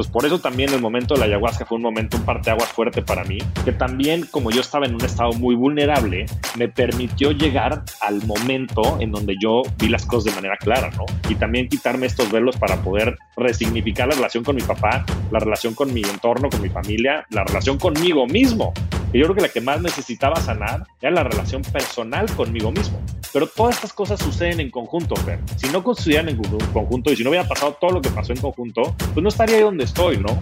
pues 0.00 0.08
por 0.08 0.24
eso 0.24 0.38
también 0.38 0.72
el 0.72 0.80
momento 0.80 1.12
de 1.12 1.20
la 1.20 1.26
ayahuasca 1.26 1.66
fue 1.66 1.76
un 1.76 1.82
momento, 1.82 2.16
un 2.16 2.24
parteaguas 2.24 2.70
fuerte 2.70 3.02
para 3.02 3.22
mí, 3.24 3.36
que 3.66 3.72
también 3.72 4.24
como 4.30 4.50
yo 4.50 4.62
estaba 4.62 4.86
en 4.86 4.94
un 4.94 5.04
estado 5.04 5.34
muy 5.34 5.54
vulnerable, 5.54 6.24
me 6.56 6.68
permitió 6.68 7.32
llegar 7.32 7.82
al 8.00 8.24
momento 8.24 8.96
en 8.98 9.12
donde 9.12 9.36
yo 9.38 9.60
vi 9.76 9.90
las 9.90 10.06
cosas 10.06 10.24
de 10.24 10.40
manera 10.40 10.56
clara, 10.56 10.90
¿no? 10.96 11.04
Y 11.28 11.34
también 11.34 11.68
quitarme 11.68 12.06
estos 12.06 12.32
velos 12.32 12.56
para 12.56 12.76
poder 12.76 13.18
resignificar 13.36 14.08
la 14.08 14.14
relación 14.14 14.42
con 14.42 14.56
mi 14.56 14.62
papá, 14.62 15.04
la 15.30 15.38
relación 15.38 15.74
con 15.74 15.92
mi 15.92 16.00
entorno, 16.00 16.48
con 16.48 16.62
mi 16.62 16.70
familia, 16.70 17.26
la 17.28 17.44
relación 17.44 17.76
conmigo 17.76 18.26
mismo. 18.26 18.72
Y 19.12 19.18
yo 19.18 19.24
creo 19.24 19.34
que 19.34 19.42
la 19.42 19.48
que 19.48 19.60
más 19.60 19.80
necesitaba 19.82 20.36
sanar 20.36 20.86
era 21.00 21.10
la 21.10 21.24
relación 21.24 21.62
personal 21.62 22.32
conmigo 22.36 22.70
mismo. 22.70 23.02
Pero 23.32 23.48
todas 23.48 23.74
estas 23.74 23.92
cosas 23.92 24.20
suceden 24.20 24.60
en 24.60 24.70
conjunto, 24.70 25.16
Fer. 25.16 25.40
Si 25.56 25.68
no 25.68 25.82
sucedieran 25.82 26.28
en 26.28 26.40
conjunto 26.72 27.10
y 27.10 27.16
si 27.16 27.24
no 27.24 27.30
hubiera 27.30 27.48
pasado 27.48 27.76
todo 27.80 27.90
lo 27.90 28.00
que 28.00 28.10
pasó 28.10 28.32
en 28.32 28.40
conjunto, 28.40 28.94
pues 29.12 29.22
no 29.22 29.28
estaría 29.28 29.56
ahí 29.56 29.62
donde 29.62 29.82
estoy, 29.82 30.18
¿no? 30.18 30.40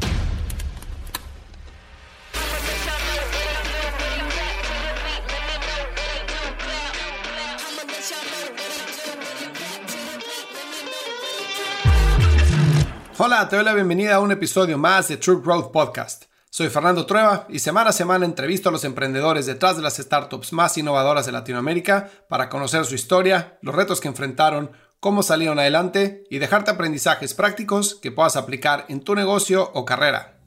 Hola, 13.21 13.49
te 13.49 13.57
doy 13.57 13.65
la 13.65 13.75
bienvenida 13.75 14.17
a 14.17 14.21
un 14.21 14.31
episodio 14.31 14.77
más 14.77 15.09
de 15.09 15.17
True 15.17 15.41
Growth 15.43 15.73
Podcast. 15.73 16.28
Soy 16.59 16.71
Fernando 16.71 17.07
Trueba 17.07 17.47
y 17.49 17.61
semana 17.61 17.91
a 17.91 17.93
semana 17.93 18.25
entrevisto 18.25 18.69
a 18.69 18.73
los 18.73 18.83
emprendedores 18.83 19.47
detrás 19.47 19.77
de 19.77 19.83
las 19.83 19.99
startups 19.99 20.53
más 20.53 20.77
innovadoras 20.77 21.25
de 21.25 21.31
Latinoamérica 21.31 22.11
para 22.29 22.49
conocer 22.49 22.85
su 22.85 22.97
historia, 22.97 23.61
los 23.63 23.77
retos 23.77 24.01
que 24.01 24.09
enfrentaron, 24.09 24.73
cómo 24.99 25.23
salieron 25.23 25.61
adelante 25.61 26.25
y 26.29 26.39
dejarte 26.39 26.73
aprendizajes 26.73 27.33
prácticos 27.33 27.95
que 28.03 28.11
puedas 28.11 28.35
aplicar 28.35 28.87
en 28.89 29.03
tu 29.03 29.15
negocio 29.15 29.71
o 29.73 29.85
carrera. 29.85 30.41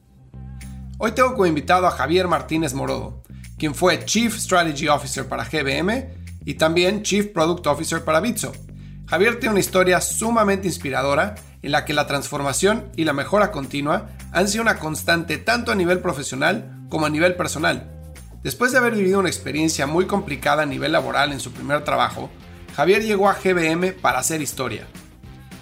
Hoy 0.98 1.12
tengo 1.12 1.32
como 1.32 1.46
invitado 1.46 1.86
a 1.86 1.92
Javier 1.92 2.28
Martínez 2.28 2.74
Morodo, 2.74 3.22
quien 3.56 3.74
fue 3.74 4.04
Chief 4.04 4.36
Strategy 4.36 4.88
Officer 4.88 5.26
para 5.26 5.46
GBM 5.46 6.08
y 6.44 6.56
también 6.56 7.02
Chief 7.04 7.28
Product 7.28 7.66
Officer 7.68 8.04
para 8.04 8.20
Bitso. 8.20 8.52
Javier 9.06 9.40
tiene 9.40 9.52
una 9.52 9.60
historia 9.60 9.98
sumamente 10.02 10.66
inspiradora 10.66 11.36
en 11.62 11.72
la 11.72 11.84
que 11.84 11.94
la 11.94 12.06
transformación 12.06 12.90
y 12.96 13.04
la 13.04 13.12
mejora 13.12 13.50
continua 13.50 14.10
han 14.32 14.48
sido 14.48 14.62
una 14.62 14.78
constante 14.78 15.38
tanto 15.38 15.72
a 15.72 15.76
nivel 15.76 16.00
profesional 16.00 16.84
como 16.88 17.06
a 17.06 17.10
nivel 17.10 17.36
personal. 17.36 17.90
Después 18.42 18.72
de 18.72 18.78
haber 18.78 18.94
vivido 18.94 19.20
una 19.20 19.28
experiencia 19.28 19.86
muy 19.86 20.06
complicada 20.06 20.64
a 20.64 20.66
nivel 20.66 20.92
laboral 20.92 21.32
en 21.32 21.40
su 21.40 21.52
primer 21.52 21.84
trabajo, 21.84 22.28
Javier 22.74 23.04
llegó 23.04 23.28
a 23.28 23.34
GBM 23.34 23.92
para 23.92 24.18
hacer 24.18 24.42
historia. 24.42 24.86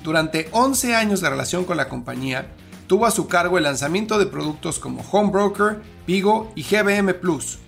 Durante 0.03 0.49
11 0.53 0.95
años 0.95 1.21
de 1.21 1.29
relación 1.29 1.65
con 1.65 1.77
la 1.77 1.89
compañía, 1.89 2.47
tuvo 2.87 3.05
a 3.05 3.11
su 3.11 3.29
cargo 3.29 3.59
el 3.59 3.65
lanzamiento 3.65 4.19
de 4.19 4.27
productos 4.27 4.79
como 4.79 5.03
Homebroker, 5.03 5.83
Vigo 6.07 6.53
y 6.57 6.63
GBM 6.63 7.13
Plus. 7.15 7.59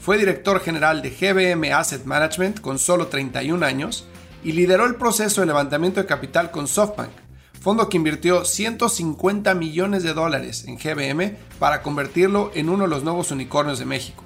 Fue 0.00 0.18
director 0.18 0.60
general 0.60 1.02
de 1.02 1.10
GBM 1.10 1.72
Asset 1.72 2.04
Management 2.04 2.60
con 2.60 2.78
solo 2.78 3.06
31 3.06 3.64
años 3.64 4.06
y 4.44 4.52
lideró 4.52 4.86
el 4.86 4.96
proceso 4.96 5.40
de 5.40 5.46
levantamiento 5.46 6.00
de 6.00 6.06
capital 6.06 6.50
con 6.50 6.68
SoftBank, 6.68 7.10
fondo 7.60 7.88
que 7.88 7.98
invirtió 7.98 8.44
150 8.44 9.54
millones 9.54 10.02
de 10.02 10.14
dólares 10.14 10.64
en 10.66 10.76
GBM 10.76 11.36
para 11.58 11.82
convertirlo 11.82 12.50
en 12.54 12.70
uno 12.70 12.84
de 12.84 12.90
los 12.90 13.04
nuevos 13.04 13.30
unicornios 13.30 13.78
de 13.78 13.84
México. 13.84 14.24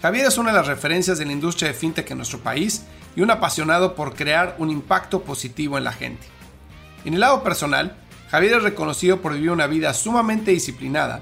Javier 0.00 0.26
es 0.26 0.38
una 0.38 0.50
de 0.50 0.56
las 0.56 0.66
referencias 0.66 1.18
de 1.18 1.26
la 1.26 1.32
industria 1.32 1.68
de 1.68 1.74
fintech 1.74 2.10
en 2.10 2.16
nuestro 2.16 2.40
país 2.40 2.84
y 3.14 3.20
un 3.20 3.30
apasionado 3.30 3.94
por 3.94 4.14
crear 4.14 4.56
un 4.58 4.70
impacto 4.70 5.22
positivo 5.22 5.76
en 5.76 5.84
la 5.84 5.92
gente. 5.92 6.26
En 7.04 7.14
el 7.14 7.20
lado 7.20 7.42
personal, 7.42 7.96
Javier 8.30 8.54
es 8.54 8.62
reconocido 8.62 9.20
por 9.20 9.34
vivir 9.34 9.50
una 9.50 9.66
vida 9.66 9.92
sumamente 9.92 10.52
disciplinada 10.52 11.20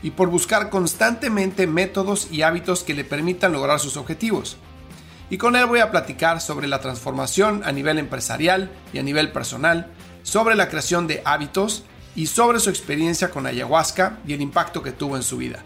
y 0.00 0.12
por 0.12 0.28
buscar 0.28 0.70
constantemente 0.70 1.66
métodos 1.66 2.28
y 2.30 2.42
hábitos 2.42 2.84
que 2.84 2.94
le 2.94 3.04
permitan 3.04 3.52
lograr 3.52 3.80
sus 3.80 3.96
objetivos. 3.96 4.56
Y 5.28 5.38
con 5.38 5.56
él 5.56 5.66
voy 5.66 5.80
a 5.80 5.90
platicar 5.90 6.40
sobre 6.40 6.68
la 6.68 6.80
transformación 6.80 7.62
a 7.64 7.72
nivel 7.72 7.98
empresarial 7.98 8.70
y 8.92 8.98
a 8.98 9.02
nivel 9.02 9.32
personal, 9.32 9.90
sobre 10.22 10.54
la 10.54 10.68
creación 10.68 11.06
de 11.06 11.22
hábitos 11.24 11.84
y 12.14 12.26
sobre 12.26 12.60
su 12.60 12.70
experiencia 12.70 13.30
con 13.30 13.46
ayahuasca 13.46 14.18
y 14.26 14.32
el 14.32 14.40
impacto 14.40 14.82
que 14.82 14.92
tuvo 14.92 15.16
en 15.16 15.22
su 15.22 15.36
vida. 15.36 15.62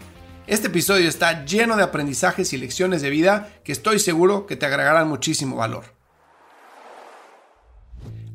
Este 0.47 0.67
episodio 0.67 1.09
está 1.09 1.43
lleno 1.45 1.75
de 1.75 1.83
aprendizajes 1.83 2.53
y 2.53 2.57
lecciones 2.57 3.01
de 3.01 3.09
vida 3.09 3.49
que 3.63 3.73
estoy 3.73 3.99
seguro 3.99 4.45
que 4.45 4.55
te 4.55 4.65
agregarán 4.65 5.09
muchísimo 5.09 5.57
valor. 5.57 5.97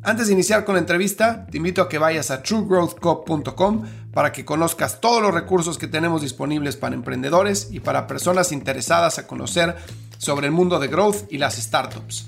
Antes 0.05 0.27
de 0.27 0.33
iniciar 0.33 0.65
con 0.65 0.75
la 0.75 0.81
entrevista, 0.81 1.47
te 1.47 1.59
invito 1.59 1.81
a 1.81 1.89
que 1.89 1.97
vayas 1.97 2.33
a 2.33 2.43
truegrowthcop.com 2.43 3.85
para 4.13 4.33
que 4.33 4.45
conozcas 4.45 5.01
todos 5.01 5.23
los 5.23 5.33
recursos 5.33 5.79
que 5.79 5.87
tenemos 5.87 6.23
disponibles 6.23 6.77
para 6.77 6.97
emprendedores 6.97 7.69
y 7.71 7.79
para 7.81 8.09
personas 8.09 8.51
interesadas 8.51 9.19
a 9.19 9.29
conocer 9.29 9.77
sobre 10.19 10.49
el 10.49 10.53
mundo 10.53 10.81
de 10.81 10.89
growth 10.89 11.31
y 11.31 11.39
las 11.39 11.55
startups. 11.55 12.27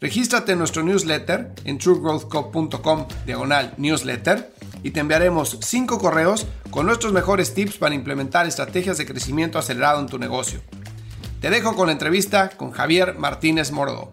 Regístrate 0.00 0.52
en 0.52 0.58
nuestro 0.58 0.82
newsletter 0.82 1.52
en 1.64 1.78
truegrowthco.com 1.78 3.08
diagonal 3.26 3.74
newsletter 3.76 4.52
y 4.82 4.90
te 4.90 5.00
enviaremos 5.00 5.58
5 5.62 5.98
correos 5.98 6.46
con 6.70 6.86
nuestros 6.86 7.12
mejores 7.12 7.54
tips 7.54 7.78
para 7.78 7.94
implementar 7.94 8.46
estrategias 8.46 8.98
de 8.98 9.06
crecimiento 9.06 9.58
acelerado 9.58 10.00
en 10.00 10.06
tu 10.06 10.18
negocio. 10.18 10.60
Te 11.40 11.50
dejo 11.50 11.74
con 11.74 11.86
la 11.86 11.92
entrevista 11.92 12.50
con 12.50 12.70
Javier 12.70 13.14
Martínez 13.14 13.70
Mordo. 13.70 14.10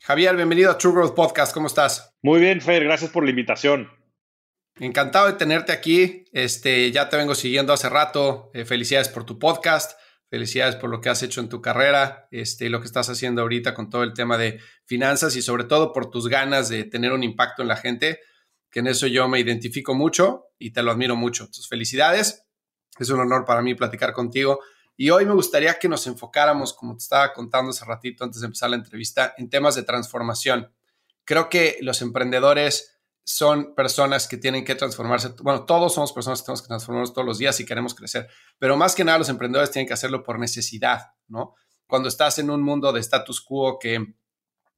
Javier, 0.00 0.36
bienvenido 0.36 0.70
a 0.70 0.78
True 0.78 0.94
Growth 0.94 1.14
Podcast. 1.14 1.52
¿Cómo 1.52 1.66
estás? 1.66 2.14
Muy 2.22 2.38
bien, 2.38 2.60
Fer. 2.60 2.84
Gracias 2.84 3.10
por 3.10 3.24
la 3.24 3.30
invitación. 3.30 3.90
Encantado 4.78 5.26
de 5.26 5.32
tenerte 5.32 5.72
aquí. 5.72 6.26
Este, 6.32 6.92
ya 6.92 7.08
te 7.08 7.16
vengo 7.16 7.34
siguiendo 7.34 7.72
hace 7.72 7.88
rato. 7.88 8.50
Eh, 8.54 8.64
felicidades 8.64 9.08
por 9.08 9.24
tu 9.24 9.38
podcast. 9.38 9.98
Felicidades 10.36 10.76
por 10.76 10.90
lo 10.90 11.00
que 11.00 11.08
has 11.08 11.22
hecho 11.22 11.40
en 11.40 11.48
tu 11.48 11.62
carrera, 11.62 12.28
este, 12.30 12.68
lo 12.68 12.80
que 12.80 12.86
estás 12.86 13.08
haciendo 13.08 13.40
ahorita 13.40 13.72
con 13.72 13.88
todo 13.88 14.02
el 14.02 14.12
tema 14.12 14.36
de 14.36 14.60
finanzas 14.84 15.34
y 15.34 15.40
sobre 15.40 15.64
todo 15.64 15.94
por 15.94 16.10
tus 16.10 16.28
ganas 16.28 16.68
de 16.68 16.84
tener 16.84 17.14
un 17.14 17.22
impacto 17.22 17.62
en 17.62 17.68
la 17.68 17.76
gente, 17.76 18.20
que 18.70 18.80
en 18.80 18.88
eso 18.88 19.06
yo 19.06 19.28
me 19.28 19.40
identifico 19.40 19.94
mucho 19.94 20.48
y 20.58 20.74
te 20.74 20.82
lo 20.82 20.90
admiro 20.92 21.16
mucho. 21.16 21.48
Tus 21.50 21.66
felicidades. 21.70 22.44
Es 22.98 23.08
un 23.08 23.18
honor 23.20 23.46
para 23.46 23.62
mí 23.62 23.74
platicar 23.74 24.12
contigo. 24.12 24.60
Y 24.94 25.08
hoy 25.08 25.24
me 25.24 25.32
gustaría 25.32 25.78
que 25.78 25.88
nos 25.88 26.06
enfocáramos, 26.06 26.74
como 26.74 26.92
te 26.98 27.04
estaba 27.04 27.32
contando 27.32 27.70
hace 27.70 27.86
ratito 27.86 28.22
antes 28.22 28.42
de 28.42 28.46
empezar 28.48 28.68
la 28.68 28.76
entrevista, 28.76 29.32
en 29.38 29.48
temas 29.48 29.74
de 29.74 29.84
transformación. 29.84 30.70
Creo 31.24 31.48
que 31.48 31.78
los 31.80 32.02
emprendedores 32.02 32.95
son 33.28 33.74
personas 33.74 34.28
que 34.28 34.36
tienen 34.36 34.64
que 34.64 34.76
transformarse. 34.76 35.30
Bueno, 35.42 35.64
todos 35.64 35.92
somos 35.92 36.12
personas 36.12 36.40
que 36.40 36.46
tenemos 36.46 36.62
que 36.62 36.68
transformarnos 36.68 37.12
todos 37.12 37.26
los 37.26 37.38
días 37.38 37.56
si 37.56 37.66
queremos 37.66 37.92
crecer, 37.92 38.28
pero 38.56 38.76
más 38.76 38.94
que 38.94 39.04
nada 39.04 39.18
los 39.18 39.28
emprendedores 39.28 39.72
tienen 39.72 39.88
que 39.88 39.94
hacerlo 39.94 40.22
por 40.22 40.38
necesidad, 40.38 41.12
¿no? 41.26 41.56
Cuando 41.88 42.08
estás 42.08 42.38
en 42.38 42.50
un 42.50 42.62
mundo 42.62 42.92
de 42.92 43.00
status 43.00 43.40
quo 43.40 43.80
que 43.80 44.14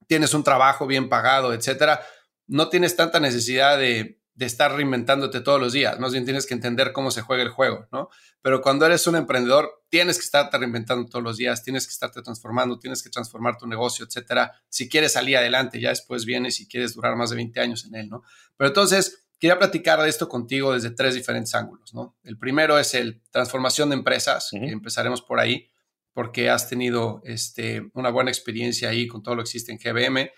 tienes 0.07 0.33
un 0.33 0.43
trabajo 0.43 0.87
bien 0.87 1.11
pagado, 1.11 1.53
etcétera, 1.53 2.01
no 2.47 2.71
tienes 2.71 2.97
tanta 2.97 3.21
necesidad 3.21 3.77
de, 3.77 4.18
de 4.39 4.47
estar 4.47 4.73
reinventándote 4.73 5.41
todos 5.41 5.61
los 5.61 5.73
días, 5.73 5.99
más 5.99 6.13
bien 6.13 6.25
tienes 6.25 6.47
que 6.47 6.55
entender 6.55 6.93
cómo 6.93 7.11
se 7.11 7.23
juega 7.23 7.43
el 7.43 7.49
juego, 7.49 7.89
¿no? 7.91 8.09
Pero 8.41 8.63
cuando 8.63 8.87
eres 8.87 9.05
un 9.09 9.17
emprendedor, 9.17 9.83
tienes 9.89 10.17
que 10.17 10.25
estarte 10.25 10.57
reinventando 10.57 11.11
todos 11.11 11.25
los 11.25 11.37
días, 11.37 11.65
tienes 11.65 11.89
que 11.89 11.91
estarte 11.91 12.23
transformando, 12.23 12.79
tienes 12.79 13.03
que 13.03 13.11
transformar 13.11 13.59
tu 13.59 13.67
negocio, 13.67 14.07
etcétera, 14.07 14.53
si 14.69 14.89
quieres 14.89 15.15
salir 15.15 15.37
adelante, 15.37 15.81
ya 15.81 15.89
después 15.89 16.25
vienes 16.25 16.55
si 16.55 16.69
quieres 16.69 16.95
durar 16.95 17.17
más 17.17 17.31
de 17.31 17.37
20 17.37 17.59
años 17.59 17.85
en 17.85 17.97
él, 17.97 18.09
¿no? 18.09 18.23
Pero 18.57 18.69
entonces, 18.69 19.27
quería 19.41 19.59
platicar 19.59 20.01
de 20.01 20.09
esto 20.09 20.29
contigo 20.29 20.73
desde 20.73 20.91
tres 20.93 21.17
diferentes 21.17 21.53
ángulos, 21.57 21.93
¿no? 21.93 22.17
El 22.23 22.39
primero 22.39 22.79
es 22.79 22.95
el 22.95 23.21
transformación 23.33 23.91
de 23.91 23.97
empresas, 23.97 24.51
empezaremos 24.53 25.21
por 25.21 25.41
ahí, 25.41 25.69
porque 26.13 26.49
has 26.49 26.69
tenido 26.69 27.23
este, 27.25 27.91
una 27.95 28.11
buena 28.11 28.31
experiencia 28.31 28.89
ahí 28.91 29.09
con 29.09 29.25
todo 29.25 29.35
lo 29.35 29.43
que 29.43 29.47
existe 29.47 29.73
en 29.73 29.79
GBM. 29.79 30.31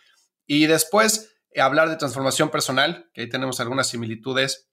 Y 0.46 0.66
después, 0.66 1.34
hablar 1.56 1.88
de 1.88 1.96
transformación 1.96 2.50
personal, 2.50 3.10
que 3.12 3.22
ahí 3.22 3.28
tenemos 3.28 3.60
algunas 3.60 3.88
similitudes 3.88 4.68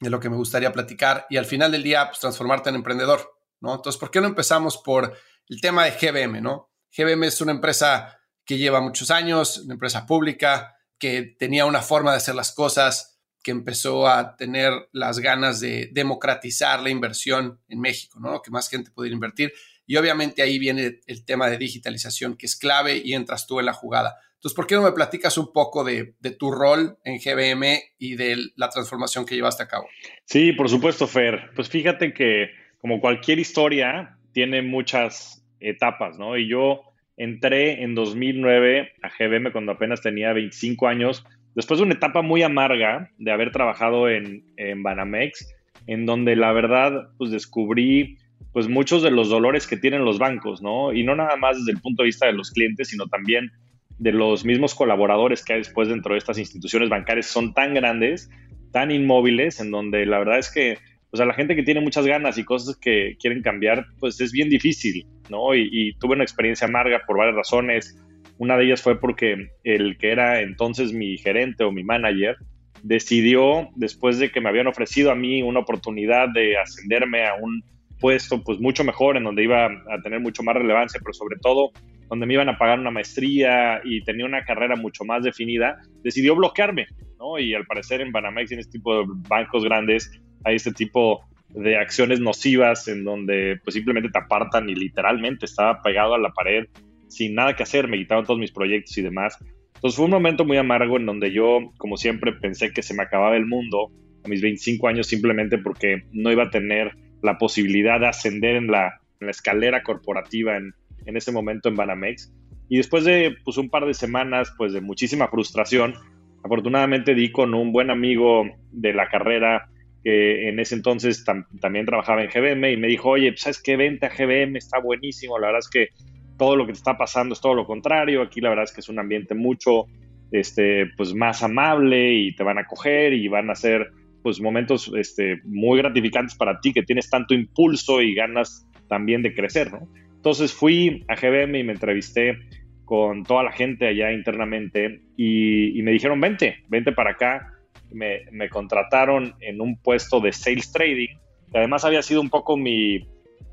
de 0.00 0.10
lo 0.10 0.20
que 0.20 0.30
me 0.30 0.36
gustaría 0.36 0.72
platicar, 0.72 1.26
y 1.30 1.36
al 1.36 1.46
final 1.46 1.72
del 1.72 1.82
día, 1.82 2.08
pues 2.08 2.20
transformarte 2.20 2.70
en 2.70 2.76
emprendedor, 2.76 3.32
¿no? 3.60 3.74
Entonces, 3.74 3.98
¿por 3.98 4.10
qué 4.10 4.20
no 4.20 4.26
empezamos 4.26 4.78
por 4.78 5.16
el 5.48 5.60
tema 5.60 5.84
de 5.84 5.92
GBM, 5.92 6.40
¿no? 6.40 6.70
GBM 6.96 7.24
es 7.24 7.40
una 7.40 7.52
empresa 7.52 8.18
que 8.44 8.58
lleva 8.58 8.80
muchos 8.80 9.10
años, 9.10 9.58
una 9.58 9.74
empresa 9.74 10.06
pública, 10.06 10.76
que 10.98 11.34
tenía 11.38 11.64
una 11.64 11.82
forma 11.82 12.12
de 12.12 12.18
hacer 12.18 12.34
las 12.34 12.52
cosas, 12.52 13.20
que 13.42 13.50
empezó 13.50 14.06
a 14.06 14.36
tener 14.36 14.72
las 14.92 15.18
ganas 15.18 15.60
de 15.60 15.90
democratizar 15.92 16.80
la 16.80 16.90
inversión 16.90 17.60
en 17.68 17.80
México, 17.80 18.20
¿no? 18.20 18.40
Que 18.40 18.50
más 18.50 18.68
gente 18.68 18.90
pudiera 18.92 19.14
invertir. 19.14 19.52
Y 19.84 19.96
obviamente 19.96 20.42
ahí 20.42 20.58
viene 20.58 21.00
el 21.06 21.24
tema 21.24 21.50
de 21.50 21.58
digitalización, 21.58 22.36
que 22.36 22.46
es 22.46 22.56
clave 22.56 23.02
y 23.04 23.14
entras 23.14 23.46
tú 23.46 23.58
en 23.58 23.66
la 23.66 23.72
jugada. 23.72 24.16
Entonces, 24.42 24.56
¿por 24.56 24.66
qué 24.66 24.74
no 24.74 24.82
me 24.82 24.90
platicas 24.90 25.38
un 25.38 25.52
poco 25.52 25.84
de, 25.84 26.16
tu 26.36 26.50
rol 26.50 26.98
en 27.04 27.20
GBM 27.20 27.78
y 28.00 28.16
de 28.16 28.38
la 28.56 28.68
transformación 28.70 29.24
que 29.24 29.36
llevaste 29.36 29.62
a 29.62 29.68
cabo? 29.68 29.86
Sí, 30.24 30.50
por 30.50 30.68
supuesto, 30.68 31.06
Fer. 31.06 31.50
Pues 31.54 31.68
fíjate 31.68 32.12
que 32.12 32.50
como 32.80 33.00
cualquier 33.00 33.38
historia, 33.38 34.18
tiene 34.32 34.60
muchas 34.60 35.46
etapas, 35.60 36.18
¿no? 36.18 36.36
Y 36.36 36.48
yo 36.48 36.80
entré 37.16 37.84
en 37.84 37.94
2009 37.94 38.94
a 39.02 39.10
GBM 39.16 39.52
cuando 39.52 39.70
apenas 39.70 40.02
tenía 40.02 40.32
25 40.32 40.88
años 40.88 41.24
después 41.54 41.78
de 41.78 41.84
una 41.84 41.94
etapa 41.94 42.22
muy 42.22 42.42
amarga 42.42 43.12
de 43.18 43.30
haber 43.30 43.52
trabajado 43.52 44.08
en, 44.08 44.44
en 44.56 44.82
Banamex, 44.82 45.54
en 45.86 46.04
donde 46.04 46.34
la 46.34 46.50
verdad, 46.50 47.10
pues 47.16 47.30
descubrí 47.30 48.18
pues 48.52 48.68
muchos 48.68 49.04
de 49.04 49.12
los 49.12 49.28
dolores 49.28 49.68
que 49.68 49.76
tienen 49.76 50.04
los 50.04 50.18
bancos, 50.18 50.60
¿no? 50.62 50.92
Y 50.92 51.04
no 51.04 51.14
nada 51.14 51.36
más 51.36 51.58
desde 51.58 51.70
el 51.70 51.80
punto 51.80 52.02
de 52.02 52.08
vista 52.08 52.26
de 52.26 52.32
los 52.32 52.50
clientes, 52.50 52.88
sino 52.88 53.06
también 53.06 53.52
de 54.02 54.10
los 54.10 54.44
mismos 54.44 54.74
colaboradores 54.74 55.44
que 55.44 55.52
hay 55.52 55.60
después 55.60 55.86
dentro 55.86 56.14
de 56.14 56.18
estas 56.18 56.36
instituciones 56.36 56.88
bancarias 56.88 57.26
son 57.26 57.54
tan 57.54 57.72
grandes, 57.72 58.28
tan 58.72 58.90
inmóviles, 58.90 59.60
en 59.60 59.70
donde 59.70 60.04
la 60.06 60.18
verdad 60.18 60.40
es 60.40 60.50
que, 60.50 60.78
o 61.12 61.16
sea, 61.16 61.24
la 61.24 61.34
gente 61.34 61.54
que 61.54 61.62
tiene 61.62 61.80
muchas 61.80 62.04
ganas 62.04 62.36
y 62.36 62.44
cosas 62.44 62.76
que 62.76 63.16
quieren 63.20 63.42
cambiar, 63.42 63.86
pues 64.00 64.20
es 64.20 64.32
bien 64.32 64.48
difícil, 64.48 65.06
¿no? 65.30 65.54
Y, 65.54 65.68
y 65.70 65.92
tuve 65.94 66.14
una 66.14 66.24
experiencia 66.24 66.66
amarga 66.66 67.02
por 67.06 67.16
varias 67.16 67.36
razones. 67.36 67.96
Una 68.38 68.56
de 68.56 68.64
ellas 68.64 68.82
fue 68.82 68.98
porque 68.98 69.50
el 69.62 69.96
que 69.98 70.10
era 70.10 70.40
entonces 70.40 70.92
mi 70.92 71.16
gerente 71.16 71.62
o 71.62 71.70
mi 71.70 71.84
manager 71.84 72.36
decidió, 72.82 73.68
después 73.76 74.18
de 74.18 74.32
que 74.32 74.40
me 74.40 74.48
habían 74.48 74.66
ofrecido 74.66 75.12
a 75.12 75.14
mí 75.14 75.44
una 75.44 75.60
oportunidad 75.60 76.28
de 76.28 76.56
ascenderme 76.56 77.24
a 77.24 77.34
un 77.34 77.62
puesto 78.02 78.42
pues 78.42 78.60
mucho 78.60 78.82
mejor, 78.82 79.16
en 79.16 79.24
donde 79.24 79.44
iba 79.44 79.66
a 79.66 80.02
tener 80.02 80.20
mucho 80.20 80.42
más 80.42 80.56
relevancia, 80.56 81.00
pero 81.02 81.14
sobre 81.14 81.36
todo 81.40 81.70
donde 82.08 82.26
me 82.26 82.34
iban 82.34 82.48
a 82.48 82.58
pagar 82.58 82.78
una 82.78 82.90
maestría 82.90 83.80
y 83.84 84.02
tenía 84.02 84.26
una 84.26 84.44
carrera 84.44 84.76
mucho 84.76 85.04
más 85.04 85.22
definida, 85.22 85.78
decidió 86.02 86.34
bloquearme, 86.34 86.88
¿no? 87.18 87.38
Y 87.38 87.54
al 87.54 87.64
parecer 87.64 88.00
en 88.00 88.12
Banamex 88.12 88.50
y 88.50 88.54
en 88.54 88.60
este 88.60 88.72
tipo 88.72 88.98
de 88.98 89.04
bancos 89.28 89.64
grandes 89.64 90.20
hay 90.44 90.56
este 90.56 90.72
tipo 90.72 91.22
de 91.50 91.76
acciones 91.76 92.20
nocivas 92.20 92.88
en 92.88 93.04
donde 93.04 93.60
pues 93.62 93.74
simplemente 93.74 94.10
te 94.10 94.18
apartan 94.18 94.68
y 94.68 94.74
literalmente 94.74 95.46
estaba 95.46 95.80
pegado 95.80 96.14
a 96.14 96.18
la 96.18 96.32
pared 96.32 96.66
sin 97.08 97.34
nada 97.34 97.54
que 97.54 97.62
hacer, 97.62 97.88
me 97.88 97.98
quitaban 97.98 98.24
todos 98.24 98.40
mis 98.40 98.52
proyectos 98.52 98.98
y 98.98 99.02
demás. 99.02 99.38
Entonces 99.74 99.96
fue 99.96 100.06
un 100.06 100.10
momento 100.10 100.44
muy 100.44 100.56
amargo 100.56 100.96
en 100.96 101.06
donde 101.06 101.30
yo, 101.32 101.72
como 101.76 101.96
siempre, 101.96 102.32
pensé 102.32 102.72
que 102.72 102.82
se 102.82 102.94
me 102.94 103.02
acababa 103.02 103.36
el 103.36 103.46
mundo 103.46 103.90
a 104.24 104.28
mis 104.28 104.40
25 104.40 104.88
años 104.88 105.06
simplemente 105.06 105.58
porque 105.58 106.02
no 106.12 106.32
iba 106.32 106.44
a 106.44 106.50
tener 106.50 106.92
la 107.22 107.38
posibilidad 107.38 108.00
de 108.00 108.08
ascender 108.08 108.56
en 108.56 108.66
la, 108.68 108.98
escalera 109.20 109.84
corporativa 109.84 110.56
en, 110.56 110.74
ese 111.06 111.30
momento 111.30 111.68
en 111.68 111.76
Banamex. 111.76 112.32
Y 112.68 112.78
después 112.78 113.04
de 113.04 113.36
pues, 113.44 113.56
un 113.56 113.70
par 113.70 113.86
de 113.86 113.94
semanas 113.94 114.52
pues, 114.58 114.72
de 114.72 114.80
muchísima 114.80 115.28
frustración, 115.28 115.94
afortunadamente 116.42 117.14
di 117.14 117.30
con 117.30 117.54
un 117.54 117.72
buen 117.72 117.90
amigo 117.90 118.44
de 118.72 118.92
la 118.92 119.08
carrera 119.08 119.68
que 120.02 120.48
en 120.48 120.58
ese 120.58 120.74
entonces 120.74 121.24
también 121.60 121.86
trabajaba 121.86 122.24
en 122.24 122.30
GBM 122.30 122.72
y 122.72 122.76
me 122.76 122.88
dijo, 122.88 123.10
oye, 123.10 123.30
pues, 123.30 123.42
¿sabes 123.42 123.62
qué? 123.62 123.76
Vente 123.76 124.06
a 124.06 124.08
GBM, 124.08 124.56
está 124.56 124.80
buenísimo, 124.80 125.38
la 125.38 125.48
verdad 125.48 125.60
es 125.60 125.70
que 125.70 125.88
todo 126.36 126.56
lo 126.56 126.66
que 126.66 126.72
te 126.72 126.78
está 126.78 126.98
pasando 126.98 127.34
es 127.34 127.40
todo 127.40 127.54
lo 127.54 127.64
contrario, 127.64 128.22
aquí 128.22 128.40
la 128.40 128.48
verdad 128.48 128.64
es 128.64 128.72
que 128.72 128.80
es 128.80 128.88
un 128.88 128.98
ambiente 128.98 129.36
mucho 129.36 129.86
este, 130.32 130.86
pues, 130.96 131.14
más 131.14 131.44
amable 131.44 132.12
y 132.14 132.34
te 132.34 132.42
van 132.42 132.58
a 132.58 132.66
coger 132.66 133.12
y 133.12 133.28
van 133.28 133.50
a 133.50 133.54
ser 133.54 133.92
pues 134.22 134.40
momentos 134.40 134.90
este, 134.96 135.40
muy 135.44 135.78
gratificantes 135.78 136.36
para 136.36 136.60
ti, 136.60 136.72
que 136.72 136.82
tienes 136.82 137.10
tanto 137.10 137.34
impulso 137.34 138.00
y 138.00 138.14
ganas 138.14 138.66
también 138.88 139.22
de 139.22 139.34
crecer, 139.34 139.72
¿no? 139.72 139.88
Entonces 140.16 140.52
fui 140.52 141.04
a 141.08 141.16
GBM 141.16 141.58
y 141.58 141.64
me 141.64 141.72
entrevisté 141.72 142.38
con 142.84 143.24
toda 143.24 143.42
la 143.42 143.52
gente 143.52 143.88
allá 143.88 144.12
internamente 144.12 145.00
y, 145.16 145.80
me 145.82 145.92
dijeron, 145.92 146.20
vente, 146.20 146.58
vente 146.68 146.92
para 146.92 147.12
acá. 147.12 147.48
Me, 147.90 148.22
me, 148.30 148.48
contrataron 148.48 149.34
en 149.40 149.60
un 149.60 149.76
puesto 149.76 150.20
de 150.20 150.32
sales 150.32 150.72
trading, 150.72 151.16
que 151.50 151.58
además 151.58 151.84
había 151.84 152.02
sido 152.02 152.22
un 152.22 152.30
poco 152.30 152.56
mi, 152.56 153.06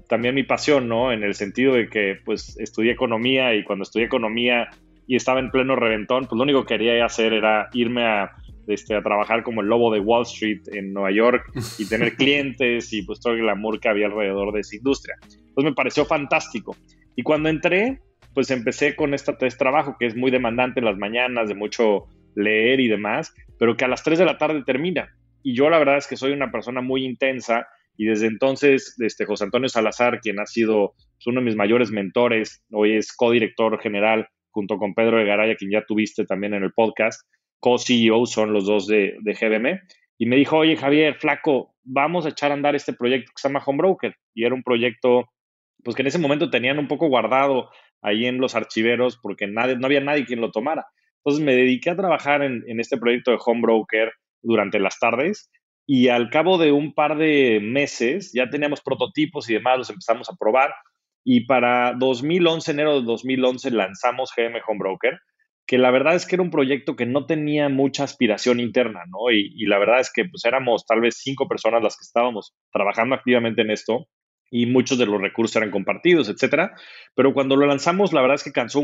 también 0.07 0.35
mi 0.35 0.43
pasión, 0.43 0.87
¿no? 0.87 1.11
En 1.11 1.23
el 1.23 1.35
sentido 1.35 1.73
de 1.73 1.87
que 1.87 2.17
pues 2.23 2.57
estudié 2.59 2.91
economía 2.91 3.53
y 3.55 3.63
cuando 3.63 3.83
estudié 3.83 4.05
economía 4.05 4.69
y 5.07 5.15
estaba 5.15 5.39
en 5.39 5.51
pleno 5.51 5.75
reventón, 5.75 6.25
pues 6.25 6.37
lo 6.37 6.43
único 6.43 6.65
que 6.65 6.75
quería 6.75 7.05
hacer 7.05 7.33
era 7.33 7.69
irme 7.73 8.05
a 8.05 8.31
este, 8.69 8.95
a 8.95 9.03
trabajar 9.03 9.43
como 9.43 9.61
el 9.61 9.67
lobo 9.67 9.93
de 9.93 9.99
Wall 9.99 10.23
Street 10.23 10.61
en 10.71 10.93
Nueva 10.93 11.11
York 11.11 11.51
y 11.77 11.87
tener 11.87 12.15
clientes 12.17 12.93
y 12.93 13.01
pues 13.03 13.19
todo 13.19 13.33
el 13.33 13.41
glamour 13.41 13.79
que 13.79 13.89
había 13.89 14.07
alrededor 14.07 14.53
de 14.53 14.61
esa 14.61 14.75
industria. 14.75 15.15
Pues 15.53 15.65
me 15.65 15.73
pareció 15.73 16.05
fantástico. 16.05 16.75
Y 17.15 17.23
cuando 17.23 17.49
entré, 17.49 17.99
pues 18.33 18.51
empecé 18.51 18.95
con 18.95 19.13
este, 19.13 19.31
este 19.31 19.57
trabajo 19.57 19.95
que 19.99 20.05
es 20.05 20.15
muy 20.15 20.31
demandante 20.31 20.79
en 20.79 20.85
las 20.85 20.97
mañanas, 20.97 21.49
de 21.49 21.55
mucho 21.55 22.05
leer 22.35 22.79
y 22.79 22.87
demás, 22.87 23.33
pero 23.57 23.75
que 23.75 23.85
a 23.85 23.87
las 23.89 24.03
3 24.03 24.19
de 24.19 24.25
la 24.25 24.37
tarde 24.37 24.63
termina. 24.65 25.09
Y 25.43 25.55
yo 25.55 25.69
la 25.69 25.79
verdad 25.79 25.97
es 25.97 26.07
que 26.07 26.17
soy 26.17 26.31
una 26.31 26.51
persona 26.51 26.81
muy 26.81 27.05
intensa 27.05 27.67
y 27.99 28.05
desde 28.05 28.27
entonces, 28.27 28.95
este, 28.99 29.25
José 29.25 29.43
Antonio 29.43 29.67
Salazar, 29.67 30.21
quien 30.21 30.39
ha 30.39 30.45
sido 30.45 30.93
pues, 30.95 31.27
uno 31.27 31.41
de 31.41 31.45
mis 31.45 31.57
mayores 31.57 31.91
mentores, 31.91 32.63
hoy 32.71 32.95
es 32.95 33.13
co-director 33.13 33.77
general 33.81 34.29
junto 34.51 34.77
con 34.77 34.93
Pedro 34.93 35.17
de 35.17 35.25
Garaya, 35.25 35.55
quien 35.55 35.71
ya 35.71 35.83
tuviste 35.85 36.25
también 36.25 36.53
en 36.53 36.63
el 36.63 36.71
podcast, 36.71 37.27
co-CEO 37.59 38.25
son 38.25 38.53
los 38.53 38.65
dos 38.65 38.87
de, 38.87 39.15
de 39.21 39.33
GBM, 39.33 39.79
y 40.17 40.25
me 40.25 40.35
dijo, 40.35 40.57
oye 40.57 40.75
Javier, 40.75 41.15
flaco, 41.15 41.73
vamos 41.83 42.25
a 42.25 42.29
echar 42.29 42.51
a 42.51 42.53
andar 42.53 42.75
este 42.75 42.91
proyecto 42.91 43.31
que 43.33 43.41
se 43.41 43.47
llama 43.47 43.63
Home 43.65 43.77
Broker. 43.77 44.15
Y 44.33 44.43
era 44.43 44.53
un 44.53 44.63
proyecto, 44.63 45.29
pues 45.81 45.95
que 45.95 46.01
en 46.01 46.07
ese 46.07 46.19
momento 46.19 46.49
tenían 46.49 46.77
un 46.77 46.89
poco 46.89 47.07
guardado 47.07 47.69
ahí 48.01 48.25
en 48.25 48.37
los 48.39 48.53
archiveros 48.53 49.17
porque 49.21 49.47
nadie, 49.47 49.77
no 49.77 49.85
había 49.85 50.01
nadie 50.01 50.25
quien 50.25 50.41
lo 50.41 50.51
tomara. 50.51 50.85
Entonces 51.23 51.43
me 51.43 51.55
dediqué 51.55 51.91
a 51.91 51.95
trabajar 51.95 52.43
en, 52.43 52.63
en 52.67 52.81
este 52.81 52.97
proyecto 52.97 53.31
de 53.31 53.37
Home 53.45 53.61
Broker 53.61 54.11
durante 54.41 54.79
las 54.79 54.99
tardes 54.99 55.49
y 55.87 56.09
al 56.09 56.29
cabo 56.29 56.57
de 56.57 56.73
un 56.73 56.93
par 56.93 57.17
de 57.17 57.61
meses 57.61 58.31
ya 58.33 58.49
teníamos 58.49 58.81
prototipos 58.81 59.49
y 59.49 59.53
demás, 59.53 59.77
los 59.77 59.89
empezamos 59.89 60.29
a 60.29 60.35
probar. 60.37 60.73
Y 61.23 61.45
para 61.45 61.93
2011, 61.93 62.71
enero 62.71 62.99
de 62.99 63.05
2011, 63.05 63.71
lanzamos 63.71 64.31
GM 64.35 64.59
Home 64.67 64.79
Broker 64.79 65.17
que 65.69 65.77
la 65.77 65.91
verdad 65.91 66.15
es 66.15 66.25
que 66.25 66.35
era 66.35 66.41
un 66.41 66.49
proyecto 66.49 66.95
que 66.95 67.05
no 67.05 67.27
tenía 67.27 67.69
mucha 67.69 68.03
aspiración 68.03 68.59
interna, 68.59 69.01
¿no? 69.07 69.29
Y, 69.31 69.67
la 69.67 69.77
verdad 69.77 69.99
es 69.99 70.11
que 70.11 70.25
pues 70.25 70.43
éramos 70.43 70.83
tal 70.87 70.99
vez 70.99 71.19
cinco 71.21 71.47
personas 71.47 71.83
las 71.83 71.95
que 71.95 72.05
estábamos 72.05 72.55
trabajando 72.73 73.13
activamente 73.13 73.61
en 73.61 73.69
esto 73.69 74.07
y 74.49 74.65
muchos 74.65 74.97
de 74.97 75.05
los 75.05 75.21
recursos 75.21 75.55
eran 75.57 75.69
compartidos, 75.69 76.27
etcétera. 76.27 76.71
Pero 77.13 77.35
cuando 77.35 77.55
lo 77.55 77.67
lanzamos, 77.67 78.13
la 78.13 78.21
verdad 78.21 78.37
es 78.37 78.43
que 78.43 78.51
causó 78.51 78.79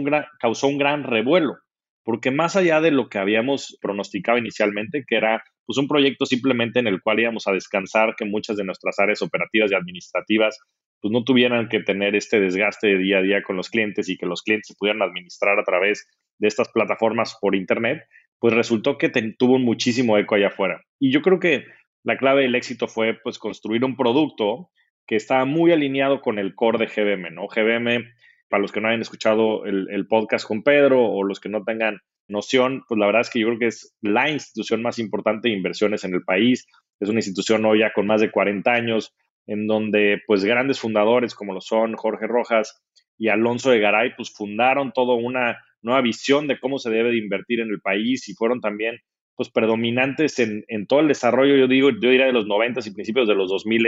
un 0.68 0.78
gran 0.78 1.04
revuelo, 1.04 1.56
porque 2.04 2.30
más 2.30 2.56
allá 2.56 2.80
de 2.82 2.92
lo 2.92 3.10
que 3.10 3.18
habíamos 3.18 3.80
pronosticado 3.82 4.38
inicialmente, 4.38 5.06
que 5.08 5.16
era 5.16 5.44
pues 5.66 5.78
un 5.78 5.88
proyecto 5.88 6.26
simplemente 6.26 6.80
en 6.80 6.88
el 6.88 7.02
cual 7.02 7.20
íbamos 7.20 7.48
a 7.48 7.52
descansar, 7.52 8.16
que 8.16 8.26
muchas 8.26 8.58
de 8.58 8.64
nuestras 8.64 9.00
áreas 9.00 9.22
operativas 9.22 9.72
y 9.72 9.76
administrativas 9.76 10.60
pues 11.02 11.12
no 11.12 11.24
tuvieran 11.24 11.70
que 11.70 11.82
tener 11.82 12.16
este 12.16 12.40
desgaste 12.40 12.88
de 12.88 12.98
día 12.98 13.20
a 13.20 13.22
día 13.22 13.44
con 13.44 13.58
los 13.58 13.70
clientes 13.70 14.10
y 14.10 14.18
que 14.18 14.26
los 14.26 14.42
clientes 14.42 14.68
se 14.68 14.76
pudieran 14.76 15.02
administrar 15.02 15.60
a 15.60 15.64
través 15.64 16.08
de 16.40 16.48
estas 16.48 16.70
plataformas 16.70 17.38
por 17.40 17.56
Internet, 17.56 18.04
pues 18.40 18.54
resultó 18.54 18.98
que 18.98 19.10
tuvo 19.38 19.60
muchísimo 19.60 20.18
eco 20.18 20.36
allá 20.36 20.48
afuera. 20.48 20.82
Y 21.00 21.12
yo 21.12 21.22
creo 21.22 21.40
que 21.40 21.66
la 22.04 22.18
clave 22.18 22.44
del 22.44 22.56
éxito 22.56 22.88
fue 22.88 23.18
pues 23.24 23.40
construir 23.40 23.84
un 23.84 23.96
producto 23.96 24.70
que 25.08 25.16
estaba 25.16 25.46
muy 25.46 25.72
alineado 25.72 26.22
con 26.22 26.40
el 26.40 26.56
core 26.56 26.80
de 26.80 26.88
GBM, 26.88 27.34
¿no? 27.34 27.48
GBM, 27.48 28.04
para 28.50 28.62
los 28.62 28.72
que 28.72 28.82
no 28.82 28.88
hayan 28.88 29.02
escuchado 29.02 29.66
el, 29.66 29.88
el 29.92 30.08
podcast 30.08 30.48
con 30.48 30.64
Pedro 30.64 31.04
o 31.04 31.24
los 31.24 31.40
que 31.40 31.50
no 31.50 31.64
tengan 31.64 32.00
noción, 32.28 32.84
pues 32.88 33.00
la 33.00 33.06
verdad 33.06 33.22
es 33.22 33.30
que 33.30 33.40
yo 33.40 33.48
creo 33.48 33.60
que 33.60 33.68
es 33.68 33.96
la 34.02 34.30
institución 34.30 34.82
más 34.82 35.00
importante 35.00 35.50
de 35.50 35.56
inversiones 35.56 36.04
en 36.04 36.14
el 36.14 36.24
país. 36.24 36.68
Es 37.00 37.10
una 37.10 37.20
institución 37.20 37.66
hoy 37.66 37.80
ya 37.80 37.92
con 37.94 38.08
más 38.08 38.22
de 38.22 38.32
40 38.32 38.72
años, 38.72 39.14
en 39.48 39.68
donde 39.68 40.22
pues 40.26 40.44
grandes 40.44 40.80
fundadores 40.80 41.36
como 41.36 41.54
lo 41.54 41.62
son 41.62 41.96
Jorge 41.96 42.28
Rojas 42.28 42.82
y 43.18 43.30
Alonso 43.30 43.70
de 43.70 43.80
Garay, 43.80 44.16
pues 44.16 44.34
fundaron 44.34 44.92
toda 44.92 45.16
una 45.16 45.58
nueva 45.82 46.02
visión 46.02 46.48
de 46.48 46.60
cómo 46.60 46.80
se 46.80 46.90
debe 46.90 47.12
de 47.12 47.18
invertir 47.18 47.60
en 47.60 47.70
el 47.70 47.80
país 47.80 48.28
y 48.28 48.34
fueron 48.34 48.60
también 48.60 49.00
pues 49.36 49.50
predominantes 49.52 50.40
en, 50.40 50.64
en 50.68 50.88
todo 50.88 51.02
el 51.02 51.08
desarrollo, 51.10 51.58
yo 51.58 51.68
digo, 51.68 51.90
yo 51.90 52.10
diría 52.10 52.26
de 52.26 52.32
los 52.32 52.48
90 52.48 52.82
y 52.86 52.94
principios 52.94 53.28
de 53.28 53.36
los 53.36 53.50
2000 53.50 53.88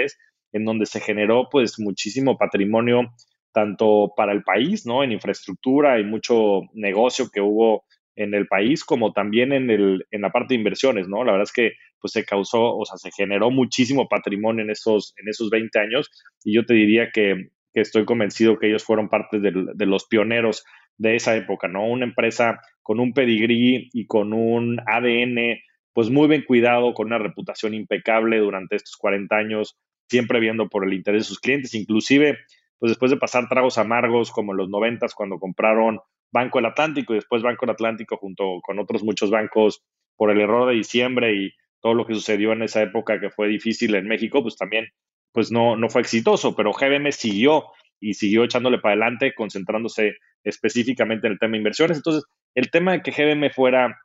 en 0.52 0.66
donde 0.66 0.86
se 0.86 1.00
generó 1.00 1.48
pues 1.50 1.80
muchísimo 1.80 2.38
patrimonio 2.38 3.14
tanto 3.54 4.14
para 4.16 4.34
el 4.34 4.44
país, 4.44 4.86
¿no? 4.86 5.04
En 5.04 5.12
infraestructura 5.12 6.00
y 6.00 6.04
mucho 6.04 6.62
negocio 6.74 7.30
que 7.34 7.42
hubo 7.42 7.86
en 8.18 8.34
el 8.34 8.48
país, 8.48 8.84
como 8.84 9.14
también 9.14 9.54
en, 9.54 9.70
el, 9.70 10.06
en 10.12 10.22
la 10.22 10.32
parte 10.32 10.54
de 10.54 10.58
inversiones, 10.58 11.08
¿no? 11.08 11.24
La 11.24 11.32
verdad 11.34 11.44
es 11.44 11.54
que 11.54 11.74
pues 12.02 12.12
se 12.14 12.26
causó, 12.26 12.76
o 12.76 12.84
sea, 12.84 12.98
se 12.98 13.12
generó 13.12 13.52
muchísimo 13.52 14.08
patrimonio 14.10 14.64
en 14.64 14.72
esos, 14.72 15.14
en 15.18 15.30
esos 15.30 15.50
20 15.50 15.80
años 15.80 16.10
y 16.44 16.56
yo 16.56 16.66
te 16.66 16.74
diría 16.74 17.12
que, 17.14 17.52
que 17.74 17.82
estoy 17.82 18.06
convencido 18.06 18.58
que 18.58 18.68
ellos 18.68 18.84
fueron 18.84 19.08
parte 19.08 19.40
de, 19.40 19.86
los 19.86 20.08
pioneros 20.08 20.66
de 20.98 21.16
esa 21.16 21.36
época, 21.36 21.68
¿no? 21.68 21.86
Una 21.86 22.06
empresa 22.06 22.60
con 22.82 23.00
un 23.00 23.14
pedigrí 23.14 23.90
y 23.94 24.08
con 24.08 24.34
un 24.34 24.80
ADN 24.88 25.60
pues 25.94 26.10
muy 26.10 26.28
bien 26.28 26.44
cuidado, 26.44 26.94
con 26.94 27.08
una 27.08 27.20
reputación 27.20 27.76
impecable 27.76 28.40
durante 28.40 28.76
estos 28.76 28.98
40 28.98 29.36
años, 29.36 29.78
siempre 30.10 30.40
viendo 30.40 30.70
por 30.70 30.86
el 30.86 30.94
interés 30.94 31.24
de 31.24 31.28
sus 31.28 31.40
clientes, 31.40 31.76
inclusive 31.76 32.38
pues 32.80 32.92
después 32.92 33.12
de 33.12 33.18
pasar 33.18 33.48
tragos 33.48 33.78
amargos 33.78 34.32
como 34.32 34.54
en 34.54 34.58
los 34.58 34.70
90 34.70 35.08
cuando 35.16 35.38
compraron 35.38 36.00
Banco 36.32 36.60
del 36.60 36.68
Atlántico 36.68 37.14
y 37.14 37.18
después 37.18 37.42
Banco 37.42 37.66
del 37.66 37.74
Atlántico 37.74 38.18
junto 38.18 38.60
con 38.62 38.80
otros 38.80 39.04
muchos 39.04 39.30
bancos 39.30 39.84
por 40.16 40.32
el 40.32 40.42
error 40.42 40.70
de 40.70 40.76
diciembre 40.76 41.34
y 41.34 41.52
todo 41.82 41.94
lo 41.94 42.06
que 42.06 42.14
sucedió 42.14 42.54
en 42.54 42.64
esa 42.64 42.82
época 42.82 43.20
que 43.20 43.30
fue 43.30 43.48
difícil 43.48 43.96
en 43.96 44.08
México, 44.08 44.42
pues 44.42 44.58
también 44.58 44.88
pues 45.32 45.52
no, 45.52 45.76
no 45.76 45.90
fue 45.90 46.02
exitoso, 46.02 46.56
pero 46.56 46.74
GBM 46.74 47.12
siguió 47.12 47.66
y 48.00 48.16
siguió 48.16 48.44
echándole 48.44 48.80
para 48.80 48.94
adelante, 48.94 49.34
concentrándose 49.36 50.16
específicamente 50.44 51.28
en 51.28 51.34
el 51.34 51.40
tema 51.40 51.52
de 51.52 51.58
inversiones. 51.58 51.98
Entonces, 51.98 52.24
el 52.56 52.72
tema 52.72 52.94
de 52.94 53.02
que 53.02 53.12
GBM 53.12 53.52
fuera 53.52 53.96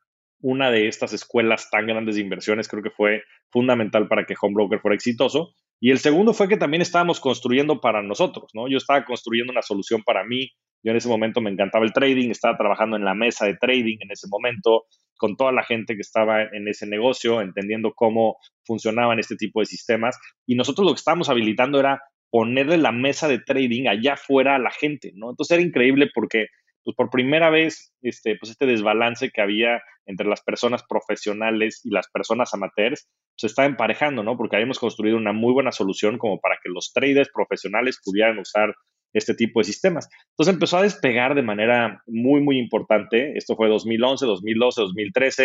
una 0.43 0.71
de 0.71 0.89
estas 0.89 1.13
escuelas 1.13 1.71
tan 1.71 1.87
grandes 1.87 2.17
de 2.17 2.21
inversiones. 2.21 2.69
Creo 2.69 2.83
que 2.83 2.91
fue 2.91 3.23
fundamental 3.51 4.09
para 4.09 4.27
que 4.27 4.35
Home 4.41 4.55
Broker 4.55 4.81
fuera 4.81 4.95
exitoso. 4.95 5.55
Y 5.85 5.91
el 5.91 5.99
segundo 5.99 6.33
fue 6.33 6.47
que 6.47 6.57
también 6.57 6.81
estábamos 6.81 7.19
construyendo 7.19 7.81
para 7.81 8.05
nosotros, 8.05 8.53
¿no? 8.55 8.69
Yo 8.69 8.77
estaba 8.77 9.05
construyendo 9.05 9.51
una 9.51 9.63
solución 9.63 10.05
para 10.05 10.23
mí. 10.23 10.49
Yo 10.81 10.93
en 10.93 10.97
ese 10.97 11.09
momento 11.09 11.41
me 11.41 11.51
encantaba 11.51 11.85
el 11.85 11.93
trading, 11.93 12.31
estaba 12.31 12.57
trabajando 12.57 12.97
en 12.97 13.05
la 13.05 13.15
mesa 13.15 13.47
de 13.47 13.57
trading 13.57 13.97
en 13.99 14.13
ese 14.13 14.29
momento 14.31 14.85
con 15.17 15.37
toda 15.37 15.51
la 15.51 15.65
gente 15.65 15.97
que 15.97 16.03
estaba 16.03 16.45
en 16.45 16.69
ese 16.69 16.87
negocio, 16.87 17.41
entendiendo 17.41 17.95
cómo 17.97 18.37
funcionaban 18.65 19.19
este 19.19 19.35
tipo 19.35 19.59
de 19.59 19.67
sistemas. 19.67 20.17
Y 20.47 20.55
nosotros 20.55 20.87
lo 20.87 20.93
que 20.93 20.99
estábamos 20.99 21.29
habilitando 21.29 21.81
era 21.81 22.01
ponerle 22.31 22.79
la 22.79 22.93
mesa 22.93 23.27
de 23.27 23.41
trading 23.41 23.89
allá 23.89 24.13
afuera 24.13 24.55
a 24.55 24.61
la 24.61 24.71
gente, 24.71 25.11
¿no? 25.17 25.31
Entonces 25.31 25.59
era 25.59 25.67
increíble 25.67 26.11
porque 26.15 26.47
pues 26.85 26.95
por 26.95 27.11
primera 27.11 27.51
vez, 27.51 27.93
este, 28.03 28.37
pues 28.37 28.53
este 28.53 28.67
desbalance 28.67 29.31
que 29.31 29.43
había 29.43 29.83
entre 30.07 30.27
las 30.27 30.43
personas 30.43 30.83
profesionales 30.89 31.81
y 31.85 31.91
las 31.91 32.09
personas 32.11 32.53
amateurs 32.55 33.09
se 33.37 33.47
está 33.47 33.65
emparejando, 33.65 34.23
¿no? 34.23 34.37
Porque 34.37 34.57
habíamos 34.57 34.79
construido 34.79 35.17
una 35.17 35.33
muy 35.33 35.53
buena 35.53 35.73
solución 35.73 36.19
como 36.19 36.41
para 36.41 36.57
que 36.63 36.71
los 36.71 36.93
traders 36.93 37.31
profesionales 37.33 38.01
pudieran 38.05 38.39
usar 38.39 38.75
este 39.13 39.35
tipo 39.35 39.61
de 39.61 39.65
sistemas. 39.65 40.09
Entonces 40.31 40.55
empezó 40.55 40.79
a 40.79 40.83
despegar 40.83 41.35
de 41.35 41.43
manera 41.43 42.03
muy, 42.07 42.41
muy 42.41 42.59
importante. 42.59 43.37
Esto 43.37 43.57
fue 43.57 43.69
2011, 43.69 44.27
2012, 44.27 44.81
2013. 44.81 45.45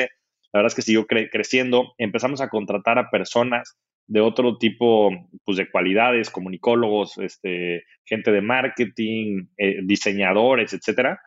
La 0.53 0.59
verdad 0.59 0.67
es 0.67 0.75
que 0.75 0.81
siguió 0.81 1.05
creciendo. 1.05 1.93
Empezamos 1.97 2.41
a 2.41 2.49
contratar 2.49 2.97
a 2.97 3.09
personas 3.09 3.77
de 4.07 4.21
otro 4.21 4.57
tipo 4.57 5.09
pues, 5.43 5.57
de 5.57 5.69
cualidades, 5.69 6.29
comunicólogos, 6.29 7.17
este, 7.17 7.83
gente 8.05 8.31
de 8.31 8.41
marketing, 8.41 9.47
eh, 9.57 9.81
diseñadores, 9.83 10.73
etcétera. 10.73 11.19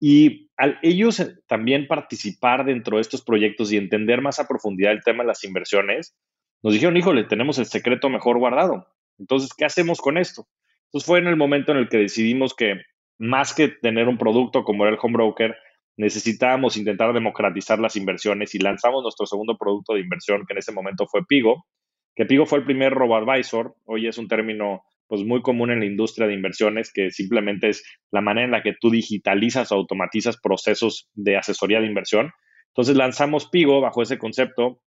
Y 0.00 0.50
al 0.56 0.78
ellos 0.82 1.22
también 1.46 1.86
participar 1.86 2.64
dentro 2.64 2.96
de 2.96 3.02
estos 3.02 3.22
proyectos 3.22 3.72
y 3.72 3.76
entender 3.76 4.20
más 4.20 4.38
a 4.38 4.48
profundidad 4.48 4.92
el 4.92 5.02
tema 5.02 5.22
de 5.22 5.28
las 5.28 5.44
inversiones, 5.44 6.16
nos 6.62 6.74
dijeron, 6.74 6.96
híjole, 6.96 7.24
tenemos 7.24 7.58
el 7.58 7.66
secreto 7.66 8.08
mejor 8.08 8.38
guardado. 8.38 8.86
Entonces, 9.18 9.50
¿qué 9.56 9.64
hacemos 9.64 10.00
con 10.00 10.18
esto? 10.18 10.46
Entonces 10.86 11.06
fue 11.06 11.18
en 11.18 11.26
el 11.26 11.36
momento 11.36 11.72
en 11.72 11.78
el 11.78 11.88
que 11.88 11.98
decidimos 11.98 12.54
que 12.54 12.80
más 13.18 13.54
que 13.54 13.68
tener 13.68 14.08
un 14.08 14.18
producto 14.18 14.64
como 14.64 14.84
era 14.84 14.94
el 14.94 14.98
home 15.00 15.14
broker, 15.14 15.56
necesitábamos 15.96 16.76
intentar 16.76 17.12
democratizar 17.12 17.78
las 17.78 17.96
inversiones 17.96 18.54
y 18.54 18.58
lanzamos 18.58 19.02
nuestro 19.02 19.26
segundo 19.26 19.56
producto 19.56 19.94
de 19.94 20.00
inversión, 20.00 20.44
que 20.46 20.52
en 20.52 20.58
ese 20.58 20.72
momento 20.72 21.06
fue 21.06 21.24
Pigo, 21.26 21.66
que 22.14 22.26
Pigo 22.26 22.46
fue 22.46 22.58
el 22.58 22.64
primer 22.64 22.92
robo-advisor, 22.92 23.74
hoy 23.84 24.06
es 24.06 24.18
un 24.18 24.28
término 24.28 24.82
pues 25.08 25.22
muy 25.24 25.42
común 25.42 25.70
en 25.70 25.80
la 25.80 25.86
industria 25.86 26.26
de 26.26 26.34
inversiones, 26.34 26.92
que 26.92 27.10
simplemente 27.10 27.68
es 27.68 27.84
la 28.10 28.20
manera 28.20 28.44
en 28.44 28.50
la 28.52 28.62
que 28.62 28.74
tú 28.78 28.90
digitalizas 28.90 29.70
o 29.70 29.76
automatizas 29.76 30.36
procesos 30.40 31.08
de 31.14 31.36
asesoría 31.36 31.80
de 31.80 31.86
inversión. 31.86 32.32
Entonces 32.68 32.96
lanzamos 32.96 33.48
Pigo 33.48 33.80
bajo 33.80 34.02
ese 34.02 34.18
concepto. 34.18 34.80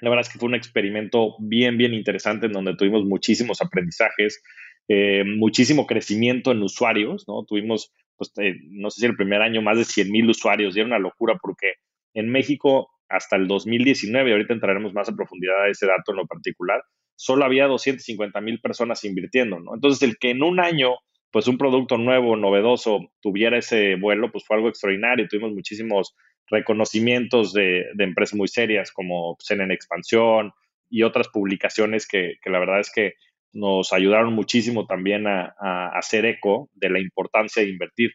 La 0.00 0.10
verdad 0.10 0.26
es 0.26 0.32
que 0.32 0.38
fue 0.38 0.48
un 0.48 0.54
experimento 0.54 1.36
bien, 1.38 1.78
bien 1.78 1.94
interesante 1.94 2.46
en 2.46 2.52
donde 2.52 2.76
tuvimos 2.76 3.04
muchísimos 3.04 3.60
aprendizajes, 3.60 4.42
eh, 4.88 5.24
muchísimo 5.24 5.86
crecimiento 5.86 6.52
en 6.52 6.62
usuarios, 6.62 7.24
¿no? 7.26 7.44
Tuvimos, 7.44 7.92
pues, 8.16 8.32
eh, 8.38 8.54
no 8.70 8.90
sé 8.90 9.00
si 9.00 9.06
el 9.06 9.16
primer 9.16 9.40
año 9.40 9.62
más 9.62 9.78
de 9.78 9.84
100 9.84 10.10
mil 10.10 10.28
usuarios 10.28 10.76
y 10.76 10.80
era 10.80 10.86
una 10.86 10.98
locura 10.98 11.38
porque 11.40 11.74
en 12.12 12.28
México 12.28 12.90
hasta 13.14 13.36
el 13.36 13.46
2019, 13.46 14.32
ahorita 14.32 14.54
entraremos 14.54 14.92
más 14.92 15.08
a 15.08 15.14
profundidad 15.14 15.64
a 15.64 15.68
ese 15.68 15.86
dato 15.86 16.12
en 16.12 16.16
lo 16.18 16.26
particular, 16.26 16.82
solo 17.16 17.44
había 17.44 17.66
250 17.66 18.40
mil 18.40 18.60
personas 18.60 19.04
invirtiendo, 19.04 19.60
¿no? 19.60 19.74
Entonces, 19.74 20.02
el 20.02 20.18
que 20.18 20.30
en 20.30 20.42
un 20.42 20.60
año, 20.60 20.96
pues 21.30 21.46
un 21.46 21.58
producto 21.58 21.96
nuevo, 21.98 22.36
novedoso, 22.36 23.12
tuviera 23.20 23.58
ese 23.58 23.96
vuelo, 23.96 24.30
pues 24.30 24.44
fue 24.46 24.56
algo 24.56 24.68
extraordinario. 24.68 25.28
Tuvimos 25.28 25.52
muchísimos 25.52 26.14
reconocimientos 26.48 27.52
de, 27.52 27.86
empresas 27.98 28.36
muy 28.36 28.48
serias 28.48 28.92
como 28.92 29.36
CNN 29.40 29.72
Expansión 29.72 30.52
y 30.90 31.02
otras 31.02 31.28
publicaciones 31.28 32.06
que, 32.06 32.36
la 32.44 32.58
verdad 32.58 32.80
es 32.80 32.92
que 32.92 33.14
nos 33.52 33.92
ayudaron 33.92 34.34
muchísimo 34.34 34.86
también 34.86 35.26
a 35.26 35.88
hacer 35.94 36.26
eco 36.26 36.68
de 36.74 36.90
la 36.90 37.00
importancia 37.00 37.62
de 37.62 37.70
invertir. 37.70 38.10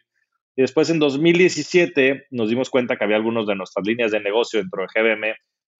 Después 0.60 0.90
en 0.90 0.98
2017 0.98 2.26
nos 2.32 2.50
dimos 2.50 2.68
cuenta 2.68 2.96
que 2.96 3.04
había 3.04 3.16
algunos 3.16 3.46
de 3.46 3.56
nuestras 3.56 3.86
líneas 3.86 4.10
de 4.10 4.20
negocio 4.20 4.60
dentro 4.60 4.82
de 4.82 4.88
GBM, 4.94 5.34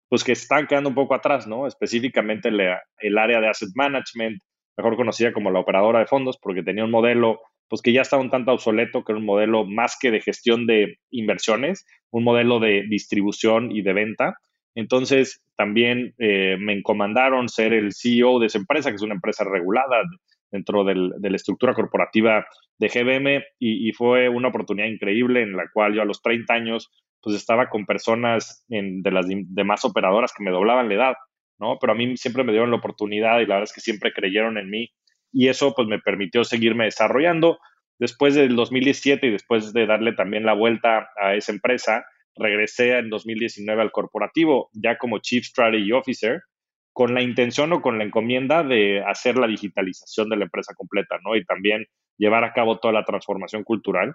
pues 0.08 0.24
que 0.24 0.32
están 0.32 0.66
quedando 0.66 0.88
un 0.88 0.94
poco 0.94 1.14
atrás, 1.14 1.46
¿no? 1.46 1.66
Específicamente 1.66 2.48
el 2.48 3.18
área 3.18 3.40
de 3.40 3.48
asset 3.48 3.68
management, 3.74 4.40
mejor 4.78 4.96
conocida 4.96 5.34
como 5.34 5.50
la 5.50 5.60
operadora 5.60 5.98
de 5.98 6.06
fondos, 6.06 6.38
porque 6.40 6.62
tenía 6.62 6.84
un 6.84 6.90
modelo 6.90 7.40
pues 7.68 7.82
que 7.82 7.92
ya 7.92 8.00
estaba 8.00 8.22
un 8.22 8.30
tanto 8.30 8.52
obsoleto, 8.52 9.04
que 9.04 9.12
era 9.12 9.18
un 9.18 9.26
modelo 9.26 9.66
más 9.66 9.98
que 10.00 10.10
de 10.10 10.22
gestión 10.22 10.66
de 10.66 10.96
inversiones, 11.10 11.86
un 12.10 12.24
modelo 12.24 12.58
de 12.58 12.84
distribución 12.88 13.70
y 13.70 13.82
de 13.82 13.92
venta. 13.92 14.38
Entonces, 14.74 15.42
también 15.56 16.14
eh, 16.18 16.56
me 16.58 16.72
encomendaron 16.72 17.50
ser 17.50 17.74
el 17.74 17.92
CEO 17.92 18.38
de 18.38 18.46
esa 18.46 18.58
empresa, 18.58 18.88
que 18.88 18.96
es 18.96 19.02
una 19.02 19.14
empresa 19.14 19.44
regulada 19.44 20.02
dentro 20.50 20.84
de 20.84 21.30
la 21.30 21.36
estructura 21.36 21.74
corporativa 21.74 22.46
de 22.78 22.88
GBM 22.88 23.44
y, 23.58 23.92
fue 23.92 24.28
una 24.28 24.48
oportunidad 24.48 24.88
increíble 24.88 25.42
en 25.42 25.56
la 25.56 25.68
cual 25.72 25.94
yo 25.94 26.02
a 26.02 26.06
los 26.06 26.22
30 26.22 26.52
años 26.52 26.90
pues 27.22 27.36
estaba 27.36 27.68
con 27.68 27.84
personas 27.84 28.64
de 28.68 29.10
las 29.10 29.26
demás 29.28 29.84
operadoras 29.84 30.32
que 30.32 30.42
me 30.42 30.50
doblaban 30.50 30.88
la 30.88 30.94
edad, 30.94 31.14
¿no? 31.58 31.76
Pero 31.78 31.92
a 31.92 31.96
mí 31.96 32.16
siempre 32.16 32.44
me 32.44 32.52
dieron 32.52 32.70
la 32.70 32.78
oportunidad 32.78 33.40
y 33.40 33.46
la 33.46 33.56
verdad 33.56 33.64
es 33.64 33.74
que 33.74 33.82
siempre 33.82 34.12
creyeron 34.12 34.56
en 34.56 34.70
mí 34.70 34.90
y 35.32 35.48
eso 35.48 35.74
pues 35.74 35.86
me 35.86 35.98
permitió 35.98 36.44
seguirme 36.44 36.84
desarrollando. 36.84 37.58
Después 37.98 38.34
del 38.34 38.56
2017 38.56 39.26
y 39.26 39.30
después 39.30 39.74
de 39.74 39.86
darle 39.86 40.14
también 40.14 40.46
la 40.46 40.54
vuelta 40.54 41.10
a 41.22 41.34
esa 41.34 41.52
empresa, 41.52 42.06
regresé 42.34 42.96
en 42.98 43.10
2019 43.10 43.82
al 43.82 43.92
corporativo 43.92 44.70
ya 44.72 44.96
como 44.96 45.18
Chief 45.18 45.44
Strategy 45.44 45.92
Officer 45.92 46.40
con 46.92 47.14
la 47.14 47.22
intención 47.22 47.72
o 47.72 47.82
con 47.82 47.98
la 47.98 48.04
encomienda 48.04 48.62
de 48.62 49.02
hacer 49.02 49.36
la 49.36 49.46
digitalización 49.46 50.28
de 50.28 50.36
la 50.36 50.44
empresa 50.44 50.74
completa, 50.74 51.18
¿no? 51.24 51.36
Y 51.36 51.44
también 51.44 51.86
llevar 52.18 52.44
a 52.44 52.52
cabo 52.52 52.78
toda 52.78 52.92
la 52.92 53.04
transformación 53.04 53.64
cultural. 53.64 54.14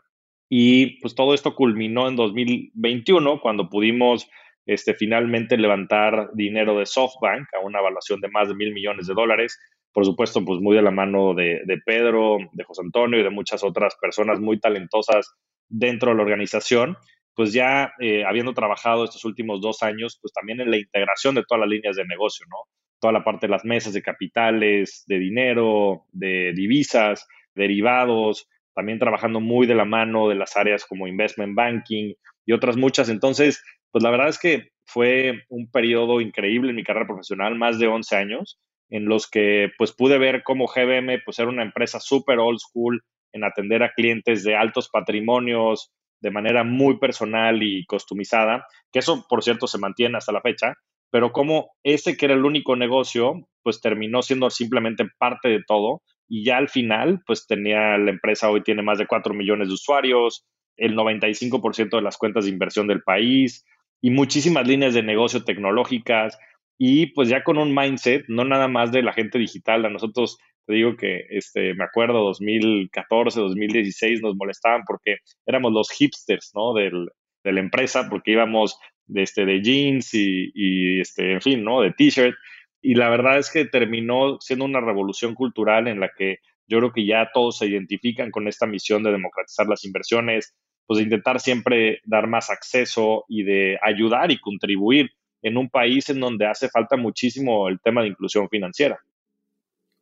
Y 0.50 1.00
pues 1.02 1.16
todo 1.16 1.34
esto 1.34 1.56
culminó 1.56 2.08
en 2.08 2.16
2021 2.16 3.42
cuando 3.42 3.70
pudimos 3.70 4.30
este, 4.66 4.94
finalmente 4.94 5.58
levantar 5.58 6.30
dinero 6.34 6.78
de 6.78 6.86
SoftBank 6.86 7.48
a 7.54 7.66
una 7.66 7.80
evaluación 7.80 8.20
de 8.22 8.30
más 8.30 8.48
de 8.48 8.56
mil 8.56 8.74
millones 8.74 9.08
de 9.08 9.14
dólares. 9.14 9.60
Por 9.92 10.06
supuesto, 10.06 10.44
pues 10.44 10.60
muy 10.60 10.76
de 10.76 10.82
la 10.82 10.92
mano 10.92 11.34
de, 11.34 11.62
Pedro, 11.86 12.38
de 12.52 12.64
José 12.64 12.82
Antonio 12.84 13.20
y 13.20 13.24
de 13.24 13.30
muchas 13.30 13.64
otras 13.64 13.96
personas 14.00 14.40
muy 14.40 14.60
talentosas 14.60 15.34
dentro 15.70 16.12
de 16.12 16.18
la 16.18 16.24
organización 16.24 16.98
pues 17.36 17.54
ya 17.54 17.94
eh, 18.00 18.24
habiendo 18.26 18.54
trabajado 18.54 19.04
estos 19.04 19.26
últimos 19.26 19.62
dos 19.62 19.84
años, 19.84 20.18
pues 20.22 20.34
también 20.34 20.62
en 20.62 20.72
la 20.72 20.78
integración 20.78 21.36
de 21.36 21.44
todas 21.44 21.60
las 21.62 21.70
líneas 21.70 21.96
de 21.96 22.06
negocio, 22.06 22.46
¿no? 22.50 22.58
Toda 23.00 23.14
la 23.14 23.24
parte 23.24 23.48
de 23.48 23.52
las 23.52 23.66
mesas 23.66 23.94
de 23.94 24.02
capitales, 24.02 25.04
de 25.08 25.20
dinero, 25.20 26.06
de 26.12 26.54
divisas, 26.54 27.28
derivados, 27.54 28.48
también 28.74 29.00
trabajando 29.00 29.40
muy 29.40 29.68
de 29.68 29.76
la 29.76 29.86
mano 29.86 30.30
de 30.30 30.36
las 30.36 30.56
áreas 30.58 30.86
como 30.86 31.08
investment 31.08 31.56
banking 31.56 32.14
y 32.46 32.54
otras 32.54 32.78
muchas. 32.78 33.10
Entonces, 33.10 33.64
pues 33.92 34.04
la 34.04 34.12
verdad 34.12 34.30
es 34.30 34.40
que 34.40 34.70
fue 34.86 35.44
un 35.50 35.70
periodo 35.70 36.22
increíble 36.22 36.70
en 36.70 36.76
mi 36.76 36.84
carrera 36.84 37.08
profesional, 37.08 37.56
más 37.56 37.80
de 37.80 37.88
11 37.88 38.16
años, 38.16 38.60
en 38.90 39.06
los 39.06 39.30
que 39.30 39.72
pues 39.78 39.92
pude 39.94 40.18
ver 40.18 40.44
cómo 40.44 40.68
GBM 40.68 41.22
pues 41.26 41.40
era 41.40 41.50
una 41.50 41.64
empresa 41.64 42.00
súper 42.00 42.40
old 42.40 42.60
school 42.60 43.02
en 43.34 43.44
atender 43.44 43.84
a 43.84 43.92
clientes 43.92 44.44
de 44.44 44.56
altos 44.56 44.90
patrimonios, 44.90 45.92
de 46.22 46.32
manera 46.32 46.64
muy 46.64 46.98
personal 46.98 47.62
y 47.62 47.86
customizada, 47.86 48.66
que 48.92 49.00
eso, 49.00 49.26
por 49.30 49.44
cierto, 49.44 49.68
se 49.68 49.78
mantiene 49.78 50.18
hasta 50.18 50.32
la 50.32 50.42
fecha, 50.42 50.74
pero 51.12 51.32
como 51.32 51.70
ese 51.84 52.18
que 52.18 52.26
era 52.26 52.36
el 52.36 52.46
único 52.46 52.76
negocio, 52.76 53.48
pues 53.64 53.82
terminó 53.82 54.22
siendo 54.22 54.50
simplemente 54.50 55.06
parte 55.18 55.50
de 55.50 55.64
todo 55.66 56.02
y 56.28 56.44
ya 56.44 56.58
al 56.58 56.70
final, 56.70 57.22
pues 57.26 57.46
tenía 57.48 57.98
la 57.98 58.12
empresa, 58.12 58.50
hoy 58.50 58.64
tiene 58.64 58.82
más 58.82 58.98
de 58.98 59.08
4 59.08 59.34
millones 59.34 59.68
de 59.68 59.76
usuarios, 59.76 60.46
el 60.78 60.96
95% 60.96 61.96
de 61.96 62.02
las 62.02 62.18
cuentas 62.18 62.46
de 62.46 62.52
inversión 62.52 62.88
del 62.88 63.02
país 63.02 63.64
y 64.02 64.10
muchísimas 64.10 64.68
líneas 64.68 64.94
de 64.94 65.04
negocio 65.04 65.44
tecnológicas 65.44 66.38
y 66.78 67.08
pues 67.14 67.30
ya 67.30 67.44
con 67.44 67.58
un 67.58 67.74
mindset, 67.74 68.26
no 68.28 68.44
nada 68.44 68.68
más 68.68 68.92
de 68.92 69.02
la 69.02 69.14
gente 69.14 69.40
digital, 69.40 69.86
a 69.86 69.90
nosotros 69.90 70.38
te 70.66 70.74
digo 70.74 70.96
que 70.98 71.26
este, 71.30 71.74
me 71.74 71.84
acuerdo 71.84 72.24
2014, 72.24 73.40
2016 73.40 74.22
nos 74.22 74.36
molestaban 74.36 74.84
porque 74.86 75.18
éramos 75.46 75.72
los 75.72 75.92
hipsters, 75.92 76.52
¿no? 76.56 76.74
Del, 76.74 77.10
de 77.44 77.52
la 77.52 77.60
empresa, 77.60 78.08
porque 78.10 78.32
íbamos 78.32 78.78
de, 79.06 79.24
este, 79.24 79.46
de 79.46 79.62
jeans 79.62 80.14
y, 80.14 81.00
este, 81.00 81.34
en 81.34 81.42
fin, 81.42 81.64
¿no? 81.64 81.82
De 81.82 81.92
t-shirt. 81.92 82.36
Y 82.82 82.96
la 82.96 83.10
verdad 83.10 83.38
es 83.38 83.52
que 83.52 83.66
terminó 83.66 84.38
siendo 84.42 84.66
una 84.66 84.82
revolución 84.82 85.36
cultural 85.36 85.88
en 85.88 86.00
la 86.00 86.10
que 86.16 86.40
yo 86.68 86.80
creo 86.80 86.92
que 86.92 87.06
ya 87.06 87.30
todos 87.34 87.60
se 87.60 87.68
identifican 87.68 88.32
con 88.32 88.48
esta 88.48 88.66
misión 88.66 89.04
de 89.04 89.12
democratizar 89.12 89.68
las 89.68 89.86
inversiones, 89.86 90.56
pues 90.88 90.98
de 90.98 91.04
intentar 91.04 91.40
siempre 91.40 92.00
dar 92.04 92.28
más 92.28 92.50
acceso 92.50 93.26
y 93.28 93.44
de 93.44 93.78
ayudar 93.82 94.32
y 94.32 94.40
contribuir 94.40 95.12
en 95.42 95.58
un 95.58 95.70
país 95.70 96.10
en 96.10 96.20
donde 96.20 96.48
hace 96.48 96.70
falta 96.70 96.98
muchísimo 96.98 97.70
el 97.70 97.80
tema 97.80 98.02
de 98.02 98.10
inclusión 98.10 98.50
financiera. 98.50 99.00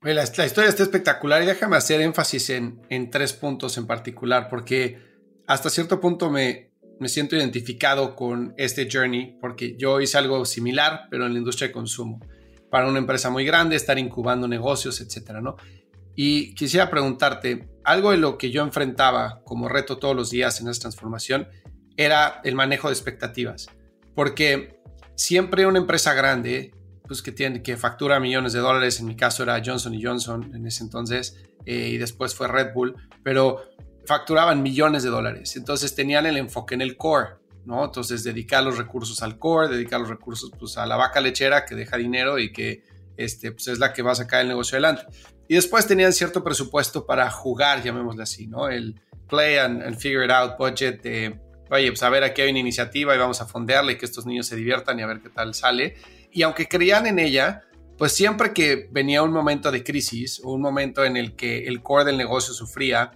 La, 0.03 0.13
la, 0.13 0.45
historia 0.45 0.69
está 0.69 0.83
espectacular 0.83 1.41
y 1.41 1.45
déjame 1.45 1.77
hacer 1.77 2.01
énfasis 2.01 2.49
en, 2.49 3.09
tres 3.09 3.31
puntos 3.33 3.77
en 3.77 3.87
particular, 3.87 4.49
porque 4.49 4.99
hasta 5.47 5.69
cierto 5.69 6.01
punto 6.01 6.29
me, 6.29 6.71
me 6.99 7.07
siento 7.07 7.37
identificado 7.37 8.15
con 8.15 8.53
este 8.57 8.89
journey 8.91 9.37
porque 9.39 9.77
yo 9.77 10.01
hice 10.01 10.17
algo 10.17 10.43
similar, 10.45 11.07
pero 11.09 11.25
en 11.25 11.33
la 11.33 11.39
industria 11.39 11.69
de 11.69 11.73
consumo. 11.73 12.19
Para 12.69 12.87
una 12.87 12.99
empresa 12.99 13.29
muy 13.29 13.45
grande, 13.45 13.77
estar 13.77 13.97
incubando 13.97 14.47
negocios, 14.47 14.99
etcétera, 14.99 15.41
¿no? 15.41 15.55
Y 16.15 16.53
quisiera 16.53 16.89
preguntarte, 16.89 17.69
algo 17.83 18.11
de 18.11 18.17
lo 18.17 18.37
que 18.37 18.51
yo 18.51 18.61
enfrentaba 18.61 19.41
como 19.45 19.69
reto 19.69 19.97
todos 19.97 20.15
los 20.15 20.29
días 20.29 20.59
en 20.59 20.67
esta 20.67 20.83
transformación 20.83 21.47
era 21.97 22.41
el 22.43 22.55
manejo 22.55 22.89
de 22.89 22.93
expectativas. 22.93 23.67
Porque 24.15 24.79
siempre 25.15 25.65
una 25.65 25.79
empresa 25.79 26.13
grande, 26.13 26.71
pues 27.07 27.21
que 27.21 27.31
tiene 27.31 27.61
que 27.61 27.77
factura 27.77 28.19
millones 28.19 28.53
de 28.53 28.59
dólares, 28.59 28.99
en 28.99 29.07
mi 29.07 29.15
caso 29.15 29.43
era 29.43 29.61
Johnson 29.63 29.97
Johnson 30.01 30.51
en 30.53 30.65
ese 30.65 30.83
entonces, 30.83 31.37
eh, 31.65 31.89
y 31.89 31.97
después 31.97 32.33
fue 32.35 32.47
Red 32.47 32.73
Bull, 32.73 32.95
pero 33.23 33.61
facturaban 34.05 34.61
millones 34.61 35.03
de 35.03 35.09
dólares. 35.09 35.55
Entonces 35.55 35.95
tenían 35.95 36.25
el 36.25 36.37
enfoque 36.37 36.75
en 36.75 36.81
el 36.81 36.97
core, 36.97 37.35
¿no? 37.65 37.85
Entonces 37.85 38.23
dedicar 38.23 38.63
los 38.63 38.77
recursos 38.77 39.21
al 39.21 39.39
core, 39.39 39.69
dedicar 39.69 39.99
los 39.99 40.09
recursos 40.09 40.51
pues, 40.57 40.77
a 40.77 40.85
la 40.85 40.97
vaca 40.97 41.21
lechera 41.21 41.65
que 41.65 41.75
deja 41.75 41.97
dinero 41.97 42.39
y 42.39 42.51
que 42.51 42.83
este, 43.17 43.51
pues, 43.51 43.67
es 43.67 43.79
la 43.79 43.93
que 43.93 44.01
va 44.01 44.11
a 44.11 44.15
sacar 44.15 44.41
el 44.41 44.47
negocio 44.47 44.75
adelante. 44.75 45.05
Y 45.47 45.55
después 45.55 45.87
tenían 45.87 46.13
cierto 46.13 46.43
presupuesto 46.43 47.05
para 47.05 47.29
jugar, 47.29 47.83
llamémosle 47.83 48.23
así, 48.23 48.47
¿no? 48.47 48.69
El 48.69 48.99
play 49.27 49.57
and, 49.57 49.95
figure 49.97 50.25
it 50.25 50.31
out 50.31 50.57
budget 50.57 51.01
de, 51.01 51.39
oye, 51.69 51.89
pues 51.89 52.03
a 52.03 52.09
ver, 52.09 52.23
aquí 52.23 52.41
hay 52.41 52.49
una 52.49 52.59
iniciativa 52.59 53.15
y 53.15 53.17
vamos 53.17 53.41
a 53.41 53.45
fondearle 53.45 53.93
y 53.93 53.97
que 53.97 54.05
estos 54.05 54.25
niños 54.25 54.47
se 54.47 54.55
diviertan 54.55 54.99
y 54.99 55.01
a 55.01 55.07
ver 55.07 55.21
qué 55.21 55.29
tal 55.29 55.53
sale. 55.53 55.95
Y 56.33 56.41
aunque 56.41 56.67
creían 56.67 57.07
en 57.07 57.19
ella, 57.19 57.63
pues 57.97 58.11
siempre 58.11 58.53
que 58.53 58.89
venía 58.91 59.21
un 59.23 59.31
momento 59.31 59.71
de 59.71 59.83
crisis 59.83 60.39
un 60.39 60.61
momento 60.61 61.05
en 61.05 61.15
el 61.15 61.35
que 61.35 61.67
el 61.67 61.81
core 61.81 62.05
del 62.05 62.17
negocio 62.17 62.53
sufría, 62.53 63.11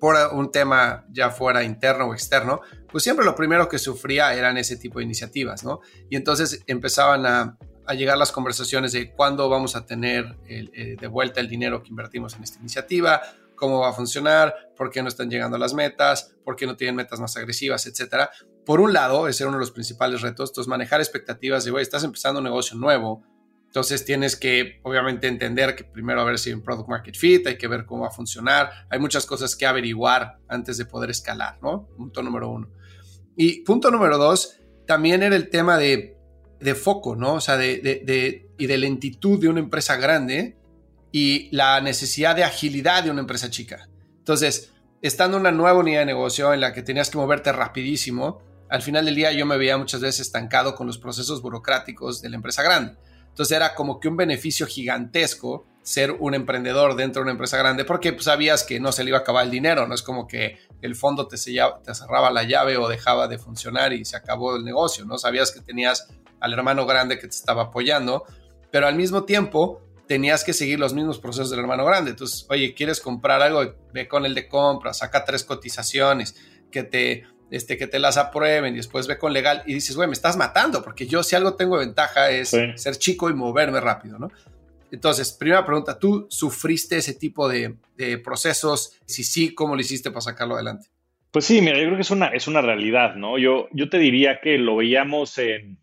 por 0.00 0.16
un 0.32 0.50
tema 0.50 1.04
ya 1.10 1.30
fuera 1.30 1.62
interno 1.62 2.06
o 2.06 2.14
externo, 2.14 2.62
pues 2.90 3.04
siempre 3.04 3.24
lo 3.24 3.36
primero 3.36 3.68
que 3.68 3.78
sufría 3.78 4.34
eran 4.34 4.56
ese 4.56 4.76
tipo 4.76 4.98
de 4.98 5.04
iniciativas, 5.04 5.62
¿no? 5.62 5.80
Y 6.08 6.16
entonces 6.16 6.64
empezaban 6.66 7.26
a, 7.26 7.58
llegar 7.94 8.16
las 8.16 8.30
conversaciones 8.30 8.92
de 8.92 9.10
cuándo 9.10 9.48
vamos 9.48 9.74
a 9.74 9.84
tener 9.84 10.36
eh, 10.48 10.94
de 10.96 11.06
vuelta 11.08 11.40
el 11.40 11.48
dinero 11.48 11.82
que 11.82 11.88
invertimos 11.88 12.36
en 12.36 12.44
esta 12.44 12.60
iniciativa, 12.60 13.20
cómo 13.56 13.80
va 13.80 13.90
a 13.90 13.92
funcionar, 13.92 14.54
por 14.76 14.90
qué 14.90 15.02
no 15.02 15.08
están 15.08 15.28
llegando 15.28 15.56
a 15.56 15.58
las 15.58 15.74
metas, 15.74 16.32
por 16.44 16.54
qué 16.54 16.66
no 16.66 16.76
tienen 16.76 16.94
metas 16.94 17.18
más 17.18 17.36
agresivas, 17.36 17.86
etcétera. 17.86 18.30
Por 18.64 18.80
un 18.80 18.92
lado, 18.92 19.26
ese 19.28 19.42
era 19.42 19.48
uno 19.48 19.58
de 19.58 19.62
los 19.62 19.70
principales 19.70 20.20
retos, 20.20 20.50
entonces 20.50 20.68
manejar 20.68 21.00
expectativas 21.00 21.64
de, 21.64 21.70
güey, 21.70 21.82
estás 21.82 22.04
empezando 22.04 22.38
un 22.38 22.44
negocio 22.44 22.76
nuevo, 22.76 23.22
entonces 23.70 24.04
tienes 24.04 24.34
que, 24.34 24.80
obviamente, 24.82 25.28
entender 25.28 25.76
que 25.76 25.84
primero 25.84 26.20
a 26.20 26.24
ver 26.24 26.40
si 26.40 26.52
un 26.52 26.60
product 26.60 26.88
market 26.88 27.16
fit, 27.16 27.46
hay 27.46 27.56
que 27.56 27.68
ver 27.68 27.86
cómo 27.86 28.02
va 28.02 28.08
a 28.08 28.10
funcionar, 28.10 28.68
hay 28.90 28.98
muchas 28.98 29.26
cosas 29.26 29.54
que 29.54 29.64
averiguar 29.64 30.38
antes 30.48 30.76
de 30.76 30.86
poder 30.86 31.10
escalar, 31.10 31.58
¿no? 31.62 31.86
Punto 31.96 32.20
número 32.22 32.50
uno. 32.50 32.68
Y 33.36 33.62
punto 33.62 33.92
número 33.92 34.18
dos, 34.18 34.56
también 34.88 35.22
era 35.22 35.36
el 35.36 35.50
tema 35.50 35.78
de, 35.78 36.16
foco, 36.74 37.14
¿no? 37.14 37.34
O 37.34 37.40
sea, 37.40 37.56
de, 37.56 38.50
y 38.58 38.66
de 38.66 38.78
lentitud 38.78 39.40
de 39.40 39.48
una 39.48 39.60
empresa 39.60 39.94
grande 39.94 40.58
y 41.12 41.48
la 41.54 41.80
necesidad 41.80 42.34
de 42.34 42.42
agilidad 42.42 43.04
de 43.04 43.12
una 43.12 43.20
empresa 43.20 43.50
chica. 43.50 43.88
Entonces, 44.18 44.72
estando 45.00 45.36
en 45.36 45.42
una 45.42 45.52
nueva 45.52 45.78
unidad 45.78 46.00
de 46.00 46.06
negocio 46.06 46.52
en 46.52 46.60
la 46.60 46.72
que 46.72 46.82
tenías 46.82 47.08
que 47.08 47.18
moverte 47.18 47.52
rapidísimo, 47.52 48.42
al 48.70 48.82
final 48.82 49.04
del 49.04 49.16
día 49.16 49.32
yo 49.32 49.44
me 49.46 49.56
veía 49.56 49.76
muchas 49.76 50.00
veces 50.00 50.20
estancado 50.20 50.74
con 50.74 50.86
los 50.86 50.98
procesos 50.98 51.42
burocráticos 51.42 52.22
de 52.22 52.30
la 52.30 52.36
empresa 52.36 52.62
grande. 52.62 52.96
Entonces 53.28 53.56
era 53.56 53.74
como 53.74 54.00
que 54.00 54.08
un 54.08 54.16
beneficio 54.16 54.66
gigantesco 54.66 55.66
ser 55.82 56.12
un 56.12 56.34
emprendedor 56.34 56.94
dentro 56.94 57.20
de 57.20 57.24
una 57.24 57.32
empresa 57.32 57.56
grande 57.56 57.84
porque 57.84 58.12
pues, 58.12 58.24
sabías 58.24 58.64
que 58.64 58.78
no 58.78 58.92
se 58.92 59.02
le 59.02 59.10
iba 59.10 59.18
a 59.18 59.22
acabar 59.22 59.44
el 59.44 59.50
dinero, 59.50 59.86
no 59.86 59.94
es 59.94 60.02
como 60.02 60.28
que 60.28 60.58
el 60.82 60.94
fondo 60.94 61.26
te, 61.26 61.36
te 61.36 61.94
cerraba 61.94 62.30
la 62.30 62.44
llave 62.44 62.76
o 62.76 62.88
dejaba 62.88 63.28
de 63.28 63.38
funcionar 63.38 63.92
y 63.92 64.04
se 64.04 64.16
acabó 64.16 64.56
el 64.56 64.64
negocio, 64.64 65.04
¿no? 65.04 65.18
Sabías 65.18 65.52
que 65.52 65.60
tenías 65.60 66.08
al 66.38 66.52
hermano 66.52 66.86
grande 66.86 67.18
que 67.18 67.26
te 67.26 67.36
estaba 67.36 67.64
apoyando, 67.64 68.24
pero 68.70 68.86
al 68.86 68.94
mismo 68.94 69.24
tiempo 69.24 69.82
tenías 70.06 70.44
que 70.44 70.52
seguir 70.52 70.78
los 70.78 70.92
mismos 70.92 71.18
procesos 71.18 71.50
del 71.50 71.60
hermano 71.60 71.84
grande. 71.84 72.10
Entonces, 72.10 72.46
oye, 72.50 72.74
¿quieres 72.74 73.00
comprar 73.00 73.42
algo? 73.42 73.74
Ve 73.92 74.08
con 74.08 74.26
el 74.26 74.34
de 74.34 74.48
compra, 74.48 74.92
saca 74.92 75.24
tres 75.24 75.44
cotizaciones, 75.44 76.36
que 76.70 76.82
te 76.82 77.24
este, 77.50 77.76
que 77.76 77.86
te 77.86 77.98
las 77.98 78.16
aprueben 78.16 78.74
y 78.74 78.78
después 78.78 79.06
ve 79.06 79.18
con 79.18 79.32
legal 79.32 79.62
y 79.66 79.74
dices, 79.74 79.96
güey, 79.96 80.08
me 80.08 80.14
estás 80.14 80.36
matando, 80.36 80.82
porque 80.82 81.06
yo 81.06 81.22
si 81.22 81.36
algo 81.36 81.54
tengo 81.54 81.78
de 81.78 81.86
ventaja 81.86 82.30
es 82.30 82.50
ser 82.50 82.96
chico 82.96 83.30
y 83.30 83.34
moverme 83.34 83.80
rápido, 83.80 84.18
¿no? 84.18 84.30
Entonces, 84.92 85.32
primera 85.32 85.64
pregunta, 85.64 85.98
¿tú 85.98 86.26
sufriste 86.30 86.96
ese 86.96 87.14
tipo 87.14 87.48
de, 87.48 87.76
procesos? 88.24 88.98
Si 89.06 89.24
sí, 89.24 89.54
¿cómo 89.54 89.74
lo 89.74 89.80
hiciste 89.80 90.10
para 90.10 90.20
sacarlo 90.20 90.54
adelante? 90.54 90.88
Pues 91.30 91.44
sí, 91.44 91.60
mira, 91.60 91.78
yo 91.78 91.84
creo 91.84 91.96
que 91.96 92.02
es 92.02 92.10
una, 92.10 92.26
es 92.28 92.48
una 92.48 92.60
realidad, 92.60 93.14
¿no? 93.14 93.38
Yo, 93.38 93.68
yo 93.72 93.88
te 93.88 93.98
diría 93.98 94.40
que 94.40 94.58
lo 94.58 94.76
veíamos 94.76 95.38
en, 95.38 95.78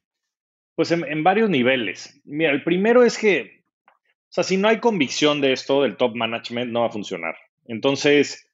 pues 0.75 0.91
en, 0.91 1.23
varios 1.23 1.49
niveles. 1.49 2.19
Mira, 2.25 2.51
el 2.51 2.63
primero 2.63 3.03
es 3.03 3.17
que, 3.17 3.63
o 3.87 4.31
sea, 4.33 4.43
si 4.43 4.57
no 4.57 4.67
hay 4.67 4.79
convicción 4.79 5.39
de 5.39 5.53
esto, 5.53 5.83
del 5.83 5.95
top 5.95 6.15
management, 6.15 6.71
no 6.71 6.81
va 6.81 6.87
a 6.87 6.91
funcionar. 6.91 7.35
Entonces, 7.65 8.49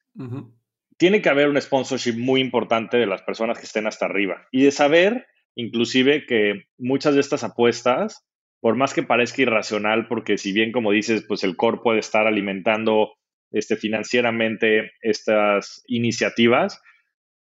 tiene 0.96 1.22
que 1.22 1.28
haber 1.28 1.48
un 1.48 1.60
sponsorship 1.60 2.14
muy 2.16 2.40
importante 2.40 2.96
de 2.96 3.06
las 3.06 3.22
personas 3.22 3.58
que 3.58 3.64
estén 3.64 3.86
hasta 3.86 4.06
arriba 4.06 4.46
y 4.52 4.62
de 4.62 4.70
saber, 4.70 5.26
inclusive, 5.54 6.26
que 6.26 6.64
muchas 6.78 7.14
de 7.14 7.20
estas 7.20 7.44
apuestas, 7.44 8.24
por 8.60 8.76
más 8.76 8.94
que 8.94 9.02
parezca 9.02 9.42
irracional, 9.42 10.06
porque 10.08 10.38
si 10.38 10.52
bien, 10.52 10.72
como 10.72 10.92
dices, 10.92 11.24
pues 11.26 11.44
el 11.44 11.56
core 11.56 11.80
puede 11.82 11.98
estar 11.98 12.26
alimentando 12.26 13.12
este, 13.50 13.76
financieramente 13.76 14.92
estas 15.00 15.82
iniciativas, 15.86 16.80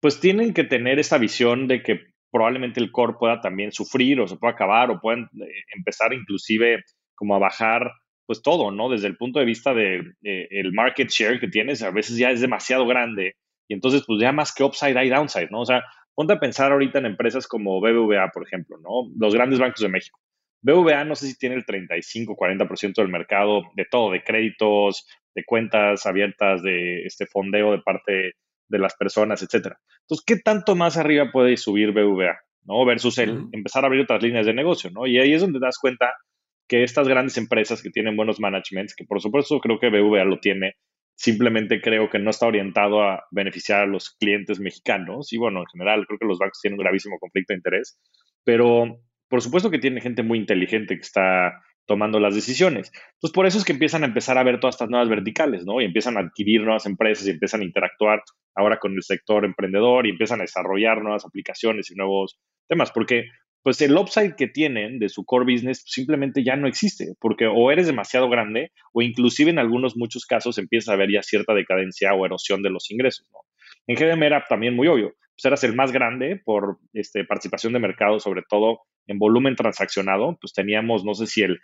pues 0.02 0.20
tienen 0.20 0.54
que 0.54 0.64
tener 0.64 1.00
esa 1.00 1.18
visión 1.18 1.68
de 1.68 1.82
que 1.82 2.02
probablemente 2.32 2.80
el 2.80 2.92
core 2.92 3.14
pueda 3.20 3.42
también 3.42 3.72
sufrir 3.72 4.20
o 4.20 4.28
se 4.28 4.38
pueda 4.38 4.54
acabar 4.54 4.90
o 4.90 5.00
puedan 5.00 5.24
eh, 5.24 5.64
empezar 5.76 6.14
inclusive 6.14 6.84
como 7.16 7.36
a 7.36 7.40
bajar 7.40 7.92
pues 8.26 8.42
todo, 8.42 8.72
¿no? 8.72 8.90
Desde 8.90 9.08
el 9.08 9.18
punto 9.18 9.40
de 9.40 9.46
vista 9.46 9.74
del 9.74 10.16
de, 10.22 10.48
el 10.50 10.74
market 10.74 11.10
share 11.10 11.40
que 11.40 11.48
tienes, 11.48 11.84
a 11.84 11.92
veces 11.92 12.18
ya 12.18 12.32
es 12.32 12.42
demasiado 12.42 12.86
grande 12.88 13.36
y 13.68 13.74
entonces, 13.74 14.04
pues 14.06 14.22
ya 14.22 14.32
más 14.32 14.54
que 14.54 14.64
upside 14.64 14.98
hay 14.98 15.10
downside, 15.10 15.50
¿no? 15.50 15.62
O 15.62 15.66
sea, 15.66 15.84
ponte 16.16 16.34
a 16.34 16.40
pensar 16.40 16.72
ahorita 16.72 17.00
en 17.00 17.08
empresas 17.08 17.48
como 17.48 17.80
BBVA, 17.82 18.30
por 18.34 18.46
ejemplo, 18.46 18.78
¿no? 18.78 19.12
Los 19.18 19.34
grandes 19.34 19.60
bancos 19.60 19.82
de 19.82 19.90
México. 19.90 20.20
BBVA 20.62 21.04
no 21.04 21.16
sé 21.16 21.28
si 21.28 21.38
tiene 21.38 21.56
el 21.56 21.66
35, 21.66 22.36
40% 22.36 22.96
del 22.96 23.10
mercado 23.10 23.64
de 23.76 23.86
todo, 23.90 24.12
de 24.12 24.24
créditos, 24.24 25.08
de 25.36 25.44
cuentas 25.44 26.06
abiertas, 26.06 26.62
de 26.64 27.04
este 27.06 27.26
fondeo 27.26 27.72
de 27.72 27.82
parte 27.82 28.34
de 28.70 28.80
las 28.80 28.96
personas, 28.96 29.42
etcétera. 29.42 29.78
Entonces, 30.02 30.24
¿qué 30.26 30.38
tanto 30.38 30.76
más 30.76 30.98
arriba 30.98 31.32
puede 31.32 31.58
subir 31.58 31.92
BBVA? 31.92 32.38
¿no? 32.66 32.86
Versus 32.86 33.18
el 33.18 33.48
empezar 33.52 33.84
a 33.84 33.88
abrir 33.88 34.04
otras 34.04 34.24
líneas 34.24 34.46
de 34.46 34.54
negocio, 34.54 34.90
¿no? 34.92 35.06
Y 35.06 35.20
ahí 35.20 35.34
es 35.34 35.42
donde 35.42 35.60
te 35.60 35.66
das 35.66 35.78
cuenta 35.80 36.14
que 36.68 36.84
estas 36.84 37.08
grandes 37.08 37.38
empresas 37.38 37.82
que 37.82 37.90
tienen 37.90 38.16
buenos 38.16 38.40
managements, 38.40 38.96
que 38.96 39.06
por 39.06 39.22
supuesto 39.22 39.60
creo 39.60 39.80
que 39.80 39.90
BBVA 39.90 40.24
lo 40.24 40.40
tiene, 40.40 40.76
simplemente 41.16 41.82
creo 41.82 42.10
que 42.10 42.20
no 42.20 42.30
está 42.30 42.48
orientado 42.48 43.04
a 43.04 43.24
beneficiar 43.32 43.82
a 43.82 43.88
los 43.88 44.12
clientes 44.12 44.60
mexicanos. 44.60 45.32
Y 45.34 45.38
bueno, 45.38 45.60
en 45.60 45.68
general, 45.72 46.06
creo 46.08 46.20
que 46.20 46.28
los 46.28 46.40
bancos 46.40 46.60
tienen 46.62 46.80
un 46.80 46.84
gravísimo 46.84 47.18
conflicto 47.20 47.54
de 47.54 47.58
interés. 47.58 48.00
Pero 48.44 49.00
por 49.34 49.42
supuesto 49.42 49.72
que 49.72 49.80
tiene 49.80 50.00
gente 50.00 50.22
muy 50.22 50.38
inteligente 50.38 50.96
que 50.96 51.02
está 51.02 51.60
tomando 51.88 52.20
las 52.20 52.36
decisiones. 52.36 52.92
Entonces, 53.16 53.34
por 53.34 53.48
eso 53.48 53.58
es 53.58 53.66
que 53.66 53.74
empiezan 53.74 54.04
a 54.04 54.06
empezar 54.06 54.38
a 54.38 54.44
ver 54.44 54.60
todas 54.60 54.76
estas 54.76 54.92
nuevas 54.92 55.10
verticales, 55.10 55.66
¿no? 55.66 55.82
Y 55.82 55.86
empiezan 55.86 56.18
a 56.18 56.20
adquirir 56.20 56.62
nuevas 56.62 56.86
empresas 56.86 57.26
y 57.26 57.32
empiezan 57.32 57.62
a 57.62 57.64
interactuar 57.64 58.22
ahora 58.56 58.78
con 58.78 58.94
el 58.94 59.02
sector 59.02 59.44
emprendedor 59.44 60.06
y 60.06 60.12
empiezan 60.12 60.40
a 60.40 60.44
desarrollar 60.44 61.02
nuevas 61.02 61.26
aplicaciones 61.26 61.90
y 61.90 61.96
nuevos 61.96 62.40
temas, 62.70 62.92
porque 62.92 63.26
pues 63.64 63.82
el 63.82 63.98
upside 63.98 64.36
que 64.36 64.48
tienen 64.48 65.00
de 65.00 65.10
su 65.10 65.24
core 65.24 65.52
business 65.52 65.84
simplemente 65.86 66.44
ya 66.44 66.56
no 66.56 66.68
existe, 66.68 67.14
porque 67.20 67.48
o 67.48 67.72
eres 67.72 67.88
demasiado 67.88 68.30
grande 68.30 68.72
o 68.92 69.02
inclusive 69.02 69.50
en 69.50 69.60
algunos 69.60 69.96
muchos 69.96 70.26
casos 70.26 70.58
empieza 70.58 70.92
a 70.92 70.96
haber 70.96 71.12
ya 71.12 71.24
cierta 71.24 71.54
decadencia 71.54 72.14
o 72.14 72.26
erosión 72.26 72.62
de 72.62 72.70
los 72.70 72.92
ingresos. 72.92 73.26
¿no? 73.32 73.40
En 73.88 73.96
GDM 73.96 74.24
era 74.24 74.46
también 74.48 74.76
muy 74.76 74.88
obvio, 74.88 75.14
pues 75.36 75.46
eras 75.46 75.64
el 75.64 75.76
más 75.76 75.92
grande 75.92 76.42
por 76.44 76.78
este, 76.92 77.24
participación 77.24 77.74
de 77.74 77.80
mercado, 77.80 78.20
sobre 78.20 78.44
todo 78.48 78.82
en 79.08 79.18
volumen 79.18 79.56
transaccionado, 79.56 80.38
pues 80.40 80.54
teníamos, 80.54 81.06
no 81.06 81.14
sé 81.14 81.28
si 81.28 81.42
el 81.42 81.60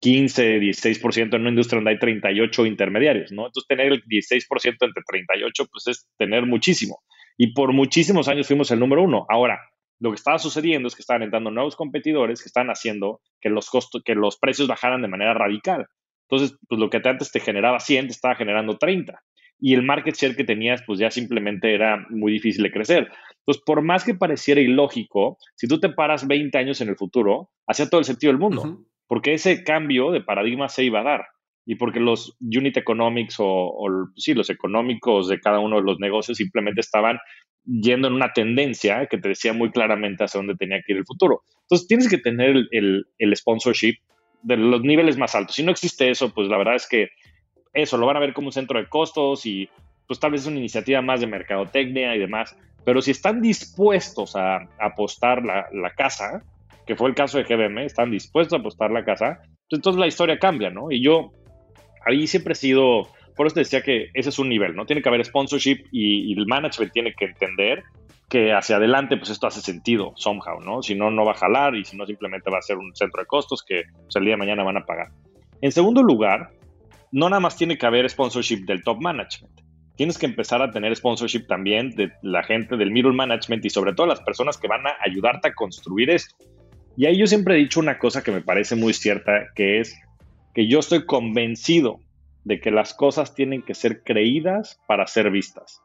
15, 0.00 0.60
16% 0.60 1.34
en 1.34 1.40
una 1.40 1.50
industria 1.50 1.78
donde 1.78 1.92
hay 1.92 1.98
38 1.98 2.66
intermediarios, 2.66 3.32
¿no? 3.32 3.46
Entonces 3.46 3.66
tener 3.66 3.92
el 3.92 4.02
16% 4.04 4.76
entre 4.80 5.02
38, 5.06 5.66
pues 5.70 5.86
es 5.88 6.08
tener 6.16 6.46
muchísimo. 6.46 7.00
Y 7.36 7.52
por 7.52 7.72
muchísimos 7.72 8.28
años 8.28 8.46
fuimos 8.46 8.70
el 8.70 8.78
número 8.78 9.02
uno. 9.02 9.26
Ahora, 9.28 9.60
lo 10.00 10.10
que 10.10 10.16
estaba 10.16 10.38
sucediendo 10.38 10.88
es 10.88 10.94
que 10.94 11.02
estaban 11.02 11.22
entrando 11.22 11.50
nuevos 11.50 11.76
competidores 11.76 12.42
que 12.42 12.48
estaban 12.48 12.70
haciendo 12.70 13.20
que 13.40 13.50
los 13.50 13.68
costos, 13.68 14.02
que 14.04 14.14
los 14.14 14.38
precios 14.38 14.68
bajaran 14.68 15.02
de 15.02 15.08
manera 15.08 15.34
radical. 15.34 15.86
Entonces, 16.28 16.56
pues 16.68 16.78
lo 16.78 16.90
que 16.90 17.00
antes 17.04 17.32
te 17.32 17.40
generaba 17.40 17.80
100, 17.80 18.06
te 18.06 18.12
estaba 18.12 18.34
generando 18.34 18.76
30. 18.76 19.20
Y 19.60 19.74
el 19.74 19.82
market 19.82 20.14
share 20.14 20.36
que 20.36 20.44
tenías, 20.44 20.82
pues 20.86 21.00
ya 21.00 21.10
simplemente 21.10 21.74
era 21.74 22.06
muy 22.10 22.32
difícil 22.32 22.62
de 22.62 22.70
crecer. 22.70 23.10
Entonces, 23.40 23.62
por 23.64 23.82
más 23.82 24.04
que 24.04 24.14
pareciera 24.14 24.60
ilógico, 24.60 25.38
si 25.56 25.66
tú 25.66 25.80
te 25.80 25.88
paras 25.88 26.28
20 26.28 26.56
años 26.58 26.80
en 26.80 26.88
el 26.88 26.96
futuro, 26.96 27.50
hacía 27.66 27.88
todo 27.88 27.98
el 27.98 28.04
sentido 28.04 28.32
del 28.32 28.40
mundo, 28.40 28.84
porque 29.08 29.32
ese 29.32 29.64
cambio 29.64 30.12
de 30.12 30.20
paradigma 30.20 30.68
se 30.68 30.84
iba 30.84 31.00
a 31.00 31.04
dar. 31.04 31.26
Y 31.70 31.74
porque 31.74 32.00
los 32.00 32.34
unit 32.40 32.78
economics 32.78 33.36
o, 33.40 33.86
sí, 34.16 34.32
los 34.32 34.48
económicos 34.48 35.28
de 35.28 35.38
cada 35.38 35.58
uno 35.58 35.76
de 35.76 35.82
los 35.82 36.00
negocios 36.00 36.38
simplemente 36.38 36.80
estaban 36.80 37.18
yendo 37.62 38.08
en 38.08 38.14
una 38.14 38.32
tendencia 38.32 39.04
que 39.04 39.18
te 39.18 39.28
decía 39.28 39.52
muy 39.52 39.70
claramente 39.70 40.24
hacia 40.24 40.38
dónde 40.38 40.54
tenía 40.54 40.78
que 40.78 40.94
ir 40.94 40.98
el 40.98 41.04
futuro. 41.04 41.42
Entonces 41.64 41.86
tienes 41.86 42.08
que 42.08 42.16
tener 42.16 42.56
el, 42.70 43.04
el, 43.18 43.36
sponsorship 43.36 43.96
de 44.40 44.56
los 44.56 44.80
niveles 44.80 45.18
más 45.18 45.34
altos. 45.34 45.56
Si 45.56 45.62
no 45.62 45.70
existe 45.70 46.08
eso, 46.08 46.32
pues 46.32 46.48
la 46.48 46.56
verdad 46.56 46.74
es 46.74 46.88
que 46.88 47.08
eso 47.74 47.98
lo 47.98 48.06
van 48.06 48.16
a 48.16 48.20
ver 48.20 48.32
como 48.32 48.46
un 48.46 48.52
centro 48.52 48.78
de 48.78 48.88
costos 48.88 49.44
y 49.44 49.68
pues 50.06 50.18
tal 50.18 50.30
vez 50.30 50.40
es 50.40 50.46
una 50.46 50.60
iniciativa 50.60 51.02
más 51.02 51.20
de 51.20 51.26
mercadotecnia 51.26 52.16
y 52.16 52.18
demás. 52.18 52.56
Pero 52.86 53.02
si 53.02 53.10
están 53.10 53.42
dispuestos 53.42 54.36
a, 54.36 54.66
apostar 54.80 55.44
la, 55.44 55.66
la, 55.74 55.90
casa, 55.90 56.42
que 56.86 56.96
fue 56.96 57.10
el 57.10 57.14
caso 57.14 57.36
de 57.36 57.44
GBM, 57.44 57.84
están 57.84 58.10
dispuestos 58.10 58.56
a 58.56 58.60
apostar 58.60 58.90
la 58.90 59.04
casa, 59.04 59.40
pues 59.68 59.80
entonces 59.80 60.00
la 60.00 60.06
historia 60.06 60.38
cambia, 60.38 60.70
¿no? 60.70 60.90
Y 60.90 61.02
yo 61.02 61.32
ahí 62.08 62.26
siempre 62.26 62.52
he 62.52 62.56
sido, 62.56 63.08
por 63.36 63.46
eso 63.46 63.54
te 63.54 63.60
decía 63.60 63.82
que 63.82 64.10
ese 64.14 64.30
es 64.30 64.38
un 64.38 64.48
nivel, 64.48 64.74
¿no? 64.74 64.86
Tiene 64.86 65.02
que 65.02 65.08
haber 65.08 65.24
sponsorship 65.24 65.84
y, 65.92 66.32
el 66.32 66.46
management 66.46 66.92
tiene 66.92 67.14
que 67.14 67.26
entender 67.26 67.84
que 68.28 68.52
hacia 68.52 68.76
adelante, 68.76 69.16
pues 69.16 69.30
esto 69.30 69.46
hace 69.46 69.60
sentido, 69.60 70.12
somehow, 70.16 70.60
¿no? 70.60 70.82
Si 70.82 70.94
no, 70.94 71.10
no 71.10 71.24
va 71.24 71.32
a 71.32 71.36
jalar 71.36 71.74
y 71.74 71.84
si 71.84 71.96
no, 71.96 72.06
simplemente 72.06 72.50
va 72.50 72.58
a 72.58 72.62
ser 72.62 72.76
un 72.76 72.94
centro 72.94 73.22
de 73.22 73.26
costos 73.26 73.62
que 73.62 73.84
pues, 74.02 74.16
el 74.16 74.24
día 74.24 74.32
de 74.32 74.38
mañana 74.38 74.62
van 74.64 74.76
a 74.76 74.84
pagar. 74.84 75.08
En 75.60 75.72
segundo 75.72 76.02
lugar, 76.02 76.50
no 77.10 77.28
nada 77.28 77.40
más 77.40 77.56
tiene 77.56 77.78
que 77.78 77.86
haber 77.86 78.08
sponsorship 78.08 78.66
del 78.66 78.82
top 78.82 79.00
management. 79.00 79.60
Tienes 79.96 80.18
que 80.18 80.26
empezar 80.26 80.62
a 80.62 80.70
tener 80.70 80.94
sponsorship 80.94 81.46
también 81.46 81.90
de 81.90 82.12
la 82.22 82.42
gente 82.42 82.76
del 82.76 82.90
middle 82.90 83.14
management 83.14 83.64
y 83.64 83.70
sobre 83.70 83.94
todo 83.94 84.06
las 84.06 84.20
personas 84.20 84.56
que 84.56 84.68
van 84.68 84.86
a 84.86 84.94
ayudarte 85.04 85.48
a 85.48 85.54
construir 85.54 86.10
esto. 86.10 86.36
Y 86.96 87.06
ahí 87.06 87.18
yo 87.18 87.26
siempre 87.26 87.54
he 87.54 87.58
dicho 87.58 87.80
una 87.80 87.98
cosa 87.98 88.22
que 88.22 88.30
me 88.30 88.42
parece 88.42 88.76
muy 88.76 88.92
cierta, 88.92 89.46
que 89.54 89.80
es 89.80 89.96
yo 90.66 90.80
estoy 90.80 91.06
convencido 91.06 92.00
de 92.44 92.60
que 92.60 92.70
las 92.70 92.94
cosas 92.94 93.34
tienen 93.34 93.62
que 93.62 93.74
ser 93.74 94.02
creídas 94.02 94.80
para 94.86 95.06
ser 95.06 95.30
vistas. 95.30 95.82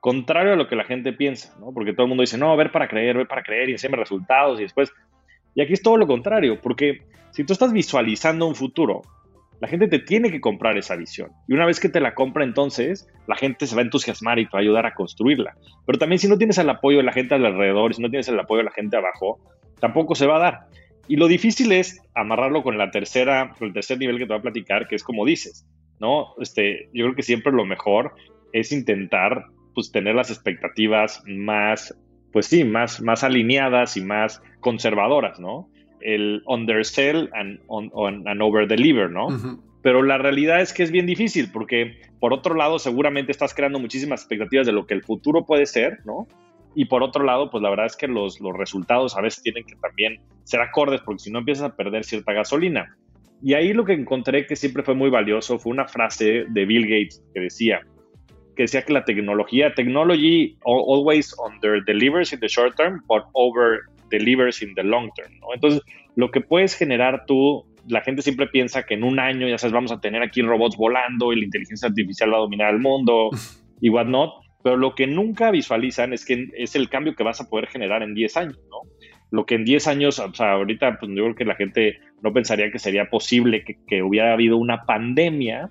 Contrario 0.00 0.54
a 0.54 0.56
lo 0.56 0.66
que 0.66 0.76
la 0.76 0.84
gente 0.84 1.12
piensa, 1.12 1.54
¿no? 1.60 1.72
Porque 1.72 1.92
todo 1.92 2.04
el 2.04 2.08
mundo 2.08 2.22
dice, 2.22 2.38
no, 2.38 2.56
ver 2.56 2.72
para 2.72 2.88
creer, 2.88 3.16
ver 3.16 3.28
para 3.28 3.42
creer 3.42 3.68
y 3.68 3.72
enseñarme 3.72 4.02
resultados 4.02 4.58
y 4.58 4.62
después... 4.62 4.92
Y 5.54 5.62
aquí 5.62 5.72
es 5.72 5.82
todo 5.82 5.96
lo 5.96 6.06
contrario, 6.06 6.60
porque 6.60 7.02
si 7.30 7.44
tú 7.44 7.52
estás 7.52 7.72
visualizando 7.72 8.46
un 8.46 8.54
futuro, 8.54 9.02
la 9.60 9.68
gente 9.68 9.88
te 9.88 9.98
tiene 9.98 10.30
que 10.30 10.40
comprar 10.40 10.76
esa 10.76 10.96
visión. 10.96 11.30
Y 11.48 11.54
una 11.54 11.66
vez 11.66 11.80
que 11.80 11.88
te 11.88 12.00
la 12.00 12.14
compra, 12.14 12.44
entonces 12.44 13.08
la 13.26 13.36
gente 13.36 13.66
se 13.66 13.74
va 13.74 13.82
a 13.82 13.84
entusiasmar 13.84 14.38
y 14.38 14.46
te 14.46 14.50
va 14.52 14.58
a 14.58 14.62
ayudar 14.62 14.86
a 14.86 14.94
construirla. 14.94 15.56
Pero 15.86 15.98
también 15.98 16.18
si 16.18 16.28
no 16.28 16.36
tienes 16.36 16.58
el 16.58 16.68
apoyo 16.68 16.98
de 16.98 17.04
la 17.04 17.12
gente 17.12 17.34
alrededor, 17.34 17.94
si 17.94 18.02
no 18.02 18.10
tienes 18.10 18.28
el 18.28 18.38
apoyo 18.38 18.58
de 18.58 18.64
la 18.64 18.72
gente 18.72 18.96
abajo, 18.96 19.38
tampoco 19.80 20.14
se 20.14 20.26
va 20.26 20.36
a 20.36 20.40
dar. 20.40 20.66
Y 21.08 21.16
lo 21.16 21.28
difícil 21.28 21.72
es 21.72 22.00
amarrarlo 22.14 22.62
con 22.62 22.78
la 22.78 22.90
tercera, 22.90 23.54
con 23.58 23.68
el 23.68 23.74
tercer 23.74 23.98
nivel 23.98 24.18
que 24.18 24.24
te 24.24 24.32
voy 24.32 24.38
a 24.38 24.42
platicar, 24.42 24.88
que 24.88 24.96
es 24.96 25.04
como 25.04 25.24
dices, 25.24 25.66
¿no? 26.00 26.34
Este, 26.40 26.88
yo 26.92 27.04
creo 27.04 27.14
que 27.14 27.22
siempre 27.22 27.52
lo 27.52 27.64
mejor 27.64 28.14
es 28.52 28.72
intentar, 28.72 29.46
pues, 29.74 29.92
tener 29.92 30.14
las 30.14 30.30
expectativas 30.30 31.22
más, 31.26 31.96
pues 32.32 32.46
sí, 32.46 32.64
más, 32.64 33.00
más 33.00 33.22
alineadas 33.22 33.96
y 33.96 34.02
más 34.02 34.42
conservadoras, 34.60 35.38
¿no? 35.38 35.68
El 36.00 36.42
undersell 36.46 37.30
and, 37.34 37.60
on, 37.68 37.90
and 38.26 38.42
overdeliver, 38.42 39.10
¿no? 39.10 39.28
Pero 39.82 40.02
la 40.02 40.18
realidad 40.18 40.60
es 40.60 40.72
que 40.72 40.82
es 40.82 40.90
bien 40.90 41.06
difícil 41.06 41.50
porque, 41.52 42.00
por 42.18 42.32
otro 42.32 42.54
lado, 42.56 42.78
seguramente 42.80 43.30
estás 43.30 43.54
creando 43.54 43.78
muchísimas 43.78 44.22
expectativas 44.22 44.66
de 44.66 44.72
lo 44.72 44.86
que 44.86 44.94
el 44.94 45.02
futuro 45.04 45.46
puede 45.46 45.66
ser, 45.66 45.98
¿no? 46.04 46.26
Y 46.78 46.84
por 46.84 47.02
otro 47.02 47.24
lado, 47.24 47.50
pues 47.50 47.62
la 47.62 47.70
verdad 47.70 47.86
es 47.86 47.96
que 47.96 48.06
los, 48.06 48.38
los 48.38 48.54
resultados 48.54 49.16
a 49.16 49.22
veces 49.22 49.42
tienen 49.42 49.64
que 49.64 49.76
también 49.76 50.20
ser 50.44 50.60
acordes, 50.60 51.00
porque 51.00 51.20
si 51.20 51.30
no 51.32 51.38
empiezas 51.38 51.70
a 51.70 51.74
perder 51.74 52.04
cierta 52.04 52.34
gasolina. 52.34 52.94
Y 53.42 53.54
ahí 53.54 53.72
lo 53.72 53.86
que 53.86 53.94
encontré 53.94 54.46
que 54.46 54.56
siempre 54.56 54.82
fue 54.82 54.94
muy 54.94 55.08
valioso 55.08 55.58
fue 55.58 55.72
una 55.72 55.88
frase 55.88 56.44
de 56.46 56.66
Bill 56.66 56.82
Gates 56.82 57.24
que 57.32 57.40
decía, 57.40 57.80
que 58.56 58.64
decía 58.64 58.82
que 58.82 58.92
la 58.92 59.06
tecnología, 59.06 59.74
technology 59.74 60.58
always 60.66 61.34
under 61.38 61.82
delivers 61.82 62.34
in 62.34 62.40
the 62.40 62.48
short 62.48 62.76
term, 62.76 63.02
but 63.08 63.22
over 63.32 63.80
delivers 64.10 64.60
in 64.60 64.74
the 64.74 64.82
long 64.82 65.10
term. 65.14 65.32
Entonces, 65.54 65.80
lo 66.14 66.30
que 66.30 66.42
puedes 66.42 66.74
generar 66.74 67.24
tú, 67.26 67.64
la 67.88 68.02
gente 68.02 68.20
siempre 68.20 68.48
piensa 68.48 68.82
que 68.82 68.92
en 68.92 69.02
un 69.02 69.18
año, 69.18 69.48
ya 69.48 69.56
sabes, 69.56 69.72
vamos 69.72 69.92
a 69.92 70.00
tener 70.02 70.22
aquí 70.22 70.42
robots 70.42 70.76
volando 70.76 71.32
y 71.32 71.36
la 71.36 71.44
inteligencia 71.46 71.88
artificial 71.88 72.34
va 72.34 72.36
a 72.36 72.40
dominar 72.40 72.74
el 72.74 72.80
mundo 72.80 73.30
y 73.80 73.88
whatnot 73.88 74.45
pero 74.66 74.78
lo 74.78 74.96
que 74.96 75.06
nunca 75.06 75.52
visualizan 75.52 76.12
es 76.12 76.24
que 76.24 76.48
es 76.56 76.74
el 76.74 76.88
cambio 76.88 77.14
que 77.14 77.22
vas 77.22 77.40
a 77.40 77.48
poder 77.48 77.68
generar 77.68 78.02
en 78.02 78.14
10 78.14 78.36
años, 78.36 78.58
¿no? 78.68 78.78
Lo 79.30 79.46
que 79.46 79.54
en 79.54 79.64
10 79.64 79.86
años, 79.86 80.18
o 80.18 80.34
sea, 80.34 80.54
ahorita 80.54 80.98
pues 80.98 81.12
yo 81.14 81.22
creo 81.22 81.34
que 81.36 81.44
la 81.44 81.54
gente 81.54 82.00
no 82.20 82.32
pensaría 82.32 82.72
que 82.72 82.80
sería 82.80 83.08
posible 83.08 83.62
que, 83.62 84.02
hubiera 84.02 84.32
habido 84.32 84.56
una 84.56 84.82
pandemia 84.82 85.70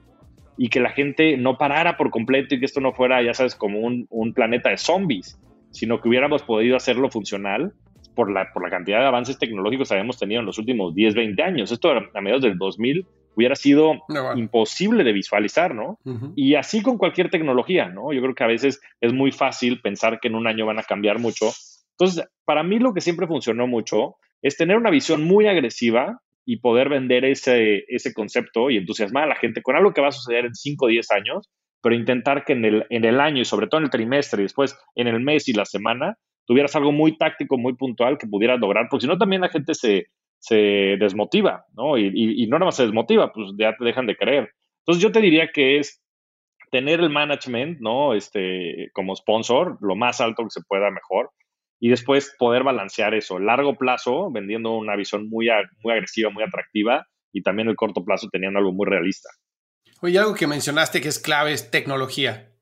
y 0.57 0.69
que 0.69 0.79
la 0.79 0.91
gente 0.91 1.35
no 1.35 1.57
parara 1.57 1.97
por 1.97 2.09
completo 2.09 2.55
y 2.55 2.59
que 2.59 2.65
esto 2.65 2.79
no 2.79 2.93
fuera, 2.93 3.21
ya 3.21 3.33
sabes, 3.33 3.53
como 3.53 3.81
un, 3.81 4.07
un 4.09 4.33
planeta 4.33 4.69
de 4.69 4.77
zombies, 4.77 5.41
sino 5.71 5.99
que 5.99 6.07
hubiéramos 6.07 6.43
podido 6.43 6.77
hacerlo 6.77 7.09
funcional 7.09 7.73
por 8.15 8.31
la, 8.31 8.53
por 8.53 8.63
la 8.63 8.69
cantidad 8.69 9.01
de 9.01 9.07
avances 9.07 9.37
tecnológicos 9.37 9.89
que 9.89 9.95
habíamos 9.95 10.17
tenido 10.17 10.39
en 10.39 10.45
los 10.45 10.57
últimos 10.57 10.95
10, 10.95 11.15
20 11.15 11.43
años. 11.43 11.69
Esto 11.69 11.91
a 11.91 12.21
mediados 12.21 12.43
del 12.43 12.57
2000 12.57 13.05
hubiera 13.35 13.55
sido 13.55 13.93
imposible 14.35 15.03
de 15.03 15.13
visualizar, 15.13 15.75
¿no? 15.75 15.99
Y 16.35 16.55
así 16.55 16.81
con 16.81 16.97
cualquier 16.97 17.29
tecnología, 17.29 17.89
¿no? 17.89 18.13
Yo 18.13 18.21
creo 18.21 18.35
que 18.35 18.43
a 18.43 18.47
veces 18.47 18.81
es 19.01 19.13
muy 19.13 19.31
fácil 19.31 19.81
pensar 19.81 20.19
que 20.19 20.27
en 20.27 20.35
un 20.35 20.47
año 20.47 20.65
van 20.65 20.79
a 20.79 20.83
cambiar 20.83 21.19
mucho. 21.19 21.51
Entonces, 21.97 22.25
para 22.45 22.63
mí 22.63 22.79
lo 22.79 22.93
que 22.93 23.01
siempre 23.01 23.27
funcionó 23.27 23.67
mucho 23.67 24.15
es 24.41 24.57
tener 24.57 24.77
una 24.77 24.89
visión 24.89 25.23
muy 25.23 25.47
agresiva 25.47 26.19
y 26.45 26.57
poder 26.57 26.89
vender 26.89 27.25
ese, 27.25 27.85
ese 27.87 28.13
concepto 28.13 28.69
y 28.69 28.77
entusiasmar 28.77 29.23
a 29.23 29.27
la 29.27 29.35
gente 29.35 29.61
con 29.61 29.75
algo 29.75 29.93
que 29.93 30.01
va 30.01 30.09
a 30.09 30.11
suceder 30.11 30.45
en 30.45 30.53
5 30.53 30.85
o 30.85 30.89
10 30.89 31.11
años, 31.11 31.49
pero 31.81 31.95
intentar 31.95 32.45
que 32.45 32.53
en 32.53 32.65
el, 32.65 32.85
en 32.89 33.05
el 33.05 33.19
año 33.19 33.41
y 33.41 33.45
sobre 33.45 33.67
todo 33.67 33.79
en 33.79 33.85
el 33.85 33.89
trimestre 33.89 34.41
y 34.41 34.45
después 34.45 34.77
en 34.95 35.07
el 35.07 35.19
mes 35.21 35.47
y 35.49 35.53
la 35.53 35.65
semana 35.65 36.17
tuvieras 36.45 36.75
algo 36.75 36.91
muy 36.91 37.17
táctico, 37.17 37.57
muy 37.57 37.73
puntual 37.73 38.17
que 38.17 38.27
pudieras 38.27 38.59
lograr, 38.59 38.87
porque 38.89 39.01
si 39.03 39.07
no 39.07 39.17
también 39.17 39.41
la 39.41 39.49
gente 39.49 39.73
se, 39.73 40.07
se 40.39 40.97
desmotiva, 40.99 41.65
¿no? 41.73 41.97
Y, 41.97 42.47
no 42.47 42.57
nada 42.57 42.65
más 42.65 42.75
se 42.75 42.83
desmotiva, 42.83 43.31
pues 43.33 43.51
ya 43.57 43.75
te 43.77 43.85
dejan 43.85 44.05
de 44.05 44.15
creer. 44.15 44.51
Entonces 44.79 45.01
yo 45.01 45.11
te 45.11 45.21
diría 45.21 45.49
que 45.51 45.79
es 45.79 46.01
tener 46.71 46.99
el 46.99 47.09
management, 47.09 47.79
¿no? 47.79 48.13
Este, 48.13 48.89
como 48.93 49.15
sponsor, 49.15 49.77
lo 49.81 49.95
más 49.95 50.21
alto 50.21 50.43
que 50.43 50.49
se 50.49 50.61
pueda 50.67 50.91
mejor, 50.91 51.31
y 51.79 51.89
después 51.89 52.35
poder 52.37 52.63
balancear 52.63 53.13
eso, 53.13 53.39
largo 53.39 53.75
plazo, 53.75 54.31
vendiendo 54.31 54.71
una 54.71 54.95
visión 54.95 55.29
muy, 55.29 55.47
muy 55.83 55.93
agresiva, 55.93 56.29
muy 56.29 56.43
atractiva, 56.43 57.05
y 57.31 57.41
también 57.41 57.67
el 57.67 57.75
corto 57.75 58.03
plazo 58.03 58.29
teniendo 58.31 58.59
algo 58.59 58.71
muy 58.71 58.87
realista. 58.87 59.29
Oye, 60.01 60.19
algo 60.19 60.35
que 60.35 60.47
mencionaste 60.47 61.01
que 61.01 61.09
es 61.09 61.19
clave 61.19 61.53
es 61.53 61.71
tecnología. 61.71 62.54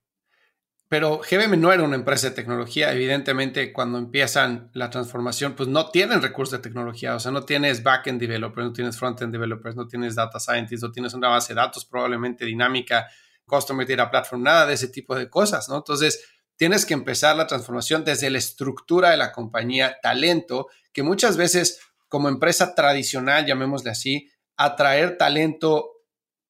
Pero 0.94 1.22
GBM 1.28 1.58
no 1.58 1.74
era 1.74 1.82
una 1.82 1.96
empresa 1.96 2.30
de 2.30 2.36
tecnología. 2.36 2.94
Evidentemente, 2.94 3.74
cuando 3.74 3.98
empiezan 3.98 4.70
la 4.74 4.92
transformación, 4.92 5.56
pues 5.56 5.68
no 5.68 5.90
tienen 5.90 6.22
recursos 6.22 6.52
de 6.52 6.60
tecnología. 6.60 7.16
O 7.16 7.20
sea, 7.20 7.32
no 7.32 7.46
tienes 7.46 7.82
backend 7.82 8.22
developers, 8.22 8.68
no 8.68 8.74
tienes 8.74 9.00
frontend 9.00 9.34
developers, 9.34 9.76
no 9.76 9.88
tienes 9.88 10.14
data 10.14 10.40
scientists, 10.40 10.84
no 10.84 10.92
tienes 10.92 11.16
una 11.16 11.30
base 11.30 11.56
de 11.56 11.62
datos 11.62 11.84
probablemente 11.86 12.46
dinámica, 12.46 13.08
customer 13.44 13.88
data 13.88 14.12
platform, 14.12 14.44
nada 14.44 14.68
de 14.68 14.76
ese 14.76 14.88
tipo 14.88 15.16
de 15.16 15.32
cosas. 15.32 15.68
Entonces, 15.68 16.28
tienes 16.58 16.86
que 16.86 16.94
empezar 16.94 17.36
la 17.36 17.48
transformación 17.48 18.06
desde 18.06 18.30
la 18.30 18.38
estructura 18.38 19.10
de 19.10 19.18
la 19.18 19.32
compañía, 19.32 19.98
talento, 20.00 20.68
que 20.92 21.02
muchas 21.02 21.38
veces 21.38 21.80
como 22.08 22.30
empresa 22.30 22.76
tradicional, 22.76 23.48
llamémosle 23.48 23.90
así, 23.90 24.30
atraer 24.58 25.18
talento 25.18 25.90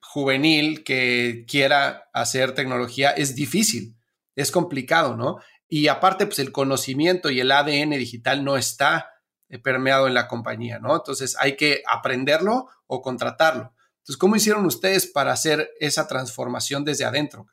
juvenil 0.01 0.83
que 0.83 1.45
quiera 1.47 2.09
hacer 2.11 2.53
tecnología 2.53 3.11
es 3.11 3.35
difícil 3.35 3.95
es 4.35 4.51
complicado, 4.51 5.15
¿no? 5.15 5.37
Y 5.67 5.87
aparte, 5.87 6.25
pues 6.25 6.39
el 6.39 6.51
conocimiento 6.51 7.29
y 7.29 7.39
el 7.39 7.51
ADN 7.51 7.91
digital 7.91 8.43
no 8.43 8.57
está 8.57 9.09
eh, 9.49 9.59
permeado 9.59 10.07
en 10.07 10.13
la 10.13 10.27
compañía, 10.27 10.79
¿no? 10.79 10.95
Entonces 10.95 11.35
hay 11.39 11.55
que 11.55 11.83
aprenderlo 11.87 12.67
o 12.87 13.01
contratarlo. 13.01 13.73
Entonces, 13.97 14.17
¿cómo 14.17 14.35
hicieron 14.35 14.65
ustedes 14.65 15.07
para 15.07 15.31
hacer 15.31 15.71
esa 15.79 16.07
transformación 16.07 16.83
desde 16.83 17.05
adentro? 17.05 17.47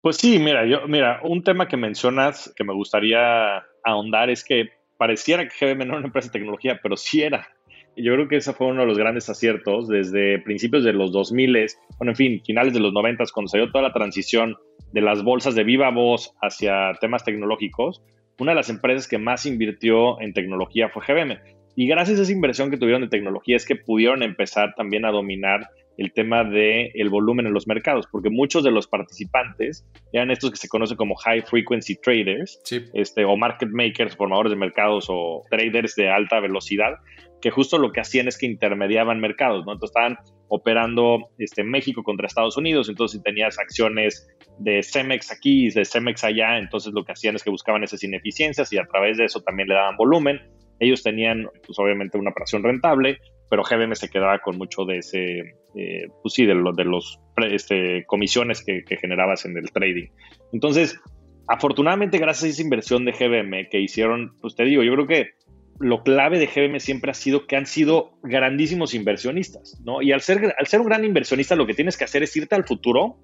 Pues 0.00 0.16
sí, 0.16 0.38
mira, 0.38 0.66
yo, 0.66 0.86
mira, 0.88 1.20
un 1.22 1.42
tema 1.42 1.68
que 1.68 1.76
mencionas 1.76 2.52
que 2.56 2.64
me 2.64 2.72
gustaría 2.72 3.64
ahondar 3.84 4.30
es 4.30 4.44
que 4.44 4.70
pareciera 4.96 5.46
que 5.46 5.54
GBM 5.66 5.78
no 5.78 5.84
era 5.92 5.98
una 5.98 6.06
empresa 6.06 6.28
de 6.28 6.32
tecnología, 6.32 6.78
pero 6.82 6.96
sí 6.96 7.22
era. 7.22 7.48
Yo 7.96 8.12
creo 8.12 8.28
que 8.28 8.36
ese 8.36 8.52
fue 8.52 8.66
uno 8.66 8.82
de 8.82 8.86
los 8.86 8.98
grandes 8.98 9.28
aciertos 9.30 9.88
desde 9.88 10.38
principios 10.40 10.84
de 10.84 10.92
los 10.92 11.12
2000, 11.12 11.66
bueno, 11.98 12.12
en 12.12 12.16
fin, 12.16 12.42
finales 12.44 12.74
de 12.74 12.80
los 12.80 12.92
90, 12.92 13.24
cuando 13.32 13.48
se 13.48 13.56
dio 13.56 13.70
toda 13.70 13.82
la 13.82 13.92
transición 13.92 14.56
de 14.92 15.00
las 15.00 15.22
bolsas 15.22 15.54
de 15.54 15.64
viva 15.64 15.90
voz 15.90 16.34
hacia 16.42 16.92
temas 17.00 17.24
tecnológicos, 17.24 18.02
una 18.38 18.52
de 18.52 18.56
las 18.56 18.68
empresas 18.68 19.08
que 19.08 19.16
más 19.16 19.46
invirtió 19.46 20.20
en 20.20 20.34
tecnología 20.34 20.90
fue 20.90 21.02
GBM. 21.06 21.38
Y 21.74 21.86
gracias 21.86 22.18
a 22.18 22.22
esa 22.22 22.32
inversión 22.32 22.70
que 22.70 22.76
tuvieron 22.76 23.02
de 23.02 23.08
tecnología 23.08 23.56
es 23.56 23.66
que 23.66 23.76
pudieron 23.76 24.22
empezar 24.22 24.74
también 24.76 25.06
a 25.06 25.10
dominar 25.10 25.70
el 25.96 26.12
tema 26.12 26.44
del 26.44 26.90
el 26.94 27.08
volumen 27.08 27.46
en 27.46 27.54
los 27.54 27.66
mercados, 27.66 28.06
porque 28.10 28.30
muchos 28.30 28.64
de 28.64 28.70
los 28.70 28.86
participantes 28.86 29.86
eran 30.12 30.30
estos 30.30 30.50
que 30.50 30.56
se 30.56 30.68
conocen 30.68 30.96
como 30.96 31.14
high 31.16 31.42
frequency 31.42 31.96
traders, 31.96 32.60
este, 32.94 33.24
o 33.24 33.36
market 33.36 33.70
makers, 33.70 34.16
formadores 34.16 34.50
de 34.50 34.56
mercados 34.56 35.06
o 35.08 35.42
traders 35.50 35.94
de 35.96 36.08
alta 36.08 36.40
velocidad, 36.40 36.96
que 37.40 37.50
justo 37.50 37.78
lo 37.78 37.92
que 37.92 38.00
hacían 38.00 38.28
es 38.28 38.38
que 38.38 38.46
intermediaban 38.46 39.20
mercados, 39.20 39.64
¿no? 39.66 39.72
Entonces 39.72 39.94
estaban 39.94 40.18
operando 40.48 41.30
este, 41.38 41.64
México 41.64 42.02
contra 42.02 42.26
Estados 42.26 42.56
Unidos, 42.56 42.88
entonces 42.88 43.18
si 43.18 43.22
tenías 43.22 43.58
acciones 43.58 44.28
de 44.58 44.82
Cemex 44.82 45.32
aquí 45.32 45.66
y 45.66 45.70
de 45.70 45.84
Cemex 45.84 46.24
allá, 46.24 46.58
entonces 46.58 46.92
lo 46.92 47.04
que 47.04 47.12
hacían 47.12 47.36
es 47.36 47.42
que 47.42 47.50
buscaban 47.50 47.84
esas 47.84 48.02
ineficiencias 48.04 48.72
y 48.72 48.78
a 48.78 48.84
través 48.84 49.18
de 49.18 49.24
eso 49.24 49.40
también 49.40 49.68
le 49.68 49.74
daban 49.74 49.96
volumen. 49.96 50.40
Ellos 50.78 51.02
tenían, 51.02 51.48
pues 51.66 51.78
obviamente, 51.78 52.18
una 52.18 52.30
operación 52.30 52.62
rentable, 52.62 53.18
pero 53.50 53.62
GBM 53.62 53.94
se 53.94 54.08
quedaba 54.08 54.38
con 54.40 54.58
mucho 54.58 54.84
de 54.84 54.98
ese, 54.98 55.56
eh, 55.74 56.08
pues 56.22 56.34
sí, 56.34 56.46
de, 56.46 56.54
lo, 56.54 56.72
de 56.72 56.84
los 56.84 57.20
este, 57.50 58.04
comisiones 58.06 58.64
que, 58.64 58.84
que 58.84 58.96
generabas 58.96 59.44
en 59.44 59.56
el 59.56 59.70
trading. 59.70 60.08
Entonces, 60.52 60.98
afortunadamente, 61.48 62.18
gracias 62.18 62.44
a 62.44 62.48
esa 62.48 62.62
inversión 62.62 63.04
de 63.04 63.12
GBM 63.12 63.68
que 63.70 63.80
hicieron, 63.80 64.36
pues 64.40 64.54
te 64.56 64.64
digo, 64.64 64.82
yo 64.82 64.92
creo 64.94 65.06
que 65.06 65.30
lo 65.78 66.02
clave 66.02 66.38
de 66.38 66.46
GBM 66.46 66.80
siempre 66.80 67.10
ha 67.10 67.14
sido 67.14 67.46
que 67.46 67.56
han 67.56 67.66
sido 67.66 68.18
grandísimos 68.22 68.94
inversionistas, 68.94 69.80
¿no? 69.84 70.02
Y 70.02 70.12
al 70.12 70.22
ser, 70.22 70.54
al 70.58 70.66
ser 70.66 70.80
un 70.80 70.86
gran 70.86 71.04
inversionista, 71.04 71.54
lo 71.54 71.66
que 71.66 71.74
tienes 71.74 71.96
que 71.96 72.04
hacer 72.04 72.22
es 72.22 72.34
irte 72.36 72.54
al 72.54 72.64
futuro, 72.64 73.18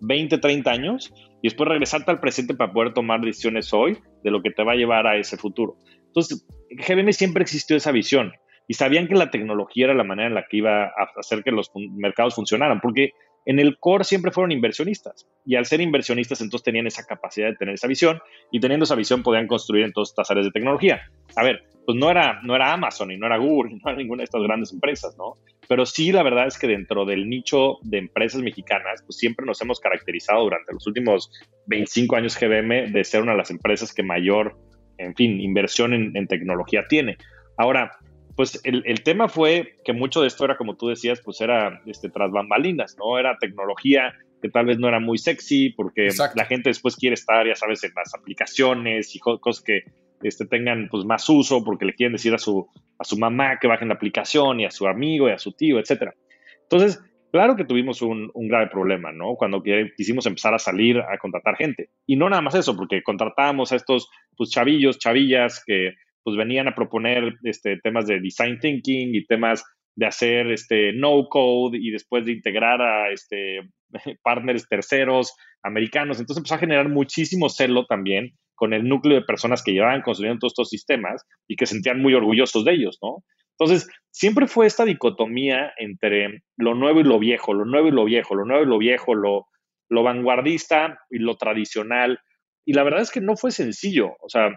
20, 0.00 0.38
30 0.38 0.70
años, 0.70 1.12
y 1.42 1.48
después 1.48 1.68
regresarte 1.68 2.10
al 2.10 2.20
presente 2.20 2.54
para 2.54 2.72
poder 2.72 2.92
tomar 2.92 3.20
decisiones 3.20 3.72
hoy 3.72 3.98
de 4.22 4.30
lo 4.30 4.42
que 4.42 4.50
te 4.50 4.62
va 4.62 4.72
a 4.72 4.76
llevar 4.76 5.06
a 5.06 5.16
ese 5.16 5.36
futuro. 5.36 5.76
Entonces, 6.06 6.46
GBM 6.70 7.12
siempre 7.12 7.42
existió 7.42 7.76
esa 7.76 7.90
visión 7.90 8.32
y 8.66 8.74
sabían 8.74 9.08
que 9.08 9.14
la 9.14 9.30
tecnología 9.30 9.86
era 9.86 9.94
la 9.94 10.04
manera 10.04 10.28
en 10.28 10.34
la 10.34 10.46
que 10.48 10.58
iba 10.58 10.84
a 10.84 11.10
hacer 11.16 11.42
que 11.42 11.50
los 11.50 11.70
mercados 11.74 12.34
funcionaran, 12.34 12.80
porque 12.80 13.12
en 13.46 13.58
el 13.58 13.78
core 13.78 14.04
siempre 14.04 14.30
fueron 14.30 14.52
inversionistas 14.52 15.26
y 15.44 15.56
al 15.56 15.66
ser 15.66 15.80
inversionistas 15.80 16.40
entonces 16.40 16.64
tenían 16.64 16.86
esa 16.86 17.04
capacidad 17.04 17.48
de 17.48 17.56
tener 17.56 17.74
esa 17.74 17.88
visión 17.88 18.20
y 18.50 18.60
teniendo 18.60 18.84
esa 18.84 18.94
visión 18.94 19.22
podían 19.22 19.46
construir 19.46 19.84
en 19.84 19.92
todas 19.92 20.10
estas 20.10 20.30
áreas 20.30 20.46
de 20.46 20.52
tecnología. 20.52 21.02
A 21.36 21.44
ver, 21.44 21.62
pues 21.84 21.98
no 21.98 22.10
era, 22.10 22.40
no 22.42 22.56
era 22.56 22.72
Amazon 22.72 23.10
y 23.10 23.18
no 23.18 23.26
era 23.26 23.36
Google, 23.36 23.72
no 23.84 23.90
era 23.90 23.98
ninguna 23.98 24.20
de 24.20 24.24
estas 24.24 24.42
grandes 24.42 24.72
empresas, 24.72 25.16
¿no? 25.18 25.34
Pero 25.68 25.84
sí 25.84 26.12
la 26.12 26.22
verdad 26.22 26.46
es 26.46 26.58
que 26.58 26.66
dentro 26.66 27.04
del 27.04 27.28
nicho 27.28 27.78
de 27.82 27.98
empresas 27.98 28.40
mexicanas, 28.40 29.02
pues 29.04 29.18
siempre 29.18 29.44
nos 29.44 29.60
hemos 29.60 29.80
caracterizado 29.80 30.42
durante 30.44 30.72
los 30.72 30.86
últimos 30.86 31.30
25 31.66 32.16
años 32.16 32.38
GBM 32.38 32.92
de 32.92 33.04
ser 33.04 33.22
una 33.22 33.32
de 33.32 33.38
las 33.38 33.50
empresas 33.50 33.92
que 33.92 34.02
mayor, 34.02 34.56
en 34.98 35.14
fin, 35.14 35.40
inversión 35.40 35.92
en, 35.92 36.16
en 36.16 36.26
tecnología 36.26 36.84
tiene. 36.88 37.16
Ahora, 37.56 37.98
pues 38.36 38.60
el, 38.64 39.02
tema 39.02 39.28
fue 39.28 39.76
que 39.84 39.92
mucho 39.92 40.20
de 40.20 40.26
esto 40.26 40.44
era, 40.44 40.56
como 40.56 40.76
tú 40.76 40.88
decías, 40.88 41.20
pues 41.24 41.40
era 41.40 41.80
este, 41.86 42.08
tras 42.08 42.32
bambalinas, 42.32 42.96
¿no? 42.98 43.18
Era 43.18 43.38
tecnología 43.38 44.12
que 44.42 44.48
tal 44.48 44.66
vez 44.66 44.78
no 44.78 44.88
era 44.88 45.00
muy 45.00 45.18
sexy 45.18 45.70
porque 45.70 46.08
la 46.34 46.44
gente 46.44 46.68
después 46.68 46.96
quiere 46.96 47.14
estar, 47.14 47.46
ya 47.46 47.54
sabes, 47.54 47.84
en 47.84 47.92
las 47.94 48.14
aplicaciones 48.14 49.14
y 49.14 49.20
cosas 49.20 49.62
que 49.62 49.84
este, 50.22 50.46
tengan 50.46 50.88
pues 50.90 51.04
más 51.04 51.28
uso 51.28 51.62
porque 51.64 51.84
le 51.84 51.94
quieren 51.94 52.14
decir 52.14 52.34
a 52.34 52.38
su, 52.38 52.66
a 52.98 53.04
su 53.04 53.16
mamá 53.16 53.58
que 53.60 53.68
bajen 53.68 53.88
la 53.88 53.94
aplicación 53.94 54.60
y 54.60 54.64
a 54.64 54.70
su 54.70 54.86
amigo 54.86 55.28
y 55.28 55.32
a 55.32 55.38
su 55.38 55.52
tío, 55.52 55.78
etcétera. 55.78 56.14
Entonces, 56.62 57.00
claro 57.30 57.56
que 57.56 57.64
tuvimos 57.64 58.02
un, 58.02 58.30
un, 58.34 58.48
grave 58.48 58.66
problema, 58.66 59.12
¿no? 59.12 59.36
Cuando 59.36 59.62
quisimos 59.96 60.26
empezar 60.26 60.54
a 60.54 60.58
salir 60.58 60.98
a 60.98 61.18
contratar 61.18 61.56
gente. 61.56 61.90
Y 62.04 62.16
no 62.16 62.28
nada 62.28 62.42
más 62.42 62.54
eso, 62.54 62.76
porque 62.76 63.02
contratábamos 63.02 63.70
a 63.72 63.76
estos 63.76 64.10
pues, 64.36 64.50
chavillos, 64.50 64.98
chavillas 64.98 65.62
que 65.64 65.94
pues 66.24 66.36
venían 66.36 66.66
a 66.66 66.74
proponer 66.74 67.34
este, 67.44 67.78
temas 67.82 68.06
de 68.06 68.20
design 68.20 68.58
thinking 68.58 69.14
y 69.14 69.26
temas 69.26 69.62
de 69.96 70.06
hacer 70.06 70.50
este 70.50 70.92
no 70.92 71.28
code 71.28 71.78
y 71.78 71.90
después 71.90 72.24
de 72.24 72.32
integrar 72.32 72.82
a 72.82 73.12
este 73.12 73.60
partners 74.22 74.66
terceros 74.68 75.36
americanos. 75.62 76.18
Entonces 76.18 76.38
empezó 76.38 76.56
a 76.56 76.58
generar 76.58 76.88
muchísimo 76.88 77.48
celo 77.48 77.86
también 77.86 78.32
con 78.56 78.72
el 78.72 78.88
núcleo 78.88 79.20
de 79.20 79.26
personas 79.26 79.62
que 79.62 79.72
llevaban 79.72 80.02
construyendo 80.02 80.40
todos 80.40 80.52
estos 80.52 80.70
sistemas 80.70 81.24
y 81.48 81.56
que 81.56 81.66
sentían 81.66 82.00
muy 82.00 82.14
orgullosos 82.14 82.64
de 82.64 82.72
ellos, 82.72 82.98
¿no? 83.02 83.24
Entonces, 83.58 83.88
siempre 84.10 84.46
fue 84.46 84.66
esta 84.66 84.84
dicotomía 84.84 85.72
entre 85.78 86.42
lo 86.56 86.74
nuevo 86.74 87.00
y 87.00 87.04
lo 87.04 87.18
viejo, 87.18 87.54
lo 87.54 87.64
nuevo 87.64 87.88
y 87.88 87.92
lo 87.92 88.04
viejo, 88.04 88.34
lo 88.34 88.44
nuevo 88.44 88.64
y 88.64 88.66
lo 88.66 88.78
viejo, 88.78 89.14
lo, 89.14 89.46
lo 89.88 90.02
vanguardista 90.02 90.98
y 91.08 91.18
lo 91.18 91.36
tradicional. 91.36 92.18
Y 92.66 92.72
la 92.72 92.82
verdad 92.82 93.02
es 93.02 93.12
que 93.12 93.20
no 93.20 93.36
fue 93.36 93.52
sencillo. 93.52 94.16
O 94.20 94.28
sea, 94.28 94.50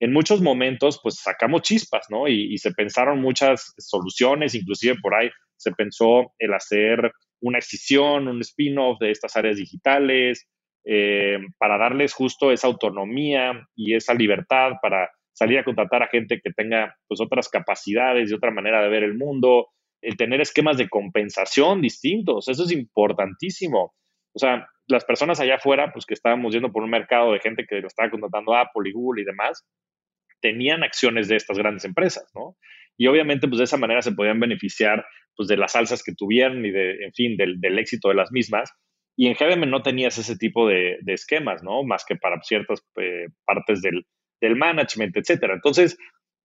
en 0.00 0.12
muchos 0.12 0.40
momentos 0.40 0.98
pues 1.02 1.16
sacamos 1.16 1.62
chispas, 1.62 2.06
¿no? 2.08 2.26
Y, 2.26 2.56
se 2.58 2.72
pensaron 2.72 3.20
muchas 3.20 3.74
soluciones, 3.78 4.54
inclusive 4.54 4.96
por 5.00 5.14
ahí 5.14 5.30
se 5.56 5.72
pensó 5.72 6.32
el 6.38 6.54
hacer 6.54 7.12
una 7.40 7.58
escisión, 7.58 8.26
un 8.26 8.40
spin-off 8.40 8.98
de 8.98 9.10
estas 9.10 9.36
áreas 9.36 9.56
digitales, 9.56 10.48
eh, 10.84 11.38
para 11.58 11.76
darles 11.76 12.14
justo 12.14 12.50
esa 12.50 12.66
autonomía 12.66 13.66
y 13.76 13.94
esa 13.94 14.14
libertad 14.14 14.72
para 14.80 15.10
salir 15.34 15.58
a 15.58 15.64
contratar 15.64 16.02
a 16.02 16.08
gente 16.08 16.40
que 16.42 16.52
tenga 16.52 16.96
pues 17.06 17.20
otras 17.20 17.48
capacidades 17.48 18.30
y 18.30 18.34
otra 18.34 18.50
manera 18.50 18.82
de 18.82 18.88
ver 18.88 19.02
el 19.02 19.16
mundo, 19.16 19.68
el 20.02 20.16
tener 20.16 20.40
esquemas 20.40 20.78
de 20.78 20.88
compensación 20.88 21.82
distintos, 21.82 22.48
eso 22.48 22.64
es 22.64 22.72
importantísimo. 22.72 23.94
O 24.34 24.38
sea, 24.38 24.66
las 24.86 25.04
personas 25.04 25.40
allá 25.40 25.56
afuera, 25.56 25.92
pues 25.92 26.06
que 26.06 26.14
estábamos 26.14 26.54
yendo 26.54 26.72
por 26.72 26.82
un 26.82 26.90
mercado 26.90 27.32
de 27.32 27.40
gente 27.40 27.66
que 27.68 27.80
lo 27.80 27.86
estaba 27.86 28.10
contratando 28.10 28.54
Apple 28.54 28.88
y 28.88 28.92
Google 28.92 29.22
y 29.22 29.24
demás, 29.24 29.64
tenían 30.40 30.82
acciones 30.82 31.28
de 31.28 31.36
estas 31.36 31.58
grandes 31.58 31.84
empresas, 31.84 32.30
¿no? 32.34 32.56
Y 33.00 33.06
obviamente, 33.06 33.48
pues 33.48 33.58
de 33.58 33.64
esa 33.64 33.78
manera 33.78 34.02
se 34.02 34.12
podían 34.12 34.40
beneficiar 34.40 35.06
pues, 35.34 35.48
de 35.48 35.56
las 35.56 35.74
alzas 35.74 36.02
que 36.02 36.12
tuvieron 36.14 36.66
y, 36.66 36.70
de, 36.70 37.02
en 37.02 37.12
fin, 37.14 37.34
del, 37.38 37.78
éxito 37.78 38.10
de 38.10 38.14
las 38.14 38.30
mismas. 38.30 38.70
Y 39.16 39.26
en 39.26 39.32
GBM 39.32 39.70
no 39.70 39.80
tenías 39.80 40.18
ese 40.18 40.36
tipo 40.36 40.68
de, 40.68 40.98
esquemas, 41.06 41.62
¿no? 41.62 41.82
Más 41.82 42.04
que 42.04 42.16
para 42.16 42.38
ciertas 42.42 42.84
eh, 43.00 43.28
partes 43.46 43.80
del, 43.80 44.04
management, 44.54 45.16
etcétera. 45.16 45.54
Entonces, 45.54 45.96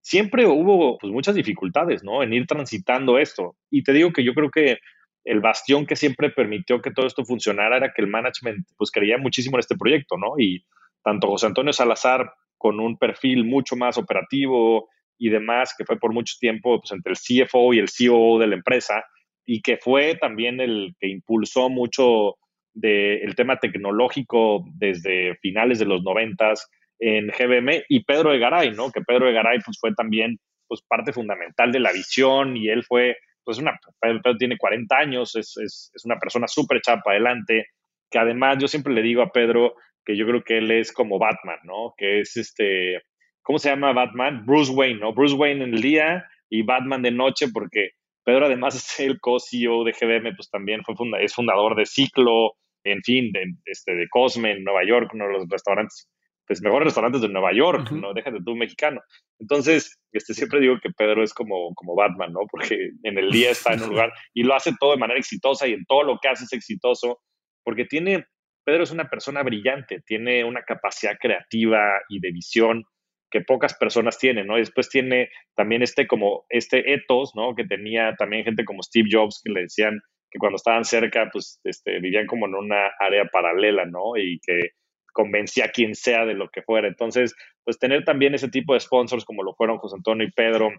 siempre 0.02 0.46
hubo 0.46 0.98
pues, 0.98 1.12
muchas 1.12 1.36
dificultades, 1.36 2.06
¿no? 2.06 2.24
En 2.24 2.32
ir 2.32 2.48
transitando 2.48 3.20
esto. 3.20 3.58
Y 3.70 3.84
te 3.84 3.92
digo 3.92 4.14
que 4.14 4.24
yo 4.24 4.34
creo 4.34 4.50
que 4.50 4.78
el 5.26 5.42
bastión 5.42 5.86
que 5.86 5.98
siempre 5.98 6.30
permitió 6.30 6.82
que 6.82 6.92
todo 6.92 7.06
esto 7.06 7.26
funcionara 7.26 7.76
era 7.76 7.92
que 7.94 8.02
el 8.02 8.08
management, 8.08 8.66
pues, 8.78 8.92
creía 8.92 9.18
muchísimo 9.18 9.58
en 9.58 9.60
este 9.60 9.76
proyecto, 9.76 10.16
¿no? 10.18 10.36
Y 10.38 10.64
tanto 11.04 11.28
José 11.28 11.48
Antonio 11.48 11.74
Salazar 11.74 12.32
con 12.66 12.80
un 12.80 12.98
perfil 12.98 13.46
mucho 13.46 13.76
más 13.76 13.96
operativo 13.96 14.90
y 15.20 15.30
demás, 15.30 15.76
que 15.78 15.86
fue 15.86 16.00
por 16.00 16.12
mucho 16.14 16.34
tiempo 16.40 16.82
pues, 16.82 16.92
entre 16.94 17.14
el 17.14 17.20
CFO 17.46 17.76
y 17.76 17.78
el 17.78 17.90
COO 17.96 18.40
de 18.40 18.48
la 18.48 18.56
empresa, 18.56 19.06
y 19.46 19.62
que 19.62 19.78
fue 19.78 20.16
también 20.16 20.60
el 20.60 20.96
que 21.00 21.08
impulsó 21.08 21.70
mucho 21.70 22.38
del 22.74 23.36
tema 23.36 23.60
tecnológico 23.60 24.66
desde 24.80 25.36
finales 25.44 25.78
de 25.78 25.86
los 25.86 26.02
noventas 26.02 26.68
en 26.98 27.28
GBM, 27.28 27.84
y 27.88 28.04
Pedro 28.04 28.34
Egaray, 28.34 28.72
¿no? 28.72 28.92
Que 28.92 29.02
Pedro 29.02 29.30
Egaray 29.30 29.60
pues, 29.64 29.78
fue 29.80 29.94
también 29.94 30.40
pues, 30.68 30.82
parte 30.88 31.14
fundamental 31.14 31.72
de 31.72 31.82
la 31.82 31.92
visión, 31.92 32.58
y 32.58 32.70
él 32.70 32.84
fue, 32.84 33.16
pues 33.44 33.60
una, 33.60 33.80
Pedro, 34.02 34.36
tiene 34.38 34.58
40 34.58 34.98
años, 34.98 35.36
es, 35.36 35.56
es, 35.58 35.92
es 35.94 36.04
una 36.04 36.18
persona 36.18 36.48
súper 36.48 36.82
chapa 36.82 37.12
adelante, 37.12 37.68
que 38.10 38.18
además 38.18 38.58
yo 38.60 38.68
siempre 38.68 38.92
le 38.92 39.04
digo 39.04 39.22
a 39.22 39.32
Pedro 39.32 39.76
que 40.06 40.16
yo 40.16 40.26
creo 40.26 40.44
que 40.44 40.60
él 40.60 40.72
es 40.72 40.92
como 40.92 41.20
Batman, 41.20 41.60
¿no? 41.64 41.94
Que 41.98 42.20
es 42.20 42.38
este, 42.38 43.02
¿cómo 43.42 43.60
se 43.60 43.70
llama 43.70 43.94
Batman? 43.94 44.46
Bruce 44.46 44.72
Wayne, 44.72 45.00
¿no? 45.00 45.14
Bruce 45.14 45.36
Wayne 45.36 45.64
en 45.64 45.74
el 45.74 45.82
día 45.82 46.26
y 46.50 46.62
Batman 46.62 47.02
de 47.02 47.12
noche, 47.12 47.48
porque 47.54 47.92
Pedro 48.24 48.46
además 48.46 48.76
es 48.76 49.00
el 49.00 49.20
co-CEO 49.20 49.84
de 49.84 49.94
GBM, 49.94 50.36
pues 50.36 50.50
también 50.50 50.84
fue 50.84 50.96
es 51.22 51.34
fundador 51.34 51.76
de 51.76 51.86
Ciclo, 51.86 52.54
en 52.84 53.02
fin, 53.02 53.32
de, 53.32 53.46
este, 53.66 53.96
de 53.96 54.08
Cosme 54.10 54.52
en 54.52 54.64
Nueva 54.64 54.86
York, 54.86 55.10
uno 55.14 55.26
de 55.26 55.34
los 55.34 55.50
restaurantes, 55.50 56.08
pues 56.46 56.62
mejores 56.62 56.86
restaurantes 56.86 57.22
de 57.22 57.30
Nueva 57.30 57.52
York, 57.54 57.92
¿no? 57.92 58.14
Déjate 58.14 58.38
tú, 58.46 58.56
mexicano. 58.56 59.02
Entonces, 59.40 60.00
este, 60.12 60.36
siempre 60.36 60.60
digo 60.60 60.76
que 60.80 60.92
Pedro 60.92 61.24
es 61.24 61.34
como, 61.34 61.74
como 61.74 61.96
Batman, 61.96 62.32
¿no? 62.32 62.42
Porque 62.50 62.92
en 63.02 63.18
el 63.18 63.32
día 63.32 63.50
está 63.50 63.74
en 63.74 63.82
un 63.82 63.90
lugar 63.90 64.14
y 64.36 64.44
lo 64.44 64.54
hace 64.54 64.72
todo 64.80 64.92
de 64.92 65.00
manera 65.00 65.20
exitosa 65.20 65.68
y 65.68 65.74
en 65.74 65.86
todo 65.86 66.04
lo 66.04 66.20
que 66.22 66.28
hace 66.28 66.44
es 66.44 66.54
exitoso, 66.54 67.20
porque 67.64 67.86
tiene 67.86 68.26
Pedro 68.66 68.84
es 68.84 68.92
una 68.92 69.10
persona 69.10 69.44
brillante, 69.44 70.02
tiene 70.06 70.44
una 70.44 70.64
capacidad 70.64 71.18
creativa 71.20 72.02
y 72.10 72.20
de 72.20 72.32
visión 72.32 72.84
que 73.30 73.42
pocas 73.42 73.76
personas 73.76 74.18
tienen, 74.18 74.48
¿no? 74.48 74.58
Y 74.58 74.62
después 74.62 74.90
tiene 74.90 75.30
también 75.56 75.84
este 75.84 76.08
como 76.08 76.46
este 76.50 76.94
ethos, 76.94 77.34
¿no? 77.36 77.56
Que 77.56 77.66
tenía 77.66 78.16
también 78.16 78.44
gente 78.44 78.66
como 78.66 78.82
Steve 78.82 79.10
Jobs 79.12 79.42
que 79.44 79.52
le 79.52 79.62
decían 79.62 80.00
que 80.32 80.40
cuando 80.40 80.56
estaban 80.56 80.84
cerca, 80.84 81.30
pues 81.32 81.60
este, 81.64 82.00
vivían 82.00 82.28
como 82.28 82.48
en 82.48 82.56
una 82.56 82.92
área 83.00 83.26
paralela, 83.26 83.86
¿no? 83.86 84.18
Y 84.18 84.40
que 84.40 84.72
convencía 85.14 85.66
a 85.66 85.70
quien 85.70 85.96
sea 85.96 86.26
de 86.26 86.34
lo 86.34 86.50
que 86.50 86.62
fuera. 86.62 86.88
Entonces, 86.88 87.36
pues 87.64 87.80
tener 87.80 88.04
también 88.04 88.36
ese 88.36 88.50
tipo 88.50 88.74
de 88.74 88.80
sponsors 88.80 89.26
como 89.26 89.44
lo 89.44 89.54
fueron 89.54 89.78
José 89.78 89.96
Antonio 89.96 90.28
y 90.28 90.32
Pedro, 90.32 90.72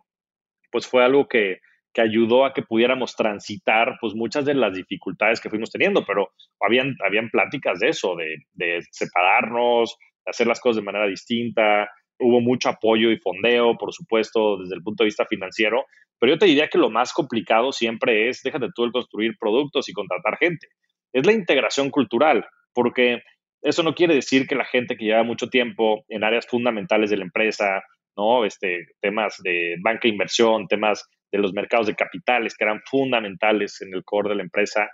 pues 0.70 0.86
fue 0.86 1.04
algo 1.04 1.26
que, 1.28 1.60
que 1.96 2.02
ayudó 2.02 2.44
a 2.44 2.52
que 2.52 2.60
pudiéramos 2.60 3.16
transitar 3.16 3.96
pues 4.02 4.14
muchas 4.14 4.44
de 4.44 4.52
las 4.52 4.74
dificultades 4.74 5.40
que 5.40 5.48
fuimos 5.48 5.70
teniendo, 5.70 6.04
pero 6.04 6.28
habían, 6.60 6.94
habían 7.02 7.30
pláticas 7.30 7.78
de 7.78 7.88
eso, 7.88 8.14
de, 8.16 8.36
de 8.52 8.82
separarnos, 8.90 9.96
de 10.26 10.30
hacer 10.30 10.46
las 10.46 10.60
cosas 10.60 10.76
de 10.76 10.82
manera 10.82 11.06
distinta, 11.06 11.88
hubo 12.18 12.42
mucho 12.42 12.68
apoyo 12.68 13.10
y 13.10 13.16
fondeo, 13.16 13.78
por 13.78 13.94
supuesto, 13.94 14.58
desde 14.58 14.74
el 14.74 14.82
punto 14.82 15.04
de 15.04 15.06
vista 15.06 15.24
financiero, 15.24 15.86
pero 16.20 16.34
yo 16.34 16.38
te 16.38 16.44
diría 16.44 16.68
que 16.68 16.76
lo 16.76 16.90
más 16.90 17.14
complicado 17.14 17.72
siempre 17.72 18.28
es, 18.28 18.42
déjate 18.42 18.66
tú 18.74 18.84
el 18.84 18.92
construir 18.92 19.38
productos 19.40 19.88
y 19.88 19.94
contratar 19.94 20.36
gente, 20.36 20.68
es 21.14 21.24
la 21.24 21.32
integración 21.32 21.88
cultural, 21.88 22.46
porque 22.74 23.22
eso 23.62 23.82
no 23.82 23.94
quiere 23.94 24.14
decir 24.14 24.46
que 24.46 24.54
la 24.54 24.66
gente 24.66 24.98
que 24.98 25.06
lleva 25.06 25.22
mucho 25.22 25.48
tiempo 25.48 26.04
en 26.08 26.24
áreas 26.24 26.46
fundamentales 26.46 27.08
de 27.08 27.16
la 27.16 27.24
empresa, 27.24 27.82
¿no? 28.18 28.44
Este, 28.44 28.84
temas 29.00 29.38
de 29.42 29.76
banca 29.82 30.08
e 30.08 30.10
inversión, 30.10 30.68
temas 30.68 31.08
de 31.32 31.38
los 31.38 31.52
mercados 31.52 31.86
de 31.86 31.94
capitales, 31.94 32.56
que 32.56 32.64
eran 32.64 32.80
fundamentales 32.84 33.80
en 33.82 33.94
el 33.94 34.04
core 34.04 34.30
de 34.30 34.36
la 34.36 34.42
empresa, 34.42 34.88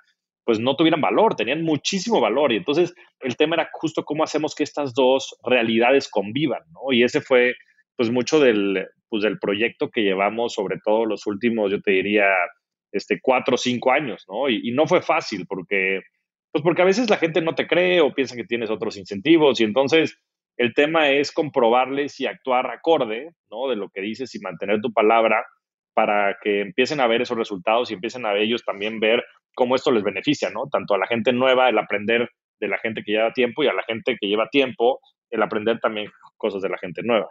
pues 0.44 0.58
no 0.58 0.74
tuvieran 0.76 1.00
valor, 1.00 1.36
tenían 1.36 1.62
muchísimo 1.62 2.20
valor. 2.20 2.52
Y 2.52 2.56
entonces 2.56 2.94
el 3.20 3.36
tema 3.36 3.56
era 3.56 3.70
justo 3.72 4.04
cómo 4.04 4.24
hacemos 4.24 4.54
que 4.54 4.64
estas 4.64 4.94
dos 4.94 5.36
realidades 5.44 6.08
convivan, 6.08 6.62
¿no? 6.72 6.92
Y 6.92 7.04
ese 7.04 7.20
fue 7.20 7.54
pues 7.96 8.10
mucho 8.10 8.40
del, 8.40 8.86
pues, 9.08 9.22
del 9.22 9.38
proyecto 9.38 9.90
que 9.90 10.02
llevamos, 10.02 10.54
sobre 10.54 10.78
todo 10.82 11.04
los 11.04 11.26
últimos, 11.26 11.70
yo 11.70 11.80
te 11.80 11.92
diría, 11.92 12.26
este, 12.92 13.20
cuatro 13.20 13.54
o 13.54 13.58
cinco 13.58 13.92
años, 13.92 14.24
¿no? 14.28 14.48
Y, 14.48 14.72
no 14.72 14.86
fue 14.86 15.02
fácil 15.02 15.46
porque, 15.46 16.00
pues 16.50 16.62
porque 16.62 16.82
a 16.82 16.86
veces 16.86 17.10
la 17.10 17.18
gente 17.18 17.40
no 17.40 17.54
te 17.54 17.66
cree 17.66 18.00
o 18.00 18.14
piensa 18.14 18.36
que 18.36 18.44
tienes 18.44 18.70
otros 18.70 18.96
incentivos 18.96 19.60
y 19.60 19.64
entonces 19.64 20.18
el 20.56 20.74
tema 20.74 21.10
es 21.10 21.32
comprobarles 21.32 22.20
y 22.20 22.26
actuar 22.26 22.70
acorde, 22.70 23.30
¿no? 23.50 23.68
De 23.68 23.76
lo 23.76 23.88
que 23.90 24.00
dices 24.00 24.34
y 24.34 24.40
mantener 24.40 24.80
tu 24.80 24.92
palabra 24.92 25.44
para 25.94 26.36
que 26.42 26.60
empiecen 26.60 27.00
a 27.00 27.06
ver 27.06 27.22
esos 27.22 27.36
resultados 27.36 27.90
y 27.90 27.94
empiecen 27.94 28.26
a 28.26 28.34
ellos 28.34 28.62
también 28.64 29.00
ver 29.00 29.24
cómo 29.54 29.76
esto 29.76 29.90
les 29.90 30.02
beneficia, 30.02 30.50
¿no? 30.50 30.68
Tanto 30.70 30.94
a 30.94 30.98
la 30.98 31.06
gente 31.06 31.32
nueva, 31.32 31.68
el 31.68 31.78
aprender 31.78 32.30
de 32.60 32.68
la 32.68 32.78
gente 32.78 33.02
que 33.04 33.12
lleva 33.12 33.32
tiempo 33.32 33.62
y 33.62 33.68
a 33.68 33.74
la 33.74 33.82
gente 33.82 34.16
que 34.20 34.28
lleva 34.28 34.48
tiempo, 34.50 35.00
el 35.30 35.42
aprender 35.42 35.80
también 35.80 36.10
cosas 36.36 36.62
de 36.62 36.68
la 36.68 36.78
gente 36.78 37.02
nueva. 37.02 37.28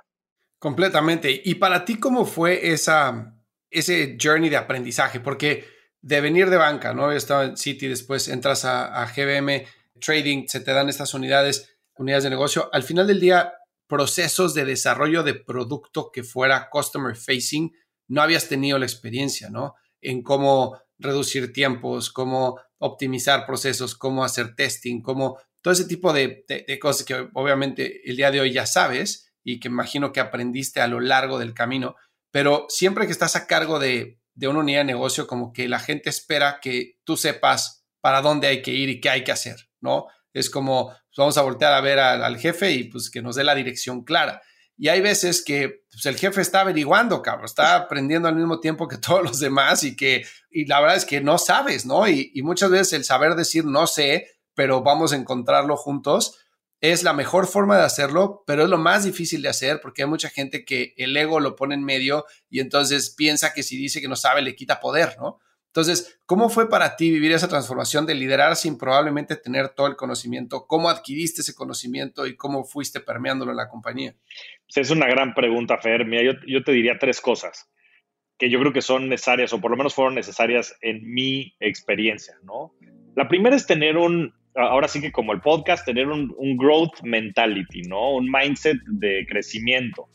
Completamente. 0.59 1.41
¿Y 1.43 1.55
para 1.55 1.85
ti 1.85 1.99
cómo 1.99 2.25
fue 2.25 2.71
esa, 2.71 3.33
ese 3.69 4.17
journey 4.21 4.49
de 4.49 4.57
aprendizaje? 4.57 5.19
Porque 5.19 5.65
de 6.01 6.21
venir 6.21 6.49
de 6.49 6.57
banca, 6.57 6.93
¿no? 6.93 7.11
He 7.11 7.17
estado 7.17 7.43
en 7.43 7.57
City, 7.57 7.87
después 7.87 8.27
entras 8.27 8.65
a, 8.65 9.01
a 9.01 9.07
GBM 9.07 9.63
Trading, 9.99 10.47
se 10.47 10.59
te 10.59 10.73
dan 10.73 10.89
estas 10.89 11.13
unidades, 11.13 11.79
unidades 11.95 12.23
de 12.23 12.29
negocio. 12.29 12.69
Al 12.73 12.83
final 12.83 13.07
del 13.07 13.19
día, 13.19 13.53
procesos 13.87 14.53
de 14.53 14.65
desarrollo 14.65 15.23
de 15.23 15.35
producto 15.35 16.11
que 16.11 16.23
fuera 16.23 16.69
customer 16.69 17.15
facing, 17.15 17.71
no 18.11 18.21
habías 18.21 18.49
tenido 18.49 18.77
la 18.77 18.85
experiencia, 18.85 19.49
¿no? 19.49 19.75
En 20.01 20.21
cómo 20.21 20.77
reducir 20.99 21.53
tiempos, 21.53 22.11
cómo 22.11 22.59
optimizar 22.77 23.45
procesos, 23.45 23.95
cómo 23.95 24.25
hacer 24.25 24.53
testing, 24.53 25.01
cómo 25.01 25.39
todo 25.61 25.73
ese 25.73 25.85
tipo 25.85 26.11
de, 26.11 26.43
cosas 26.81 27.05
que 27.05 27.29
obviamente 27.33 28.01
el 28.09 28.17
día 28.17 28.29
de 28.29 28.41
hoy 28.41 28.51
ya 28.51 28.65
sabes 28.65 29.31
y 29.43 29.61
que 29.61 29.69
imagino 29.69 30.11
que 30.11 30.19
aprendiste 30.19 30.81
a 30.81 30.87
lo 30.87 30.99
largo 30.99 31.39
del 31.39 31.53
camino, 31.53 31.95
pero 32.31 32.65
siempre 32.67 33.05
que 33.05 33.13
estás 33.13 33.37
a 33.37 33.47
cargo 33.47 33.79
de, 33.79 34.19
de 34.33 34.47
una 34.49 34.59
unidad 34.59 34.81
de 34.81 34.85
negocio, 34.85 35.25
como 35.25 35.53
que 35.53 35.69
la 35.69 35.79
gente 35.79 36.09
espera 36.09 36.59
que 36.61 36.99
tú 37.05 37.15
sepas 37.15 37.85
para 38.01 38.21
dónde 38.21 38.47
hay 38.47 38.61
que 38.61 38.73
ir 38.73 38.89
y 38.89 38.99
qué 38.99 39.09
hay 39.09 39.23
que 39.23 39.31
hacer, 39.31 39.69
¿no? 39.79 40.07
Es 40.33 40.49
como, 40.49 40.87
pues, 40.87 41.17
vamos 41.17 41.37
a 41.37 41.43
voltear 41.43 41.71
a 41.71 41.81
ver 41.81 41.99
al, 41.99 42.23
al 42.23 42.37
jefe 42.37 42.71
y 42.71 42.85
pues 42.85 43.09
que 43.09 43.21
nos 43.21 43.37
dé 43.37 43.45
la 43.45 43.55
dirección 43.55 44.03
clara. 44.03 44.41
Y 44.81 44.89
hay 44.89 44.99
veces 44.99 45.43
que 45.43 45.83
pues, 45.91 46.07
el 46.07 46.17
jefe 46.17 46.41
está 46.41 46.61
averiguando, 46.61 47.21
cabrón, 47.21 47.45
está 47.45 47.75
aprendiendo 47.75 48.27
al 48.27 48.35
mismo 48.35 48.59
tiempo 48.59 48.87
que 48.87 48.97
todos 48.97 49.23
los 49.23 49.39
demás 49.39 49.83
y 49.83 49.95
que, 49.95 50.25
y 50.49 50.65
la 50.65 50.81
verdad 50.81 50.97
es 50.97 51.05
que 51.05 51.21
no 51.21 51.37
sabes, 51.37 51.85
¿no? 51.85 52.07
Y, 52.07 52.31
y 52.33 52.41
muchas 52.41 52.71
veces 52.71 52.93
el 52.93 53.03
saber 53.03 53.35
decir 53.35 53.63
no 53.63 53.85
sé, 53.85 54.27
pero 54.55 54.81
vamos 54.81 55.13
a 55.13 55.17
encontrarlo 55.17 55.77
juntos, 55.77 56.39
es 56.79 57.03
la 57.03 57.13
mejor 57.13 57.45
forma 57.45 57.77
de 57.77 57.83
hacerlo, 57.83 58.43
pero 58.47 58.63
es 58.63 58.69
lo 58.69 58.79
más 58.79 59.03
difícil 59.03 59.43
de 59.43 59.49
hacer 59.49 59.81
porque 59.81 60.01
hay 60.01 60.09
mucha 60.09 60.31
gente 60.31 60.65
que 60.65 60.95
el 60.97 61.15
ego 61.15 61.39
lo 61.39 61.55
pone 61.55 61.75
en 61.75 61.83
medio 61.83 62.25
y 62.49 62.59
entonces 62.59 63.11
piensa 63.11 63.53
que 63.53 63.61
si 63.61 63.77
dice 63.77 64.01
que 64.01 64.07
no 64.07 64.15
sabe 64.15 64.41
le 64.41 64.55
quita 64.55 64.79
poder, 64.79 65.15
¿no? 65.19 65.37
Entonces, 65.71 66.19
¿cómo 66.25 66.49
fue 66.49 66.69
para 66.69 66.97
ti 66.97 67.09
vivir 67.09 67.31
esa 67.31 67.47
transformación 67.47 68.05
de 68.05 68.13
liderar 68.13 68.57
sin 68.57 68.77
probablemente 68.77 69.37
tener 69.37 69.69
todo 69.69 69.87
el 69.87 69.95
conocimiento? 69.95 70.67
¿Cómo 70.67 70.89
adquiriste 70.89 71.39
ese 71.39 71.55
conocimiento 71.55 72.27
y 72.27 72.35
cómo 72.35 72.65
fuiste 72.65 72.99
permeándolo 72.99 73.51
en 73.51 73.57
la 73.57 73.69
compañía? 73.69 74.13
Es 74.75 74.91
una 74.91 75.07
gran 75.07 75.33
pregunta, 75.33 75.77
Fer. 75.77 76.05
Mira, 76.05 76.23
yo, 76.45 76.63
te 76.63 76.73
diría 76.73 76.99
tres 76.99 77.21
cosas 77.21 77.71
que 78.37 78.49
yo 78.49 78.59
creo 78.59 78.73
que 78.73 78.81
son 78.81 79.07
necesarias, 79.07 79.53
o 79.53 79.61
por 79.61 79.71
lo 79.71 79.77
menos 79.77 79.93
fueron 79.93 80.15
necesarias 80.15 80.75
en 80.81 81.09
mi 81.09 81.55
experiencia, 81.61 82.33
¿no? 82.43 82.73
La 83.15 83.29
primera 83.29 83.55
es 83.55 83.65
tener 83.65 83.95
un, 83.95 84.33
ahora 84.55 84.89
sí 84.89 84.99
que 84.99 85.13
como 85.13 85.31
el 85.31 85.39
podcast, 85.39 85.85
tener 85.85 86.07
un, 86.07 86.33
un 86.37 86.57
growth 86.57 87.01
mentality, 87.03 87.83
¿no? 87.83 88.15
Un 88.15 88.29
mindset 88.29 88.77
de 88.87 89.25
crecimiento. 89.29 90.09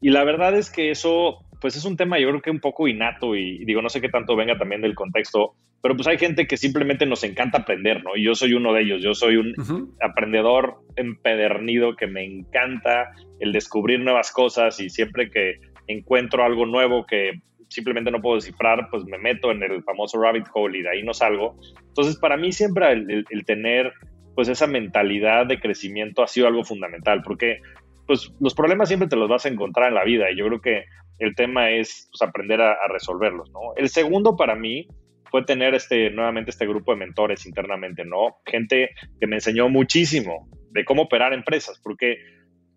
Y 0.00 0.10
la 0.10 0.24
verdad 0.24 0.56
es 0.56 0.70
que 0.70 0.90
eso 0.90 1.43
pues 1.60 1.76
es 1.76 1.84
un 1.84 1.96
tema 1.96 2.18
yo 2.18 2.28
creo 2.28 2.42
que 2.42 2.50
un 2.50 2.60
poco 2.60 2.88
innato 2.88 3.34
y 3.34 3.64
digo, 3.64 3.82
no 3.82 3.88
sé 3.88 4.00
qué 4.00 4.08
tanto 4.08 4.36
venga 4.36 4.58
también 4.58 4.80
del 4.80 4.94
contexto, 4.94 5.54
pero 5.82 5.94
pues 5.96 6.06
hay 6.06 6.18
gente 6.18 6.46
que 6.46 6.56
simplemente 6.56 7.06
nos 7.06 7.24
encanta 7.24 7.58
aprender, 7.58 8.02
¿no? 8.02 8.16
Y 8.16 8.24
yo 8.24 8.34
soy 8.34 8.54
uno 8.54 8.72
de 8.72 8.82
ellos, 8.82 9.02
yo 9.02 9.14
soy 9.14 9.36
un 9.36 9.54
aprendedor 10.00 10.76
empedernido 10.96 11.96
que 11.96 12.06
me 12.06 12.24
encanta 12.24 13.12
el 13.40 13.52
descubrir 13.52 14.00
nuevas 14.00 14.32
cosas 14.32 14.80
y 14.80 14.88
siempre 14.88 15.30
que 15.30 15.58
encuentro 15.86 16.44
algo 16.44 16.66
nuevo 16.66 17.06
que 17.06 17.42
simplemente 17.68 18.10
no 18.10 18.20
puedo 18.20 18.36
descifrar, 18.36 18.88
pues 18.90 19.04
me 19.04 19.18
meto 19.18 19.50
en 19.50 19.62
el 19.62 19.82
famoso 19.82 20.20
rabbit 20.20 20.46
hole 20.54 20.78
y 20.78 20.82
de 20.82 20.90
ahí 20.90 21.02
no 21.02 21.12
salgo. 21.12 21.56
Entonces, 21.88 22.16
para 22.16 22.36
mí 22.36 22.52
siempre 22.52 22.92
el, 22.92 23.24
el 23.28 23.44
tener 23.44 23.92
pues 24.34 24.48
esa 24.48 24.66
mentalidad 24.66 25.46
de 25.46 25.60
crecimiento 25.60 26.22
ha 26.22 26.26
sido 26.26 26.46
algo 26.46 26.64
fundamental, 26.64 27.22
porque 27.22 27.60
pues 28.06 28.32
los 28.40 28.54
problemas 28.54 28.88
siempre 28.88 29.08
te 29.08 29.16
los 29.16 29.28
vas 29.28 29.46
a 29.46 29.48
encontrar 29.48 29.88
en 29.88 29.94
la 29.94 30.04
vida 30.04 30.30
y 30.30 30.36
yo 30.36 30.46
creo 30.46 30.60
que 30.60 30.84
el 31.18 31.34
tema 31.34 31.70
es 31.70 32.08
pues, 32.10 32.28
aprender 32.28 32.60
a, 32.60 32.76
resolverlos, 32.88 33.50
¿no? 33.50 33.74
El 33.76 33.88
segundo 33.88 34.36
para 34.36 34.54
mí 34.54 34.86
fue 35.30 35.44
tener 35.44 35.74
este, 35.74 36.10
nuevamente 36.10 36.50
este 36.50 36.66
grupo 36.66 36.92
de 36.92 36.98
mentores 36.98 37.46
internamente, 37.46 38.04
¿no? 38.04 38.36
Gente 38.46 38.90
que 39.20 39.26
me 39.26 39.36
enseñó 39.36 39.68
muchísimo 39.68 40.48
de 40.70 40.84
cómo 40.84 41.02
operar 41.02 41.32
empresas, 41.32 41.80
porque, 41.82 42.18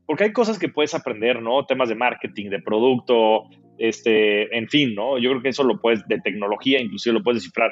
porque 0.06 0.26
hay 0.26 0.34
cosas 0.34 0.58
que 0.60 0.70
puedes 0.70 0.94
aprender, 0.94 1.42
¿no? 1.42 1.66
Temas 1.66 1.90
de 1.90 1.96
marketing, 1.96 2.50
de 2.50 2.62
producto, 2.62 3.44
este, 3.78 4.56
en 4.56 4.68
fin, 4.70 4.96
¿no? 4.96 5.18
Yo 5.18 5.30
creo 5.32 5.42
que 5.42 5.50
eso 5.50 5.64
lo 5.64 5.80
puedes, 5.80 6.08
de 6.08 6.20
tecnología 6.20 6.82
inclusive 6.82 7.14
lo 7.14 7.24
puedes 7.24 7.42
descifrar. 7.42 7.72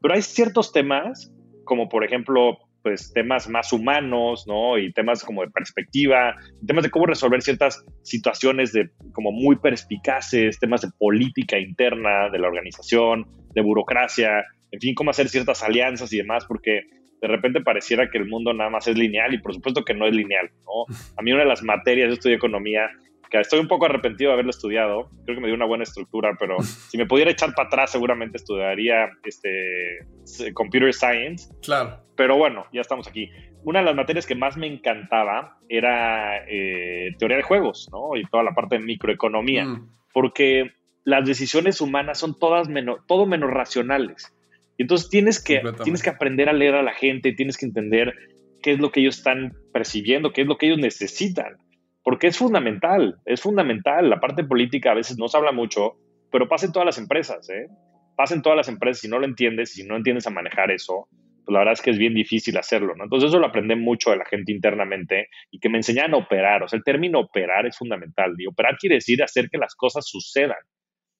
Pero 0.00 0.14
hay 0.14 0.22
ciertos 0.22 0.72
temas, 0.72 1.32
como 1.64 1.88
por 1.88 2.04
ejemplo, 2.04 2.58
pues 2.82 3.12
temas 3.12 3.48
más 3.48 3.72
humanos, 3.72 4.44
¿no? 4.46 4.78
Y 4.78 4.92
temas 4.92 5.24
como 5.24 5.42
de 5.42 5.50
perspectiva, 5.50 6.36
temas 6.66 6.84
de 6.84 6.90
cómo 6.90 7.06
resolver 7.06 7.42
ciertas 7.42 7.84
situaciones 8.02 8.72
de 8.72 8.90
como 9.12 9.32
muy 9.32 9.56
perspicaces, 9.56 10.58
temas 10.58 10.82
de 10.82 10.88
política 10.98 11.58
interna 11.58 12.28
de 12.30 12.38
la 12.38 12.48
organización, 12.48 13.26
de 13.54 13.60
burocracia, 13.62 14.44
en 14.70 14.80
fin, 14.80 14.94
cómo 14.94 15.10
hacer 15.10 15.28
ciertas 15.28 15.62
alianzas 15.62 16.12
y 16.12 16.18
demás, 16.18 16.44
porque 16.46 16.82
de 17.20 17.28
repente 17.28 17.60
pareciera 17.60 18.10
que 18.10 18.18
el 18.18 18.26
mundo 18.26 18.52
nada 18.52 18.68
más 18.68 18.88
es 18.88 18.98
lineal 18.98 19.32
y 19.32 19.38
por 19.38 19.54
supuesto 19.54 19.84
que 19.84 19.94
no 19.94 20.06
es 20.06 20.14
lineal, 20.14 20.50
¿no? 20.64 20.94
A 21.16 21.22
mí 21.22 21.32
una 21.32 21.42
de 21.42 21.48
las 21.48 21.62
materias, 21.62 22.08
yo 22.08 22.14
estudié 22.14 22.36
economía, 22.36 22.90
que 23.32 23.40
estoy 23.40 23.60
un 23.60 23.68
poco 23.68 23.86
arrepentido 23.86 24.28
de 24.28 24.34
haberlo 24.34 24.50
estudiado. 24.50 25.08
Creo 25.24 25.36
que 25.36 25.40
me 25.40 25.46
dio 25.46 25.56
una 25.56 25.64
buena 25.64 25.84
estructura, 25.84 26.36
pero 26.38 26.58
si 26.90 26.98
me 26.98 27.06
pudiera 27.06 27.30
echar 27.30 27.54
para 27.54 27.68
atrás, 27.68 27.90
seguramente 27.90 28.36
estudiaría 28.36 29.10
este, 29.24 30.52
Computer 30.52 30.92
Science. 30.92 31.48
Claro. 31.62 31.98
Pero 32.14 32.36
bueno, 32.36 32.66
ya 32.74 32.82
estamos 32.82 33.08
aquí. 33.08 33.30
Una 33.64 33.78
de 33.78 33.86
las 33.86 33.96
materias 33.96 34.26
que 34.26 34.34
más 34.34 34.58
me 34.58 34.66
encantaba 34.66 35.58
era 35.70 36.44
eh, 36.46 37.14
teoría 37.18 37.38
de 37.38 37.42
juegos, 37.42 37.88
¿no? 37.90 38.16
Y 38.16 38.24
toda 38.24 38.42
la 38.42 38.52
parte 38.52 38.76
de 38.76 38.84
microeconomía, 38.84 39.64
mm. 39.64 39.88
porque 40.12 40.72
las 41.04 41.26
decisiones 41.26 41.80
humanas 41.80 42.18
son 42.18 42.38
todas 42.38 42.68
menos, 42.68 42.98
todo 43.06 43.24
menos 43.24 43.50
racionales. 43.50 44.36
Y 44.76 44.82
entonces 44.82 45.08
tienes 45.08 45.42
que, 45.42 45.62
tienes 45.82 46.02
que 46.02 46.10
aprender 46.10 46.50
a 46.50 46.52
leer 46.52 46.74
a 46.74 46.82
la 46.82 46.92
gente, 46.92 47.32
tienes 47.32 47.56
que 47.56 47.64
entender 47.64 48.14
qué 48.62 48.72
es 48.72 48.78
lo 48.78 48.90
que 48.92 49.00
ellos 49.00 49.16
están 49.16 49.54
percibiendo, 49.72 50.32
qué 50.32 50.42
es 50.42 50.46
lo 50.46 50.58
que 50.58 50.66
ellos 50.66 50.78
necesitan 50.78 51.56
porque 52.02 52.26
es 52.26 52.38
fundamental, 52.38 53.20
es 53.24 53.40
fundamental. 53.40 54.10
La 54.10 54.20
parte 54.20 54.44
política 54.44 54.92
a 54.92 54.94
veces 54.94 55.18
no 55.18 55.28
se 55.28 55.36
habla 55.36 55.52
mucho, 55.52 55.98
pero 56.30 56.48
pasa 56.48 56.66
en 56.66 56.72
todas 56.72 56.86
las 56.86 56.98
empresas, 56.98 57.48
¿eh? 57.50 57.68
Pasa 58.16 58.34
en 58.34 58.42
todas 58.42 58.56
las 58.56 58.68
empresas, 58.68 59.00
si 59.00 59.08
no 59.08 59.18
lo 59.18 59.24
entiendes, 59.24 59.72
si 59.72 59.84
no 59.84 59.96
entiendes 59.96 60.26
a 60.26 60.30
manejar 60.30 60.70
eso, 60.70 61.08
pues 61.44 61.52
la 61.52 61.60
verdad 61.60 61.72
es 61.74 61.82
que 61.82 61.90
es 61.90 61.98
bien 61.98 62.14
difícil 62.14 62.56
hacerlo, 62.56 62.94
¿no? 62.96 63.04
Entonces 63.04 63.30
eso 63.30 63.38
lo 63.38 63.46
aprendí 63.46 63.74
mucho 63.74 64.10
de 64.10 64.16
la 64.16 64.26
gente 64.26 64.52
internamente 64.52 65.28
y 65.50 65.58
que 65.58 65.68
me 65.68 65.78
enseñan 65.78 66.14
a 66.14 66.18
operar, 66.18 66.62
o 66.62 66.68
sea, 66.68 66.76
el 66.76 66.84
término 66.84 67.20
operar 67.20 67.66
es 67.66 67.76
fundamental, 67.76 68.34
y 68.38 68.46
operar 68.46 68.76
quiere 68.78 68.96
decir 68.96 69.22
hacer 69.22 69.48
que 69.48 69.58
las 69.58 69.74
cosas 69.74 70.06
sucedan. 70.06 70.58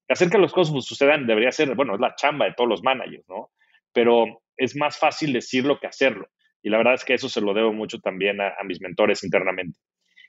Hacer 0.09 0.29
que 0.31 0.39
las 0.39 0.53
cosas 0.53 0.85
sucedan 0.85 1.27
debería 1.27 1.53
ser, 1.53 1.75
bueno, 1.75 1.95
es 1.95 2.01
la 2.01 2.15
chamba 2.15 2.47
de 2.47 2.55
todos 2.55 2.69
los 2.69 2.83
managers, 2.83 3.25
¿no? 3.29 3.51
Pero 3.93 4.43
es 4.57 4.77
más 4.77 4.99
fácil 4.99 5.33
decirlo 5.33 5.79
que 5.81 5.87
hacerlo. 5.87 6.29
Y 6.63 6.71
la 6.71 6.79
verdad 6.79 6.95
es 6.95 7.05
que 7.05 7.15
eso 7.15 7.29
se 7.29 7.41
lo 7.41 7.55
debo 7.55 7.73
mucho 7.73 7.99
también 7.99 8.41
a 8.41 8.63
mis 8.65 8.81
mentores 8.81 9.25
internamente. 9.25 9.79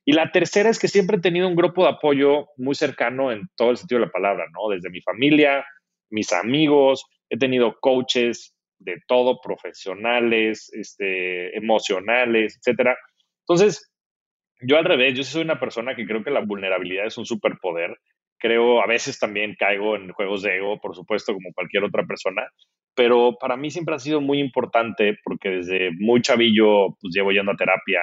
Y 0.05 0.13
la 0.13 0.31
tercera 0.31 0.69
es 0.69 0.79
que 0.79 0.87
siempre 0.87 1.17
he 1.17 1.21
tenido 1.21 1.47
un 1.47 1.55
grupo 1.55 1.83
de 1.83 1.91
apoyo 1.91 2.47
muy 2.57 2.75
cercano 2.75 3.31
en 3.31 3.47
todo 3.55 3.71
el 3.71 3.77
sentido 3.77 3.99
de 3.99 4.07
la 4.07 4.11
palabra, 4.11 4.45
¿no? 4.51 4.69
Desde 4.69 4.89
mi 4.89 5.01
familia, 5.01 5.65
mis 6.09 6.33
amigos, 6.33 7.05
he 7.29 7.37
tenido 7.37 7.75
coaches 7.79 8.53
de 8.79 8.97
todo, 9.07 9.39
profesionales, 9.41 10.69
este, 10.73 11.55
emocionales, 11.57 12.57
etcétera. 12.57 12.97
Entonces, 13.47 13.89
yo 14.61 14.77
al 14.77 14.85
revés, 14.85 15.13
yo 15.15 15.23
soy 15.23 15.43
una 15.43 15.59
persona 15.59 15.95
que 15.95 16.05
creo 16.05 16.23
que 16.23 16.31
la 16.31 16.41
vulnerabilidad 16.41 17.05
es 17.05 17.17
un 17.17 17.25
superpoder. 17.25 17.97
Creo, 18.37 18.81
a 18.81 18.87
veces 18.87 19.19
también 19.19 19.55
caigo 19.57 19.95
en 19.95 20.11
juegos 20.11 20.41
de 20.43 20.57
ego, 20.57 20.79
por 20.81 20.95
supuesto, 20.95 21.33
como 21.33 21.53
cualquier 21.53 21.85
otra 21.85 22.05
persona, 22.05 22.43
pero 22.95 23.37
para 23.39 23.57
mí 23.57 23.71
siempre 23.71 23.95
ha 23.95 23.99
sido 23.99 24.21
muy 24.21 24.39
importante 24.39 25.17
porque 25.23 25.49
desde 25.49 25.91
muy 25.97 26.21
chavillo, 26.21 26.89
pues 26.99 27.13
llevo 27.13 27.31
yendo 27.31 27.53
a 27.53 27.55
terapia, 27.55 28.01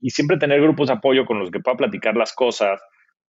y 0.00 0.10
siempre 0.10 0.38
tener 0.38 0.60
grupos 0.60 0.88
de 0.88 0.94
apoyo 0.94 1.26
con 1.26 1.38
los 1.38 1.50
que 1.50 1.60
pueda 1.60 1.76
platicar 1.76 2.16
las 2.16 2.34
cosas, 2.34 2.80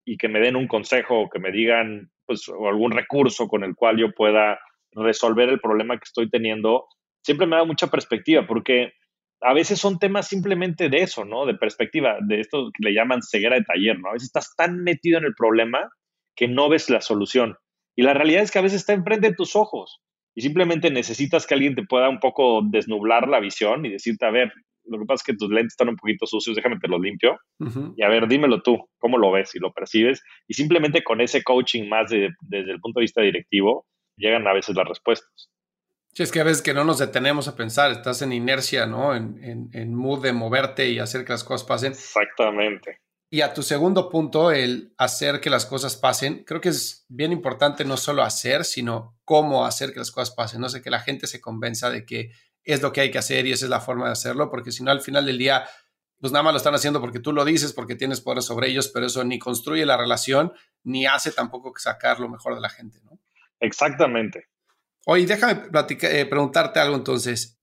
y 0.06 0.18
que 0.18 0.28
me 0.28 0.40
den 0.40 0.56
un 0.56 0.68
consejo 0.68 1.20
o 1.20 1.30
que 1.30 1.40
me 1.40 1.52
digan 1.52 2.12
pues 2.26 2.50
algún 2.50 2.92
recurso 2.92 3.48
con 3.48 3.64
el 3.64 3.76
cual 3.76 3.98
yo 3.98 4.12
pueda 4.12 4.60
resolver 4.94 5.50
el 5.50 5.60
problema 5.60 5.98
que 5.98 6.06
estoy 6.06 6.30
teniendo, 6.30 6.86
siempre 7.24 7.48
me 7.48 7.56
da 7.56 7.66
mucha 7.66 7.88
perspectiva 7.88 8.46
porque 8.48 8.94
a 9.42 9.54
veces 9.54 9.80
son 9.80 10.00
temas 10.00 10.28
simplemente 10.28 10.90
de 10.90 11.02
eso, 11.02 11.26
¿no? 11.26 11.46
De 11.46 11.56
perspectiva, 11.56 12.18
de 12.22 12.40
esto 12.40 12.70
que 12.74 12.90
le 12.90 12.94
llaman 12.94 13.22
ceguera 13.22 13.56
de 13.56 13.64
taller, 13.64 14.00
¿no? 14.00 14.10
A 14.10 14.14
veces 14.14 14.28
estás 14.28 14.56
tan 14.56 14.84
metido 14.84 15.18
en 15.18 15.26
el 15.26 15.34
problema 15.36 15.90
que 16.36 16.48
no 16.48 16.70
ves 16.70 16.90
la 16.90 17.02
solución. 17.02 17.56
Y 17.96 18.04
la 18.04 18.14
realidad 18.14 18.44
es 18.44 18.52
que 18.52 18.60
a 18.60 18.64
veces 18.64 18.82
está 18.82 18.94
enfrente 18.94 19.30
de 19.30 19.36
tus 19.36 19.56
ojos 19.56 20.02
y 20.36 20.42
simplemente 20.42 20.92
necesitas 20.92 21.46
que 21.46 21.56
alguien 21.56 21.76
te 21.76 21.84
pueda 21.84 22.10
un 22.10 22.20
poco 22.20 22.62
desnublar 22.64 23.28
la 23.28 23.40
visión 23.40 23.86
y 23.86 23.90
decirte, 23.90 24.26
a 24.26 24.32
ver, 24.32 24.54
lo 24.86 25.00
que 25.00 25.06
pasa 25.06 25.22
es 25.22 25.24
que 25.24 25.38
tus 25.38 25.50
lentes 25.50 25.74
están 25.74 25.90
un 25.90 25.96
poquito 25.96 26.26
sucios, 26.26 26.56
déjame 26.56 26.80
te 26.80 26.88
los 26.88 27.00
limpio. 27.00 27.38
Y 27.96 28.04
a 28.04 28.10
ver, 28.10 28.28
dímelo 28.28 28.62
tú, 28.62 28.78
¿cómo 28.98 29.18
lo 29.18 29.32
ves 29.32 29.54
y 29.56 29.60
lo 29.60 29.72
percibes? 29.72 30.22
Y 30.48 30.54
simplemente 30.54 31.04
con 31.04 31.22
ese 31.22 31.44
coaching 31.44 31.88
más 31.88 32.10
desde 32.10 32.72
el 32.72 32.80
punto 32.80 33.00
de 33.00 33.04
vista 33.04 33.22
directivo, 33.22 33.86
llegan 34.18 34.48
a 34.48 34.54
veces 34.54 34.76
las 34.76 34.88
respuestas. 34.88 35.50
Sí, 36.14 36.24
es 36.24 36.32
que 36.32 36.42
a 36.42 36.44
veces 36.44 36.62
que 36.62 36.74
no 36.74 36.84
nos 36.84 37.00
detenemos 37.00 37.48
a 37.48 37.56
pensar, 37.56 37.92
estás 37.92 38.22
en 38.22 38.34
inercia, 38.34 38.86
¿no? 38.86 39.16
En, 39.16 39.70
en, 39.72 39.96
mood 39.96 40.22
de 40.22 40.34
moverte 40.34 40.90
y 40.90 41.00
hacer 41.00 41.24
que 41.24 41.32
las 41.32 41.46
cosas 41.46 41.66
pasen. 41.66 41.94
Exactamente. 41.94 43.00
Y 43.30 43.40
a 43.42 43.54
tu 43.54 43.64
segundo 43.64 44.10
punto, 44.10 44.52
el 44.52 44.94
hacer 44.98 45.40
que 45.40 45.50
las 45.50 45.66
cosas 45.66 45.96
pasen, 45.96 46.44
creo 46.44 46.60
que 46.60 46.68
es 46.68 47.06
bien 47.08 47.32
importante 47.32 47.86
no 47.86 47.96
solo 47.96 48.24
hacer, 48.24 48.66
sino 48.66 49.18
cómo 49.24 49.66
hacer 49.66 49.94
que 49.94 50.00
las 50.00 50.12
cosas 50.12 50.36
pasen. 50.36 50.60
No 50.60 50.68
sé, 50.68 50.82
que 50.82 50.90
la 50.90 51.00
gente 51.00 51.28
se 51.28 51.40
convenza 51.40 51.90
de 51.90 52.06
que 52.06 52.32
es 52.64 52.82
lo 52.82 52.92
que 52.92 53.02
hay 53.02 53.12
que 53.12 53.18
hacer 53.18 53.46
y 53.46 53.52
esa 53.52 53.66
es 53.66 53.70
la 53.70 53.82
forma 53.82 54.06
de 54.06 54.12
hacerlo, 54.12 54.50
porque 54.50 54.72
si 54.72 54.84
no, 54.84 54.92
al 54.92 55.02
final 55.02 55.26
del 55.26 55.38
día, 55.38 55.68
pues 56.20 56.32
nada 56.32 56.44
más 56.44 56.54
lo 56.54 56.58
están 56.58 56.76
haciendo 56.76 57.02
porque 57.02 57.20
tú 57.20 57.34
lo 57.34 57.44
dices, 57.44 57.74
porque 57.74 57.96
tienes 57.96 58.22
poder 58.22 58.44
sobre 58.44 58.70
ellos, 58.70 58.90
pero 58.90 59.08
eso 59.08 59.24
ni 59.24 59.40
construye 59.40 59.86
la 59.86 59.98
relación, 59.98 60.54
ni 60.84 61.06
hace 61.06 61.32
tampoco 61.32 61.74
sacar 61.78 62.20
lo 62.20 62.30
mejor 62.30 62.56
de 62.56 62.62
la 62.62 62.70
gente, 62.70 63.00
¿no? 63.04 63.20
Exactamente. 63.60 64.48
Oye, 65.06 65.26
déjame 65.26 65.64
eh, 66.02 66.26
preguntarte 66.26 66.80
algo 66.80 66.96
entonces. 66.96 67.60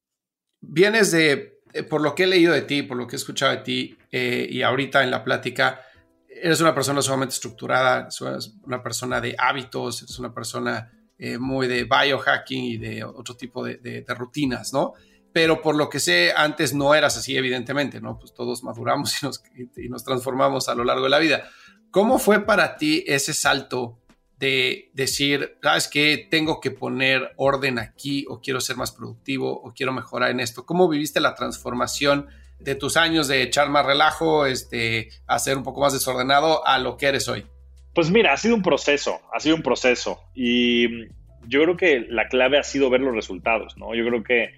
Vienes 0.61 1.13
de, 1.13 1.61
eh, 1.73 1.83
por 1.85 2.01
lo 2.01 2.15
que 2.15 2.25
he 2.25 2.27
leído 2.27 2.53
de 2.53 2.63
ti, 2.63 2.83
por 2.83 2.97
lo 2.97 3.07
que 3.07 3.17
he 3.17 3.19
escuchado 3.19 3.53
de 3.53 3.59
ti 3.59 3.99
eh, 4.11 4.47
y 4.51 4.63
ahorita 4.63 5.05
en 5.05 5.11
la 5.11 5.23
plática, 5.23 5.81
eres 6.29 6.61
una 6.61 6.75
persona 6.75 7.01
sumamente 7.03 7.35
estructurada, 7.35 8.09
eres 8.21 8.55
una 8.63 8.83
persona 8.83 9.21
de 9.21 9.35
hábitos, 9.39 10.03
eres 10.03 10.19
una 10.19 10.35
persona 10.35 10.98
muy 11.39 11.67
de 11.67 11.85
biohacking 11.85 12.65
y 12.65 12.77
de 12.77 13.05
otro 13.05 13.37
tipo 13.37 13.65
de, 13.65 14.05
rutinas, 14.09 14.73
¿no? 14.73 14.95
Pero 15.33 15.61
por 15.61 15.75
lo 15.75 15.89
que 15.89 16.01
sé, 16.01 16.33
antes 16.35 16.75
no 16.75 16.95
eras 16.95 17.17
así, 17.17 17.37
evidentemente, 17.37 18.01
¿no? 18.01 18.19
Pues 18.19 18.33
todos 18.33 18.63
maduramos 18.63 19.15
y 19.23 19.27
nos, 19.27 19.43
y 19.77 19.89
nos 19.89 20.05
transformamos 20.05 20.69
a 20.69 20.75
lo 20.75 20.85
largo 20.85 21.05
de 21.05 21.11
la 21.11 21.19
vida. 21.19 21.49
¿Cómo 21.91 22.19
fue 22.19 22.45
para 22.45 22.77
ti 22.77 23.05
ese 23.07 23.35
salto 23.35 23.99
de 24.39 24.91
decir, 24.95 25.59
sabes 25.63 25.89
que 25.89 26.29
tengo 26.31 26.61
que 26.61 26.71
poner 26.71 27.33
orden 27.37 27.79
aquí 27.79 28.25
o 28.29 28.41
quiero 28.41 28.61
ser 28.61 28.77
más 28.77 28.93
productivo 28.93 29.53
o 29.53 29.73
quiero 29.75 29.93
mejorar 29.93 30.31
en 30.31 30.41
esto. 30.41 30.65
¿Cómo 30.65 30.89
viviste 30.89 31.21
la 31.21 31.35
transformación 31.35 32.29
de 32.61 32.77
tus 32.77 32.97
años 32.97 33.27
de 33.27 33.43
echar 33.43 33.69
más 33.69 33.85
relajo, 33.85 34.47
este, 34.47 35.09
a 35.27 35.39
ser 35.39 35.57
un 35.57 35.65
poco 35.65 35.81
más 35.81 35.93
desordenado 35.93 36.67
a 36.67 36.79
lo 36.79 36.97
que 36.97 37.07
eres 37.07 37.29
hoy? 37.29 37.47
Pues 37.99 38.13
mira, 38.13 38.33
ha 38.33 38.37
sido 38.37 38.55
un 38.55 38.63
proceso, 38.63 39.23
ha 39.35 39.41
sido 39.41 39.57
un 39.57 39.63
proceso 39.63 40.21
y 40.33 41.09
yo 41.49 41.65
creo 41.65 41.77
que 41.77 42.07
la 42.09 42.29
clave 42.29 42.57
ha 42.57 42.63
sido 42.63 42.91
ver 42.91 43.01
los 43.01 43.13
resultados, 43.13 43.77
¿no? 43.77 43.93
Yo 43.93 44.07
creo 44.07 44.23
que 44.23 44.51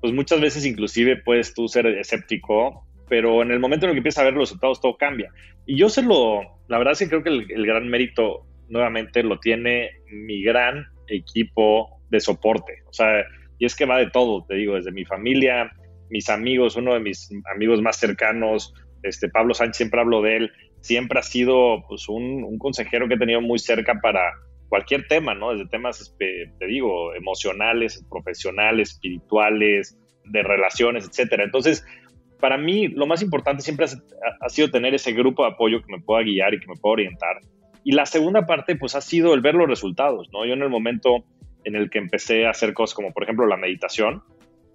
pues 0.00 0.14
muchas 0.14 0.40
veces 0.40 0.64
inclusive 0.64 1.18
puedes 1.18 1.52
tú 1.52 1.68
ser 1.68 1.86
escéptico, 1.88 2.86
pero 3.06 3.42
en 3.42 3.50
el 3.50 3.60
momento 3.60 3.84
en 3.84 3.90
el 3.90 3.96
que 3.96 3.98
empiezas 3.98 4.22
a 4.22 4.24
ver 4.24 4.32
los 4.32 4.48
resultados 4.48 4.80
todo 4.80 4.96
cambia. 4.96 5.30
Y 5.66 5.76
yo 5.76 5.90
se 5.90 6.00
lo, 6.00 6.40
la 6.68 6.78
verdad 6.78 6.94
es 6.98 7.06
creo 7.06 7.22
que 7.22 7.28
el 7.28 7.66
gran 7.66 7.86
mérito 7.86 8.46
nuevamente 8.70 9.22
lo 9.22 9.40
tiene 9.40 9.90
mi 10.10 10.42
gran 10.42 10.86
equipo 11.06 12.00
de 12.08 12.20
soporte. 12.20 12.82
O 12.88 12.94
sea, 12.94 13.26
y 13.58 13.66
es 13.66 13.76
que 13.76 13.84
va 13.84 13.98
de 13.98 14.08
todo, 14.08 14.46
te 14.48 14.54
digo, 14.54 14.76
desde 14.76 14.90
mi 14.90 15.04
familia, 15.04 15.70
mis 16.08 16.30
amigos, 16.30 16.76
uno 16.76 16.94
de 16.94 17.00
mis 17.00 17.28
amigos 17.54 17.82
más 17.82 17.98
cercanos, 17.98 18.72
este 19.02 19.28
Pablo 19.28 19.52
Sánchez, 19.52 19.76
siempre 19.76 20.00
hablo 20.00 20.22
de 20.22 20.36
él, 20.36 20.52
siempre 20.86 21.18
ha 21.18 21.22
sido 21.22 21.84
pues, 21.88 22.08
un, 22.08 22.58
consejero 22.58 23.08
que 23.08 23.14
he 23.14 23.18
tenido 23.18 23.40
muy 23.40 23.58
cerca 23.58 23.98
para 24.00 24.20
cualquier 24.68 25.06
tema, 25.08 25.34
¿no? 25.34 25.50
Desde 25.50 25.68
temas, 25.68 26.00
este, 26.00 26.52
te 26.58 26.66
digo, 26.66 27.14
emocionales, 27.14 28.04
profesionales, 28.08 28.92
espirituales, 28.92 29.98
de 30.24 30.42
relaciones, 30.42 31.06
etcétera. 31.08 31.44
Entonces, 31.44 31.84
para 32.40 32.56
mí, 32.56 32.88
lo 32.88 33.06
más 33.06 33.22
importante 33.22 33.62
siempre 33.62 33.86
ha, 34.40 34.48
sido 34.48 34.70
tener 34.70 34.94
ese 34.94 35.12
grupo 35.12 35.42
de 35.44 35.50
apoyo 35.52 35.80
que 35.82 35.92
me 35.92 36.00
pueda 36.00 36.22
guiar 36.22 36.54
y 36.54 36.60
que 36.60 36.66
me 36.66 36.76
pueda 36.76 36.94
orientar. 36.94 37.40
Y 37.84 37.92
la 37.92 38.06
segunda 38.06 38.46
parte, 38.46 38.76
pues 38.76 38.94
ha 38.94 39.00
sido 39.00 39.34
el 39.34 39.40
ver 39.40 39.54
los 39.54 39.68
resultados, 39.68 40.28
¿no? 40.32 40.44
Yo 40.44 40.54
en 40.54 40.62
el 40.62 40.68
momento 40.68 41.24
en 41.64 41.76
el 41.76 41.90
que 41.90 41.98
empecé 41.98 42.46
a 42.46 42.50
hacer 42.50 42.74
cosas 42.74 42.94
como, 42.94 43.12
por 43.12 43.24
ejemplo, 43.24 43.46
la 43.46 43.56
meditación, 43.56 44.22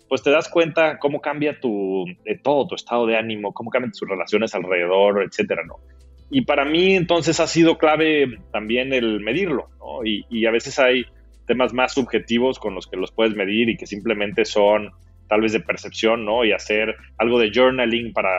pues 0.07 0.23
te 0.23 0.29
das 0.29 0.49
cuenta 0.49 0.97
cómo 0.99 1.21
cambia 1.21 1.59
tu, 1.59 2.05
todo, 2.43 2.67
tu 2.67 2.75
estado 2.75 3.05
de 3.05 3.17
ánimo, 3.17 3.53
cómo 3.53 3.69
cambian 3.69 3.93
tus 3.93 4.09
relaciones 4.09 4.53
alrededor, 4.53 5.23
etcétera, 5.23 5.63
¿no? 5.65 5.75
Y 6.31 6.41
para 6.41 6.65
mí 6.65 6.95
entonces 6.95 7.39
ha 7.39 7.47
sido 7.47 7.77
clave 7.77 8.39
también 8.51 8.93
el 8.93 9.19
medirlo. 9.19 9.69
Y, 10.03 10.25
y, 10.29 10.45
a 10.45 10.51
veces 10.51 10.79
hay 10.79 11.05
temas 11.45 11.73
más 11.73 11.93
subjetivos 11.93 12.57
con 12.57 12.73
los 12.73 12.87
que 12.87 12.97
los 12.97 13.11
puedes 13.11 13.35
medir 13.35 13.69
y 13.69 13.77
que 13.77 13.85
simplemente 13.85 14.45
son 14.45 14.91
tal 15.27 15.41
vez 15.41 15.51
de 15.51 15.59
percepción, 15.59 16.25
¿no? 16.25 16.43
Y 16.43 16.53
hacer 16.53 16.95
algo 17.17 17.37
de 17.37 17.51
journaling 17.53 18.13
para, 18.13 18.31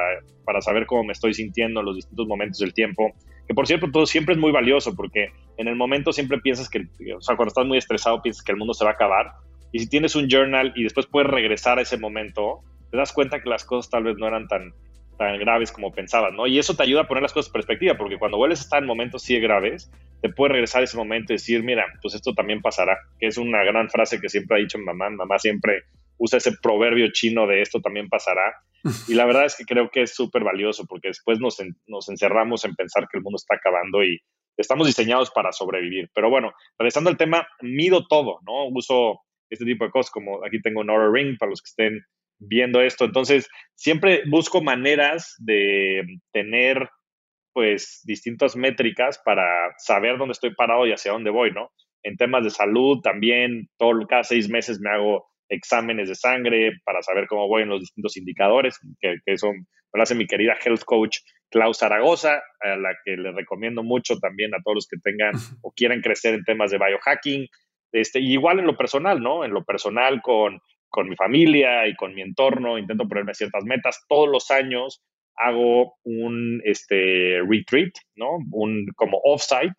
para 0.44 0.60
saber 0.60 0.86
cómo 0.86 1.04
me 1.04 1.12
estoy 1.12 1.34
sintiendo 1.34 1.80
en 1.80 1.86
los 1.86 1.96
distintos 1.96 2.26
momentos 2.26 2.58
del 2.58 2.74
tiempo 2.74 3.12
que 3.46 3.54
por 3.54 3.66
cierto 3.66 3.90
todo 3.90 4.06
siempre 4.06 4.34
es 4.34 4.40
muy 4.40 4.52
valioso 4.52 4.94
porque 4.94 5.32
en 5.56 5.68
el 5.68 5.76
momento 5.76 6.12
siempre 6.12 6.38
piensas 6.38 6.68
que, 6.68 6.86
o 7.14 7.20
sea, 7.20 7.36
cuando 7.36 7.48
estás 7.48 7.66
muy 7.66 7.78
estresado 7.78 8.22
piensas 8.22 8.44
que 8.44 8.52
el 8.52 8.58
mundo 8.58 8.74
se 8.74 8.84
va 8.84 8.90
a 8.90 8.94
acabar 8.94 9.32
y 9.72 9.80
si 9.80 9.88
tienes 9.88 10.14
un 10.14 10.28
journal 10.28 10.72
y 10.76 10.82
después 10.82 11.06
puedes 11.06 11.30
regresar 11.30 11.78
a 11.78 11.82
ese 11.82 11.96
momento, 11.96 12.60
te 12.90 12.96
das 12.96 13.12
cuenta 13.12 13.42
que 13.42 13.48
las 13.48 13.64
cosas 13.64 13.90
tal 13.90 14.04
vez 14.04 14.16
no 14.18 14.26
eran 14.28 14.46
tan, 14.46 14.74
tan 15.16 15.38
graves 15.38 15.72
como 15.72 15.92
pensabas, 15.92 16.32
¿no? 16.32 16.46
Y 16.46 16.58
eso 16.58 16.74
te 16.74 16.82
ayuda 16.82 17.02
a 17.02 17.08
poner 17.08 17.22
las 17.22 17.32
cosas 17.32 17.48
en 17.48 17.52
perspectiva 17.52 17.96
porque 17.96 18.18
cuando 18.18 18.38
vuelves 18.38 18.60
a 18.60 18.62
estar 18.62 18.82
en 18.82 18.86
momentos 18.86 19.22
así 19.22 19.38
graves, 19.38 19.90
te 20.20 20.28
puedes 20.28 20.52
regresar 20.52 20.82
a 20.82 20.84
ese 20.84 20.96
momento 20.96 21.32
y 21.32 21.36
decir, 21.36 21.62
mira, 21.62 21.84
pues 22.00 22.14
esto 22.14 22.34
también 22.34 22.60
pasará, 22.60 22.98
que 23.18 23.26
es 23.26 23.38
una 23.38 23.64
gran 23.64 23.90
frase 23.90 24.20
que 24.20 24.28
siempre 24.28 24.56
ha 24.56 24.60
dicho 24.60 24.78
mi 24.78 24.84
mamá, 24.84 25.10
mamá 25.10 25.38
siempre 25.38 25.82
usa 26.18 26.38
ese 26.38 26.52
proverbio 26.62 27.10
chino 27.12 27.46
de 27.46 27.62
esto 27.62 27.80
también 27.80 28.08
pasará. 28.08 28.54
Y 29.08 29.14
la 29.14 29.26
verdad 29.26 29.44
es 29.44 29.56
que 29.56 29.64
creo 29.64 29.90
que 29.90 30.02
es 30.02 30.14
súper 30.14 30.42
valioso 30.42 30.86
porque 30.86 31.08
después 31.08 31.38
nos, 31.38 31.56
nos 31.86 32.08
encerramos 32.08 32.64
en 32.64 32.74
pensar 32.74 33.06
que 33.08 33.18
el 33.18 33.22
mundo 33.22 33.36
está 33.36 33.56
acabando 33.56 34.02
y 34.02 34.20
estamos 34.56 34.86
diseñados 34.86 35.30
para 35.30 35.52
sobrevivir. 35.52 36.10
Pero 36.14 36.30
bueno, 36.30 36.52
regresando 36.78 37.10
al 37.10 37.16
tema, 37.16 37.46
mido 37.60 38.06
todo, 38.06 38.40
¿no? 38.46 38.66
Uso 38.68 39.20
este 39.50 39.64
tipo 39.64 39.84
de 39.84 39.90
cosas 39.90 40.10
como 40.10 40.44
aquí 40.44 40.60
tengo 40.62 40.80
un 40.80 40.90
Aura 40.90 41.10
Ring 41.12 41.36
para 41.38 41.50
los 41.50 41.62
que 41.62 41.68
estén 41.68 42.04
viendo 42.46 42.80
esto. 42.80 43.04
Entonces, 43.04 43.48
siempre 43.74 44.22
busco 44.28 44.62
maneras 44.62 45.34
de 45.38 46.02
tener 46.32 46.88
pues 47.52 48.00
distintas 48.04 48.56
métricas 48.56 49.20
para 49.24 49.44
saber 49.78 50.16
dónde 50.18 50.32
estoy 50.32 50.54
parado 50.54 50.86
y 50.86 50.92
hacia 50.92 51.12
dónde 51.12 51.30
voy, 51.30 51.52
¿no? 51.52 51.70
En 52.02 52.16
temas 52.16 52.44
de 52.44 52.50
salud 52.50 53.00
también, 53.02 53.68
todo, 53.78 54.06
cada 54.08 54.24
seis 54.24 54.48
meses 54.48 54.80
me 54.80 54.90
hago 54.90 55.26
exámenes 55.48 56.08
de 56.08 56.14
sangre 56.14 56.72
para 56.84 57.02
saber 57.02 57.26
cómo 57.26 57.46
voy 57.46 57.62
en 57.62 57.68
los 57.68 57.80
distintos 57.80 58.16
indicadores, 58.16 58.78
que, 59.00 59.16
que 59.24 59.34
eso 59.34 59.52
me 59.92 59.98
lo 59.98 60.02
hace 60.02 60.14
mi 60.14 60.26
querida 60.26 60.56
health 60.64 60.84
coach 60.84 61.18
Klaus 61.50 61.78
Zaragoza, 61.78 62.42
a 62.60 62.76
la 62.76 62.96
que 63.04 63.16
le 63.16 63.30
recomiendo 63.32 63.82
mucho 63.82 64.18
también 64.18 64.54
a 64.54 64.62
todos 64.64 64.76
los 64.76 64.88
que 64.88 64.96
tengan 65.02 65.34
o 65.60 65.72
quieran 65.72 66.00
crecer 66.00 66.34
en 66.34 66.44
temas 66.44 66.70
de 66.70 66.78
biohacking. 66.78 67.46
Este, 67.92 68.20
y 68.20 68.32
igual 68.32 68.58
en 68.58 68.66
lo 68.66 68.76
personal, 68.76 69.20
¿no? 69.20 69.44
En 69.44 69.52
lo 69.52 69.62
personal 69.64 70.22
con, 70.22 70.62
con 70.92 71.08
mi 71.08 71.16
familia 71.16 71.88
y 71.88 71.96
con 71.96 72.14
mi 72.14 72.22
entorno, 72.22 72.78
intento 72.78 73.08
ponerme 73.08 73.34
ciertas 73.34 73.64
metas. 73.64 74.04
Todos 74.08 74.28
los 74.28 74.50
años 74.50 75.02
hago 75.36 75.94
un 76.04 76.60
este, 76.64 77.40
retreat, 77.48 77.92
¿no? 78.14 78.38
Un 78.52 78.86
como 78.94 79.18
offsite 79.24 79.74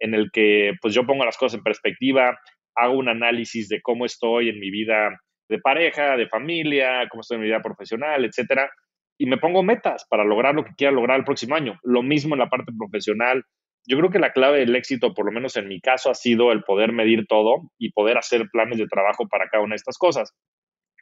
en 0.00 0.14
el 0.14 0.30
que 0.30 0.74
pues 0.80 0.94
yo 0.94 1.06
pongo 1.06 1.24
las 1.24 1.36
cosas 1.36 1.58
en 1.58 1.64
perspectiva, 1.64 2.38
hago 2.76 2.98
un 2.98 3.08
análisis 3.08 3.68
de 3.68 3.80
cómo 3.82 4.04
estoy 4.04 4.50
en 4.50 4.60
mi 4.60 4.70
vida 4.70 5.18
de 5.48 5.58
pareja, 5.58 6.16
de 6.16 6.28
familia, 6.28 7.08
cómo 7.10 7.22
estoy 7.22 7.36
en 7.36 7.40
mi 7.40 7.48
vida 7.48 7.62
profesional, 7.62 8.24
etcétera, 8.24 8.70
y 9.18 9.26
me 9.26 9.38
pongo 9.38 9.62
metas 9.62 10.06
para 10.08 10.24
lograr 10.24 10.54
lo 10.54 10.64
que 10.64 10.74
quiera 10.76 10.92
lograr 10.92 11.18
el 11.18 11.24
próximo 11.24 11.56
año. 11.56 11.78
Lo 11.82 12.02
mismo 12.02 12.34
en 12.34 12.40
la 12.40 12.48
parte 12.48 12.72
profesional. 12.78 13.42
Yo 13.86 13.96
creo 13.96 14.10
que 14.10 14.18
la 14.18 14.32
clave 14.32 14.58
del 14.58 14.76
éxito, 14.76 15.14
por 15.14 15.24
lo 15.24 15.32
menos 15.32 15.56
en 15.56 15.66
mi 15.66 15.80
caso, 15.80 16.10
ha 16.10 16.14
sido 16.14 16.52
el 16.52 16.62
poder 16.62 16.92
medir 16.92 17.26
todo 17.26 17.70
y 17.78 17.90
poder 17.92 18.18
hacer 18.18 18.46
planes 18.52 18.78
de 18.78 18.86
trabajo 18.86 19.26
para 19.28 19.48
cada 19.48 19.64
una 19.64 19.72
de 19.72 19.76
estas 19.76 19.96
cosas. 19.96 20.34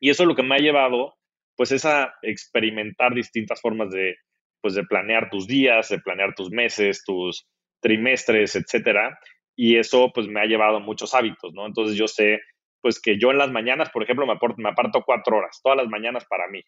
Y 0.00 0.10
eso 0.10 0.22
es 0.22 0.28
lo 0.28 0.34
que 0.34 0.42
me 0.42 0.56
ha 0.56 0.58
llevado, 0.58 1.14
pues, 1.56 1.72
es 1.72 1.84
a 1.84 2.14
experimentar 2.22 3.14
distintas 3.14 3.60
formas 3.60 3.90
de, 3.90 4.16
pues, 4.60 4.74
de 4.74 4.84
planear 4.84 5.30
tus 5.30 5.46
días, 5.46 5.88
de 5.88 5.98
planear 5.98 6.34
tus 6.34 6.50
meses, 6.50 7.02
tus 7.04 7.46
trimestres, 7.80 8.56
etcétera, 8.56 9.18
y 9.56 9.76
eso 9.76 10.10
pues 10.14 10.28
me 10.28 10.40
ha 10.40 10.44
llevado 10.44 10.76
a 10.76 10.80
muchos 10.80 11.14
hábitos, 11.14 11.52
¿no? 11.54 11.66
Entonces 11.66 11.96
yo 11.96 12.06
sé 12.06 12.40
pues 12.82 13.00
que 13.00 13.18
yo 13.18 13.32
en 13.32 13.38
las 13.38 13.50
mañanas, 13.50 13.90
por 13.90 14.04
ejemplo, 14.04 14.26
me, 14.26 14.34
aparto, 14.34 14.56
me 14.58 14.68
aparto 14.68 15.02
cuatro 15.04 15.38
horas, 15.38 15.58
todas 15.60 15.76
las 15.76 15.88
mañanas 15.88 16.24
para 16.26 16.46
mí. 16.46 16.62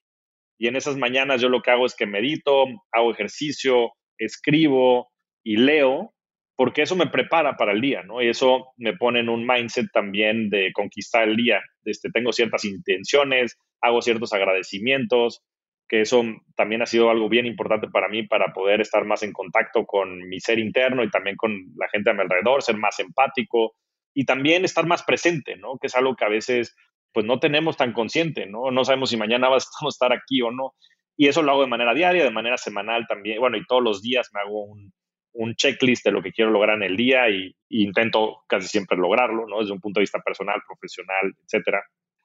Y 0.58 0.66
en 0.66 0.74
esas 0.74 0.96
mañanas 0.96 1.40
yo 1.40 1.48
lo 1.48 1.62
que 1.62 1.70
hago 1.70 1.86
es 1.86 1.94
que 1.94 2.06
medito, 2.06 2.64
hago 2.90 3.12
ejercicio, 3.12 3.92
escribo 4.18 5.12
y 5.44 5.58
leo 5.58 6.14
porque 6.58 6.82
eso 6.82 6.96
me 6.96 7.06
prepara 7.06 7.56
para 7.56 7.70
el 7.70 7.80
día, 7.80 8.02
¿no? 8.02 8.20
Y 8.20 8.26
eso 8.26 8.72
me 8.78 8.92
pone 8.92 9.20
en 9.20 9.28
un 9.28 9.46
mindset 9.46 9.92
también 9.92 10.50
de 10.50 10.72
conquistar 10.72 11.28
el 11.28 11.36
día. 11.36 11.62
Este, 11.84 12.10
tengo 12.10 12.32
ciertas 12.32 12.64
intenciones, 12.64 13.56
hago 13.80 14.02
ciertos 14.02 14.32
agradecimientos, 14.32 15.44
que 15.88 16.00
eso 16.00 16.24
también 16.56 16.82
ha 16.82 16.86
sido 16.86 17.10
algo 17.10 17.28
bien 17.28 17.46
importante 17.46 17.86
para 17.86 18.08
mí 18.08 18.24
para 18.24 18.52
poder 18.52 18.80
estar 18.80 19.04
más 19.04 19.22
en 19.22 19.32
contacto 19.32 19.86
con 19.86 20.28
mi 20.28 20.40
ser 20.40 20.58
interno 20.58 21.04
y 21.04 21.10
también 21.10 21.36
con 21.36 21.52
la 21.76 21.88
gente 21.90 22.10
a 22.10 22.14
mi 22.14 22.22
alrededor, 22.22 22.60
ser 22.60 22.76
más 22.76 22.98
empático 22.98 23.76
y 24.12 24.24
también 24.24 24.64
estar 24.64 24.84
más 24.84 25.04
presente, 25.04 25.54
¿no? 25.54 25.78
Que 25.80 25.86
es 25.86 25.94
algo 25.94 26.16
que 26.16 26.24
a 26.24 26.28
veces 26.28 26.74
pues 27.12 27.24
no 27.24 27.38
tenemos 27.38 27.76
tan 27.76 27.92
consciente, 27.92 28.46
¿no? 28.46 28.72
No 28.72 28.84
sabemos 28.84 29.10
si 29.10 29.16
mañana 29.16 29.48
vamos 29.48 29.68
a 29.80 29.86
estar 29.88 30.12
aquí 30.12 30.42
o 30.42 30.50
no. 30.50 30.74
Y 31.16 31.28
eso 31.28 31.40
lo 31.40 31.52
hago 31.52 31.60
de 31.60 31.68
manera 31.68 31.94
diaria, 31.94 32.24
de 32.24 32.32
manera 32.32 32.58
semanal 32.58 33.06
también. 33.06 33.38
Bueno, 33.38 33.56
y 33.56 33.64
todos 33.64 33.82
los 33.82 34.02
días 34.02 34.30
me 34.34 34.40
hago 34.40 34.64
un, 34.64 34.92
un 35.38 35.54
checklist 35.54 36.04
de 36.04 36.10
lo 36.10 36.20
que 36.20 36.32
quiero 36.32 36.50
lograr 36.50 36.76
en 36.76 36.82
el 36.82 36.96
día 36.96 37.30
y, 37.30 37.54
intento 37.70 38.42
casi 38.48 38.66
siempre 38.66 38.98
lograrlo, 38.98 39.46
¿no? 39.46 39.60
Desde 39.60 39.72
un 39.72 39.80
punto 39.80 40.00
de 40.00 40.02
vista 40.02 40.20
personal, 40.20 40.60
profesional, 40.66 41.32
etcétera. 41.44 41.84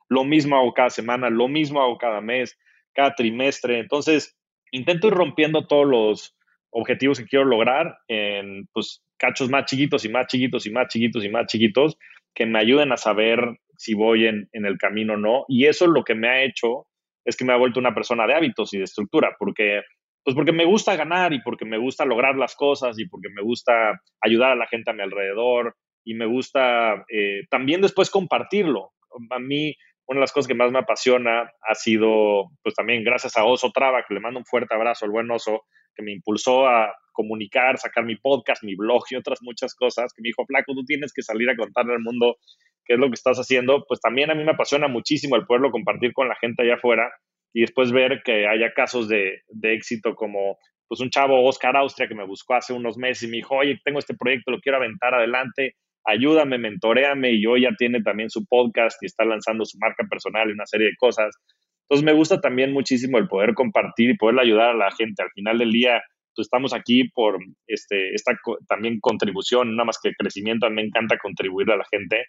Lo 0.10 0.24
mismo 0.24 0.58
hago 0.58 0.74
cada 0.74 0.90
semana, 0.90 1.30
lo 1.30 1.48
mismo 1.48 1.82
hago 1.82 1.98
cada 1.98 2.22
mes, 2.22 2.58
cada 2.92 3.14
trimestre. 3.14 3.80
Entonces, 3.80 4.36
intento 4.72 5.08
ir 5.08 5.14
rompiendo 5.14 5.68
todos 5.68 5.86
los 5.86 6.36
objetivos 6.72 7.20
que 7.20 7.28
quiero 7.28 7.46
lograr 7.46 7.98
en 8.08 8.68
pues, 8.74 9.04
cachos 9.18 9.48
más 9.48 9.66
chiquitos 9.66 10.06
y 10.06 10.10
más 10.10 10.26
chiquitos 10.26 10.66
y 10.66 10.72
más 10.72 10.88
chiquitos 10.88 11.24
y 11.24 11.30
más 11.30 11.46
chiquitos 11.46 11.98
que 12.34 12.48
me 12.48 12.58
ayuden 12.58 12.92
a 12.92 12.98
saber 12.98 13.60
si 13.78 13.94
voy 13.94 14.26
en, 14.26 14.50
en 14.54 14.66
el 14.66 14.80
camino 14.80 15.14
o 15.14 15.18
no. 15.18 15.46
Y 15.48 15.68
eso 15.68 15.86
lo 15.86 16.04
que 16.04 16.16
me 16.16 16.30
ha 16.30 16.44
hecho 16.44 16.88
es 17.26 17.38
que 17.38 17.46
me 17.46 17.54
ha 17.54 17.58
vuelto 17.58 17.80
una 17.80 17.94
persona 17.94 18.26
de 18.26 18.34
hábitos 18.34 18.74
y 18.74 18.80
de 18.80 18.86
estructura, 18.86 19.36
porque 19.38 19.82
pues 20.24 20.36
porque 20.36 20.54
me 20.54 20.66
gusta 20.66 20.96
ganar 20.96 21.34
y 21.34 21.42
porque 21.42 21.66
me 21.66 21.78
gusta 21.78 22.06
lograr 22.06 22.36
las 22.36 22.56
cosas 22.56 22.98
y 23.00 23.08
porque 23.08 23.30
me 23.30 23.42
gusta 23.42 24.02
ayudar 24.22 24.52
a 24.52 24.56
la 24.56 24.68
gente 24.68 24.92
a 24.92 24.94
mi 24.94 25.02
alrededor 25.02 25.76
y 26.06 26.14
me 26.14 26.26
gusta 26.26 27.06
eh, 27.10 27.42
también 27.50 27.82
después 27.82 28.10
compartirlo. 28.10 28.92
A 29.30 29.40
mí, 29.40 29.76
una 30.08 30.20
de 30.20 30.22
las 30.22 30.32
cosas 30.32 30.48
que 30.48 30.56
más 30.56 30.72
me 30.72 30.80
apasiona 30.80 31.52
ha 31.62 31.76
sido, 31.76 32.52
pues 32.62 32.74
también 32.76 33.04
gracias 33.04 33.38
a 33.38 33.46
Oso 33.46 33.72
Traba, 33.72 34.04
que 34.08 34.14
le 34.14 34.20
mando 34.20 34.40
un 34.40 34.46
fuerte 34.46 34.74
abrazo 34.74 35.06
al 35.06 35.12
buen 35.12 35.30
Oso, 35.30 35.64
que 35.96 36.04
me 36.04 36.14
impulsó 36.14 36.68
a 36.68 36.94
comunicar, 37.12 37.78
sacar 37.78 38.06
mi 38.06 38.16
podcast, 38.16 38.64
mi 38.64 38.76
blog 38.76 39.04
y 39.12 39.16
otras 39.16 39.40
muchas 39.42 39.76
cosas, 39.76 40.14
que 40.14 40.22
me 40.22 40.30
dijo, 40.30 40.46
Flaco, 40.46 40.74
tú 40.74 40.84
tienes 40.86 41.14
que 41.14 41.22
salir 41.22 41.50
a 41.50 41.56
contarle 41.56 41.94
al 41.94 42.02
mundo 42.02 42.38
qué 42.86 42.94
es 42.94 43.00
lo 43.00 43.08
que 43.08 43.16
estás 43.16 43.38
haciendo. 43.38 43.86
Pues 43.88 44.00
también 44.00 44.32
a 44.32 44.36
mí 44.36 44.44
me 44.44 44.52
apasiona 44.52 44.88
muchísimo 44.88 45.36
el 45.36 45.46
poderlo 45.46 45.72
compartir 45.72 46.14
con 46.14 46.28
la 46.28 46.36
gente 46.36 46.64
allá 46.64 46.76
afuera 46.76 47.12
y 47.54 47.62
después 47.62 47.92
ver 47.92 48.22
que 48.24 48.48
haya 48.48 48.74
casos 48.74 49.08
de, 49.08 49.42
de, 49.48 49.74
éxito 49.74 50.16
como 50.16 50.58
pues 50.88 51.00
un 51.00 51.10
chavo 51.10 51.46
Oscar 51.46 51.78
Austria 51.78 52.08
que 52.08 52.16
me 52.16 52.26
buscó 52.26 52.56
hace 52.56 52.74
unos 52.74 52.98
meses 52.98 53.24
y 53.24 53.28
me 53.28 53.38
dijo, 53.38 53.56
oye, 53.56 53.80
tengo 53.84 54.00
este 54.00 54.16
proyecto, 54.16 54.52
lo 54.52 54.60
quiero 54.60 54.78
aventar 54.78 55.14
adelante, 55.14 55.76
ayúdame, 56.06 56.58
mentoreame 56.58 57.32
y 57.32 57.46
hoy 57.46 57.62
ya 57.62 57.72
tiene 57.78 58.02
también 58.02 58.30
su 58.30 58.46
podcast 58.46 59.02
y 59.02 59.06
está 59.06 59.24
lanzando 59.24 59.66
su 59.66 59.78
marca 59.80 60.06
personal 60.10 60.50
y 60.50 60.54
una 60.54 60.66
serie 60.66 60.88
de 60.88 60.96
cosas. 60.98 61.36
Entonces 61.84 62.06
me 62.06 62.14
gusta 62.14 62.42
también 62.42 62.74
muchísimo 62.74 63.18
el 63.18 63.28
poder 63.28 63.54
compartir 63.54 64.10
y 64.10 64.18
poder 64.18 64.40
ayudar 64.40 64.72
a 64.72 64.76
la 64.76 64.92
gente. 64.92 65.22
Al 65.22 65.32
final 65.32 65.60
del 65.60 65.72
día, 65.72 66.02
pues 66.36 66.48
estamos 66.48 66.74
aquí 66.74 67.10
por 67.10 67.38
este, 67.68 68.14
esta 68.14 68.38
también 68.68 69.00
contribución, 69.00 69.76
nada 69.76 69.86
más 69.86 70.00
que 70.02 70.14
crecimiento, 70.18 70.66
a 70.66 70.70
mí 70.70 70.78
me 70.78 70.84
encanta 70.84 71.18
contribuir 71.18 71.72
a 71.72 71.78
la 71.78 71.86
gente. 71.92 72.26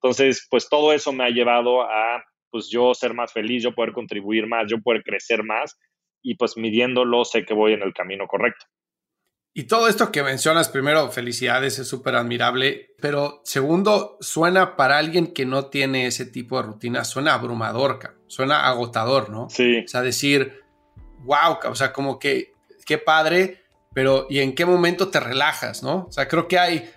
Entonces, 0.00 0.46
pues 0.50 0.68
todo 0.68 0.92
eso 0.92 1.12
me 1.12 1.24
ha 1.24 1.30
llevado 1.30 1.82
a 1.82 2.22
pues 2.50 2.68
yo 2.70 2.94
ser 2.94 3.14
más 3.14 3.32
feliz, 3.32 3.62
yo 3.62 3.74
poder 3.74 3.92
contribuir 3.92 4.46
más, 4.46 4.66
yo 4.68 4.80
poder 4.80 5.02
crecer 5.02 5.44
más 5.44 5.78
y 6.22 6.36
pues 6.36 6.56
midiéndolo 6.56 7.24
sé 7.24 7.44
que 7.44 7.54
voy 7.54 7.72
en 7.72 7.82
el 7.82 7.92
camino 7.92 8.26
correcto. 8.26 8.66
Y 9.54 9.64
todo 9.64 9.88
esto 9.88 10.12
que 10.12 10.22
mencionas, 10.22 10.68
primero, 10.68 11.10
felicidades, 11.10 11.78
es 11.80 11.88
súper 11.88 12.14
admirable, 12.14 12.90
pero 13.00 13.40
segundo, 13.44 14.16
suena 14.20 14.76
para 14.76 14.98
alguien 14.98 15.32
que 15.32 15.46
no 15.46 15.66
tiene 15.66 16.06
ese 16.06 16.26
tipo 16.26 16.58
de 16.58 16.68
rutina, 16.68 17.04
suena 17.04 17.34
abrumador, 17.34 17.98
suena 18.28 18.68
agotador, 18.68 19.30
¿no? 19.30 19.48
Sí. 19.50 19.82
O 19.84 19.88
sea, 19.88 20.02
decir, 20.02 20.60
wow, 21.24 21.58
o 21.68 21.74
sea, 21.74 21.92
como 21.92 22.20
que, 22.20 22.52
qué 22.86 22.98
padre, 22.98 23.62
pero 23.92 24.26
¿y 24.30 24.38
en 24.40 24.54
qué 24.54 24.64
momento 24.64 25.08
te 25.08 25.18
relajas, 25.18 25.82
no? 25.82 26.06
O 26.08 26.12
sea, 26.12 26.28
creo 26.28 26.46
que 26.46 26.58
hay 26.58 26.88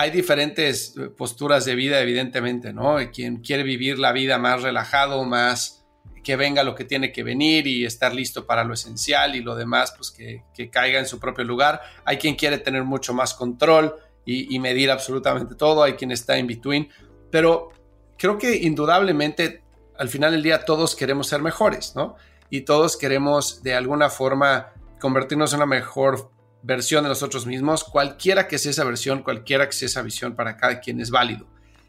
hay 0.00 0.10
diferentes 0.10 0.96
eh, 0.96 1.10
posturas 1.10 1.66
de 1.66 1.74
vida, 1.74 2.00
evidentemente, 2.00 2.72
¿no? 2.72 2.96
Quien 3.12 3.42
quiere 3.42 3.62
vivir 3.62 3.98
la 3.98 4.12
vida 4.12 4.38
más 4.38 4.62
relajado, 4.62 5.22
más 5.24 5.84
que 6.24 6.36
venga 6.36 6.62
lo 6.62 6.74
que 6.74 6.86
tiene 6.86 7.12
que 7.12 7.22
venir 7.22 7.66
y 7.66 7.84
estar 7.84 8.14
listo 8.14 8.46
para 8.46 8.64
lo 8.64 8.72
esencial 8.72 9.36
y 9.36 9.42
lo 9.42 9.54
demás, 9.54 9.92
pues 9.94 10.10
que, 10.10 10.70
caiga 10.70 10.98
en 10.98 11.06
su 11.06 11.20
propio 11.20 11.44
lugar. 11.44 11.82
Hay 12.06 12.16
quien 12.16 12.34
quiere 12.34 12.56
tener 12.56 12.84
mucho 12.84 13.12
más 13.12 13.34
control 13.34 13.94
y, 14.24 14.58
medir 14.58 14.90
absolutamente 14.90 15.54
todo, 15.54 15.82
hay 15.82 15.94
quien 15.94 16.12
está 16.12 16.38
in 16.38 16.46
between, 16.46 16.88
pero 17.30 17.70
creo 18.16 18.38
que 18.38 18.56
indudablemente 18.56 19.64
al 19.98 20.08
final 20.08 20.32
del 20.32 20.42
día 20.42 20.64
todos 20.64 20.94
queremos 20.94 21.26
ser 21.26 21.42
mejores, 21.42 21.94
¿no? 21.96 22.16
Y 22.48 22.62
todos 22.62 22.96
queremos 22.96 23.62
de 23.62 23.74
alguna 23.74 24.08
forma 24.08 24.72
convertirnos 25.00 25.52
en 25.52 25.58
una 25.58 25.66
mejor 25.66 26.30
versión 26.62 27.04
de 27.04 27.08
nosotros 27.08 27.46
mismos, 27.46 27.84
cualquiera 27.84 28.46
que 28.48 28.58
sea 28.58 28.70
esa 28.70 28.84
versión, 28.84 29.22
cualquiera 29.22 29.66
que 29.66 29.72
sea 29.72 29.86
esa 29.86 30.02
visión 30.02 30.34
para 30.34 30.56
cada 30.56 30.80
quien 30.80 31.00
es 31.00 31.10
válido. 31.10 31.46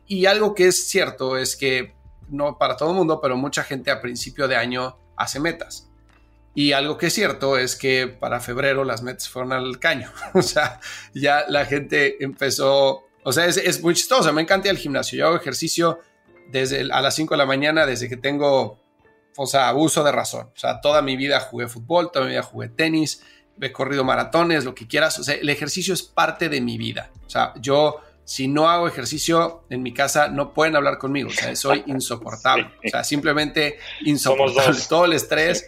Y 0.08 0.26
algo 0.26 0.54
que 0.54 0.68
es 0.68 0.88
cierto 0.90 1.38
es 1.38 1.56
que, 1.56 1.94
no 2.30 2.58
para 2.58 2.78
todo 2.78 2.90
el 2.90 2.96
mundo, 2.96 3.20
pero 3.22 3.38
mucha 3.38 3.64
gente 3.64 3.92
a 3.92 4.02
principio 4.02 4.48
de 4.48 4.56
año 4.56 4.98
hace 5.16 5.40
metas. 5.40 5.90
Y 6.54 6.74
algo 6.74 6.98
que 6.98 7.08
es 7.08 7.14
cierto 7.14 7.58
es 7.58 7.76
que 7.76 8.08
para 8.08 8.42
febrero 8.42 8.84
las 8.84 9.04
metas 9.04 9.30
fueron 9.30 9.54
al 9.54 9.80
caño. 9.80 10.12
o 10.34 10.42
sea, 10.42 10.80
ya 11.14 11.46
la 11.48 11.66
gente 11.66 12.24
empezó, 12.24 13.04
o 13.24 13.32
sea, 13.32 13.46
es, 13.46 13.82
muy 13.82 13.94
chistoso. 13.94 14.32
Me 14.34 14.42
encanta 14.42 14.70
el 14.70 14.78
gimnasio. 14.78 15.20
Yo 15.20 15.28
hago 15.28 15.38
ejercicio 15.38 16.00
desde 16.50 16.92
a 16.92 17.02
las 17.02 17.16
5 17.16 17.34
de 17.34 17.38
la 17.38 17.46
mañana, 17.46 17.86
desde 17.86 18.10
que 18.10 18.18
tengo, 18.18 18.80
o 19.38 19.46
sea, 19.46 19.74
uso 19.74 20.04
de 20.04 20.12
razón. 20.12 20.52
O 20.54 20.60
sea, 20.60 20.82
toda 20.82 21.02
mi 21.02 21.16
vida 21.16 21.40
jugué 21.40 21.68
fútbol, 21.68 22.12
toda 22.12 22.26
mi 22.26 22.32
vida 22.32 22.44
jugué 22.44 22.68
tenis 22.68 23.24
he 23.62 23.72
corrido 23.72 24.04
maratones, 24.04 24.66
lo 24.66 24.76
que 24.76 24.88
quieras. 24.88 25.20
O 25.20 25.24
sea, 25.24 25.36
el 25.36 25.50
ejercicio 25.50 25.94
es 25.94 26.02
parte 26.04 26.50
de 26.50 26.62
mi 26.62 26.78
vida. 26.78 27.12
O 27.26 27.30
sea, 27.30 27.54
yo 27.60 28.02
si 28.24 28.48
no 28.48 28.70
hago 28.70 28.88
ejercicio 28.88 29.64
en 29.70 29.84
mi 29.84 29.94
casa, 29.94 30.28
no 30.30 30.54
pueden 30.54 30.76
hablar 30.76 30.98
conmigo. 30.98 31.30
O 31.30 31.34
sea, 31.34 31.56
soy 31.56 31.84
insoportable. 31.88 32.72
O 32.86 32.90
sea, 32.90 33.04
simplemente 33.04 33.78
insoportable. 34.06 34.80
Todo 34.88 35.06
el 35.06 35.14
estrés. 35.14 35.68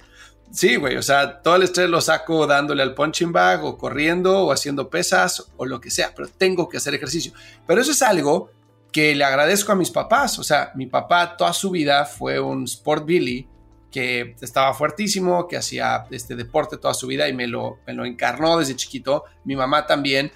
Sí, 0.51 0.75
güey. 0.75 0.97
O 0.97 1.01
sea, 1.01 1.41
todo 1.41 1.55
el 1.55 1.63
estrés 1.63 1.89
lo 1.89 1.99
saco 1.99 2.45
dándole 2.47 2.83
al 2.83 2.93
punching 2.93 3.31
bag 3.31 3.63
o 3.63 3.77
corriendo 3.77 4.45
o 4.45 4.51
haciendo 4.51 4.89
pesas 4.89 5.51
o 5.57 5.65
lo 5.65 5.81
que 5.81 5.89
sea. 5.89 6.13
Pero 6.15 6.29
tengo 6.29 6.69
que 6.69 6.77
hacer 6.77 6.93
ejercicio. 6.93 7.33
Pero 7.65 7.81
eso 7.81 7.91
es 7.91 8.01
algo 8.01 8.51
que 8.91 9.15
le 9.15 9.23
agradezco 9.23 9.71
a 9.71 9.75
mis 9.75 9.89
papás. 9.89 10.37
O 10.39 10.43
sea, 10.43 10.71
mi 10.75 10.85
papá 10.85 11.35
toda 11.35 11.53
su 11.53 11.71
vida 11.71 12.05
fue 12.05 12.39
un 12.39 12.65
sport 12.65 13.05
billy 13.05 13.47
que 13.93 14.35
estaba 14.41 14.73
fuertísimo, 14.73 15.47
que 15.47 15.55
hacía 15.55 16.07
este 16.09 16.35
deporte 16.35 16.77
toda 16.77 16.95
su 16.95 17.05
vida 17.05 17.29
y 17.29 17.33
me 17.33 17.47
lo, 17.47 17.77
me 17.85 17.93
lo 17.93 18.05
encarnó 18.05 18.57
desde 18.57 18.75
chiquito, 18.75 19.23
mi 19.45 19.55
mamá 19.55 19.85
también, 19.85 20.31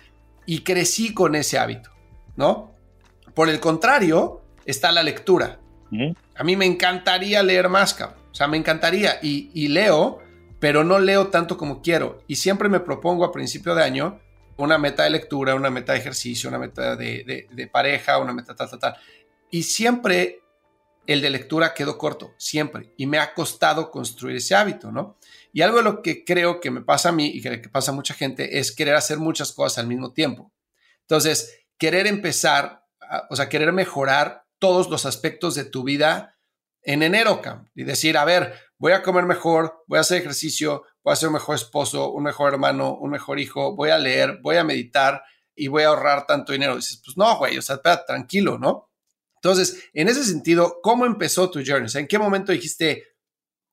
y 0.45 0.60
crecí 0.60 1.14
con 1.14 1.36
ese 1.36 1.58
hábito, 1.58 1.89
¿no? 2.36 2.72
Por 3.34 3.49
el 3.49 3.60
contrario, 3.60 4.41
está 4.66 4.91
la 4.91 5.01
lectura. 5.01 5.60
A 6.36 6.43
mí 6.43 6.55
me 6.55 6.66
encantaría 6.66 7.41
leer 7.41 7.68
más, 7.68 7.93
cabrón. 7.93 8.20
O 8.32 8.36
sea, 8.36 8.47
me 8.47 8.58
encantaría 8.58 9.18
y, 9.22 9.68
leo, 9.70 10.20
pero 10.60 10.84
no 10.84 10.99
leo 10.99 11.28
tanto 11.28 11.58
como 11.58 11.82
quiero. 11.82 12.24
Y 12.28 12.36
siempre 12.36 12.70
me 12.70 12.80
propongo 12.80 13.26
a 13.26 13.32
principio 13.32 13.74
de 13.74 13.84
año 13.84 14.20
una 14.58 14.78
meta 14.78 15.03
de 15.03 15.10
lectura, 15.10 15.55
una 15.55 15.72
meta 15.72 15.93
de 15.93 15.99
ejercicio, 15.99 16.49
una 16.49 16.60
meta 16.60 16.95
de, 16.95 17.24
de, 17.24 17.47
de 17.51 17.68
pareja, 17.68 18.20
una 18.20 18.34
meta 18.34 18.55
tal, 18.55 18.70
tal, 18.70 18.80
tal. 18.80 18.95
Y 19.49 19.64
siempre 19.64 20.41
el 21.08 21.22
de 21.22 21.30
lectura 21.30 21.74
quedó 21.74 21.97
corto, 21.97 22.36
siempre, 22.38 22.93
y 22.97 23.08
me 23.08 23.18
ha 23.18 23.34
costado 23.34 23.89
construir 23.89 24.36
ese 24.36 24.55
hábito, 24.55 24.91
¿no? 24.91 25.18
Y 25.53 25.62
algo 25.62 25.78
de 25.78 25.84
lo 25.84 26.01
que 26.01 26.26
creo 26.26 26.60
que 26.60 26.70
me 26.70 26.82
pasa 26.82 27.10
a 27.10 27.14
mí 27.14 27.28
y 27.34 27.41
que 27.41 27.70
pasa 27.70 27.91
a 27.91 27.95
mucha 27.95 28.14
gente 28.14 28.60
es 28.60 28.74
querer 28.74 28.95
hacer 28.95 29.18
muchas 29.18 29.53
cosas 29.53 29.80
al 29.80 29.88
mismo 29.88 30.14
tiempo. 30.14 30.51
Entonces, 31.01 31.62
querer 31.78 32.08
empezar, 32.08 32.86
o 33.30 33.36
sea, 33.36 33.47
querer 33.47 33.72
mejorar 33.72 34.45
todos 34.60 34.89
los 34.89 35.05
aspectos 35.05 35.55
de 35.55 35.64
tu 35.64 35.84
vida 35.84 36.38
en 36.84 37.03
enero, 37.03 37.41
Cam, 37.41 37.70
y 37.74 37.84
decir, 37.84 38.18
a 38.18 38.26
ver, 38.26 38.53
voy 38.78 38.91
a 38.91 39.01
comer 39.01 39.26
mejor, 39.26 39.84
voy 39.88 39.97
a 39.97 40.01
hacer 40.01 40.20
ejercicio, 40.20 40.84
voy 41.03 41.14
a 41.14 41.16
ser 41.16 41.30
un 41.30 41.34
mejor 41.34 41.55
esposo, 41.55 42.12
un 42.12 42.24
mejor 42.24 42.53
hermano, 42.53 42.95
un 42.95 43.12
mejor 43.12 43.39
hijo, 43.39 43.76
voy 43.76 43.89
a 43.89 43.97
leer, 43.97 44.39
voy 44.41 44.58
a 44.58 44.64
meditar 44.64 45.24
y 45.55 45.68
voy 45.68 45.84
a 45.84 45.88
ahorrar 45.88 46.26
tanto 46.26 46.51
dinero. 46.51 46.76
dices, 46.76 47.01
pues 47.03 47.18
no, 47.18 47.38
güey, 47.38 47.58
o 47.58 47.62
sea, 47.62 47.76
espera, 47.76 48.05
tranquilo, 48.05 48.58
¿no? 48.58 48.89
Entonces, 49.42 49.90
en 49.94 50.08
ese 50.08 50.24
sentido, 50.24 50.80
¿cómo 50.82 51.06
empezó 51.06 51.50
tu 51.50 51.62
journey? 51.66 51.90
¿En 51.96 52.08
qué 52.08 52.20
momento 52.20 52.52
dijiste, 52.52 53.04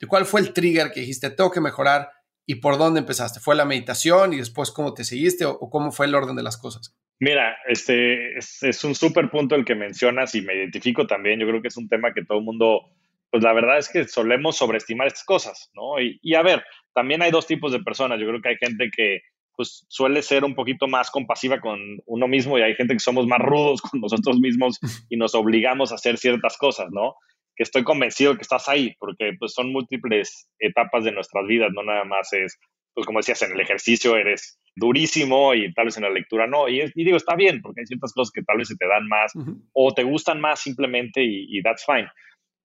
cuál 0.08 0.26
fue 0.26 0.40
el 0.40 0.52
trigger 0.52 0.92
que 0.92 1.00
dijiste, 1.00 1.30
tengo 1.30 1.50
que 1.50 1.60
mejorar 1.60 2.08
y 2.46 2.56
por 2.56 2.78
dónde 2.78 3.00
empezaste? 3.00 3.40
¿Fue 3.40 3.54
la 3.54 3.64
meditación 3.64 4.32
y 4.32 4.38
después 4.38 4.70
cómo 4.70 4.94
te 4.94 5.04
seguiste 5.04 5.44
o, 5.44 5.58
cómo 5.70 5.92
fue 5.92 6.06
el 6.06 6.14
orden 6.14 6.36
de 6.36 6.42
las 6.42 6.56
cosas? 6.56 6.96
Mira, 7.20 7.56
este 7.66 8.36
es, 8.36 8.84
un 8.84 8.94
súper 8.94 9.30
punto 9.30 9.54
el 9.54 9.64
que 9.64 9.74
mencionas 9.74 10.34
y 10.34 10.42
me 10.42 10.54
identifico 10.54 11.06
también. 11.06 11.40
Yo 11.40 11.46
creo 11.46 11.62
que 11.62 11.68
es 11.68 11.76
un 11.76 11.88
tema 11.88 12.12
que 12.12 12.24
todo 12.24 12.38
el 12.38 12.44
mundo, 12.44 12.82
pues 13.30 13.42
la 13.42 13.52
verdad 13.52 13.78
es 13.78 13.88
que 13.88 14.06
solemos 14.06 14.56
sobreestimar 14.56 15.06
estas 15.06 15.24
cosas, 15.24 15.70
¿no? 15.74 16.00
Y 16.00 16.34
a 16.34 16.42
ver, 16.42 16.64
también 16.92 17.22
hay 17.22 17.30
dos 17.30 17.46
tipos 17.46 17.72
de 17.72 17.80
personas. 17.80 18.20
Yo 18.20 18.26
creo 18.26 18.40
que 18.40 18.48
hay 18.50 18.56
gente 18.56 18.90
que 18.94 19.22
pues 19.56 19.86
suele 19.88 20.22
ser 20.22 20.44
un 20.44 20.54
poquito 20.54 20.86
más 20.86 21.10
compasiva 21.10 21.60
con 21.60 21.78
uno 22.06 22.28
mismo 22.28 22.58
y 22.58 22.62
hay 22.62 22.74
gente 22.74 22.94
que 22.94 23.00
somos 23.00 23.26
más 23.26 23.40
rudos 23.40 23.80
con 23.82 24.00
nosotros 24.00 24.38
mismos 24.38 24.78
y 25.08 25.16
nos 25.16 25.34
obligamos 25.34 25.92
a 25.92 25.96
hacer 25.96 26.18
ciertas 26.18 26.56
cosas, 26.56 26.88
¿no? 26.90 27.14
Que 27.56 27.62
estoy 27.62 27.84
convencido 27.84 28.34
que 28.34 28.42
estás 28.42 28.68
ahí, 28.68 28.94
porque 28.98 29.32
pues 29.38 29.54
son 29.54 29.72
múltiples 29.72 30.48
etapas 30.58 31.04
de 31.04 31.12
nuestras 31.12 31.46
vidas, 31.46 31.70
no 31.72 31.82
nada 31.82 32.04
más 32.04 32.32
es, 32.32 32.58
pues 32.94 33.06
como 33.06 33.20
decías, 33.20 33.42
en 33.42 33.52
el 33.52 33.60
ejercicio 33.60 34.16
eres 34.16 34.58
durísimo 34.74 35.54
y 35.54 35.72
tal 35.72 35.86
vez 35.86 35.96
en 35.96 36.02
la 36.02 36.10
lectura 36.10 36.46
no. 36.48 36.68
Y, 36.68 36.90
digo, 36.94 37.16
está 37.16 37.36
bien, 37.36 37.60
porque 37.62 37.82
hay 37.82 37.86
ciertas 37.86 38.12
cosas 38.12 38.32
que 38.32 38.42
tal 38.42 38.58
vez 38.58 38.68
se 38.68 38.76
te 38.76 38.88
dan 38.88 39.06
más 39.06 39.32
o 39.72 39.94
te 39.94 40.02
gustan 40.02 40.40
más 40.40 40.60
simplemente 40.60 41.22
y, 41.22 41.46
y 41.58 41.62
that's 41.62 41.84
fine. 41.86 42.08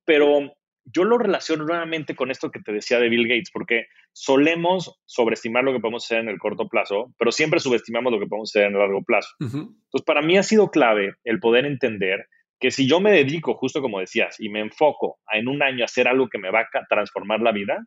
Pero 0.06 0.52
yo 0.86 1.03
lo 1.03 1.17
relaciono 1.17 1.65
nuevamente 1.65 2.15
con 2.15 2.32
esto 2.32 2.51
que 2.51 2.61
te 2.61 2.71
decía 2.71 2.99
de 2.99 3.09
Bill 3.09 3.27
Gates, 3.27 3.51
porque 3.51 3.88
solemos 4.13 4.99
sobreestimar 5.05 5.63
lo 5.63 5.73
que 5.73 5.80
podemos 5.80 6.05
hacer 6.05 6.19
en 6.19 6.30
el 6.30 6.39
corto 6.39 6.67
plazo, 6.67 7.13
pero 7.17 7.32
siempre 7.32 7.59
subestimamos 7.59 8.11
lo 8.11 8.19
que 8.19 8.27
podemos 8.27 8.49
hacer 8.51 8.67
en 8.67 8.73
el 8.73 8.80
largo 8.80 9.03
plazo. 9.03 9.30
Entonces, 9.39 10.05
para 10.05 10.21
mí 10.21 10.38
ha 10.38 10.43
sido 10.43 10.71
clave 10.71 11.13
el 11.23 11.39
poder 11.39 11.65
entender 11.65 12.27
que 12.59 12.71
si 12.71 12.88
yo 12.88 12.99
me 12.99 13.11
dedico, 13.11 13.53
justo 13.55 13.82
como 13.82 13.99
decías, 13.99 14.39
y 14.39 14.49
me 14.49 14.59
enfoco 14.59 15.19
en 15.32 15.47
un 15.47 15.63
año 15.63 15.84
a 15.84 15.86
hacer 15.86 16.07
algo 16.07 16.27
que 16.27 16.39
me 16.39 16.51
va 16.51 16.61
a 16.61 16.86
transformar 16.89 17.41
la 17.41 17.51
vida, 17.51 17.86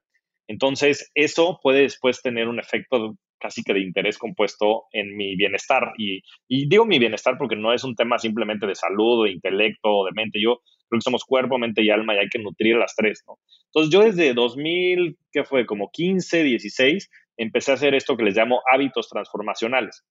entonces 0.49 1.11
eso 1.15 1.59
puede 1.63 1.83
después 1.83 2.23
tener 2.23 2.49
un 2.49 2.59
efecto 2.59 3.17
casi 3.39 3.63
que 3.63 3.75
de 3.75 3.81
interés 3.81 4.19
compuesto 4.19 4.85
en 4.93 5.17
mi 5.17 5.35
bienestar. 5.35 5.93
Y, 5.99 6.23
digo 6.49 6.87
mi 6.87 6.99
bienestar 6.99 7.37
porque 7.37 7.57
no 7.57 7.73
es 7.73 7.83
un 7.85 7.97
tema 7.97 8.19
simplemente 8.19 8.67
de 8.67 8.77
salud, 8.77 9.25
de 9.25 9.33
intelecto, 9.33 9.91
o 9.91 10.07
de 10.07 10.13
mente. 10.13 10.41
Yo 10.41 10.61
creo 10.93 10.99
que 10.99 11.05
somos 11.05 11.25
cuerpo, 11.25 11.59
mente 11.59 11.83
y 11.83 11.91
alma 11.91 12.15
y 12.15 12.19
hay 12.19 12.29
que 12.29 12.39
nutrir 12.39 12.77
las 12.77 12.95
tres, 12.95 13.25
¿no? 13.27 13.39
Entonces 13.67 13.91
yo 13.91 14.03
desde 14.03 14.35
2000, 14.35 15.17
que 15.33 15.45
fue 15.45 15.65
como 15.65 15.91
15, 15.91 16.43
16, 16.43 17.11
empecé 17.39 17.71
a 17.71 17.75
hacer 17.75 17.95
esto 17.95 18.17
que 18.17 18.25
les 18.25 18.37
llamo 18.37 18.61
hábitos 18.71 19.09
transformacionales. 19.09 20.05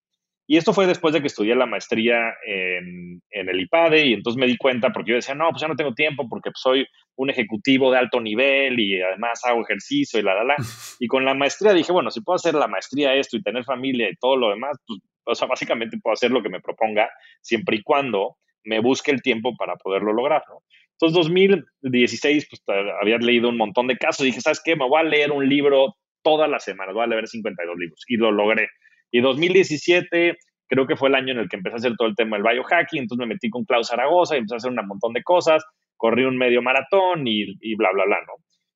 Y 0.48 0.58
esto 0.58 0.74
fue 0.74 0.88
después 0.88 1.14
de 1.14 1.22
que 1.22 1.28
estudié 1.28 1.56
la 1.56 1.68
maestría 1.68 2.34
en, 2.46 3.22
el 3.30 3.60
IPADE 3.62 4.08
y 4.08 4.14
entonces 4.14 4.40
me 4.40 4.48
di 4.48 4.58
cuenta 4.58 4.90
porque 4.92 5.12
yo 5.12 5.16
decía, 5.16 5.36
no, 5.36 5.50
pues 5.52 5.62
ya 5.62 5.68
no 5.68 5.76
tengo 5.76 5.94
tiempo 5.94 6.28
porque 6.28 6.50
pues, 6.50 6.62
soy 6.62 6.88
un 7.16 7.30
ejecutivo 7.30 7.92
de 7.92 8.00
alto 8.00 8.20
nivel 8.20 8.80
y 8.80 9.00
además 9.02 9.40
hago 9.46 9.62
ejercicio 9.62 10.20
y 10.20 10.24
la, 10.24 10.34
la, 10.34 10.44
la. 10.44 10.56
Y 11.00 11.08
con 11.08 11.24
la 11.24 11.36
maestría 11.36 11.74
dije, 11.74 11.92
bueno, 11.92 12.10
si 12.10 12.22
puedo 12.22 12.36
hacer 12.36 12.56
la 12.56 12.68
maestría 12.68 13.14
esto 13.14 13.38
y 13.38 13.44
tener 13.44 13.64
familia 13.64 14.10
y 14.10 14.16
todo 14.16 14.36
lo 14.36 14.50
demás, 14.50 14.78
pues, 14.86 15.00
o 15.26 15.36
sea, 15.36 15.48
básicamente 15.48 15.98
puedo 16.02 16.14
hacer 16.14 16.32
lo 16.32 16.42
que 16.42 16.50
me 16.50 16.60
proponga 16.60 17.10
siempre 17.40 17.78
y 17.78 17.84
cuando 17.84 18.38
me 18.64 18.80
busque 18.80 19.12
el 19.12 19.22
tiempo 19.22 19.56
para 19.58 19.76
poderlo 19.76 20.14
lograr, 20.14 20.44
¿no? 20.50 20.62
Entonces, 20.94 21.18
2016, 21.18 22.48
pues 22.50 22.62
había 23.02 23.18
leído 23.18 23.50
un 23.50 23.58
montón 23.58 23.88
de 23.88 23.98
casos 23.98 24.22
y 24.22 24.30
dije, 24.30 24.42
¿sabes 24.42 24.62
qué? 24.64 24.76
Me 24.76 24.88
voy 24.88 25.00
a 25.00 25.04
leer 25.04 25.32
un 25.32 25.48
libro 25.48 25.96
todas 26.22 26.50
las 26.50 26.64
semanas, 26.64 26.94
voy 26.94 27.04
a 27.04 27.08
leer 27.08 27.28
52 27.28 27.76
libros 27.78 28.04
y 28.08 28.18
lo 28.18 28.32
logré. 28.32 28.70
Y 29.10 29.20
2017 29.22 30.38
creo 30.68 30.88
que 30.88 30.96
fue 30.96 31.10
el 31.10 31.16
año 31.16 31.34
en 31.34 31.40
el 31.40 31.50
que 31.50 31.58
empecé 31.58 31.76
a 31.76 31.78
hacer 31.78 31.96
todo 31.98 32.08
el 32.08 32.16
tema 32.16 32.38
del 32.38 32.46
biohacking, 32.46 33.02
entonces 33.02 33.28
me 33.28 33.34
metí 33.34 33.50
con 33.50 33.66
Klaus 33.66 33.88
Zaragoza 33.88 34.36
y 34.36 34.40
empecé 34.40 34.56
a 34.56 34.58
hacer 34.58 34.72
un 34.72 34.88
montón 34.88 35.14
de 35.14 35.24
cosas, 35.24 35.66
corrí 35.98 36.24
un 36.24 36.38
medio 36.38 36.62
maratón 36.62 37.28
y, 37.28 37.56
y 37.60 37.76
bla, 37.76 37.90
bla, 37.92 38.06
bla, 38.06 38.18
¿no? 38.28 38.34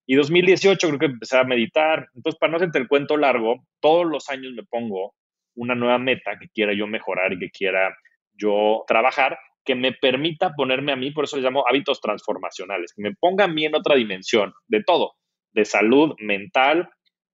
Y 0.07 0.15
2018 0.15 0.87
creo 0.87 0.99
que 0.99 1.05
empecé 1.05 1.37
a 1.37 1.43
meditar. 1.43 2.07
Entonces, 2.13 2.37
para 2.39 2.51
no 2.51 2.57
hacerte 2.57 2.77
el 2.77 2.87
cuento 2.87 3.17
largo, 3.17 3.65
todos 3.79 4.05
los 4.05 4.29
años 4.29 4.53
me 4.53 4.63
pongo 4.63 5.15
una 5.55 5.73
nueva 5.73 5.97
meta 5.97 6.37
que 6.39 6.49
quiera 6.49 6.73
yo 6.73 6.85
mejorar 6.85 7.33
y 7.33 7.39
que 7.39 7.49
quiera 7.49 7.95
yo 8.33 8.83
trabajar, 8.87 9.39
que 9.65 9.75
me 9.75 9.91
permita 9.93 10.53
ponerme 10.53 10.91
a 10.91 10.95
mí, 10.95 11.11
por 11.11 11.25
eso 11.25 11.35
les 11.35 11.45
llamo 11.45 11.65
hábitos 11.67 11.99
transformacionales, 11.99 12.93
que 12.93 13.01
me 13.01 13.15
ponga 13.15 13.45
a 13.45 13.47
mí 13.47 13.65
en 13.65 13.75
otra 13.75 13.95
dimensión 13.95 14.53
de 14.67 14.83
todo, 14.83 15.13
de 15.53 15.65
salud 15.65 16.13
mental, 16.19 16.89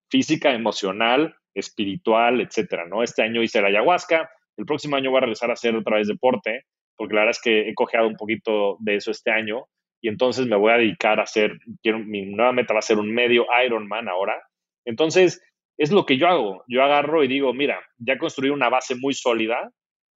física, 0.10 0.54
emocional, 0.54 1.36
espiritual, 1.54 2.42
etcétera, 2.42 2.86
¿no? 2.88 3.04
Este 3.04 3.24
año 3.24 3.44
hice 3.44 3.62
la 3.62 3.68
ayahuasca, 3.68 4.30
el 4.58 4.66
próximo 4.66 4.96
año 4.96 5.12
voy 5.12 5.18
a 5.18 5.22
regresar 5.22 5.50
a 5.50 5.54
hacer 5.54 5.76
otra 5.76 5.98
vez 5.98 6.08
deporte, 6.08 6.66
porque 6.96 7.16
la 7.16 7.22
verdad 7.22 7.38
es 7.38 7.42
que 7.42 7.70
he 7.70 7.74
cojeado 7.74 8.08
un 8.08 8.16
poquito 8.16 8.78
de 8.80 8.96
eso 8.96 9.12
este 9.12 9.32
año 9.32 9.66
y 10.02 10.08
entonces 10.08 10.48
me 10.48 10.56
voy 10.56 10.72
a 10.72 10.78
dedicar 10.78 11.20
a 11.20 11.24
hacer, 11.24 11.58
mi 11.84 12.26
nueva 12.26 12.54
meta 12.54 12.74
va 12.74 12.80
a 12.80 12.84
ser 12.84 12.98
un 12.98 13.14
medio 13.14 13.46
Ironman 13.66 14.08
ahora. 14.08 14.42
Entonces, 14.86 15.44
es 15.78 15.92
lo 15.92 16.06
que 16.06 16.18
yo 16.18 16.28
hago. 16.28 16.64
Yo 16.68 16.84
agarro 16.84 17.24
y 17.24 17.28
digo, 17.28 17.54
mira, 17.54 17.80
ya 17.98 18.18
construí 18.18 18.50
una 18.50 18.70
base 18.70 18.96
muy 18.96 19.14
sólida 19.14 19.72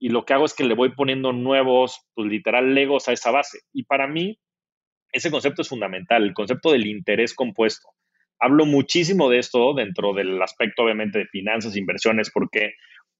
y 0.06 0.10
lo 0.10 0.24
que 0.24 0.36
hago 0.36 0.46
es 0.46 0.54
que 0.54 0.64
le 0.64 0.76
voy 0.76 0.92
poniendo 0.94 1.34
nuevos, 1.34 2.06
pues 2.14 2.28
literal, 2.28 2.76
legos 2.76 3.08
a 3.08 3.12
esa 3.12 3.32
base. 3.32 3.62
Y 3.74 3.86
para 3.86 4.06
mí, 4.06 4.38
ese 5.12 5.32
concepto 5.32 5.64
es 5.64 5.68
fundamental, 5.68 6.22
el 6.22 6.36
concepto 6.36 6.72
del 6.72 6.86
interés 6.86 7.34
compuesto. 7.34 7.88
Hablo 8.40 8.68
muchísimo 8.68 9.32
de 9.32 9.40
esto 9.40 9.74
dentro 9.74 10.14
del 10.14 10.40
aspecto, 10.44 10.84
obviamente, 10.84 11.18
de 11.18 11.26
finanzas, 11.26 11.76
inversiones, 11.76 12.30
porque 12.32 12.74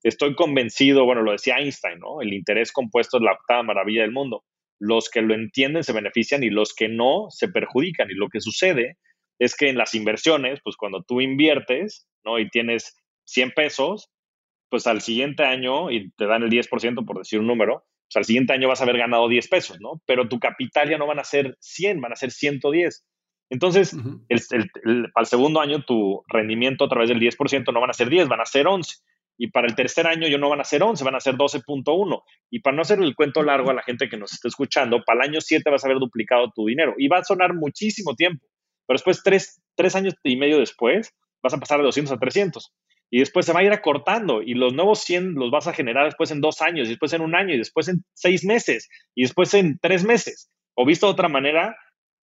estoy 0.04 0.36
convencido, 0.36 1.04
bueno, 1.04 1.22
lo 1.22 1.32
decía 1.32 1.56
Einstein, 1.56 1.98
¿no? 1.98 2.22
El 2.22 2.32
interés 2.32 2.70
compuesto 2.70 3.16
es 3.16 3.24
la 3.24 3.32
octava 3.32 3.64
maravilla 3.64 4.02
del 4.02 4.12
mundo. 4.12 4.44
Los 4.78 5.10
que 5.10 5.22
lo 5.22 5.34
entienden 5.34 5.82
se 5.82 5.92
benefician 5.92 6.44
y 6.44 6.50
los 6.50 6.72
que 6.72 6.88
no 6.88 7.30
se 7.30 7.48
perjudican. 7.48 8.12
Y 8.12 8.14
lo 8.14 8.28
que 8.28 8.40
sucede 8.40 8.96
es 9.40 9.56
que 9.56 9.70
en 9.70 9.76
las 9.76 9.96
inversiones, 9.96 10.60
pues 10.62 10.76
cuando 10.76 11.02
tú 11.02 11.20
inviertes, 11.20 12.06
¿no? 12.24 12.38
Y 12.38 12.48
tienes 12.48 12.96
100 13.24 13.50
pesos, 13.56 14.08
pues 14.68 14.86
al 14.86 15.00
siguiente 15.00 15.44
año, 15.44 15.90
y 15.90 16.10
te 16.12 16.26
dan 16.26 16.42
el 16.42 16.50
10% 16.50 17.04
por 17.04 17.18
decir 17.18 17.40
un 17.40 17.46
número, 17.46 17.84
pues 18.06 18.16
al 18.16 18.24
siguiente 18.24 18.52
año 18.52 18.68
vas 18.68 18.80
a 18.80 18.84
haber 18.84 18.98
ganado 18.98 19.28
10 19.28 19.48
pesos, 19.48 19.78
¿no? 19.80 20.00
Pero 20.06 20.28
tu 20.28 20.38
capital 20.38 20.88
ya 20.88 20.98
no 20.98 21.06
van 21.06 21.18
a 21.18 21.24
ser 21.24 21.56
100, 21.60 22.00
van 22.00 22.12
a 22.12 22.16
ser 22.16 22.30
110. 22.30 23.04
Entonces, 23.48 23.96
el, 24.28 24.40
para 25.12 25.22
el 25.22 25.26
segundo 25.26 25.60
año 25.60 25.84
tu 25.84 26.24
rendimiento 26.28 26.84
a 26.84 26.88
través 26.88 27.08
del 27.08 27.20
10% 27.20 27.72
no 27.72 27.80
van 27.80 27.90
a 27.90 27.94
ser 27.94 28.08
10, 28.08 28.28
van 28.28 28.40
a 28.40 28.46
ser 28.46 28.66
11. 28.66 28.96
Y 29.38 29.48
para 29.48 29.66
el 29.66 29.74
tercer 29.74 30.06
año 30.06 30.26
yo 30.28 30.38
no 30.38 30.48
van 30.48 30.60
a 30.60 30.64
ser 30.64 30.82
11, 30.82 31.04
van 31.04 31.14
a 31.14 31.20
ser 31.20 31.34
12.1. 31.34 32.22
Y 32.50 32.60
para 32.60 32.74
no 32.74 32.82
hacer 32.82 33.00
el 33.00 33.14
cuento 33.14 33.42
largo 33.42 33.70
a 33.70 33.74
la 33.74 33.82
gente 33.82 34.08
que 34.08 34.16
nos 34.16 34.32
está 34.32 34.48
escuchando, 34.48 35.02
para 35.04 35.24
el 35.24 35.30
año 35.30 35.40
7 35.40 35.68
vas 35.70 35.84
a 35.84 35.88
haber 35.88 35.98
duplicado 35.98 36.50
tu 36.54 36.66
dinero. 36.66 36.94
Y 36.96 37.08
va 37.08 37.18
a 37.18 37.24
sonar 37.24 37.54
muchísimo 37.54 38.14
tiempo. 38.14 38.46
Pero 38.86 38.96
después, 38.96 39.22
tres, 39.22 39.60
tres 39.74 39.94
años 39.94 40.14
y 40.22 40.36
medio 40.36 40.58
después, 40.58 41.12
vas 41.42 41.54
a 41.54 41.58
pasar 41.58 41.78
de 41.78 41.84
200 41.84 42.12
a 42.12 42.18
300. 42.18 42.72
Y 43.10 43.20
después 43.20 43.46
se 43.46 43.52
va 43.52 43.60
a 43.60 43.64
ir 43.64 43.72
acortando. 43.72 44.42
Y 44.42 44.54
los 44.54 44.74
nuevos 44.74 45.00
100 45.00 45.34
los 45.34 45.50
vas 45.50 45.66
a 45.66 45.72
generar 45.72 46.06
después 46.06 46.30
en 46.30 46.40
dos 46.40 46.60
años, 46.62 46.88
después 46.88 47.12
en 47.12 47.22
un 47.22 47.34
año, 47.34 47.54
y 47.54 47.58
después 47.58 47.88
en 47.88 48.04
seis 48.14 48.44
meses, 48.44 48.88
y 49.14 49.22
después 49.22 49.54
en 49.54 49.78
tres 49.80 50.04
meses. 50.04 50.50
O 50.74 50.84
visto 50.84 51.06
de 51.06 51.12
otra 51.12 51.28
manera, 51.28 51.76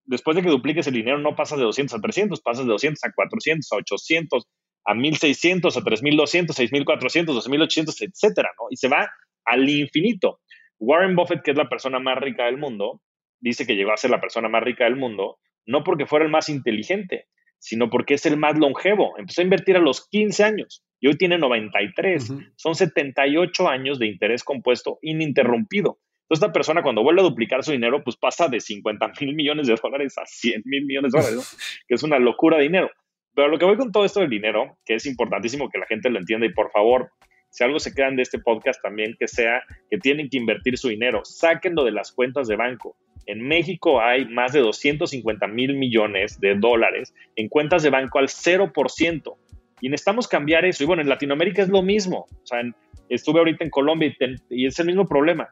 después 0.06 0.36
de 0.36 0.44
que 0.44 0.50
dupliques 0.50 0.88
el 0.88 0.94
dinero, 0.94 1.18
no 1.18 1.36
pasas 1.36 1.60
de 1.60 1.66
200 1.66 1.98
a 1.98 2.02
300, 2.02 2.42
pasas 2.42 2.66
de 2.66 2.72
200 2.72 3.04
a 3.04 3.12
400, 3.14 3.72
a 3.72 3.76
800, 3.78 4.48
a 4.86 4.94
1600, 4.94 5.78
a 5.78 5.82
3200, 5.82 6.56
6400, 6.56 7.36
2800, 7.36 8.02
etcétera, 8.02 8.52
¿no? 8.60 8.68
Y 8.70 8.76
se 8.76 8.90
va 8.90 9.10
al 9.46 9.70
infinito. 9.70 10.42
Warren 10.80 11.16
Buffett, 11.16 11.42
que 11.44 11.52
es 11.52 11.58
la 11.58 11.70
persona 11.70 12.00
más 12.00 12.18
rica 12.18 12.46
del 12.46 12.58
mundo, 12.58 13.02
dice 13.40 13.66
que 13.66 13.76
llegó 13.76 13.94
a 13.94 13.98
ser 13.98 14.12
la 14.12 14.22
persona 14.22 14.50
más 14.50 14.64
rica 14.64 14.84
del 14.84 14.96
mundo, 14.96 15.38
no 15.66 15.84
porque 15.84 16.06
fuera 16.06 16.26
el 16.26 16.32
más 16.32 16.50
inteligente, 16.50 17.28
sino 17.64 17.90
porque 17.90 18.16
es 18.16 18.26
el 18.26 18.36
más 18.36 18.60
longevo. 18.60 19.18
Empezó 19.18 19.40
a 19.40 19.46
invertir 19.46 19.78
a 19.78 19.80
los 19.80 20.10
15 20.10 20.44
años 20.44 20.84
y 21.00 21.08
hoy 21.08 21.18
tiene 21.18 21.38
93. 21.38 22.34
Son 22.58 22.76
78 22.76 23.70
años 23.70 24.00
de 24.00 24.08
interés 24.08 24.44
compuesto 24.44 25.00
ininterrumpido. 25.02 25.98
Entonces, 26.24 26.44
esta 26.44 26.52
persona 26.52 26.84
cuando 26.84 27.04
vuelve 27.04 27.22
a 27.22 27.24
duplicar 27.24 27.64
su 27.64 27.72
dinero, 27.72 28.04
pues 28.04 28.18
pasa 28.18 28.50
de 28.50 28.60
50 28.60 29.14
mil 29.22 29.34
millones 29.34 29.68
de 29.68 29.76
dólares 29.82 30.18
a 30.18 30.26
100 30.26 30.64
mil 30.66 30.86
millones 30.86 31.14
de 31.14 31.22
dólares, 31.22 31.58
que 31.88 31.96
es 31.96 32.04
una 32.04 32.20
locura 32.20 32.58
de 32.58 32.64
dinero. 32.64 32.90
Pero 33.34 33.48
lo 33.48 33.58
que 33.58 33.66
voy 33.66 33.78
con 33.78 33.94
todo 33.94 34.04
esto 34.04 34.20
del 34.20 34.30
dinero, 34.30 34.78
que 34.86 34.96
es 34.96 35.06
importantísimo 35.06 35.70
que 35.70 35.80
la 35.80 35.86
gente 35.86 36.10
lo 36.10 36.20
entienda 36.20 36.46
y 36.46 36.54
por 36.54 36.70
favor, 36.70 37.12
si 37.50 37.64
algo 37.64 37.80
se 37.80 37.94
quedan 37.94 38.18
de 38.18 38.24
este 38.24 38.40
podcast 38.40 38.82
también, 38.82 39.16
que 39.18 39.30
sea 39.30 39.64
que 39.90 39.98
tienen 39.98 40.28
que 40.30 40.38
invertir 40.38 40.78
su 40.78 40.90
dinero, 40.90 41.22
sáquenlo 41.24 41.86
de 41.86 41.92
las 41.92 42.12
cuentas 42.12 42.50
de 42.50 42.58
banco. 42.58 42.98
En 43.26 43.42
México 43.48 44.02
hay 44.02 44.26
más 44.26 44.54
de 44.54 44.60
250 44.60 45.48
mil 45.48 45.76
millones 45.76 46.40
de 46.40 46.56
dólares 46.56 47.14
en 47.36 47.50
cuentas 47.50 47.84
de 47.84 47.90
banco 47.90 48.20
al 48.20 48.28
0%. 48.28 49.36
Y 49.82 49.90
necesitamos 49.90 50.28
cambiar 50.28 50.66
eso. 50.66 50.84
Y 50.84 50.88
bueno, 50.88 51.02
en 51.02 51.10
Latinoamérica 51.10 51.62
es 51.62 51.70
lo 51.70 51.82
mismo. 51.82 52.28
O 52.30 52.46
sea, 52.46 52.62
estuve 53.10 53.40
ahorita 53.40 53.64
en 53.64 53.70
Colombia 53.70 54.14
y, 54.18 54.64
y 54.64 54.66
es 54.66 54.80
el 54.80 54.88
mismo 54.88 55.08
problema. 55.08 55.50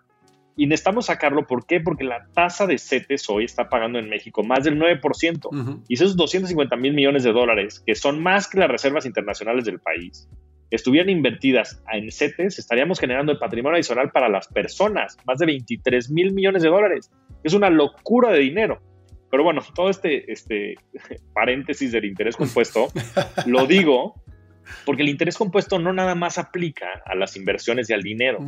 Y 0.56 0.68
necesitamos 0.68 1.06
sacarlo, 1.06 1.48
¿por 1.48 1.66
qué? 1.66 1.80
Porque 1.80 2.04
la 2.04 2.28
tasa 2.34 2.68
de 2.68 2.78
CETES 2.78 3.30
hoy 3.30 3.46
está 3.46 3.70
pagando 3.70 4.00
en 4.00 4.10
México 4.10 4.44
más 4.44 4.64
del 4.64 4.80
9%. 4.80 5.82
Y 5.88 5.94
esos 5.94 6.16
250 6.16 6.76
mil 6.76 6.94
millones 6.94 7.24
de 7.24 7.32
dólares, 7.32 7.82
que 7.86 7.96
son 7.96 8.22
más 8.22 8.48
que 8.48 8.60
las 8.60 8.70
reservas 8.70 9.06
internacionales 9.06 9.66
del 9.66 9.80
país, 9.80 10.30
estuvieran 10.70 11.10
invertidas 11.10 11.82
en 11.92 12.12
CETES, 12.12 12.60
estaríamos 12.60 13.00
generando 13.00 13.32
el 13.32 13.38
patrimonio 13.38 13.76
adicional 13.76 14.12
para 14.12 14.30
las 14.30 14.48
personas, 14.48 15.18
más 15.26 15.40
de 15.40 15.46
23 15.46 16.10
mil 16.12 16.34
millones 16.34 16.64
de 16.64 16.70
dólares. 16.70 17.12
Es 17.44 17.54
una 17.54 17.70
locura 17.70 18.32
de 18.32 18.40
dinero. 18.40 18.82
Pero 19.30 19.44
bueno, 19.44 19.62
todo 19.74 19.90
este, 19.90 20.32
este 20.32 20.76
paréntesis 21.34 21.92
del 21.92 22.06
interés 22.06 22.36
compuesto 22.36 22.90
lo 23.46 23.66
digo 23.68 24.16
porque 24.86 25.04
el 25.04 25.10
interés 25.10 25.38
compuesto 25.38 25.80
no 25.80 25.94
nada 25.94 26.16
más 26.16 26.38
aplica 26.38 27.02
a 27.06 27.16
las 27.16 27.36
inversiones 27.36 27.90
y 27.90 27.94
al 27.94 28.02
dinero, 28.02 28.40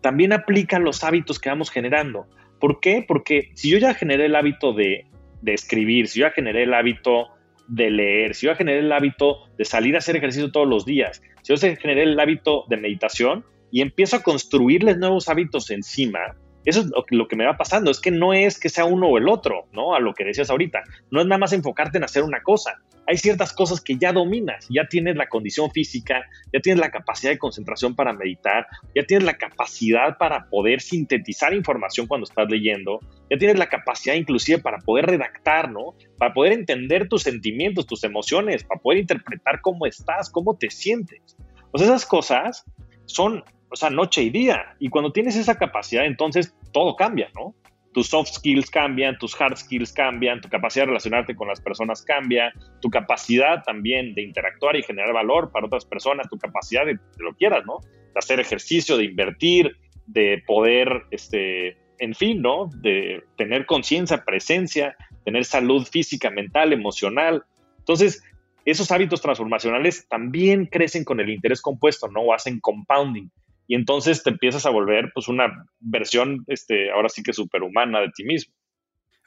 también 0.00 0.32
aplica 0.32 0.76
a 0.76 0.80
los 0.80 1.04
hábitos 1.04 1.38
que 1.38 1.48
vamos 1.48 1.70
generando. 1.70 2.26
¿Por 2.60 2.80
qué? 2.80 3.04
Porque 3.06 3.50
si 3.54 3.70
yo 3.70 3.78
ya 3.78 3.94
generé 3.94 4.26
el 4.26 4.36
hábito 4.36 4.72
de, 4.72 5.06
escribir, 5.46 6.08
si 6.08 6.20
yo 6.20 6.26
ya 6.26 6.32
generé 6.32 6.64
el 6.64 6.74
hábito 6.74 7.28
de 7.68 7.90
leer, 7.90 8.34
si 8.34 8.46
yo 8.46 8.52
ya 8.52 8.56
generé 8.56 8.80
el 8.80 8.92
hábito 8.92 9.46
de 9.56 9.64
salir 9.64 9.94
a 9.94 9.98
hacer 9.98 10.16
ejercicio 10.16 10.50
todos 10.50 10.66
los 10.66 10.84
días, 10.84 11.22
si 11.42 11.54
yo 11.54 11.76
generé 11.76 12.02
el 12.02 12.18
hábito 12.18 12.64
de 12.68 12.76
meditación 12.76 13.44
y 13.70 13.82
empiezo 13.82 14.16
a 14.16 14.22
construirles 14.22 14.98
nuevos 14.98 15.28
hábitos 15.28 15.70
encima, 15.70 16.36
eso 16.68 16.80
es 16.80 16.90
lo 17.10 17.28
que, 17.28 17.36
me 17.36 17.46
va 17.46 17.56
pasando, 17.56 17.90
es 17.90 18.00
que 18.00 18.10
no 18.10 18.34
es 18.34 18.58
que 18.60 18.68
sea 18.68 18.84
uno 18.84 19.08
o 19.08 19.18
el 19.18 19.28
otro, 19.28 19.66
¿no? 19.72 19.94
A 19.94 20.00
lo 20.00 20.14
que 20.14 20.24
decías 20.24 20.50
ahorita, 20.50 20.82
no 21.10 21.20
es 21.20 21.26
nada 21.26 21.38
más 21.38 21.52
enfocarte 21.52 21.98
en 21.98 22.04
hacer 22.04 22.22
una 22.22 22.42
cosa, 22.42 22.78
hay 23.08 23.16
ciertas 23.16 23.54
cosas 23.54 23.80
que 23.80 23.96
ya 23.96 24.12
dominas, 24.12 24.66
ya 24.68 24.86
tienes 24.86 25.16
la 25.16 25.30
condición 25.30 25.70
física, 25.70 26.26
ya 26.52 26.60
tienes 26.60 26.78
la 26.78 26.90
capacidad 26.90 27.32
de 27.32 27.38
concentración 27.38 27.96
para 27.96 28.12
meditar, 28.12 28.66
ya 28.94 29.02
tienes 29.04 29.24
la 29.24 29.38
capacidad 29.38 30.18
para 30.18 30.50
poder 30.50 30.82
sintetizar 30.82 31.54
información 31.54 32.06
cuando 32.06 32.24
estás 32.24 32.50
leyendo, 32.50 33.00
ya 33.30 33.38
tienes 33.38 33.58
la 33.58 33.70
capacidad 33.70 34.14
inclusive 34.14 34.58
para 34.58 34.76
poder 34.78 35.06
redactar, 35.06 35.70
¿no? 35.70 35.94
Para 36.18 36.34
poder 36.34 36.52
entender 36.52 37.08
tus 37.08 37.22
sentimientos, 37.22 37.86
tus 37.86 38.04
emociones, 38.04 38.62
para 38.64 38.78
poder 38.78 38.98
interpretar 38.98 39.62
cómo 39.62 39.86
estás, 39.86 40.28
cómo 40.28 40.58
te 40.58 40.68
sientes. 40.68 41.34
Pues 41.70 41.84
esas 41.84 42.04
cosas 42.04 42.66
son, 43.06 43.42
o 43.70 43.76
sea, 43.76 43.90
noche 43.90 44.22
y 44.22 44.30
día. 44.30 44.76
Y 44.78 44.88
cuando 44.88 45.12
tienes 45.12 45.36
esa 45.36 45.56
capacidad, 45.56 46.04
entonces 46.04 46.54
todo 46.72 46.96
cambia, 46.96 47.30
¿no? 47.34 47.54
tus 47.98 48.08
soft 48.08 48.30
skills 48.32 48.70
cambian, 48.70 49.18
tus 49.18 49.34
hard 49.40 49.56
skills 49.56 49.92
cambian, 49.92 50.40
tu 50.40 50.48
capacidad 50.48 50.84
de 50.84 50.88
relacionarte 50.88 51.34
con 51.34 51.48
las 51.48 51.60
personas 51.60 52.02
cambia, 52.02 52.52
tu 52.80 52.90
capacidad 52.90 53.64
también 53.64 54.14
de 54.14 54.22
interactuar 54.22 54.76
y 54.76 54.82
generar 54.82 55.12
valor 55.12 55.50
para 55.50 55.66
otras 55.66 55.84
personas, 55.84 56.28
tu 56.28 56.38
capacidad 56.38 56.86
de, 56.86 56.98
lo 57.18 57.34
quieras, 57.34 57.64
¿no? 57.66 57.80
De 57.82 58.18
hacer 58.18 58.40
ejercicio, 58.40 58.96
de 58.96 59.04
invertir, 59.04 59.76
de 60.06 60.42
poder, 60.46 61.06
este, 61.10 61.76
en 61.98 62.14
fin, 62.14 62.40
¿no? 62.40 62.70
De 62.72 63.24
tener 63.36 63.66
conciencia, 63.66 64.24
presencia, 64.24 64.96
tener 65.24 65.44
salud 65.44 65.84
física, 65.84 66.30
mental, 66.30 66.72
emocional. 66.72 67.44
Entonces, 67.78 68.22
esos 68.64 68.92
hábitos 68.92 69.22
transformacionales 69.22 70.06
también 70.08 70.66
crecen 70.66 71.04
con 71.04 71.20
el 71.20 71.30
interés 71.30 71.60
compuesto, 71.62 72.08
¿no? 72.08 72.20
O 72.20 72.34
hacen 72.34 72.60
compounding 72.60 73.28
y 73.68 73.74
entonces 73.74 74.22
te 74.22 74.30
empiezas 74.30 74.64
a 74.64 74.70
volver 74.70 75.12
pues 75.14 75.28
una 75.28 75.46
versión, 75.78 76.42
este, 76.46 76.90
ahora 76.90 77.10
sí 77.10 77.22
que 77.22 77.34
superhumana 77.34 78.00
de 78.00 78.08
ti 78.16 78.24
mismo. 78.24 78.54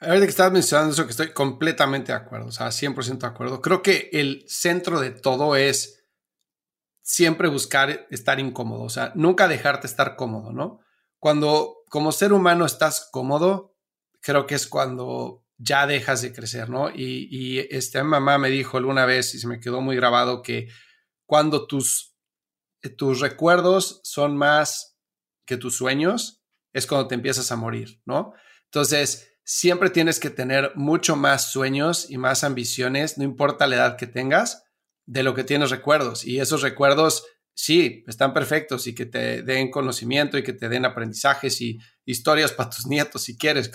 A 0.00 0.08
ver, 0.08 0.18
de 0.18 0.26
que 0.26 0.30
estás 0.30 0.50
mencionando 0.50 0.92
eso, 0.92 1.04
que 1.04 1.12
estoy 1.12 1.32
completamente 1.32 2.10
de 2.10 2.18
acuerdo, 2.18 2.48
o 2.48 2.52
sea, 2.52 2.72
100% 2.72 3.18
de 3.18 3.26
acuerdo. 3.28 3.62
Creo 3.62 3.82
que 3.82 4.10
el 4.12 4.44
centro 4.48 4.98
de 4.98 5.12
todo 5.12 5.54
es 5.54 6.04
siempre 7.02 7.48
buscar 7.48 8.08
estar 8.10 8.40
incómodo, 8.40 8.82
o 8.82 8.90
sea, 8.90 9.12
nunca 9.14 9.46
dejarte 9.46 9.86
estar 9.86 10.16
cómodo, 10.16 10.52
¿no? 10.52 10.80
Cuando 11.20 11.76
como 11.88 12.10
ser 12.10 12.32
humano 12.32 12.66
estás 12.66 13.08
cómodo, 13.12 13.76
creo 14.20 14.46
que 14.48 14.56
es 14.56 14.66
cuando 14.66 15.44
ya 15.56 15.86
dejas 15.86 16.20
de 16.22 16.32
crecer, 16.32 16.68
¿no? 16.68 16.90
Y, 16.90 17.28
y 17.30 17.60
este, 17.70 18.02
mamá 18.02 18.38
me 18.38 18.50
dijo 18.50 18.76
alguna 18.76 19.06
vez, 19.06 19.36
y 19.36 19.38
se 19.38 19.46
me 19.46 19.60
quedó 19.60 19.80
muy 19.80 19.94
grabado, 19.94 20.42
que 20.42 20.66
cuando 21.26 21.68
tus 21.68 22.11
tus 22.90 23.20
recuerdos 23.20 24.00
son 24.04 24.36
más 24.36 24.98
que 25.46 25.56
tus 25.56 25.76
sueños, 25.76 26.42
es 26.72 26.86
cuando 26.86 27.08
te 27.08 27.14
empiezas 27.14 27.52
a 27.52 27.56
morir, 27.56 28.00
¿no? 28.04 28.32
Entonces, 28.64 29.32
siempre 29.44 29.90
tienes 29.90 30.20
que 30.20 30.30
tener 30.30 30.72
mucho 30.74 31.16
más 31.16 31.50
sueños 31.50 32.10
y 32.10 32.18
más 32.18 32.44
ambiciones, 32.44 33.18
no 33.18 33.24
importa 33.24 33.66
la 33.66 33.76
edad 33.76 33.96
que 33.96 34.06
tengas, 34.06 34.64
de 35.06 35.22
lo 35.22 35.34
que 35.34 35.44
tienes 35.44 35.70
recuerdos. 35.70 36.24
Y 36.24 36.40
esos 36.40 36.62
recuerdos, 36.62 37.26
sí, 37.54 38.04
están 38.06 38.32
perfectos 38.32 38.86
y 38.86 38.94
que 38.94 39.06
te 39.06 39.42
den 39.42 39.70
conocimiento 39.70 40.38
y 40.38 40.42
que 40.42 40.52
te 40.52 40.68
den 40.68 40.84
aprendizajes 40.84 41.60
y 41.60 41.78
historias 42.04 42.52
para 42.52 42.70
tus 42.70 42.86
nietos 42.86 43.22
si 43.22 43.36
quieres, 43.36 43.70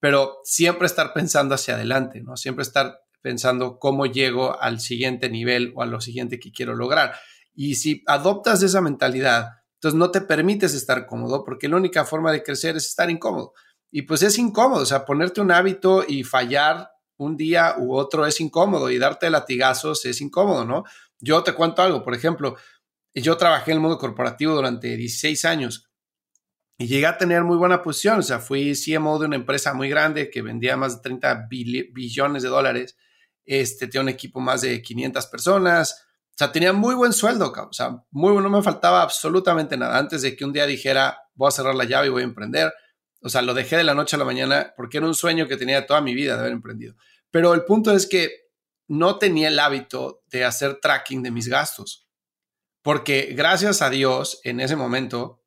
pero 0.00 0.38
siempre 0.44 0.86
estar 0.86 1.12
pensando 1.12 1.54
hacia 1.54 1.74
adelante, 1.74 2.20
¿no? 2.20 2.36
Siempre 2.36 2.62
estar 2.62 2.98
pensando 3.22 3.78
cómo 3.78 4.06
llego 4.06 4.60
al 4.60 4.80
siguiente 4.80 5.30
nivel 5.30 5.72
o 5.76 5.82
a 5.82 5.86
lo 5.86 6.00
siguiente 6.00 6.40
que 6.40 6.52
quiero 6.52 6.74
lograr. 6.74 7.14
Y 7.54 7.74
si 7.76 8.02
adoptas 8.06 8.62
esa 8.62 8.80
mentalidad, 8.80 9.50
entonces 9.74 9.98
no 9.98 10.10
te 10.10 10.20
permites 10.20 10.74
estar 10.74 11.06
cómodo 11.06 11.44
porque 11.44 11.68
la 11.68 11.76
única 11.76 12.04
forma 12.04 12.32
de 12.32 12.42
crecer 12.42 12.76
es 12.76 12.86
estar 12.86 13.10
incómodo. 13.10 13.52
Y 13.90 14.02
pues 14.02 14.22
es 14.22 14.38
incómodo, 14.38 14.82
o 14.82 14.86
sea, 14.86 15.04
ponerte 15.04 15.40
un 15.40 15.50
hábito 15.50 16.04
y 16.06 16.24
fallar 16.24 16.90
un 17.16 17.36
día 17.36 17.74
u 17.78 17.94
otro 17.94 18.26
es 18.26 18.40
incómodo 18.40 18.90
y 18.90 18.98
darte 18.98 19.28
latigazos 19.30 20.04
es 20.06 20.20
incómodo, 20.20 20.64
¿no? 20.64 20.84
Yo 21.20 21.42
te 21.42 21.52
cuento 21.52 21.82
algo, 21.82 22.02
por 22.02 22.14
ejemplo, 22.14 22.56
yo 23.14 23.36
trabajé 23.36 23.72
en 23.72 23.76
el 23.76 23.82
mundo 23.82 23.98
corporativo 23.98 24.54
durante 24.54 24.96
16 24.96 25.44
años 25.44 25.90
y 26.78 26.86
llegué 26.86 27.06
a 27.06 27.18
tener 27.18 27.44
muy 27.44 27.56
buena 27.56 27.82
posición, 27.82 28.20
o 28.20 28.22
sea, 28.22 28.38
fui 28.38 28.72
CMO 28.74 29.18
de 29.18 29.26
una 29.26 29.36
empresa 29.36 29.74
muy 29.74 29.88
grande 29.88 30.30
que 30.30 30.42
vendía 30.42 30.76
más 30.76 30.96
de 30.96 31.02
30 31.02 31.48
billones 31.48 32.42
de 32.42 32.48
dólares, 32.48 32.96
este, 33.44 33.86
tenía 33.86 34.02
un 34.02 34.08
equipo 34.08 34.40
más 34.40 34.62
de 34.62 34.80
500 34.80 35.26
personas, 35.26 36.06
o 36.32 36.38
sea, 36.38 36.50
tenía 36.50 36.72
muy 36.72 36.94
buen 36.94 37.12
sueldo, 37.12 37.52
o 37.52 37.72
sea, 37.72 38.04
muy 38.10 38.32
bueno, 38.32 38.48
no 38.48 38.56
me 38.56 38.62
faltaba 38.62 39.02
absolutamente 39.02 39.76
nada. 39.76 39.98
Antes 39.98 40.22
de 40.22 40.34
que 40.34 40.46
un 40.46 40.52
día 40.52 40.66
dijera, 40.66 41.18
voy 41.34 41.48
a 41.48 41.50
cerrar 41.50 41.74
la 41.74 41.84
llave 41.84 42.06
y 42.06 42.10
voy 42.10 42.22
a 42.22 42.24
emprender. 42.24 42.72
O 43.20 43.28
sea, 43.28 43.42
lo 43.42 43.52
dejé 43.52 43.76
de 43.76 43.84
la 43.84 43.94
noche 43.94 44.16
a 44.16 44.18
la 44.18 44.24
mañana 44.24 44.72
porque 44.74 44.96
era 44.96 45.06
un 45.06 45.14
sueño 45.14 45.46
que 45.46 45.58
tenía 45.58 45.86
toda 45.86 46.00
mi 46.00 46.14
vida 46.14 46.34
de 46.34 46.40
haber 46.40 46.52
emprendido. 46.52 46.94
Pero 47.30 47.52
el 47.52 47.64
punto 47.64 47.92
es 47.92 48.06
que 48.06 48.30
no 48.88 49.18
tenía 49.18 49.48
el 49.48 49.58
hábito 49.58 50.22
de 50.30 50.44
hacer 50.44 50.80
tracking 50.80 51.22
de 51.22 51.30
mis 51.30 51.48
gastos. 51.48 52.08
Porque 52.80 53.34
gracias 53.36 53.82
a 53.82 53.90
Dios, 53.90 54.40
en 54.42 54.60
ese 54.60 54.74
momento, 54.74 55.42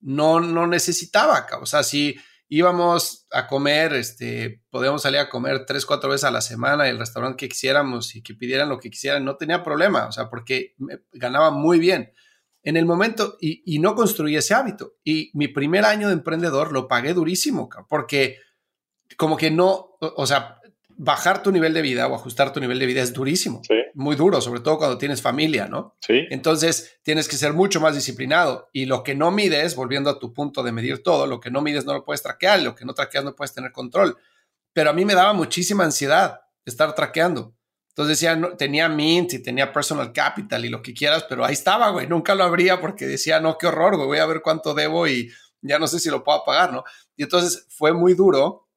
no, 0.00 0.40
no 0.40 0.66
necesitaba, 0.66 1.46
o 1.60 1.66
sea, 1.66 1.82
si 1.82 2.16
íbamos 2.50 3.28
a 3.30 3.46
comer, 3.46 3.94
este, 3.94 4.60
podíamos 4.70 5.02
salir 5.02 5.20
a 5.20 5.30
comer 5.30 5.64
tres, 5.66 5.86
cuatro 5.86 6.10
veces 6.10 6.24
a 6.24 6.32
la 6.32 6.40
semana 6.40 6.88
el 6.88 6.98
restaurante 6.98 7.36
que 7.36 7.48
quisiéramos 7.48 8.16
y 8.16 8.22
que 8.22 8.34
pidieran 8.34 8.68
lo 8.68 8.80
que 8.80 8.90
quisieran, 8.90 9.24
no 9.24 9.36
tenía 9.36 9.62
problema, 9.62 10.06
o 10.06 10.12
sea, 10.12 10.28
porque 10.28 10.74
ganaba 11.12 11.52
muy 11.52 11.78
bien 11.78 12.12
en 12.64 12.76
el 12.76 12.86
momento 12.86 13.36
y, 13.40 13.78
no 13.78 13.94
construí 13.94 14.36
ese 14.36 14.54
hábito. 14.54 14.94
Y 15.04 15.30
mi 15.32 15.46
primer 15.46 15.84
año 15.84 16.08
de 16.08 16.14
emprendedor 16.14 16.72
lo 16.72 16.88
pagué 16.88 17.14
durísimo, 17.14 17.70
porque 17.88 18.38
como 19.16 19.36
que 19.36 19.52
no, 19.52 19.96
o 20.00 20.26
sea, 20.26 20.59
bajar 21.02 21.42
tu 21.42 21.50
nivel 21.50 21.72
de 21.72 21.80
vida 21.80 22.06
o 22.08 22.14
ajustar 22.14 22.52
tu 22.52 22.60
nivel 22.60 22.78
de 22.78 22.84
vida 22.84 23.00
es 23.00 23.14
durísimo. 23.14 23.62
Muy 23.94 24.16
duro, 24.16 24.42
sobre 24.42 24.60
todo 24.60 24.76
cuando 24.76 24.98
tienes 24.98 25.22
familia, 25.22 25.66
¿no? 25.66 25.96
Sí. 26.06 26.26
Entonces 26.28 26.98
tienes 27.02 27.26
que 27.26 27.36
ser 27.36 27.54
mucho 27.54 27.80
más 27.80 27.94
disciplinado. 27.94 28.68
Y 28.74 28.84
lo 28.84 29.02
que 29.02 29.14
no 29.14 29.30
mides, 29.30 29.76
volviendo 29.76 30.10
a 30.10 30.18
tu 30.18 30.34
punto 30.34 30.62
de 30.62 30.72
medir 30.72 31.02
todo, 31.02 31.26
lo 31.26 31.40
que 31.40 31.50
no 31.50 31.62
mides 31.62 31.86
no 31.86 31.94
lo 31.94 32.04
puedes 32.04 32.22
traquear, 32.22 32.60
lo 32.60 32.74
que 32.74 32.84
no 32.84 32.92
traqueas 32.92 33.24
no 33.24 33.34
puedes 33.34 33.54
tener 33.54 33.72
control. 33.72 34.18
Pero 34.74 34.90
a 34.90 34.92
mí 34.92 35.06
me 35.06 35.14
daba 35.14 35.32
muchísima 35.32 35.84
ansiedad 35.84 36.42
estar 36.66 36.94
traqueando. 36.94 37.54
Entonces 37.88 38.18
decía, 38.18 38.36
no, 38.36 38.54
tenía 38.58 38.86
Mint 38.90 39.32
y 39.32 39.42
tenía 39.42 39.72
Personal 39.72 40.12
Capital 40.12 40.66
y 40.66 40.68
lo 40.68 40.82
que 40.82 40.92
quieras, 40.92 41.24
pero 41.26 41.46
ahí 41.46 41.54
estaba, 41.54 41.88
güey. 41.88 42.08
Nunca 42.08 42.34
lo 42.34 42.44
abría 42.44 42.78
porque 42.78 43.06
decía, 43.06 43.40
no, 43.40 43.56
qué 43.56 43.68
horror, 43.68 43.96
güey, 43.96 44.06
voy 44.06 44.18
a 44.18 44.26
ver 44.26 44.42
cuánto 44.42 44.74
debo 44.74 45.08
y 45.08 45.30
ya 45.62 45.78
no 45.78 45.86
sé 45.86 45.98
si 45.98 46.10
lo 46.10 46.22
puedo 46.22 46.44
pagar, 46.44 46.74
¿no? 46.74 46.84
Y 47.16 47.22
entonces 47.22 47.66
fue 47.70 47.94
muy 47.94 48.12
duro 48.12 48.69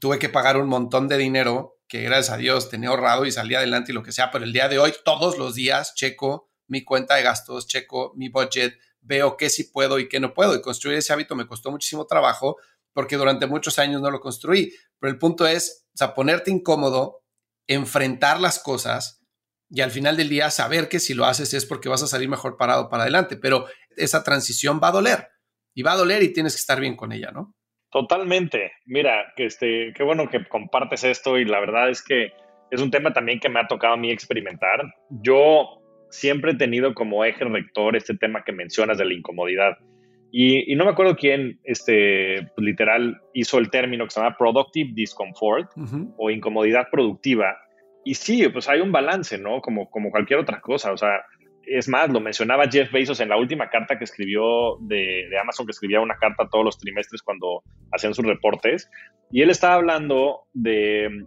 tuve 0.00 0.18
que 0.18 0.28
pagar 0.28 0.56
un 0.56 0.68
montón 0.68 1.08
de 1.08 1.18
dinero 1.18 1.78
que 1.86 2.02
gracias 2.02 2.30
a 2.30 2.36
Dios 2.36 2.68
tenía 2.70 2.88
ahorrado 2.90 3.26
y 3.26 3.32
salía 3.32 3.58
adelante 3.58 3.92
y 3.92 3.94
lo 3.94 4.02
que 4.02 4.12
sea, 4.12 4.30
pero 4.30 4.44
el 4.44 4.52
día 4.52 4.68
de 4.68 4.78
hoy 4.78 4.94
todos 5.04 5.38
los 5.38 5.54
días 5.54 5.94
checo 5.94 6.50
mi 6.68 6.84
cuenta 6.84 7.16
de 7.16 7.22
gastos, 7.22 7.66
checo 7.66 8.12
mi 8.16 8.28
budget, 8.28 8.78
veo 9.00 9.36
qué 9.36 9.50
sí 9.50 9.64
puedo 9.64 9.98
y 9.98 10.08
qué 10.08 10.20
no 10.20 10.32
puedo. 10.32 10.54
Y 10.54 10.62
construir 10.62 10.98
ese 10.98 11.12
hábito 11.12 11.34
me 11.34 11.46
costó 11.46 11.70
muchísimo 11.70 12.06
trabajo 12.06 12.56
porque 12.92 13.16
durante 13.16 13.46
muchos 13.46 13.78
años 13.78 14.00
no 14.00 14.10
lo 14.10 14.20
construí. 14.20 14.72
Pero 14.98 15.12
el 15.12 15.18
punto 15.18 15.46
es, 15.46 15.86
o 16.00 16.14
ponerte 16.14 16.50
incómodo, 16.50 17.24
enfrentar 17.66 18.40
las 18.40 18.58
cosas 18.60 19.20
y 19.68 19.80
al 19.80 19.90
final 19.90 20.16
del 20.16 20.28
día 20.28 20.50
saber 20.50 20.88
que 20.88 21.00
si 21.00 21.14
lo 21.14 21.24
haces 21.24 21.54
es 21.54 21.66
porque 21.66 21.88
vas 21.88 22.02
a 22.02 22.06
salir 22.06 22.28
mejor 22.28 22.56
parado 22.56 22.88
para 22.88 23.02
adelante. 23.02 23.36
Pero 23.36 23.66
esa 23.96 24.22
transición 24.22 24.80
va 24.82 24.88
a 24.88 24.92
doler 24.92 25.28
y 25.74 25.82
va 25.82 25.92
a 25.92 25.96
doler 25.96 26.22
y 26.22 26.32
tienes 26.32 26.54
que 26.54 26.60
estar 26.60 26.80
bien 26.80 26.96
con 26.96 27.12
ella, 27.12 27.30
¿no? 27.32 27.54
Totalmente. 27.90 28.72
Mira, 28.86 29.32
que 29.36 29.46
este, 29.46 29.92
qué 29.94 30.02
bueno 30.02 30.28
que 30.28 30.44
compartes 30.46 31.04
esto 31.04 31.38
y 31.38 31.44
la 31.44 31.60
verdad 31.60 31.90
es 31.90 32.02
que 32.02 32.32
es 32.70 32.80
un 32.80 32.90
tema 32.90 33.12
también 33.12 33.40
que 33.40 33.48
me 33.48 33.60
ha 33.60 33.66
tocado 33.66 33.94
a 33.94 33.96
mí 33.96 34.10
experimentar. 34.10 34.94
Yo 35.22 35.80
siempre 36.10 36.52
he 36.52 36.56
tenido 36.56 36.94
como 36.94 37.24
eje 37.24 37.44
rector 37.44 37.96
este 37.96 38.16
tema 38.16 38.44
que 38.44 38.52
mencionas 38.52 38.98
de 38.98 39.06
la 39.06 39.14
incomodidad. 39.14 39.78
Y, 40.32 40.76
no 40.76 40.84
me 40.84 40.92
acuerdo 40.92 41.16
quién, 41.16 41.58
este, 41.64 42.48
literal, 42.56 43.20
hizo 43.34 43.58
el 43.58 43.68
término 43.70 44.04
que 44.04 44.12
se 44.12 44.20
llama 44.20 44.36
productive 44.38 44.92
discomfort 44.94 45.68
o 46.16 46.30
incomodidad 46.30 46.86
productiva. 46.90 47.56
Y 48.04 48.14
sí, 48.14 48.48
pues 48.48 48.68
hay 48.68 48.80
un 48.80 48.92
balance, 48.92 49.38
¿no? 49.38 49.60
Como, 49.60 49.90
como 49.90 50.12
cualquier 50.12 50.38
otra 50.38 50.60
cosa. 50.60 50.92
O 50.92 50.96
sea, 50.96 51.24
es 51.70 51.88
más, 51.88 52.10
lo 52.10 52.20
mencionaba 52.20 52.68
Jeff 52.68 52.90
Bezos 52.90 53.20
en 53.20 53.28
la 53.28 53.36
última 53.36 53.70
carta 53.70 53.96
que 53.96 54.04
escribió 54.04 54.76
de, 54.80 55.26
Amazon, 55.40 55.66
que 55.66 55.70
escribía 55.70 56.00
una 56.00 56.16
carta 56.16 56.48
todos 56.50 56.64
los 56.64 56.78
trimestres 56.78 57.22
cuando 57.22 57.62
hacían 57.92 58.12
sus 58.12 58.26
reportes, 58.26 58.90
y 59.30 59.42
él 59.42 59.50
estaba 59.50 59.74
hablando 59.74 60.42
de, 60.52 61.24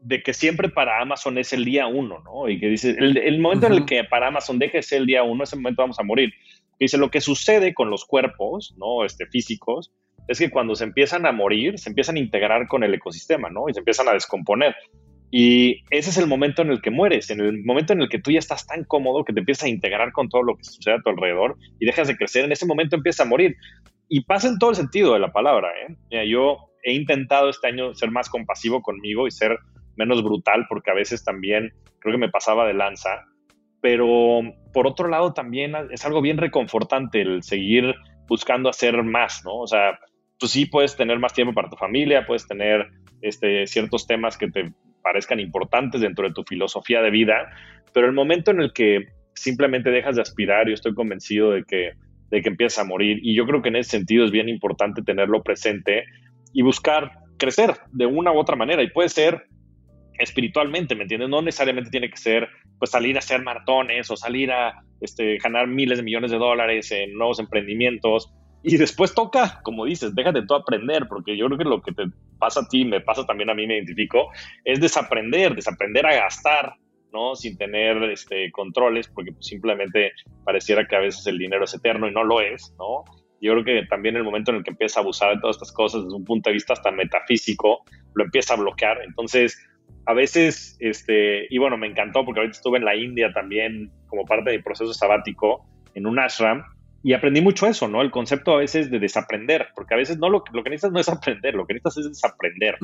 de 0.00 0.22
que 0.22 0.34
siempre 0.34 0.68
para 0.68 1.00
Amazon 1.00 1.38
es 1.38 1.52
el 1.52 1.64
día 1.64 1.86
uno, 1.86 2.18
¿no? 2.24 2.48
Y 2.48 2.58
que 2.58 2.66
dice, 2.66 2.96
el, 2.98 3.38
momento 3.38 3.68
en 3.68 3.74
el 3.74 3.86
que 3.86 4.02
para 4.02 4.28
Amazon 4.28 4.58
deje 4.58 4.78
de 4.78 4.82
ser 4.82 5.00
el 5.00 5.06
día 5.06 5.22
uno, 5.22 5.44
ese 5.44 5.56
momento 5.56 5.82
vamos 5.82 6.00
a 6.00 6.04
morir. 6.04 6.32
dice, 6.80 6.98
lo 6.98 7.10
que 7.10 7.20
sucede 7.20 7.72
con 7.72 7.88
los 7.88 8.04
cuerpos, 8.04 8.74
¿no? 8.78 9.04
Este, 9.04 9.26
físicos, 9.26 9.92
es 10.26 10.38
que 10.38 10.50
cuando 10.50 10.74
se 10.74 10.84
empiezan 10.84 11.24
a 11.24 11.32
morir, 11.32 11.78
se 11.78 11.88
empiezan 11.88 12.16
a 12.16 12.20
integrar 12.20 12.66
con 12.66 12.82
el 12.82 12.94
ecosistema, 12.94 13.48
¿no? 13.48 13.68
Y 13.68 13.74
se 13.74 13.78
empiezan 13.78 14.08
a 14.08 14.12
descomponer. 14.12 14.74
Y 15.30 15.82
ese 15.90 16.10
es 16.10 16.16
el 16.16 16.26
momento 16.26 16.62
en 16.62 16.70
el 16.70 16.80
que 16.80 16.90
mueres, 16.90 17.30
en 17.30 17.40
el 17.40 17.62
momento 17.64 17.92
en 17.92 18.00
el 18.00 18.08
que 18.08 18.18
tú 18.18 18.30
ya 18.30 18.38
estás 18.38 18.66
tan 18.66 18.84
cómodo 18.84 19.24
que 19.24 19.32
te 19.32 19.40
empiezas 19.40 19.64
a 19.64 19.68
integrar 19.68 20.12
con 20.12 20.28
todo 20.28 20.42
lo 20.42 20.56
que 20.56 20.64
sucede 20.64 20.94
a 20.94 21.02
tu 21.02 21.10
alrededor 21.10 21.56
y 21.78 21.86
dejas 21.86 22.08
de 22.08 22.16
crecer, 22.16 22.44
en 22.44 22.52
ese 22.52 22.66
momento 22.66 22.96
empiezas 22.96 23.26
a 23.26 23.28
morir. 23.28 23.56
Y 24.08 24.22
pasa 24.22 24.48
en 24.48 24.58
todo 24.58 24.70
el 24.70 24.76
sentido 24.76 25.12
de 25.12 25.18
la 25.18 25.32
palabra. 25.32 25.68
¿eh? 26.10 26.28
yo 26.28 26.56
he 26.82 26.94
intentado 26.94 27.50
este 27.50 27.66
año 27.66 27.94
ser 27.94 28.10
más 28.10 28.30
compasivo 28.30 28.80
conmigo 28.80 29.26
y 29.26 29.30
ser 29.30 29.58
menos 29.96 30.22
brutal, 30.22 30.64
porque 30.68 30.90
a 30.90 30.94
veces 30.94 31.24
también 31.24 31.72
creo 31.98 32.14
que 32.14 32.18
me 32.18 32.30
pasaba 32.30 32.66
de 32.66 32.72
lanza. 32.72 33.26
Pero 33.82 34.40
por 34.72 34.86
otro 34.86 35.08
lado, 35.08 35.34
también 35.34 35.74
es 35.90 36.06
algo 36.06 36.22
bien 36.22 36.38
reconfortante 36.38 37.20
el 37.20 37.42
seguir 37.42 37.94
buscando 38.26 38.70
hacer 38.70 39.02
más, 39.02 39.42
¿no? 39.44 39.56
O 39.58 39.66
sea, 39.66 39.98
pues 40.38 40.52
sí 40.52 40.66
puedes 40.66 40.96
tener 40.96 41.18
más 41.18 41.34
tiempo 41.34 41.52
para 41.52 41.68
tu 41.68 41.76
familia, 41.76 42.26
puedes 42.26 42.46
tener 42.46 42.88
este, 43.20 43.66
ciertos 43.66 44.06
temas 44.06 44.38
que 44.38 44.50
te 44.50 44.72
parezcan 45.08 45.40
importantes 45.40 46.02
dentro 46.02 46.28
de 46.28 46.34
tu 46.34 46.44
filosofía 46.44 47.00
de 47.00 47.10
vida, 47.10 47.48
pero 47.94 48.06
el 48.06 48.12
momento 48.12 48.50
en 48.50 48.60
el 48.60 48.72
que 48.74 49.06
simplemente 49.34 49.90
dejas 49.90 50.16
de 50.16 50.22
aspirar, 50.22 50.68
yo 50.68 50.74
estoy 50.74 50.94
convencido 50.94 51.52
de 51.52 51.64
que, 51.64 51.92
de 52.30 52.42
que 52.42 52.48
empiezas 52.48 52.80
a 52.80 52.84
morir. 52.84 53.20
Y 53.22 53.34
yo 53.34 53.46
creo 53.46 53.62
que 53.62 53.70
en 53.70 53.76
ese 53.76 53.90
sentido 53.90 54.26
es 54.26 54.30
bien 54.30 54.48
importante 54.48 55.02
tenerlo 55.02 55.42
presente 55.42 56.04
y 56.52 56.60
buscar 56.60 57.12
crecer 57.38 57.74
de 57.92 58.04
una 58.04 58.32
u 58.32 58.38
otra 58.38 58.56
manera. 58.56 58.82
Y 58.82 58.90
puede 58.90 59.08
ser 59.08 59.46
espiritualmente, 60.18 60.94
¿me 60.94 61.02
entiendes? 61.02 61.30
No 61.30 61.40
necesariamente 61.40 61.90
tiene 61.90 62.10
que 62.10 62.16
ser 62.18 62.48
pues 62.78 62.90
salir 62.90 63.16
a 63.16 63.20
hacer 63.20 63.42
maratones 63.42 64.10
o 64.10 64.16
salir 64.16 64.50
a 64.50 64.82
este, 65.00 65.38
ganar 65.38 65.68
miles 65.68 65.98
de 65.98 66.04
millones 66.04 66.30
de 66.30 66.38
dólares 66.38 66.90
en 66.92 67.14
nuevos 67.14 67.38
emprendimientos. 67.38 68.30
Y 68.62 68.76
después 68.76 69.14
toca, 69.14 69.60
como 69.62 69.86
dices, 69.86 70.14
déjate 70.14 70.42
tú 70.46 70.54
aprender, 70.54 71.06
porque 71.08 71.36
yo 71.36 71.46
creo 71.46 71.58
que 71.58 71.64
lo 71.64 71.80
que 71.80 71.92
te 71.92 72.02
pasa 72.38 72.60
a 72.60 72.68
ti, 72.68 72.84
me 72.84 73.00
pasa 73.00 73.26
también 73.26 73.50
a 73.50 73.54
mí, 73.54 73.66
me 73.66 73.76
identifico, 73.76 74.30
es 74.64 74.80
desaprender, 74.80 75.54
desaprender 75.54 76.06
a 76.06 76.14
gastar, 76.14 76.74
¿no? 77.12 77.34
Sin 77.34 77.56
tener 77.56 78.02
este, 78.04 78.50
controles, 78.52 79.08
porque 79.08 79.32
pues, 79.32 79.46
simplemente 79.46 80.12
pareciera 80.44 80.86
que 80.86 80.96
a 80.96 81.00
veces 81.00 81.26
el 81.26 81.38
dinero 81.38 81.64
es 81.64 81.74
eterno 81.74 82.08
y 82.08 82.12
no 82.12 82.24
lo 82.24 82.40
es, 82.40 82.74
¿no? 82.78 83.04
Yo 83.40 83.52
creo 83.52 83.64
que 83.64 83.86
también 83.86 84.16
el 84.16 84.24
momento 84.24 84.50
en 84.50 84.58
el 84.58 84.64
que 84.64 84.70
empieza 84.70 85.00
a 85.00 85.02
abusar 85.02 85.34
de 85.34 85.40
todas 85.40 85.56
estas 85.56 85.72
cosas 85.72 86.02
desde 86.02 86.16
un 86.16 86.24
punto 86.24 86.50
de 86.50 86.54
vista 86.54 86.72
hasta 86.72 86.90
metafísico, 86.90 87.84
lo 88.14 88.24
empieza 88.24 88.54
a 88.54 88.56
bloquear. 88.56 89.00
Entonces, 89.04 89.56
a 90.06 90.12
veces, 90.12 90.76
este, 90.80 91.46
y 91.48 91.58
bueno, 91.58 91.76
me 91.76 91.86
encantó 91.86 92.24
porque 92.24 92.40
ahorita 92.40 92.56
estuve 92.56 92.78
en 92.78 92.84
la 92.84 92.96
India 92.96 93.32
también 93.32 93.92
como 94.08 94.24
parte 94.24 94.50
de 94.50 94.56
mi 94.56 94.62
proceso 94.62 94.92
sabático 94.92 95.66
en 95.94 96.06
un 96.06 96.18
ashram 96.18 96.64
y 97.02 97.12
aprendí 97.12 97.40
mucho 97.40 97.66
eso, 97.66 97.86
¿no? 97.86 98.02
El 98.02 98.10
concepto 98.10 98.52
a 98.52 98.58
veces 98.58 98.90
de 98.90 98.98
desaprender, 98.98 99.68
porque 99.74 99.94
a 99.94 99.96
veces 99.96 100.18
no 100.18 100.28
lo, 100.28 100.42
lo 100.52 100.64
que 100.64 100.70
necesitas 100.70 100.92
no 100.92 101.00
es 101.00 101.08
aprender, 101.08 101.54
lo 101.54 101.66
que 101.66 101.74
necesitas 101.74 101.98
es 101.98 102.08
desaprender. 102.08 102.76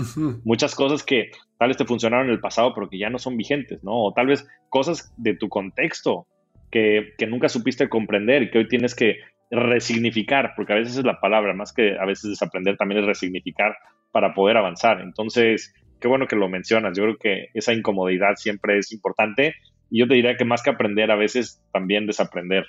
Muchas 0.44 0.74
cosas 0.74 1.02
que 1.02 1.32
tal 1.58 1.68
vez 1.68 1.76
te 1.76 1.84
funcionaron 1.84 2.26
en 2.26 2.32
el 2.32 2.40
pasado, 2.40 2.72
pero 2.74 2.88
que 2.88 2.98
ya 2.98 3.10
no 3.10 3.18
son 3.18 3.36
vigentes, 3.36 3.82
¿no? 3.82 3.92
O 3.92 4.12
tal 4.12 4.28
vez 4.28 4.46
cosas 4.68 5.12
de 5.16 5.34
tu 5.34 5.48
contexto 5.48 6.26
que, 6.70 7.14
que 7.18 7.26
nunca 7.26 7.48
supiste 7.48 7.88
comprender 7.88 8.42
y 8.42 8.50
que 8.50 8.58
hoy 8.58 8.68
tienes 8.68 8.94
que 8.94 9.18
resignificar, 9.50 10.52
porque 10.56 10.72
a 10.72 10.76
veces 10.76 10.96
es 10.96 11.04
la 11.04 11.20
palabra, 11.20 11.52
más 11.54 11.72
que 11.72 11.98
a 11.98 12.04
veces 12.04 12.30
desaprender, 12.30 12.76
también 12.76 13.00
es 13.00 13.06
resignificar 13.06 13.76
para 14.12 14.32
poder 14.32 14.56
avanzar. 14.56 15.00
Entonces, 15.00 15.74
qué 16.00 16.08
bueno 16.08 16.26
que 16.26 16.36
lo 16.36 16.48
mencionas. 16.48 16.96
Yo 16.96 17.04
creo 17.04 17.16
que 17.18 17.48
esa 17.54 17.72
incomodidad 17.72 18.36
siempre 18.36 18.78
es 18.78 18.92
importante 18.92 19.54
y 19.90 20.00
yo 20.00 20.08
te 20.08 20.14
diría 20.14 20.36
que 20.36 20.44
más 20.44 20.62
que 20.62 20.70
aprender, 20.70 21.10
a 21.10 21.16
veces 21.16 21.62
también 21.72 22.06
desaprender. 22.06 22.66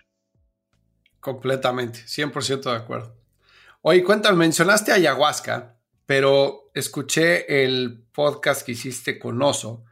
Completamente, 1.26 2.02
100% 2.06 2.70
de 2.70 2.76
acuerdo. 2.76 3.18
Oye, 3.82 4.04
cuéntame, 4.04 4.38
mencionaste 4.38 4.92
ayahuasca, 4.92 5.76
pero 6.06 6.70
escuché 6.76 7.64
el 7.64 8.06
podcast 8.12 8.64
que 8.64 8.74
hiciste 8.74 9.18
con 9.18 9.42
Oso 9.42 9.86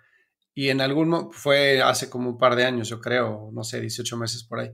y 0.53 0.69
en 0.69 0.79
algún 0.79 1.33
fue 1.33 1.81
hace 1.81 2.07
como 2.07 2.29
un 2.29 2.37
par 2.37 2.55
de 2.55 2.65
años, 2.65 2.87
yo 2.87 3.01
creo, 3.01 3.49
no 3.51 3.63
sé, 3.63 3.81
18 3.81 4.15
meses 4.15 4.43
por 4.43 4.59
ahí 4.59 4.73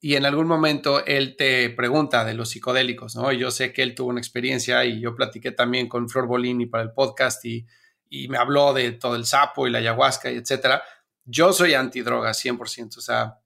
y 0.00 0.16
en 0.16 0.26
algún 0.26 0.48
momento 0.48 1.06
él 1.06 1.36
te 1.36 1.70
pregunta 1.70 2.24
de 2.24 2.34
los 2.34 2.48
psicodélicos, 2.48 3.14
¿no? 3.14 3.30
yo 3.30 3.52
sé 3.52 3.72
que 3.72 3.84
él 3.84 3.94
tuvo 3.94 4.08
una 4.08 4.18
experiencia 4.18 4.84
y 4.84 5.00
yo 5.00 5.14
platiqué 5.14 5.52
también 5.52 5.88
con 5.88 6.08
Flor 6.08 6.26
Bolini 6.26 6.66
para 6.66 6.82
el 6.82 6.90
podcast 6.92 7.44
y, 7.44 7.68
y 8.08 8.26
me 8.26 8.36
habló 8.36 8.72
de 8.72 8.90
todo 8.90 9.14
el 9.14 9.26
sapo 9.26 9.68
y 9.68 9.70
la 9.70 9.78
ayahuasca 9.78 10.32
y 10.32 10.38
etcétera. 10.38 10.82
Yo 11.24 11.52
soy 11.52 11.74
antidroga 11.74 12.30
100%, 12.32 12.96
o 12.96 13.00
sea, 13.00 13.38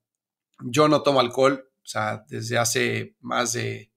yo 0.60 0.88
no 0.88 1.02
tomo 1.02 1.20
alcohol, 1.20 1.68
o 1.84 1.86
sea, 1.86 2.24
desde 2.28 2.56
hace 2.56 3.16
más 3.20 3.52
de 3.52 3.92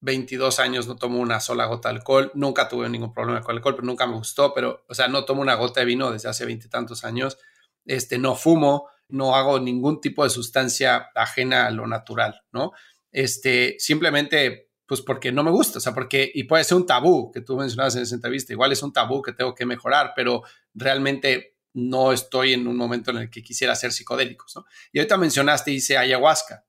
22 0.00 0.58
años 0.60 0.86
no 0.86 0.96
tomo 0.96 1.18
una 1.18 1.40
sola 1.40 1.66
gota 1.66 1.88
de 1.88 1.96
alcohol, 1.96 2.30
nunca 2.34 2.68
tuve 2.68 2.88
ningún 2.88 3.12
problema 3.12 3.40
con 3.40 3.52
el 3.52 3.58
alcohol, 3.58 3.74
pero 3.74 3.86
nunca 3.86 4.06
me 4.06 4.14
gustó, 4.14 4.54
pero, 4.54 4.84
o 4.88 4.94
sea, 4.94 5.08
no 5.08 5.24
tomo 5.24 5.42
una 5.42 5.54
gota 5.54 5.80
de 5.80 5.86
vino 5.86 6.10
desde 6.10 6.28
hace 6.28 6.44
veintitantos 6.44 7.04
años, 7.04 7.38
este, 7.84 8.18
no 8.18 8.36
fumo, 8.36 8.88
no 9.08 9.34
hago 9.34 9.58
ningún 9.58 10.00
tipo 10.00 10.24
de 10.24 10.30
sustancia 10.30 11.10
ajena 11.14 11.66
a 11.66 11.70
lo 11.70 11.86
natural, 11.86 12.42
¿no? 12.52 12.72
Este, 13.10 13.76
simplemente, 13.78 14.70
pues 14.86 15.02
porque 15.02 15.30
no 15.32 15.44
me 15.44 15.50
gusta, 15.50 15.78
o 15.78 15.80
sea, 15.80 15.94
porque, 15.94 16.30
y 16.34 16.44
puede 16.44 16.64
ser 16.64 16.76
un 16.76 16.86
tabú 16.86 17.30
que 17.32 17.40
tú 17.40 17.56
mencionabas 17.56 17.96
en 17.96 18.02
esa 18.02 18.14
entrevista, 18.14 18.52
igual 18.52 18.72
es 18.72 18.82
un 18.82 18.92
tabú 18.92 19.22
que 19.22 19.32
tengo 19.32 19.54
que 19.54 19.66
mejorar, 19.66 20.12
pero 20.16 20.42
realmente 20.74 21.58
no 21.74 22.12
estoy 22.12 22.54
en 22.54 22.66
un 22.66 22.76
momento 22.76 23.10
en 23.10 23.18
el 23.18 23.30
que 23.30 23.42
quisiera 23.42 23.74
ser 23.74 23.92
psicodélicos, 23.92 24.56
¿no? 24.56 24.64
Y 24.92 24.98
ahorita 24.98 25.16
mencionaste, 25.16 25.70
hice 25.70 25.96
ayahuasca. 25.96 26.64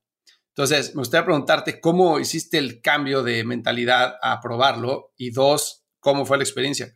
Entonces, 0.56 0.94
me 0.94 1.00
gustaría 1.00 1.26
preguntarte 1.26 1.80
cómo 1.80 2.20
hiciste 2.20 2.58
el 2.58 2.80
cambio 2.80 3.22
de 3.22 3.44
mentalidad 3.44 4.16
a 4.22 4.40
probarlo 4.40 5.12
y 5.16 5.30
dos, 5.30 5.84
cómo 5.98 6.24
fue 6.24 6.36
la 6.36 6.44
experiencia. 6.44 6.92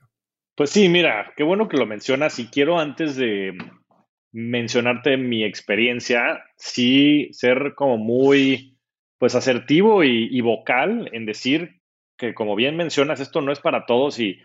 Pues 0.55 0.71
sí, 0.71 0.89
mira, 0.89 1.33
qué 1.37 1.43
bueno 1.43 1.69
que 1.69 1.77
lo 1.77 1.87
mencionas 1.87 2.39
y 2.39 2.49
quiero 2.49 2.79
antes 2.79 3.17
de, 3.17 3.57
mencionarte 4.33 5.17
mi 5.17 5.45
experiencia, 5.45 6.45
sí 6.57 7.29
ser 7.33 7.75
como 7.75 7.97
muy, 7.97 8.79
pues 9.19 9.35
asertivo 9.35 10.05
y, 10.05 10.41
vocal 10.41 11.11
en 11.13 11.27
decir 11.27 11.81
que 12.17 12.35
como 12.35 12.57
bien 12.57 12.77
mencionas, 12.77 13.21
esto 13.21 13.41
no 13.41 13.53
es 13.53 13.61
para 13.61 13.87
todos 13.87 14.19
y 14.19 14.39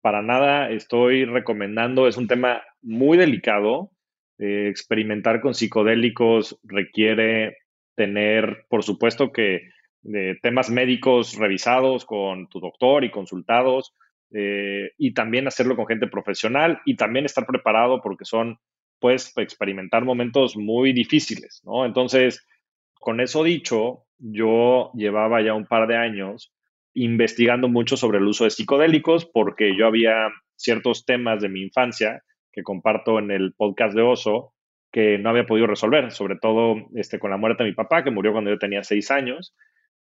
para 0.00 0.22
nada 0.22 0.70
estoy 0.70 1.24
recomendando, 1.24 2.08
es 2.08 2.16
un 2.16 2.28
tema 2.28 2.62
muy 2.80 3.18
delicado. 3.18 3.90
Eh, 4.38 4.68
experimentar 4.68 5.40
con 5.40 5.54
psicodélicos 5.54 6.58
requiere 6.62 7.56
tener, 7.98 8.64
por 8.68 8.84
supuesto 8.84 9.32
que 9.32 9.70
eh, 10.14 10.36
temas 10.40 10.70
médicos 10.70 11.34
revisados 11.36 12.04
con 12.04 12.48
tu 12.48 12.60
doctor 12.60 13.04
y 13.04 13.10
consultados, 13.10 13.94
eh, 14.30 14.92
y 14.96 15.14
también 15.14 15.48
hacerlo 15.48 15.74
con 15.74 15.86
gente 15.86 16.06
profesional 16.06 16.80
y 16.84 16.96
también 16.96 17.24
estar 17.24 17.44
preparado 17.46 18.00
porque 18.00 18.24
son 18.24 18.58
puedes 19.00 19.32
experimentar 19.36 20.04
momentos 20.04 20.56
muy 20.56 20.92
difíciles, 20.92 21.62
¿no? 21.64 21.86
Entonces, 21.86 22.46
con 22.94 23.20
eso 23.20 23.42
dicho, 23.42 24.04
yo 24.18 24.90
llevaba 24.94 25.40
ya 25.42 25.54
un 25.54 25.66
par 25.66 25.88
de 25.88 25.96
años 25.96 26.52
investigando 26.94 27.68
mucho 27.68 27.96
sobre 27.96 28.18
el 28.18 28.26
uso 28.26 28.44
de 28.44 28.50
psicodélicos 28.50 29.24
porque 29.24 29.76
yo 29.76 29.86
había 29.86 30.28
ciertos 30.56 31.04
temas 31.04 31.40
de 31.40 31.48
mi 31.48 31.62
infancia 31.62 32.22
que 32.52 32.62
comparto 32.62 33.18
en 33.18 33.30
el 33.30 33.54
podcast 33.54 33.94
de 33.94 34.02
Oso 34.02 34.52
que 34.92 35.18
no 35.18 35.30
había 35.30 35.46
podido 35.46 35.66
resolver, 35.66 36.10
sobre 36.12 36.36
todo 36.36 36.76
este, 36.94 37.18
con 37.18 37.30
la 37.30 37.36
muerte 37.36 37.62
de 37.62 37.70
mi 37.70 37.74
papá, 37.74 38.04
que 38.04 38.10
murió 38.10 38.32
cuando 38.32 38.50
yo 38.50 38.58
tenía 38.58 38.82
seis 38.82 39.10
años, 39.10 39.54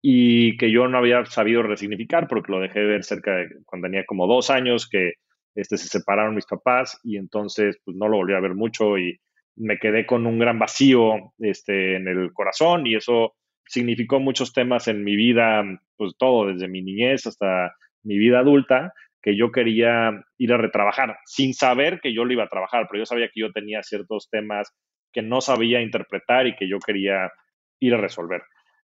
y 0.02 0.56
que 0.56 0.70
yo 0.70 0.88
no 0.88 0.98
había 0.98 1.24
sabido 1.26 1.62
resignificar 1.62 2.26
porque 2.26 2.52
lo 2.52 2.60
dejé 2.60 2.80
de 2.80 2.86
ver 2.86 3.04
cerca 3.04 3.36
de 3.36 3.48
cuando 3.66 3.86
tenía 3.86 4.04
como 4.06 4.26
dos 4.26 4.50
años, 4.50 4.88
que 4.88 5.14
este, 5.54 5.76
se 5.76 5.88
separaron 5.88 6.34
mis 6.34 6.46
papás 6.46 6.98
y 7.02 7.16
entonces 7.16 7.78
pues 7.84 7.96
no 7.96 8.08
lo 8.08 8.18
volví 8.18 8.34
a 8.34 8.40
ver 8.40 8.54
mucho 8.54 8.98
y 8.98 9.18
me 9.56 9.78
quedé 9.78 10.06
con 10.06 10.26
un 10.26 10.38
gran 10.38 10.58
vacío 10.58 11.32
este, 11.38 11.96
en 11.96 12.08
el 12.08 12.32
corazón 12.32 12.86
y 12.86 12.94
eso 12.94 13.34
significó 13.66 14.20
muchos 14.20 14.52
temas 14.52 14.88
en 14.88 15.04
mi 15.04 15.16
vida, 15.16 15.62
pues 15.96 16.12
todo, 16.18 16.46
desde 16.46 16.68
mi 16.68 16.82
niñez 16.82 17.26
hasta 17.26 17.72
mi 18.02 18.16
vida 18.16 18.40
adulta, 18.40 18.92
que 19.22 19.36
yo 19.36 19.50
quería 19.52 20.24
ir 20.38 20.52
a 20.52 20.56
retrabajar, 20.56 21.18
sin 21.26 21.54
saber 21.54 22.00
que 22.00 22.14
yo 22.14 22.24
lo 22.24 22.32
iba 22.32 22.44
a 22.44 22.48
trabajar, 22.48 22.86
pero 22.88 23.02
yo 23.02 23.06
sabía 23.06 23.28
que 23.28 23.40
yo 23.40 23.52
tenía 23.52 23.82
ciertos 23.82 24.28
temas 24.30 24.72
que 25.12 25.22
no 25.22 25.40
sabía 25.40 25.82
interpretar 25.82 26.46
y 26.46 26.56
que 26.56 26.68
yo 26.68 26.78
quería 26.78 27.30
ir 27.80 27.94
a 27.94 27.98
resolver. 27.98 28.42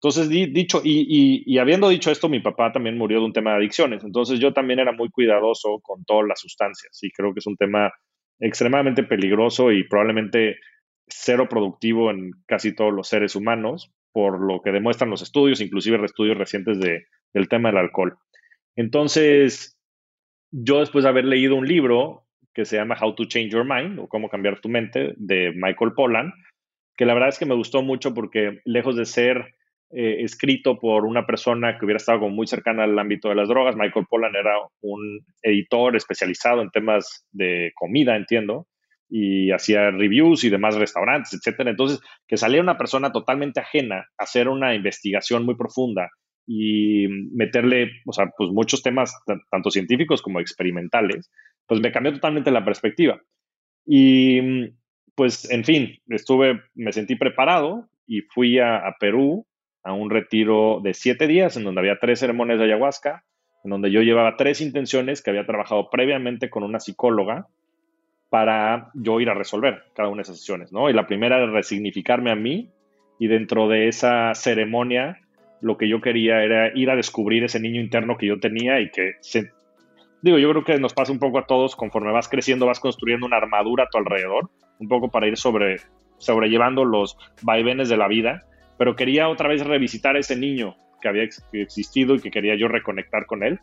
Entonces, 0.04 0.28
dicho, 0.28 0.82
y, 0.84 1.56
habiendo 1.58 1.88
dicho 1.88 2.10
esto, 2.10 2.28
mi 2.28 2.40
papá 2.40 2.72
también 2.72 2.98
murió 2.98 3.20
de 3.20 3.24
un 3.24 3.32
tema 3.32 3.52
de 3.52 3.56
adicciones. 3.56 4.04
Entonces, 4.04 4.38
yo 4.38 4.52
también 4.52 4.78
era 4.78 4.92
muy 4.92 5.08
cuidadoso 5.08 5.80
con 5.82 6.04
todas 6.04 6.28
las 6.28 6.40
sustancias 6.40 6.98
y 7.02 7.10
creo 7.10 7.32
que 7.32 7.38
es 7.38 7.46
un 7.46 7.56
tema 7.56 7.90
extremadamente 8.38 9.02
peligroso 9.02 9.72
y 9.72 9.84
probablemente 9.84 10.58
cero 11.08 11.48
productivo 11.48 12.10
en 12.10 12.32
casi 12.46 12.74
todos 12.74 12.92
los 12.92 13.08
seres 13.08 13.34
humanos, 13.34 13.94
por 14.12 14.40
lo 14.40 14.60
que 14.60 14.72
demuestran 14.72 15.08
los 15.08 15.22
estudios, 15.22 15.62
inclusive 15.62 16.04
estudios 16.04 16.36
recientes 16.36 16.78
de, 16.80 17.06
del 17.32 17.48
tema 17.48 17.70
del 17.70 17.78
alcohol. 17.78 18.18
Entonces, 18.76 19.73
yo 20.56 20.78
después 20.78 21.02
de 21.02 21.08
haber 21.08 21.24
leído 21.24 21.56
un 21.56 21.66
libro 21.66 22.26
que 22.54 22.64
se 22.64 22.76
llama 22.76 22.96
How 23.00 23.16
to 23.16 23.24
Change 23.24 23.50
Your 23.50 23.64
Mind 23.64 23.98
o 23.98 24.08
Cómo 24.08 24.28
cambiar 24.28 24.60
tu 24.60 24.68
mente 24.68 25.14
de 25.16 25.52
Michael 25.52 25.94
Pollan, 25.96 26.32
que 26.96 27.04
la 27.04 27.14
verdad 27.14 27.30
es 27.30 27.38
que 27.40 27.46
me 27.46 27.56
gustó 27.56 27.82
mucho 27.82 28.14
porque 28.14 28.60
lejos 28.64 28.94
de 28.94 29.04
ser 29.04 29.56
eh, 29.90 30.22
escrito 30.22 30.78
por 30.78 31.06
una 31.06 31.26
persona 31.26 31.76
que 31.76 31.84
hubiera 31.84 31.96
estado 31.96 32.20
como 32.20 32.36
muy 32.36 32.46
cercana 32.46 32.84
al 32.84 32.96
ámbito 32.96 33.28
de 33.28 33.34
las 33.34 33.48
drogas. 33.48 33.74
Michael 33.74 34.06
Pollan 34.08 34.36
era 34.36 34.54
un 34.80 35.26
editor 35.42 35.96
especializado 35.96 36.62
en 36.62 36.70
temas 36.70 37.26
de 37.32 37.72
comida, 37.74 38.14
entiendo, 38.14 38.68
y 39.08 39.50
hacía 39.50 39.90
reviews 39.90 40.44
y 40.44 40.50
demás 40.50 40.76
restaurantes, 40.76 41.34
etcétera. 41.34 41.70
Entonces, 41.70 42.00
que 42.28 42.36
saliera 42.36 42.62
una 42.62 42.78
persona 42.78 43.10
totalmente 43.10 43.58
ajena 43.58 44.06
a 44.18 44.22
hacer 44.22 44.48
una 44.48 44.76
investigación 44.76 45.44
muy 45.44 45.56
profunda 45.56 46.10
y 46.46 47.06
meterle, 47.32 47.90
o 48.06 48.12
sea, 48.12 48.30
pues 48.36 48.50
muchos 48.50 48.82
temas, 48.82 49.14
tanto 49.50 49.70
científicos 49.70 50.22
como 50.22 50.40
experimentales, 50.40 51.30
pues 51.66 51.80
me 51.80 51.92
cambió 51.92 52.12
totalmente 52.12 52.50
la 52.50 52.64
perspectiva. 52.64 53.20
Y 53.86 54.70
pues, 55.14 55.50
en 55.50 55.64
fin, 55.64 55.98
estuve, 56.08 56.62
me 56.74 56.92
sentí 56.92 57.16
preparado 57.16 57.88
y 58.06 58.22
fui 58.22 58.58
a, 58.58 58.82
Perú 58.98 59.46
a 59.82 59.92
un 59.92 60.10
retiro 60.10 60.80
de 60.82 60.94
siete 60.94 61.26
días 61.26 61.56
en 61.56 61.64
donde 61.64 61.80
había 61.80 61.98
tres 61.98 62.20
ceremonias 62.20 62.58
de 62.58 62.64
ayahuasca, 62.64 63.24
en 63.64 63.70
donde 63.70 63.90
yo 63.90 64.02
llevaba 64.02 64.36
tres 64.36 64.60
intenciones 64.60 65.22
que 65.22 65.30
había 65.30 65.46
trabajado 65.46 65.88
previamente 65.90 66.50
con 66.50 66.62
una 66.64 66.80
psicóloga 66.80 67.48
para 68.28 68.90
yo 68.94 69.20
ir 69.20 69.30
a 69.30 69.34
resolver 69.34 69.84
cada 69.94 70.08
una 70.08 70.18
de 70.18 70.22
esas 70.22 70.38
sesiones, 70.38 70.72
¿no? 70.72 70.90
Y 70.90 70.92
la 70.92 71.06
primera 71.06 71.36
era 71.36 71.46
resignificarme 71.46 72.30
a 72.30 72.34
mí 72.34 72.70
y 73.18 73.28
dentro 73.28 73.68
de 73.68 73.88
esa 73.88 74.34
ceremonia 74.34 75.20
lo 75.64 75.78
que 75.78 75.88
yo 75.88 76.02
quería 76.02 76.44
era 76.44 76.70
ir 76.74 76.90
a 76.90 76.94
descubrir 76.94 77.42
ese 77.42 77.58
niño 77.58 77.80
interno 77.80 78.18
que 78.18 78.26
yo 78.26 78.38
tenía 78.38 78.80
y 78.80 78.90
que 78.90 79.14
se, 79.20 79.50
digo, 80.20 80.36
yo 80.36 80.50
creo 80.50 80.62
que 80.62 80.78
nos 80.78 80.92
pasa 80.92 81.10
un 81.10 81.18
poco 81.18 81.38
a 81.38 81.46
todos 81.46 81.74
conforme 81.74 82.12
vas 82.12 82.28
creciendo, 82.28 82.66
vas 82.66 82.80
construyendo 82.80 83.24
una 83.24 83.38
armadura 83.38 83.84
a 83.84 83.88
tu 83.88 83.96
alrededor, 83.96 84.50
un 84.78 84.88
poco 84.88 85.10
para 85.10 85.26
ir 85.26 85.38
sobre, 85.38 85.78
sobrellevando 86.18 86.84
los 86.84 87.16
vaivenes 87.40 87.88
de 87.88 87.96
la 87.96 88.08
vida, 88.08 88.42
pero 88.76 88.94
quería 88.94 89.30
otra 89.30 89.48
vez 89.48 89.64
revisitar 89.64 90.16
a 90.16 90.18
ese 90.18 90.36
niño 90.36 90.76
que 91.00 91.08
había 91.08 91.26
existido 91.52 92.14
y 92.14 92.20
que 92.20 92.30
quería 92.30 92.56
yo 92.56 92.68
reconectar 92.68 93.24
con 93.24 93.42
él. 93.42 93.58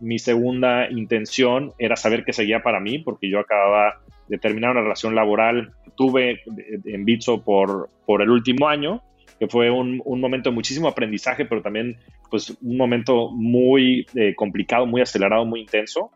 Mi 0.00 0.18
segunda 0.18 0.90
intención 0.90 1.72
era 1.78 1.94
saber 1.94 2.24
qué 2.24 2.32
seguía 2.32 2.64
para 2.64 2.80
mí, 2.80 2.98
porque 2.98 3.30
yo 3.30 3.38
acababa 3.38 4.00
de 4.26 4.38
terminar 4.38 4.72
una 4.72 4.82
relación 4.82 5.14
laboral 5.14 5.70
que 5.84 5.92
tuve 5.92 6.40
en 6.84 7.04
Bitso 7.04 7.44
por, 7.44 7.90
por 8.06 8.22
el 8.22 8.30
último 8.30 8.66
año, 8.66 9.02
que 9.38 9.48
fue 9.48 9.70
un, 9.70 10.00
un, 10.04 10.20
momento 10.20 10.50
de 10.50 10.54
muchísimo 10.54 10.88
aprendizaje, 10.88 11.44
pero 11.44 11.62
también 11.62 11.96
pues 12.30 12.56
un 12.60 12.76
momento 12.76 13.30
muy 13.30 14.06
eh, 14.14 14.34
complicado, 14.34 14.86
muy 14.86 15.00
acelerado, 15.00 15.44
muy 15.44 15.60
intenso. 15.60 16.10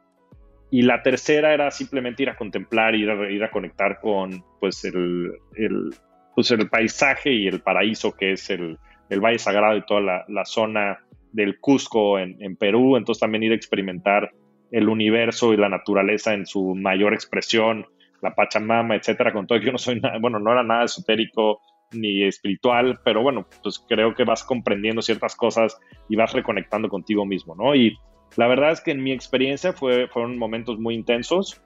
Y 0.70 0.82
la 0.82 1.02
tercera 1.02 1.54
era 1.54 1.70
simplemente 1.70 2.22
ir 2.22 2.30
a 2.30 2.36
contemplar, 2.36 2.94
ir 2.94 3.10
a, 3.10 3.30
ir 3.30 3.42
a 3.42 3.50
conectar 3.50 4.00
con 4.00 4.44
pues 4.60 4.84
el, 4.84 5.32
el, 5.56 5.94
pues 6.34 6.50
el 6.50 6.68
paisaje 6.68 7.32
y 7.32 7.48
el 7.48 7.60
paraíso 7.60 8.12
que 8.12 8.32
es 8.32 8.50
el, 8.50 8.78
el 9.08 9.20
Valle 9.20 9.38
Sagrado 9.38 9.76
y 9.76 9.86
toda 9.86 10.00
la, 10.00 10.24
la 10.28 10.44
zona 10.44 10.98
del 11.32 11.58
Cusco 11.58 12.18
en, 12.18 12.36
en, 12.42 12.56
Perú. 12.56 12.96
Entonces 12.96 13.20
también 13.20 13.44
ir 13.44 13.52
a 13.52 13.56
experimentar 13.56 14.30
el 14.70 14.88
universo 14.88 15.54
y 15.54 15.56
la 15.56 15.68
naturaleza 15.68 16.34
en 16.34 16.46
su 16.46 16.74
mayor 16.74 17.14
expresión, 17.14 17.86
la 18.20 18.34
Pachamama, 18.34 18.96
etcétera. 18.96 19.32
Con 19.32 19.46
todo 19.46 19.58
que 19.58 19.66
yo 19.66 19.72
no 19.72 19.78
soy 19.78 20.00
nada, 20.00 20.18
bueno, 20.20 20.38
no 20.38 20.52
era 20.52 20.62
nada 20.62 20.84
esotérico 20.84 21.60
ni 21.92 22.24
espiritual, 22.24 23.00
pero 23.04 23.22
bueno, 23.22 23.46
pues 23.62 23.84
creo 23.88 24.14
que 24.14 24.24
vas 24.24 24.44
comprendiendo 24.44 25.02
ciertas 25.02 25.34
cosas 25.34 25.78
y 26.08 26.16
vas 26.16 26.32
reconectando 26.32 26.88
contigo 26.88 27.24
mismo, 27.24 27.54
¿no? 27.54 27.74
Y 27.74 27.98
la 28.36 28.46
verdad 28.46 28.72
es 28.72 28.80
que 28.80 28.90
en 28.90 29.02
mi 29.02 29.12
experiencia 29.12 29.72
fue, 29.72 30.08
fueron 30.08 30.38
momentos 30.38 30.78
muy 30.78 30.94
intensos. 30.94 31.60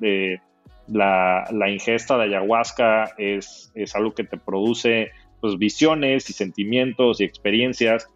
la, 0.89 1.71
ingesta 1.71 2.17
de 2.19 2.25
ayahuasca 2.25 3.13
es, 3.19 3.73
es 3.75 3.95
algo 3.95 4.15
que 4.15 4.25
te 4.25 4.37
produce 4.37 5.11
pues, 5.41 5.59
visiones 5.59 6.29
y 6.31 6.33
sentimientos 6.33 7.21
y 7.21 7.25
experiencias 7.25 8.09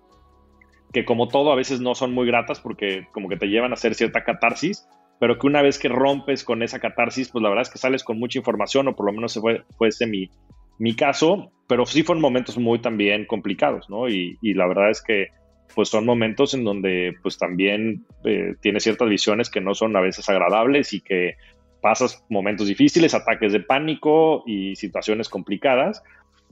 que 0.92 1.04
como 1.04 1.28
todo 1.28 1.52
a 1.52 1.56
veces 1.56 1.80
no 1.80 1.94
son 1.94 2.14
muy 2.14 2.26
gratas 2.26 2.60
porque 2.60 3.06
como 3.12 3.28
que 3.28 3.36
te 3.36 3.48
llevan 3.48 3.72
a 3.72 3.74
hacer 3.74 3.94
cierta 3.94 4.24
catarsis, 4.24 4.88
pero 5.18 5.38
que 5.38 5.46
una 5.46 5.60
vez 5.60 5.78
que 5.78 5.88
rompes 5.88 6.44
con 6.44 6.62
esa 6.62 6.78
catarsis, 6.78 7.28
pues 7.28 7.42
la 7.42 7.48
verdad 7.48 7.62
es 7.62 7.70
que 7.70 7.78
sales 7.78 8.04
con 8.04 8.18
mucha 8.18 8.38
información 8.38 8.88
o 8.88 8.96
por 8.96 9.06
lo 9.06 9.12
menos 9.12 9.34
fue, 9.34 9.64
fue 9.76 9.88
ese 9.88 10.06
mi, 10.06 10.30
mi 10.78 10.94
caso, 10.94 11.52
pero 11.66 11.86
sí 11.86 12.02
fueron 12.02 12.22
momentos 12.22 12.58
muy 12.58 12.78
también 12.78 13.26
complicados, 13.26 13.88
¿no? 13.88 14.08
Y, 14.08 14.38
la 14.42 14.66
verdad 14.66 14.90
es 14.90 15.02
que 15.02 15.28
pues 15.74 15.88
son 15.88 16.06
momentos 16.06 16.54
en 16.54 16.64
donde 16.64 17.14
pues 17.22 17.38
también 17.38 18.06
eh, 18.24 18.54
ciertas 18.78 19.08
visiones 19.08 19.50
que 19.50 19.60
no 19.60 19.74
son 19.74 19.96
a 19.96 20.00
veces 20.00 20.28
agradables 20.28 20.92
y 20.92 21.00
que 21.00 21.34
pasas 21.82 22.24
momentos 22.30 22.68
difíciles, 22.68 23.14
ataques 23.14 23.52
de 23.52 23.60
pánico 23.60 24.42
y 24.46 24.76
situaciones 24.76 25.28
complicadas. 25.28 26.02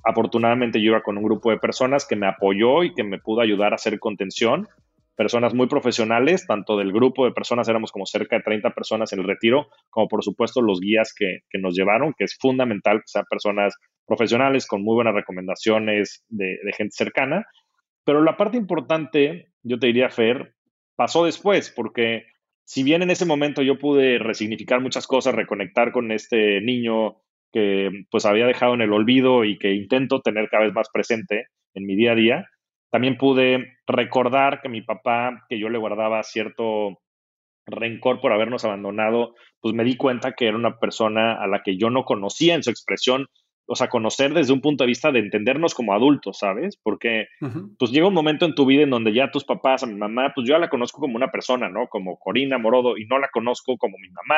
Afortunadamente 0.02 0.80
yo 0.80 0.90
iba 0.90 1.02
con 1.02 1.16
un 1.16 1.24
grupo 1.24 1.50
de 1.50 1.58
personas 1.58 2.06
que 2.06 2.16
me 2.16 2.26
apoyó 2.26 2.82
y 2.82 2.92
que 2.92 3.04
me 3.04 3.18
pudo 3.18 3.40
ayudar 3.40 3.72
a 3.72 3.76
hacer 3.76 3.98
contención 3.98 4.68
personas 5.16 5.54
muy 5.54 5.68
profesionales, 5.68 6.46
tanto 6.46 6.76
del 6.76 6.92
grupo 6.92 7.24
de 7.24 7.32
personas, 7.32 7.68
éramos 7.68 7.92
como 7.92 8.06
cerca 8.06 8.36
de 8.36 8.42
30 8.42 8.70
personas 8.70 9.12
en 9.12 9.20
el 9.20 9.26
retiro, 9.26 9.68
como 9.90 10.08
por 10.08 10.24
supuesto 10.24 10.60
los 10.60 10.80
guías 10.80 11.14
que, 11.16 11.40
nos 11.58 11.74
llevaron, 11.74 12.14
que 12.16 12.24
es 12.24 12.36
fundamental 12.38 12.98
que 12.98 13.06
sean 13.06 13.24
personas 13.28 13.74
profesionales 14.06 14.66
con 14.66 14.82
muy 14.82 14.94
buenas 14.94 15.14
recomendaciones 15.14 16.24
de, 16.28 16.58
gente 16.76 16.94
cercana. 16.96 17.46
Pero 18.04 18.22
la 18.22 18.36
parte 18.36 18.56
importante, 18.56 19.52
yo 19.62 19.78
te 19.78 19.86
diría, 19.86 20.10
Fer, 20.10 20.54
pasó 20.96 21.24
después, 21.24 21.70
porque 21.74 22.26
si 22.64 22.82
bien 22.82 23.02
en 23.02 23.10
ese 23.10 23.24
momento 23.24 23.62
yo 23.62 23.78
pude 23.78 24.18
resignificar 24.18 24.80
muchas 24.80 25.06
cosas, 25.06 25.34
reconectar 25.34 25.92
con 25.92 26.10
este 26.10 26.60
niño 26.60 27.18
que 27.52 27.88
pues 28.10 28.26
había 28.26 28.46
dejado 28.46 28.74
en 28.74 28.82
el 28.82 28.92
olvido 28.92 29.44
y 29.44 29.58
que 29.58 29.72
intento 29.74 30.20
tener 30.20 30.48
cada 30.48 30.64
vez 30.64 30.74
más 30.74 30.90
presente 30.92 31.46
en 31.74 31.86
mi 31.86 31.94
día 31.94 32.12
a 32.12 32.16
día, 32.16 32.48
también 32.94 33.18
pude 33.18 33.78
recordar 33.88 34.60
que 34.62 34.68
mi 34.68 34.80
papá, 34.80 35.44
que 35.48 35.58
yo 35.58 35.68
le 35.68 35.78
guardaba 35.78 36.22
cierto 36.22 37.00
rencor 37.66 38.20
por 38.20 38.32
habernos 38.32 38.64
abandonado, 38.64 39.34
pues 39.60 39.74
me 39.74 39.82
di 39.82 39.96
cuenta 39.96 40.34
que 40.34 40.46
era 40.46 40.56
una 40.56 40.78
persona 40.78 41.42
a 41.42 41.48
la 41.48 41.64
que 41.64 41.76
yo 41.76 41.90
no 41.90 42.04
conocía 42.04 42.54
en 42.54 42.62
su 42.62 42.70
expresión, 42.70 43.26
o 43.66 43.74
sea, 43.74 43.88
conocer 43.88 44.32
desde 44.32 44.52
un 44.52 44.60
punto 44.60 44.84
de 44.84 44.88
vista 44.88 45.10
de 45.10 45.18
entendernos 45.18 45.74
como 45.74 45.92
adultos, 45.92 46.38
¿sabes? 46.38 46.78
Porque 46.84 47.26
pues 47.80 47.90
llega 47.90 48.06
un 48.06 48.14
momento 48.14 48.46
en 48.46 48.54
tu 48.54 48.64
vida 48.64 48.84
en 48.84 48.90
donde 48.90 49.12
ya 49.12 49.32
tus 49.32 49.42
papás, 49.44 49.82
a 49.82 49.86
mi 49.86 49.96
mamá, 49.96 50.30
pues 50.32 50.46
yo 50.48 50.56
la 50.56 50.68
conozco 50.68 51.00
como 51.00 51.16
una 51.16 51.32
persona, 51.32 51.68
¿no? 51.68 51.88
Como 51.88 52.16
Corina 52.20 52.58
Morodo 52.58 52.96
y 52.96 53.06
no 53.06 53.18
la 53.18 53.28
conozco 53.32 53.76
como 53.76 53.98
mi 53.98 54.10
mamá 54.10 54.36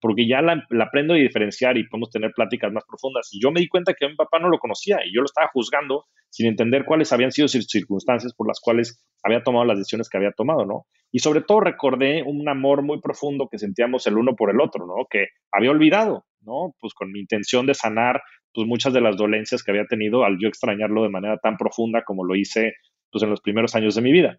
porque 0.00 0.28
ya 0.28 0.42
la, 0.42 0.64
aprendo 0.80 1.14
a 1.14 1.16
diferenciar 1.16 1.76
y 1.76 1.88
podemos 1.88 2.10
tener 2.10 2.32
pláticas 2.32 2.72
más 2.72 2.84
profundas. 2.84 3.28
Y 3.32 3.40
yo 3.42 3.50
me 3.50 3.60
di 3.60 3.68
cuenta 3.68 3.94
que 3.94 4.08
mi 4.08 4.14
papá 4.14 4.38
no 4.38 4.48
lo 4.48 4.58
conocía 4.58 4.98
y 5.04 5.14
yo 5.14 5.20
lo 5.20 5.26
estaba 5.26 5.48
juzgando 5.52 6.04
sin 6.30 6.46
entender 6.46 6.84
cuáles 6.84 7.12
habían 7.12 7.32
sido 7.32 7.48
sus 7.48 7.66
circunstancias 7.66 8.34
por 8.34 8.46
las 8.46 8.60
cuales 8.60 9.04
había 9.22 9.42
tomado 9.42 9.64
las 9.64 9.78
decisiones 9.78 10.08
que 10.08 10.18
había 10.18 10.32
tomado, 10.32 10.64
¿no? 10.66 10.86
Y 11.10 11.20
sobre 11.20 11.40
todo 11.40 11.60
recordé 11.60 12.22
un 12.22 12.48
amor 12.48 12.82
muy 12.82 13.00
profundo 13.00 13.48
que 13.50 13.58
sentíamos 13.58 14.06
el 14.06 14.18
uno 14.18 14.36
por 14.36 14.50
el 14.50 14.60
otro, 14.60 14.86
¿no? 14.86 15.06
Que 15.10 15.28
había 15.52 15.70
olvidado, 15.70 16.26
¿no? 16.42 16.74
Pues 16.80 16.94
con 16.94 17.10
mi 17.10 17.20
intención 17.20 17.66
de 17.66 17.74
sanar, 17.74 18.22
pues 18.52 18.68
muchas 18.68 18.92
de 18.92 19.00
las 19.00 19.16
dolencias 19.16 19.62
que 19.62 19.70
había 19.70 19.86
tenido 19.86 20.24
al 20.24 20.38
yo 20.38 20.48
extrañarlo 20.48 21.02
de 21.02 21.08
manera 21.08 21.38
tan 21.38 21.56
profunda 21.56 22.02
como 22.04 22.24
lo 22.24 22.36
hice, 22.36 22.74
pues 23.10 23.22
en 23.22 23.30
los 23.30 23.40
primeros 23.40 23.74
años 23.74 23.94
de 23.94 24.02
mi 24.02 24.12
vida 24.12 24.38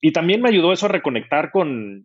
y 0.00 0.12
también 0.12 0.42
me 0.42 0.50
ayudó 0.50 0.72
eso 0.72 0.86
a 0.86 0.90
reconectar 0.90 1.50
con, 1.50 2.04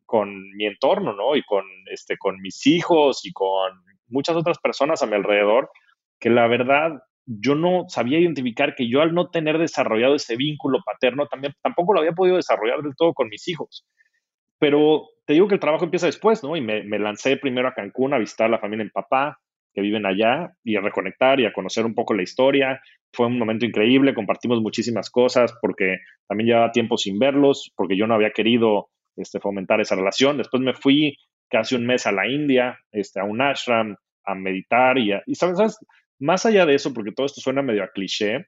mi 0.55 0.65
entorno, 0.65 1.13
¿no? 1.13 1.35
Y 1.35 1.43
con, 1.43 1.65
este, 1.91 2.17
con 2.17 2.39
mis 2.41 2.65
hijos 2.67 3.25
y 3.25 3.31
con 3.31 3.71
muchas 4.07 4.35
otras 4.35 4.59
personas 4.59 5.01
a 5.01 5.07
mi 5.07 5.15
alrededor, 5.15 5.69
que 6.19 6.29
la 6.29 6.47
verdad 6.47 7.01
yo 7.25 7.55
no 7.55 7.85
sabía 7.87 8.19
identificar 8.19 8.75
que 8.75 8.89
yo 8.89 9.01
al 9.01 9.13
no 9.13 9.29
tener 9.29 9.57
desarrollado 9.57 10.15
ese 10.15 10.35
vínculo 10.35 10.79
paterno, 10.85 11.27
también 11.27 11.53
tampoco 11.61 11.93
lo 11.93 11.99
había 11.99 12.13
podido 12.13 12.37
desarrollar 12.37 12.81
del 12.81 12.95
todo 12.95 13.13
con 13.13 13.29
mis 13.29 13.47
hijos. 13.47 13.85
Pero 14.59 15.07
te 15.25 15.33
digo 15.33 15.47
que 15.47 15.55
el 15.55 15.59
trabajo 15.59 15.85
empieza 15.85 16.05
después, 16.05 16.43
¿no? 16.43 16.55
Y 16.55 16.61
me, 16.61 16.83
me 16.83 16.99
lancé 16.99 17.37
primero 17.37 17.67
a 17.67 17.73
Cancún 17.73 18.13
a 18.13 18.17
visitar 18.17 18.47
a 18.47 18.51
la 18.51 18.59
familia 18.59 18.83
en 18.83 18.89
papá, 18.91 19.39
que 19.73 19.81
viven 19.81 20.05
allá 20.05 20.53
y 20.63 20.75
a 20.75 20.81
reconectar 20.81 21.39
y 21.39 21.45
a 21.45 21.53
conocer 21.53 21.85
un 21.85 21.95
poco 21.95 22.13
la 22.13 22.23
historia. 22.23 22.81
Fue 23.13 23.27
un 23.27 23.37
momento 23.37 23.65
increíble, 23.65 24.13
compartimos 24.13 24.61
muchísimas 24.61 25.09
cosas 25.09 25.53
porque 25.61 25.97
también 26.27 26.49
llevaba 26.49 26.71
tiempo 26.71 26.97
sin 26.97 27.19
verlos, 27.19 27.71
porque 27.75 27.97
yo 27.97 28.07
no 28.07 28.15
había 28.15 28.31
querido 28.31 28.89
este, 29.15 29.39
fomentar 29.39 29.81
esa 29.81 29.95
relación. 29.95 30.37
Después 30.37 30.61
me 30.61 30.73
fui 30.73 31.17
casi 31.49 31.75
un 31.75 31.85
mes 31.85 32.07
a 32.07 32.11
la 32.11 32.27
India, 32.27 32.79
este, 32.91 33.19
a 33.19 33.23
un 33.23 33.41
ashram, 33.41 33.95
a 34.25 34.35
meditar 34.35 34.97
y, 34.97 35.11
y 35.25 35.35
¿sabes, 35.35 35.77
más 36.19 36.45
allá 36.45 36.65
de 36.65 36.75
eso, 36.75 36.93
porque 36.93 37.11
todo 37.11 37.25
esto 37.25 37.41
suena 37.41 37.61
medio 37.61 37.83
a 37.83 37.89
cliché, 37.89 38.45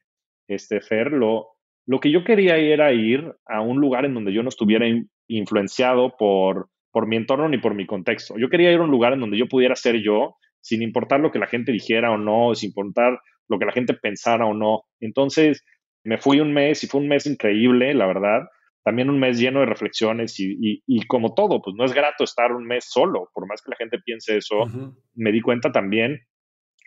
este, 0.47 0.79
Fer, 0.79 1.11
lo, 1.11 1.47
lo 1.85 1.99
que 1.99 2.11
yo 2.11 2.23
quería 2.23 2.57
era 2.57 2.93
ir 2.93 3.33
a 3.45 3.61
un 3.61 3.79
lugar 3.79 4.05
en 4.05 4.13
donde 4.13 4.33
yo 4.33 4.43
no 4.43 4.49
estuviera 4.49 4.85
influenciado 5.27 6.15
por, 6.17 6.69
por 6.91 7.07
mi 7.07 7.17
entorno 7.17 7.49
ni 7.49 7.57
por 7.57 7.73
mi 7.73 7.85
contexto. 7.85 8.35
Yo 8.37 8.49
quería 8.49 8.71
ir 8.71 8.79
a 8.79 8.83
un 8.83 8.91
lugar 8.91 9.13
en 9.13 9.19
donde 9.19 9.37
yo 9.37 9.47
pudiera 9.47 9.75
ser 9.75 10.01
yo 10.01 10.37
sin 10.63 10.81
importar 10.81 11.19
lo 11.19 11.31
que 11.31 11.39
la 11.39 11.47
gente 11.47 11.71
dijera 11.71 12.09
o 12.09 12.17
no, 12.17 12.55
sin 12.55 12.69
importar 12.69 13.19
lo 13.49 13.59
que 13.59 13.65
la 13.65 13.73
gente 13.73 13.93
pensara 13.93 14.45
o 14.45 14.53
no. 14.53 14.83
Entonces, 15.01 15.63
me 16.03 16.17
fui 16.17 16.39
un 16.39 16.53
mes 16.53 16.83
y 16.83 16.87
fue 16.87 17.01
un 17.01 17.09
mes 17.09 17.25
increíble, 17.25 17.93
la 17.93 18.07
verdad. 18.07 18.47
También 18.83 19.09
un 19.09 19.19
mes 19.19 19.39
lleno 19.39 19.59
de 19.59 19.65
reflexiones 19.65 20.35
y, 20.39 20.81
como 21.07 21.33
todo, 21.33 21.61
pues 21.61 21.75
no 21.75 21.85
es 21.85 21.93
grato 21.93 22.23
estar 22.23 22.53
un 22.53 22.65
mes 22.65 22.85
solo, 22.89 23.29
por 23.33 23.47
más 23.47 23.61
que 23.61 23.71
la 23.71 23.77
gente 23.77 23.99
piense 23.99 24.37
eso, 24.37 24.69
me 25.15 25.31
di 25.31 25.41
cuenta 25.41 25.71
también 25.71 26.21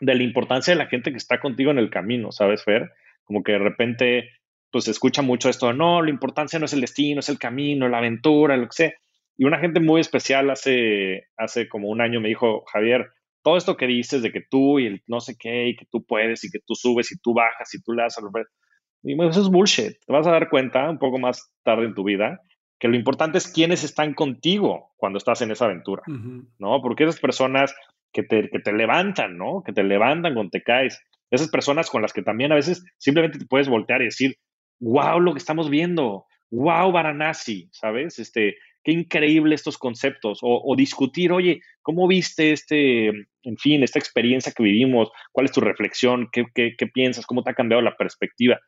de 0.01 0.15
la 0.15 0.23
importancia 0.23 0.75
de 0.75 0.79
la 0.79 0.89
gente 0.89 1.11
que 1.11 1.17
está 1.17 1.41
contigo 1.41 1.71
en 1.71 1.79
el 1.79 1.89
camino, 1.89 2.33
¿sabes, 2.33 2.65
Fer? 2.65 2.91
Como 3.25 3.43
que 3.43 3.53
de 3.53 3.59
repente 3.59 4.31
pues 4.71 4.85
se 4.85 4.91
escucha 4.91 5.23
mucho 5.23 5.49
esto, 5.49 5.73
no, 5.73 6.03
la 6.03 6.11
importancia 6.11 6.59
no 6.59 6.67
es 6.67 6.75
el 6.75 6.83
destino, 6.83 7.21
es 7.21 7.31
el 7.31 7.39
camino, 7.39 7.89
la 7.89 7.99
aventura, 7.99 8.59
lo 8.59 8.67
que 8.67 8.73
sea. 8.73 8.93
Y 9.39 9.47
una 9.47 9.59
gente 9.59 9.81
muy 9.81 10.03
especial 10.03 10.51
hace, 10.51 11.29
hace 11.39 11.67
como 11.67 11.89
un 11.89 12.03
año 12.03 12.21
me 12.21 12.29
dijo, 12.29 12.65
Javier, 12.73 13.07
todo 13.47 13.57
esto 13.57 13.77
que 13.77 13.87
dices 13.87 14.23
de 14.23 14.33
que 14.33 14.41
tú 14.41 14.81
y 14.81 14.87
el 14.87 15.05
no 15.07 15.21
sé 15.21 15.37
qué, 15.39 15.69
y 15.69 15.77
que 15.77 15.87
tú 15.89 16.05
puedes, 16.05 16.43
y 16.43 16.51
que 16.51 16.59
tú 16.67 16.75
subes, 16.75 17.13
y 17.13 17.19
tú 17.21 17.33
bajas, 17.33 17.73
y 17.75 17.81
tú 17.81 17.93
le 17.93 18.03
das 18.03 18.19
a 18.19 18.23
Y 19.05 19.15
bueno, 19.15 19.31
eso 19.31 19.41
es 19.41 19.49
bullshit. 19.49 19.93
Te 20.05 20.13
vas 20.13 20.27
a 20.27 20.33
dar 20.33 20.51
cuenta 20.51 20.91
un 20.91 20.99
poco 20.99 21.21
más 21.21 21.53
tarde 21.63 21.87
en 21.87 21.95
tu 21.95 22.03
vida 22.03 22.41
que 22.81 22.89
lo 22.89 22.97
importante 22.97 23.39
es 23.39 23.47
quiénes 23.47 23.85
están 23.85 24.15
contigo 24.15 24.91
cuando 24.97 25.19
estás 25.19 25.43
en 25.43 25.53
esa 25.53 25.67
aventura, 25.67 26.03
¿no? 26.59 26.83
Porque 26.83 27.05
esas 27.05 27.21
personas 27.21 27.73
que 28.13 28.25
te, 28.25 28.51
que 28.51 28.59
te 28.59 28.73
levantan, 28.73 29.39
¿no? 29.39 29.63
Que 29.65 29.73
te 29.73 29.85
levantan 29.85 30.35
cuando 30.35 30.51
te 30.51 30.65
caes. 30.65 31.01
Esas 31.31 31.49
personas 31.49 31.89
con 31.89 32.03
las 32.03 32.13
que 32.13 32.23
también 32.23 32.51
a 32.51 32.57
veces 32.57 32.85
simplemente 32.99 33.39
te 33.39 33.47
puedes 33.47 33.69
voltear 33.69 34.03
y 34.03 34.07
decir, 34.07 34.39
wow, 34.81 35.21
lo 35.21 35.35
que 35.35 35.39
estamos 35.39 35.71
viendo, 35.71 36.27
wow, 36.51 36.91
Varanasi, 36.91 37.69
¿sabes? 37.71 38.19
Este, 38.19 38.57
qué 38.87 38.93
increíble 38.93 39.57
estos 39.57 39.79
conceptos. 39.79 40.39
O, 40.43 40.77
discutir, 40.77 41.33
oye, 41.33 41.61
¿cómo 41.83 42.07
viste 42.07 42.53
este, 42.53 43.09
en 43.09 43.57
fin, 43.59 43.83
esta 43.83 43.99
experiencia 43.99 44.53
que 44.53 44.63
vivimos? 44.63 45.11
¿Cuál 45.33 45.47
es 45.47 45.53
tu 45.53 45.61
reflexión? 45.61 46.29
¿Qué, 46.31 46.45
qué, 46.55 46.87
piensas? 46.87 47.27
¿Cómo 47.27 47.43
te 47.43 47.51
ha 47.51 47.55
cambiado 47.55 47.83
la 47.83 47.97
perspectiva? 47.97 48.61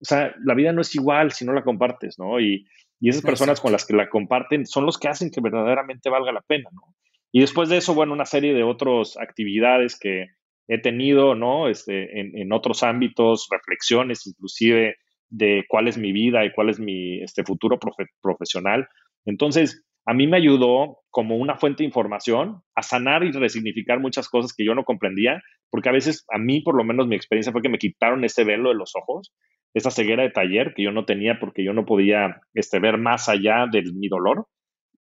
O 0.00 0.04
sea, 0.04 0.32
la 0.44 0.54
vida 0.54 0.72
no 0.72 0.82
es 0.82 0.94
igual 0.94 1.32
si 1.32 1.44
no 1.44 1.52
la 1.52 1.64
compartes, 1.64 2.16
¿no? 2.16 2.38
Y, 2.38 2.64
y 3.00 3.08
esas 3.08 3.22
personas 3.22 3.60
con 3.60 3.72
las 3.72 3.84
que 3.84 3.96
la 3.96 4.08
comparten 4.08 4.66
son 4.66 4.86
los 4.86 4.98
que 4.98 5.08
hacen 5.08 5.32
que 5.32 5.40
verdaderamente 5.40 6.10
valga 6.10 6.30
la 6.30 6.42
pena, 6.42 6.70
¿no? 6.72 6.94
Y 7.32 7.40
después 7.40 7.68
de 7.68 7.78
eso, 7.78 7.92
bueno, 7.92 8.12
una 8.12 8.24
serie 8.24 8.54
de 8.54 8.62
otras 8.62 9.16
actividades 9.16 9.98
que 9.98 10.26
he 10.68 10.78
tenido, 10.78 11.34
¿no? 11.34 11.68
Este, 11.68 12.20
en, 12.20 12.52
otros 12.52 12.84
ámbitos, 12.84 13.48
reflexiones 13.50 14.28
inclusive 14.28 14.94
de 15.28 15.64
cuál 15.66 15.88
es 15.88 15.98
mi 15.98 16.12
vida 16.12 16.44
y 16.44 16.52
cuál 16.52 16.70
es 16.70 16.78
mi 16.78 17.20
este, 17.20 17.42
futuro 17.42 17.80
profesional. 18.22 18.88
Entonces, 19.26 19.84
a 20.06 20.14
mí 20.14 20.26
me 20.26 20.36
ayudó 20.36 21.00
como 21.10 21.36
una 21.36 21.56
fuente 21.56 21.82
de 21.82 21.86
información 21.86 22.62
a 22.74 22.82
sanar 22.82 23.24
y 23.24 23.32
resignificar 23.32 24.00
muchas 24.00 24.28
cosas 24.28 24.54
que 24.54 24.64
yo 24.64 24.74
no 24.74 24.84
comprendía, 24.84 25.42
porque 25.70 25.88
a 25.88 25.92
veces 25.92 26.24
a 26.32 26.38
mí, 26.38 26.60
por 26.60 26.76
lo 26.76 26.84
menos 26.84 27.08
mi 27.08 27.16
experiencia 27.16 27.52
fue 27.52 27.62
que 27.62 27.68
me 27.68 27.78
quitaron 27.78 28.24
ese 28.24 28.44
velo 28.44 28.68
de 28.68 28.76
los 28.76 28.92
ojos, 28.94 29.34
esa 29.74 29.90
ceguera 29.90 30.22
de 30.22 30.30
taller 30.30 30.72
que 30.74 30.84
yo 30.84 30.92
no 30.92 31.04
tenía 31.04 31.38
porque 31.40 31.64
yo 31.64 31.72
no 31.72 31.84
podía 31.84 32.40
este, 32.54 32.78
ver 32.78 32.98
más 32.98 33.28
allá 33.28 33.66
de 33.70 33.82
mi 33.82 34.08
dolor, 34.08 34.46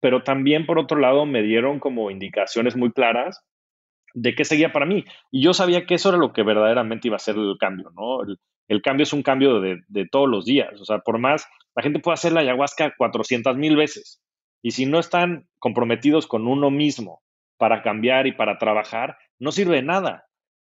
pero 0.02 0.24
también 0.24 0.66
por 0.66 0.80
otro 0.80 1.00
lado 1.00 1.26
me 1.26 1.44
dieron 1.44 1.80
como 1.80 2.12
indicaciones 2.12 2.76
muy 2.76 2.92
claras 2.92 3.42
de 4.16 4.34
qué 4.34 4.44
seguía 4.44 4.74
para 4.74 4.86
mí. 4.86 5.06
Y 5.32 5.44
yo 5.44 5.54
sabía 5.54 5.86
que 5.86 5.96
eso 5.96 6.10
era 6.10 6.18
lo 6.18 6.34
que 6.34 6.44
verdaderamente 6.44 7.08
iba 7.08 7.18
a 7.18 7.20
ser 7.20 7.36
el 7.36 7.58
cambio, 7.60 7.92
¿no? 7.96 8.22
El, 8.68 8.82
cambio 8.82 9.04
es 9.04 9.14
un 9.14 9.22
cambio 9.22 9.60
de, 9.62 9.82
de, 9.88 10.08
todos 10.10 10.28
los 10.28 10.46
días. 10.46 10.80
O 10.82 10.86
sea, 10.86 11.00
por 11.00 11.20
más, 11.20 11.48
la 11.76 11.84
gente 11.84 12.00
puede 12.00 12.14
hacer 12.14 12.32
la 12.32 12.42
ayahuasca 12.42 12.94
400 12.98 13.58
mil 13.58 13.76
veces. 13.76 14.22
Y 14.62 14.72
si 14.72 14.86
no 14.86 15.00
están 15.00 15.48
comprometidos 15.60 16.26
con 16.26 16.48
uno 16.48 16.72
mismo 16.72 17.22
para 17.58 17.84
cambiar 17.84 18.28
y 18.28 18.32
para 18.32 18.58
trabajar, 18.58 19.18
no 19.40 19.52
sirve 19.52 19.76
de 19.76 19.84
nada. 19.84 20.26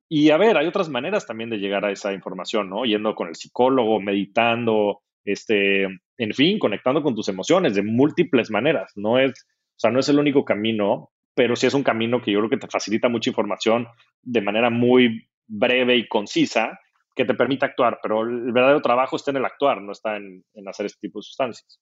Y 0.09 0.31
a 0.31 0.37
ver, 0.37 0.57
hay 0.57 0.67
otras 0.67 0.89
maneras 0.89 1.27
también 1.27 1.51
de 1.51 1.59
llegar 1.59 1.85
a 1.85 1.91
esa 1.91 2.13
información, 2.13 2.71
¿no? 2.71 2.85
Yendo 2.85 3.15
con 3.15 3.29
el 3.29 3.35
psicólogo, 3.35 4.01
meditando, 4.01 5.03
este, 5.25 5.85
en 5.85 6.35
fin, 6.35 6.59
conectando 6.59 7.03
con 7.03 7.15
tus 7.15 7.29
emociones 7.29 7.75
de 7.75 7.83
múltiples 7.83 8.51
maneras. 8.51 8.93
No 8.95 9.19
es, 9.19 9.31
o 9.31 9.79
sea, 9.79 9.91
no 9.91 10.01
es 10.01 10.09
el 10.09 10.19
único 10.19 10.45
camino, 10.45 11.11
pero 11.35 11.57
sí 11.57 11.67
es 11.67 11.75
un 11.75 11.83
camino 11.83 12.23
que 12.23 12.33
yo 12.33 12.39
creo 12.39 12.51
que 12.51 12.57
te 12.57 12.69
facilita 12.69 13.09
mucha 13.09 13.31
información 13.31 13.89
de 14.23 14.41
manera 14.41 14.71
muy 14.71 15.29
breve 15.47 15.97
y 15.97 16.09
concisa 16.09 16.81
que 17.17 17.25
te 17.25 17.35
permite 17.35 17.65
actuar, 17.65 17.99
pero 18.03 18.23
el 18.23 18.53
verdadero 18.53 18.83
trabajo 18.83 19.17
está 19.17 19.31
en 19.31 19.39
el 19.39 19.47
actuar, 19.47 19.81
no 19.81 19.93
está 19.93 20.17
en, 20.17 20.45
hacer 20.69 20.87
este 20.87 21.01
tipo 21.01 21.19
de 21.19 21.23
sustancias. 21.23 21.81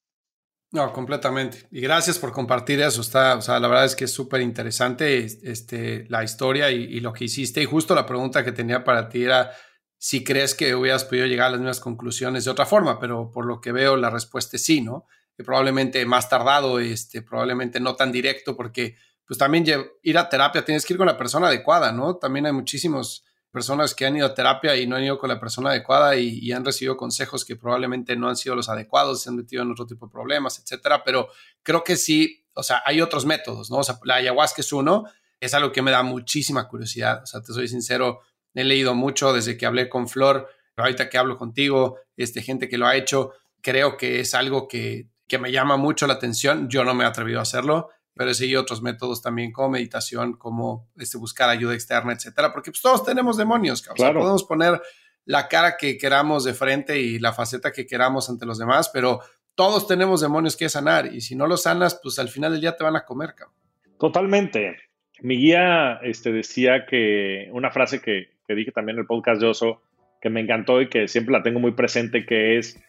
No, 0.71 0.93
completamente. 0.93 1.67
Y 1.73 1.81
gracias 1.81 2.19
por 2.19 2.33
compartir 2.33 2.81
eso. 2.81 3.01
Está, 3.01 3.37
o 3.37 3.43
sea, 3.43 3.59
la 3.59 3.69
verdad 3.69 3.85
es 3.85 3.97
que 3.97 4.05
es 4.05 4.13
súper 4.13 4.41
interesante 4.41 5.25
este, 5.25 6.07
la 6.09 6.25
historia 6.25 6.71
y, 6.71 7.01
lo 7.01 7.13
que 7.13 7.25
hiciste. 7.25 7.63
Y 7.63 7.65
justo 7.65 7.95
la 7.95 8.07
pregunta 8.07 8.45
que 8.45 8.53
tenía 8.53 8.83
para 8.83 9.09
ti 9.09 9.25
era 9.25 9.53
si 9.99 10.25
crees 10.25 10.55
que 10.55 10.75
hubieras 10.75 11.05
podido 11.05 11.27
llegar 11.27 11.49
a 11.49 11.51
las 11.51 11.61
mismas 11.61 11.81
conclusiones 11.81 12.45
de 12.45 12.51
otra 12.51 12.67
forma, 12.67 12.99
pero 12.99 13.31
por 13.31 13.47
lo 13.47 13.61
que 13.61 13.73
veo 13.73 13.97
la 13.97 14.11
respuesta 14.11 14.57
es 14.57 14.65
sí, 14.65 14.81
¿no? 14.81 15.07
Que 15.37 15.45
probablemente 15.45 16.05
más 16.07 16.29
tardado, 16.29 16.79
este, 16.79 17.23
probablemente 17.23 17.81
no 17.81 17.95
tan 17.95 18.11
directo, 18.11 18.57
porque 18.57 18.97
pues 19.27 19.39
también 19.39 19.65
ir 20.03 20.19
a 20.19 20.29
terapia, 20.29 20.65
tienes 20.65 20.85
que 20.85 20.93
ir 20.93 20.99
con 20.99 21.07
la 21.07 21.17
persona 21.17 21.49
adecuada, 21.49 21.93
¿no? 21.93 22.17
También 22.17 22.47
hay 22.47 22.53
muchísimas 22.53 23.25
personas 23.55 23.95
que 23.95 24.05
han 24.05 24.17
ido 24.17 24.27
a 24.27 24.35
terapia 24.35 24.75
y 24.75 24.85
no 24.85 24.97
han 24.97 25.05
ido 25.05 25.17
con 25.17 25.29
la 25.29 25.39
persona 25.39 25.71
adecuada 25.71 26.17
y, 26.17 26.51
han 26.51 26.65
recibido 26.65 26.97
consejos 26.97 27.45
que 27.45 27.55
probablemente 27.55 28.17
no 28.17 28.29
han 28.29 28.35
sido 28.35 28.57
los 28.57 28.69
adecuados, 28.69 29.23
se 29.23 29.29
han 29.29 29.37
metido 29.37 29.63
en 29.63 29.71
otro 29.71 29.87
tipo 29.87 30.07
de 30.07 30.13
problemas, 30.13 30.59
etcétera. 30.59 31.05
Pero 31.05 31.29
creo 31.63 31.85
que 31.85 31.95
sí, 31.95 32.45
o 32.53 32.65
sea, 32.65 32.83
hay 32.85 33.01
otros 33.01 33.25
métodos, 33.27 33.71
¿no? 33.71 33.77
O 33.77 33.85
sea, 33.85 34.01
la 34.03 34.17
ayahuasca 34.17 34.61
es 34.61 34.73
uno, 34.73 35.05
es 35.39 35.55
algo 35.55 35.71
que 35.71 35.83
me 35.83 35.93
da 35.93 36.03
muchísima 36.03 36.67
curiosidad. 36.67 37.23
O 37.23 37.27
sea, 37.27 37.43
te 37.43 37.53
soy 37.53 37.69
sincero, 37.69 38.23
he 38.55 38.65
leído 38.65 38.93
mucho 38.97 39.33
desde 39.33 39.57
que 39.57 39.67
hablé 39.67 39.89
con 39.89 40.09
Flor, 40.09 40.49
ahorita 40.77 41.09
que 41.09 41.17
hablo 41.17 41.39
contigo, 41.39 42.01
este, 42.17 42.43
gente 42.43 42.69
que 42.69 42.77
lo 42.77 42.89
ha 42.89 42.97
hecho, 42.97 43.35
creo 43.63 43.97
que 43.97 44.19
es 44.19 44.35
algo 44.35 44.67
que, 44.67 45.11
que 45.29 45.39
me 45.39 45.53
llama 45.53 45.77
mucho 45.77 46.09
la 46.09 46.15
atención. 46.15 46.69
Yo 46.69 46.83
no 46.83 46.93
me 46.93 47.05
he 47.05 47.07
atrevido 47.07 47.39
a 47.39 47.43
hacerlo 47.43 47.91
pero 48.15 48.33
sí 48.35 48.55
otros 48.55 48.83
métodos 48.83 49.23
también 49.23 49.53
como 49.53 49.71
meditación, 49.71 50.35
como 50.35 50.89
este, 50.97 51.19
buscar 51.19 51.49
ayuda 51.51 51.75
externa, 51.75 52.13
etcétera, 52.13 52.53
porque 52.53 52.71
pues, 52.71 52.81
todos 52.81 53.05
tenemos 53.05 53.37
demonios, 53.37 53.87
o 53.89 53.97
sea, 53.97 54.13
podemos 54.13 54.45
poner 54.45 54.81
la 55.25 55.49
cara 55.49 55.77
que 55.77 55.97
queramos 55.99 56.45
de 56.45 56.55
frente 56.55 57.01
y 57.01 57.19
la 57.19 57.33
faceta 57.33 57.73
que 57.73 57.87
queramos 57.87 58.29
ante 58.29 58.47
los 58.47 58.59
demás, 58.59 58.91
pero 58.93 59.21
todos 59.55 59.87
tenemos 59.87 60.21
demonios 60.21 60.57
que 60.57 60.69
sanar 60.69 61.13
y 61.13 61.21
si 61.21 61.35
no 61.35 61.47
los 61.47 61.63
sanas, 61.63 61.99
pues 62.03 62.19
al 62.19 62.29
final 62.29 62.53
del 62.53 62.61
día 62.61 62.77
te 62.77 62.85
van 62.85 62.97
a 62.97 63.05
comer, 63.05 63.35
cabrón. 63.35 63.57
Totalmente. 63.99 64.77
Mi 65.21 65.37
guía 65.39 66.01
este, 66.03 66.33
decía 66.33 66.87
que 66.87 67.49
una 67.53 67.71
frase 67.71 68.01
que, 68.01 68.31
que 68.47 68.55
dije 68.55 68.73
también 68.73 68.97
en 68.97 69.03
el 69.03 69.07
podcast 69.07 69.41
de 69.41 69.47
Oso, 69.47 69.83
que 70.21 70.31
me 70.31 70.41
encantó 70.41 70.81
y 70.81 70.89
que 70.89 71.09
siempre 71.09 71.33
la 71.33 71.43
tengo 71.43 71.61
muy 71.61 71.73
presente, 71.73 72.27
que 72.27 72.59
es, 72.59 72.83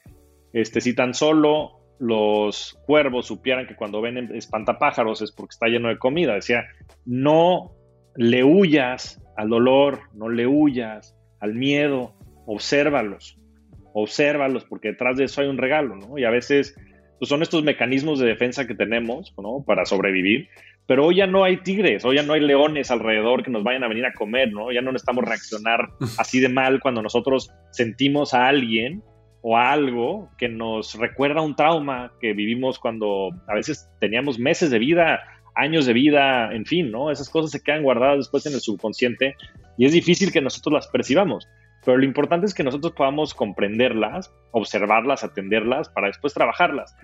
este, 0.53 0.81
si 0.81 0.93
tan 0.95 1.13
solo 1.13 1.84
los 1.99 2.79
cuervos 2.85 3.27
supieran 3.27 3.67
que 3.67 3.75
cuando 3.75 4.01
ven 4.01 4.17
espantapájaros 4.35 5.21
es 5.21 5.31
porque 5.31 5.53
está 5.53 5.67
lleno 5.67 5.89
de 5.89 5.97
comida. 5.97 6.35
Decía, 6.35 6.65
no 7.05 7.71
le 8.15 8.43
huyas 8.43 9.21
al 9.37 9.49
dolor, 9.49 10.01
no 10.13 10.29
le 10.29 10.47
huyas 10.47 11.15
al 11.39 11.53
miedo, 11.53 12.13
obsérvalos, 12.45 13.37
obsérvalos, 13.93 14.65
porque 14.65 14.89
detrás 14.89 15.17
de 15.17 15.25
eso 15.25 15.41
hay 15.41 15.47
un 15.47 15.57
regalo, 15.57 15.95
¿no? 15.95 16.17
Y 16.17 16.25
a 16.25 16.29
veces 16.29 16.75
pues 17.19 17.29
son 17.29 17.41
estos 17.41 17.63
mecanismos 17.63 18.19
de 18.19 18.27
defensa 18.27 18.67
que 18.67 18.75
tenemos, 18.75 19.33
¿no? 19.37 19.63
Para 19.65 19.85
sobrevivir. 19.85 20.49
Pero 20.87 21.05
hoy 21.05 21.15
ya 21.15 21.27
no 21.27 21.43
hay 21.43 21.57
tigres, 21.57 22.05
hoy 22.05 22.17
ya 22.17 22.23
no 22.23 22.33
hay 22.33 22.41
leones 22.41 22.91
alrededor 22.91 23.43
que 23.43 23.49
nos 23.49 23.63
vayan 23.63 23.83
a 23.83 23.87
venir 23.87 24.05
a 24.05 24.13
comer, 24.13 24.51
¿no? 24.51 24.71
Ya 24.71 24.81
no 24.81 24.91
necesitamos 24.91 25.25
reaccionar 25.25 25.89
así 26.19 26.39
de 26.39 26.49
mal 26.49 26.79
cuando 26.79 27.01
nosotros 27.01 27.51
sentimos 27.71 28.33
a 28.33 28.47
alguien 28.47 29.01
o 29.47 29.57
algo 29.57 30.31
que 30.39 30.49
nos 30.49 30.95
recuerda 30.95 31.41
un 31.41 31.55
trauma 31.55 32.11
que 32.19 32.33
vivimos 32.33 32.79
cuando 32.79 33.29
a 33.47 33.53
veces 33.53 33.87
teníamos 33.99 34.39
meses 34.39 34.71
de 34.71 34.79
vida, 34.79 35.21
años 35.53 35.85
de 35.85 35.93
vida, 35.93 36.51
en 36.51 36.65
fin, 36.65 36.89
¿no? 36.89 37.11
Esas 37.11 37.29
cosas 37.29 37.51
se 37.51 37.61
quedan 37.61 37.83
guardadas 37.83 38.17
después 38.17 38.43
en 38.47 38.53
el 38.53 38.59
subconsciente 38.59 39.35
y 39.77 39.85
es 39.85 39.93
difícil 39.93 40.31
que 40.31 40.41
nosotros 40.41 40.73
las 40.73 40.87
percibamos. 40.87 41.47
Pero 41.85 41.99
lo 41.99 42.05
importante 42.05 42.47
es 42.47 42.55
que 42.55 42.63
nosotros 42.63 42.93
podamos 42.93 43.35
comprenderlas, 43.35 44.33
observarlas, 44.49 45.23
atenderlas 45.23 45.89
para 45.89 46.07
después 46.07 46.33
trabajarlas. 46.33 46.95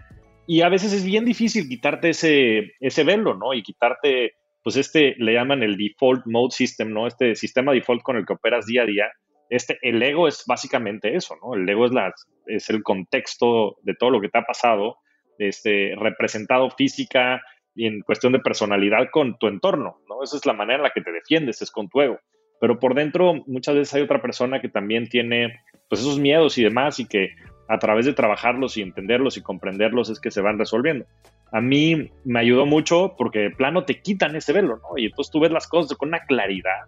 Y 0.47 0.61
a 0.61 0.69
veces 0.69 0.93
es 0.93 1.05
bien 1.05 1.25
difícil 1.25 1.69
quitarte 1.69 2.09
ese, 2.09 2.71
ese 2.79 3.03
velo, 3.03 3.35
¿no? 3.35 3.53
Y 3.53 3.61
quitarte, 3.61 4.33
pues 4.63 4.77
este 4.77 5.13
le 5.19 5.35
llaman 5.35 5.61
el 5.61 5.77
default 5.77 6.25
mode 6.25 6.55
system, 6.55 6.91
¿no? 6.91 7.05
Este 7.05 7.35
sistema 7.35 7.71
default 7.71 8.01
con 8.01 8.17
el 8.17 8.25
que 8.25 8.33
operas 8.33 8.65
día 8.65 8.81
a 8.81 8.87
día 8.87 9.11
este, 9.51 9.77
el 9.81 10.01
ego 10.01 10.29
es 10.29 10.45
básicamente 10.47 11.13
eso, 11.13 11.35
¿no? 11.43 11.55
El 11.55 11.67
ego 11.67 11.85
es, 11.85 11.91
la, 11.91 12.13
es 12.47 12.69
el 12.69 12.81
contexto 12.83 13.75
de 13.83 13.95
todo 13.95 14.09
lo 14.09 14.21
que 14.21 14.29
te 14.29 14.37
ha 14.37 14.43
pasado, 14.43 14.95
este, 15.37 15.93
representado 15.97 16.69
física 16.69 17.41
y 17.75 17.85
en 17.85 17.99
cuestión 17.99 18.31
de 18.31 18.39
personalidad 18.39 19.09
con 19.11 19.37
tu 19.37 19.47
entorno, 19.47 19.99
¿no? 20.07 20.23
Esa 20.23 20.37
es 20.37 20.45
la 20.45 20.53
manera 20.53 20.77
en 20.77 20.83
la 20.83 20.91
que 20.91 21.01
te 21.01 21.11
defiendes, 21.11 21.61
es 21.61 21.69
con 21.69 21.89
tu 21.89 21.99
ego. 21.99 22.17
Pero 22.61 22.79
por 22.79 22.95
dentro 22.95 23.43
muchas 23.45 23.75
veces 23.75 23.93
hay 23.93 24.03
otra 24.03 24.21
persona 24.21 24.61
que 24.61 24.69
también 24.69 25.09
tiene 25.09 25.59
pues 25.89 25.99
esos 25.99 26.17
miedos 26.17 26.57
y 26.57 26.63
demás 26.63 26.99
y 26.99 27.05
que 27.05 27.31
a 27.67 27.77
través 27.77 28.05
de 28.05 28.13
trabajarlos 28.13 28.77
y 28.77 28.81
entenderlos 28.81 29.35
y 29.35 29.41
comprenderlos 29.41 30.09
es 30.09 30.21
que 30.21 30.31
se 30.31 30.39
van 30.39 30.59
resolviendo. 30.59 31.05
A 31.51 31.59
mí 31.59 32.09
me 32.23 32.39
ayudó 32.39 32.65
mucho 32.65 33.15
porque 33.17 33.39
de 33.39 33.49
plano 33.49 33.83
te 33.83 34.01
quitan 34.01 34.33
ese 34.37 34.53
velo, 34.53 34.77
¿no? 34.77 34.97
Y 34.97 35.07
entonces 35.07 35.29
tú 35.29 35.41
ves 35.41 35.51
las 35.51 35.67
cosas 35.67 35.97
con 35.97 36.07
una 36.07 36.21
claridad 36.21 36.85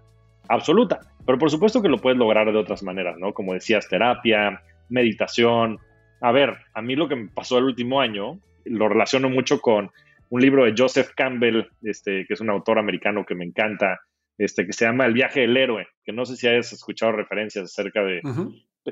absoluta. 0.54 1.00
Pero 1.26 1.38
por 1.38 1.50
supuesto 1.50 1.82
que 1.82 1.90
lo 1.90 1.98
puedes 1.98 2.18
lograr 2.18 2.52
de 2.52 2.58
otras 2.58 2.84
maneras, 2.84 3.18
¿no? 3.18 3.34
Como 3.34 3.54
decías, 3.54 3.88
terapia, 3.88 4.62
meditación. 4.90 5.80
A 6.22 6.32
ver, 6.32 6.58
a 6.74 6.82
mí 6.82 6.96
lo 6.96 7.08
que 7.08 7.16
me 7.16 7.30
pasó 7.30 7.58
el 7.58 7.66
último 7.66 8.02
año 8.02 8.40
lo 8.66 8.90
relaciono 8.90 9.30
mucho 9.30 9.60
con 9.60 9.92
un 10.30 10.42
libro 10.42 10.66
de 10.66 10.74
Joseph 10.76 11.12
Campbell, 11.16 11.68
este, 11.84 12.26
que 12.26 12.34
es 12.34 12.42
un 12.42 12.50
autor 12.50 12.80
americano 12.80 13.26
que 13.26 13.36
me 13.36 13.46
encanta, 13.46 14.00
este, 14.38 14.66
que 14.66 14.74
se 14.74 14.86
llama 14.86 15.06
El 15.06 15.14
viaje 15.14 15.42
del 15.42 15.56
héroe, 15.56 15.88
que 16.04 16.12
no 16.12 16.26
sé 16.26 16.36
si 16.36 16.48
hayas 16.48 16.74
escuchado 16.74 17.12
referencias 17.12 17.66
acerca 17.66 18.04
de, 18.04 18.22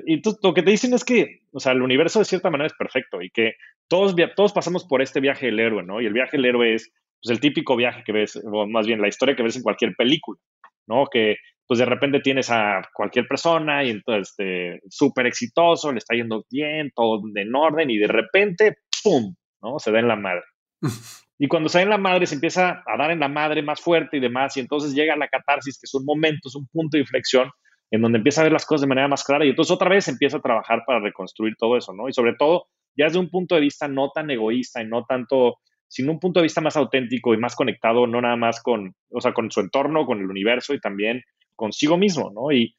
Y 0.06 0.22
lo 0.42 0.54
que 0.54 0.62
te 0.62 0.70
dicen 0.70 0.94
es 0.94 1.04
que, 1.04 1.40
o 1.50 1.60
sea, 1.60 1.72
el 1.72 1.82
universo 1.82 2.18
de 2.18 2.26
cierta 2.26 2.50
manera 2.50 2.68
es 2.68 2.74
perfecto 2.74 3.20
y 3.20 3.30
que 3.30 3.54
todos, 3.88 4.14
todos 4.36 4.52
pasamos 4.52 4.84
por 4.86 5.02
este 5.02 5.20
viaje 5.20 5.46
del 5.46 5.60
héroe, 5.60 5.82
¿no? 5.82 6.00
Y 6.00 6.06
el 6.06 6.12
viaje 6.12 6.36
del 6.36 6.46
héroe 6.46 6.74
es 6.74 6.92
pues, 7.22 7.32
el 7.32 7.40
típico 7.40 7.76
viaje 7.76 8.02
que 8.04 8.12
ves, 8.12 8.40
o 8.44 8.66
más 8.66 8.86
bien 8.86 9.00
la 9.00 9.08
historia 9.08 9.34
que 9.34 9.42
ves 9.42 9.56
en 9.56 9.62
cualquier 9.62 9.94
película, 9.96 10.38
¿no? 10.86 11.06
Que 11.10 11.36
pues 11.72 11.78
de 11.78 11.86
repente 11.86 12.20
tienes 12.20 12.50
a 12.50 12.86
cualquier 12.92 13.26
persona 13.26 13.82
y 13.82 13.88
entonces 13.88 14.28
este, 14.28 14.82
súper 14.90 15.26
exitoso, 15.26 15.90
le 15.90 16.00
está 16.00 16.14
yendo 16.14 16.44
bien, 16.50 16.92
todo 16.94 17.18
en 17.34 17.54
orden 17.54 17.88
y 17.90 17.96
de 17.96 18.08
repente, 18.08 18.76
¡pum!, 19.02 19.34
¿no? 19.62 19.78
Se 19.78 19.90
da 19.90 20.00
en 20.00 20.08
la 20.08 20.16
madre. 20.16 20.42
Y 21.38 21.48
cuando 21.48 21.70
se 21.70 21.78
da 21.78 21.84
en 21.84 21.88
la 21.88 21.96
madre, 21.96 22.26
se 22.26 22.34
empieza 22.34 22.84
a 22.86 22.96
dar 22.98 23.10
en 23.10 23.20
la 23.20 23.28
madre 23.28 23.62
más 23.62 23.80
fuerte 23.80 24.18
y 24.18 24.20
demás, 24.20 24.54
y 24.58 24.60
entonces 24.60 24.94
llega 24.94 25.16
la 25.16 25.28
catarsis, 25.28 25.76
que 25.80 25.86
es 25.86 25.94
un 25.94 26.04
momento, 26.04 26.48
es 26.48 26.54
un 26.54 26.68
punto 26.68 26.98
de 26.98 27.00
inflexión, 27.00 27.50
en 27.90 28.02
donde 28.02 28.18
empieza 28.18 28.42
a 28.42 28.44
ver 28.44 28.52
las 28.52 28.66
cosas 28.66 28.82
de 28.82 28.88
manera 28.88 29.08
más 29.08 29.24
clara, 29.24 29.46
y 29.46 29.48
entonces 29.48 29.72
otra 29.72 29.88
vez 29.88 30.06
empieza 30.08 30.36
a 30.36 30.42
trabajar 30.42 30.82
para 30.86 31.00
reconstruir 31.00 31.54
todo 31.58 31.78
eso, 31.78 31.94
¿no? 31.94 32.06
Y 32.06 32.12
sobre 32.12 32.34
todo, 32.34 32.66
ya 32.96 33.06
desde 33.06 33.18
un 33.18 33.30
punto 33.30 33.54
de 33.54 33.62
vista 33.62 33.88
no 33.88 34.10
tan 34.10 34.30
egoísta 34.30 34.82
y 34.82 34.86
no 34.86 35.04
tanto, 35.04 35.56
sino 35.88 36.12
un 36.12 36.20
punto 36.20 36.38
de 36.38 36.44
vista 36.44 36.60
más 36.60 36.76
auténtico 36.76 37.32
y 37.32 37.38
más 37.38 37.56
conectado, 37.56 38.06
no 38.06 38.20
nada 38.20 38.36
más 38.36 38.62
con, 38.62 38.94
o 39.10 39.20
sea, 39.22 39.32
con 39.32 39.50
su 39.50 39.60
entorno, 39.60 40.04
con 40.04 40.20
el 40.20 40.30
universo 40.30 40.74
y 40.74 40.80
también 40.80 41.22
consigo 41.62 41.96
mismo, 41.96 42.32
¿no? 42.34 42.50
Y 42.50 42.74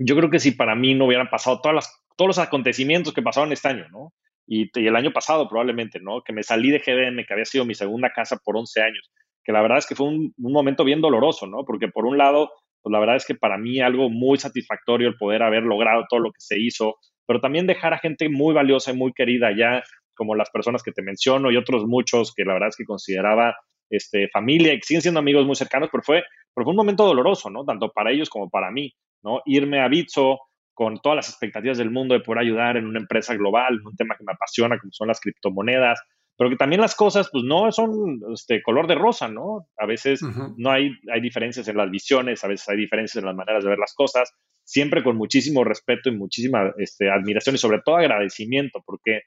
yo 0.00 0.16
creo 0.16 0.28
que 0.28 0.40
si 0.40 0.50
para 0.50 0.74
mí 0.74 0.94
no 0.94 1.06
hubieran 1.06 1.30
pasado 1.30 1.60
todas 1.60 1.88
todos 2.16 2.26
los 2.26 2.38
acontecimientos 2.38 3.14
que 3.14 3.22
pasaron 3.22 3.52
este 3.52 3.68
año, 3.68 3.86
¿no? 3.90 4.12
y, 4.46 4.70
el 4.74 4.96
año 4.96 5.12
pasado 5.12 5.48
probablemente, 5.48 6.00
¿no? 6.00 6.22
Que 6.22 6.32
me 6.32 6.42
salí 6.42 6.70
de 6.70 6.80
GBM, 6.80 7.24
que 7.24 7.32
había 7.32 7.44
sido 7.44 7.64
mi 7.64 7.74
segunda 7.74 8.10
casa 8.10 8.38
por 8.44 8.56
11 8.56 8.82
años, 8.82 9.10
que 9.44 9.52
la 9.52 9.62
verdad 9.62 9.78
es 9.78 9.86
que 9.86 9.94
fue 9.94 10.08
un, 10.08 10.34
momento 10.36 10.84
bien 10.84 11.00
doloroso, 11.00 11.46
¿no? 11.46 11.64
Porque 11.64 11.88
por 11.88 12.06
un 12.06 12.18
lado, 12.18 12.50
pues 12.82 12.92
la 12.92 12.98
verdad 12.98 13.16
es 13.16 13.26
que 13.26 13.34
para 13.34 13.58
mí 13.58 13.80
algo 13.80 14.10
muy 14.10 14.38
satisfactorio 14.38 15.08
el 15.08 15.16
poder 15.16 15.42
haber 15.42 15.62
logrado 15.62 16.04
todo 16.08 16.20
lo 16.20 16.32
que 16.32 16.40
se 16.40 16.60
hizo, 16.60 16.96
pero 17.26 17.40
también 17.40 17.66
dejar 17.66 17.94
a 17.94 17.98
gente 17.98 18.28
muy 18.28 18.52
valiosa 18.54 18.92
y 18.92 18.96
muy 18.96 19.12
querida 19.12 19.56
ya, 19.56 19.82
como 20.14 20.34
las 20.34 20.50
personas 20.50 20.82
que 20.82 20.92
te 20.92 21.02
menciono 21.02 21.50
y 21.50 21.56
otros 21.56 21.86
muchos 21.86 22.34
que 22.34 22.44
la 22.44 22.54
verdad 22.54 22.68
es 22.68 22.76
que 22.76 22.84
consideraba 22.84 23.56
este, 23.92 24.28
familia 24.28 24.74
que 24.74 24.82
siguen 24.82 25.02
siendo 25.02 25.20
amigos 25.20 25.46
muy 25.46 25.56
cercanos, 25.56 25.88
pero 25.92 26.02
fue, 26.02 26.22
pero 26.54 26.64
fue 26.64 26.72
un 26.72 26.76
momento 26.76 27.04
doloroso, 27.04 27.50
¿no? 27.50 27.64
Tanto 27.64 27.90
para 27.92 28.10
ellos 28.10 28.28
como 28.30 28.50
para 28.50 28.70
mí, 28.70 28.92
¿no? 29.22 29.40
Irme 29.44 29.80
a 29.80 29.88
Bitso, 29.88 30.40
con 30.74 31.00
todas 31.00 31.16
las 31.16 31.28
expectativas 31.28 31.78
del 31.78 31.90
mundo 31.90 32.14
de 32.14 32.20
poder 32.20 32.40
ayudar 32.40 32.76
en 32.76 32.86
una 32.86 32.98
empresa 32.98 33.34
global, 33.34 33.74
en 33.74 33.86
un 33.86 33.96
tema 33.96 34.16
que 34.16 34.24
me 34.24 34.32
apasiona, 34.32 34.78
como 34.78 34.92
son 34.92 35.08
las 35.08 35.20
criptomonedas, 35.20 36.00
pero 36.36 36.48
que 36.48 36.56
también 36.56 36.80
las 36.80 36.96
cosas, 36.96 37.28
pues 37.30 37.44
no 37.44 37.70
son 37.70 38.20
este, 38.32 38.62
color 38.62 38.86
de 38.86 38.94
rosa, 38.94 39.28
¿no? 39.28 39.68
A 39.76 39.86
veces 39.86 40.22
no 40.56 40.70
hay, 40.70 40.90
hay 41.12 41.20
diferencias 41.20 41.68
en 41.68 41.76
las 41.76 41.90
visiones, 41.90 42.42
a 42.42 42.48
veces 42.48 42.68
hay 42.68 42.78
diferencias 42.78 43.22
en 43.22 43.26
las 43.26 43.36
maneras 43.36 43.62
de 43.62 43.70
ver 43.70 43.78
las 43.78 43.94
cosas, 43.94 44.32
siempre 44.64 45.04
con 45.04 45.16
muchísimo 45.16 45.62
respeto 45.62 46.08
y 46.08 46.16
muchísima 46.16 46.72
este, 46.78 47.10
admiración 47.10 47.54
y 47.54 47.58
sobre 47.58 47.80
todo 47.84 47.96
agradecimiento, 47.96 48.82
porque 48.84 49.20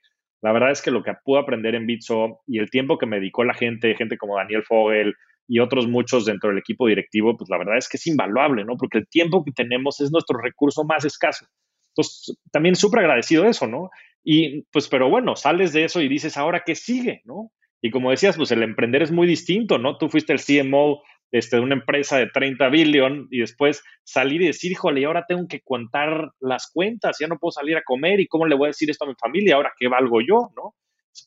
la 0.46 0.52
verdad 0.52 0.70
es 0.70 0.84
que 0.84 0.92
lo 0.92 1.02
que 1.02 1.12
pude 1.24 1.40
aprender 1.40 1.74
en 1.74 1.88
Bitso 1.88 2.42
y 2.46 2.60
el 2.60 2.70
tiempo 2.70 3.00
que 3.00 3.08
me 3.08 3.16
dedicó 3.16 3.44
la 3.44 3.56
gente, 3.56 3.96
gente 3.96 4.16
como 4.16 4.38
Daniel 4.38 4.62
Fogel, 4.62 5.16
y 5.48 5.58
otros 5.58 5.88
muchos 5.88 6.24
dentro 6.24 6.50
del 6.50 6.60
equipo 6.60 6.86
directivo, 6.86 7.36
pues 7.36 7.50
la 7.50 7.58
verdad 7.58 7.78
es 7.78 7.90
que 7.90 7.98
es 7.98 8.06
invaluable, 8.06 8.64
¿no? 8.64 8.78
Porque 8.78 9.00
el 9.00 9.08
tiempo 9.08 9.44
que 9.44 9.52
tenemos 9.52 10.00
es 10.02 10.12
nuestro 10.12 10.38
recurso 10.40 10.84
más 10.84 11.04
escaso. 11.04 11.48
Entonces, 11.88 12.38
también 12.52 12.76
súper 12.76 13.00
agradecido 13.00 13.42
de 13.42 13.50
eso, 13.50 13.66
¿no? 13.66 13.90
Y 14.24 14.62
pues, 14.72 14.88
pero 14.88 15.10
bueno, 15.10 15.36
sales 15.36 15.74
de 15.74 15.86
eso 15.86 16.00
y 16.00 16.08
dices, 16.08 16.38
ahora 16.38 16.62
qué 16.64 16.76
sigue, 16.76 17.22
¿no? 17.26 17.52
Y 17.82 17.90
como 17.90 18.12
decías, 18.12 18.38
pues 18.38 18.52
el 18.52 18.62
emprender 18.62 19.02
es 19.02 19.12
muy 19.12 19.26
distinto, 19.26 19.80
¿no? 19.80 19.98
Tú 19.98 20.10
fuiste 20.10 20.32
el 20.32 20.42
CMO 20.42 21.02
este, 21.38 21.58
de 21.58 21.62
una 21.62 21.76
empresa 21.76 22.18
de 22.18 22.28
30 22.28 22.70
billion 22.70 23.28
y 23.30 23.40
después 23.40 23.84
salir 24.04 24.42
y 24.42 24.48
decir, 24.48 24.72
híjole, 24.72 25.02
y 25.02 25.04
ahora 25.04 25.26
tengo 25.28 25.48
que 25.48 25.62
contar 25.62 26.32
las 26.40 26.72
cuentas, 26.72 27.18
ya 27.20 27.28
no 27.28 27.38
puedo 27.38 27.52
salir 27.52 27.76
a 27.76 27.84
comer 27.84 28.20
y 28.20 28.28
cómo 28.28 28.46
le 28.46 28.56
voy 28.56 28.68
a 28.68 28.70
decir 28.70 28.90
esto 28.90 29.06
a 29.06 29.10
mi 29.10 29.16
familia, 29.16 29.56
ahora 29.56 29.74
qué 29.78 29.88
valgo 29.88 30.22
yo, 30.22 30.52
¿no? 30.56 30.76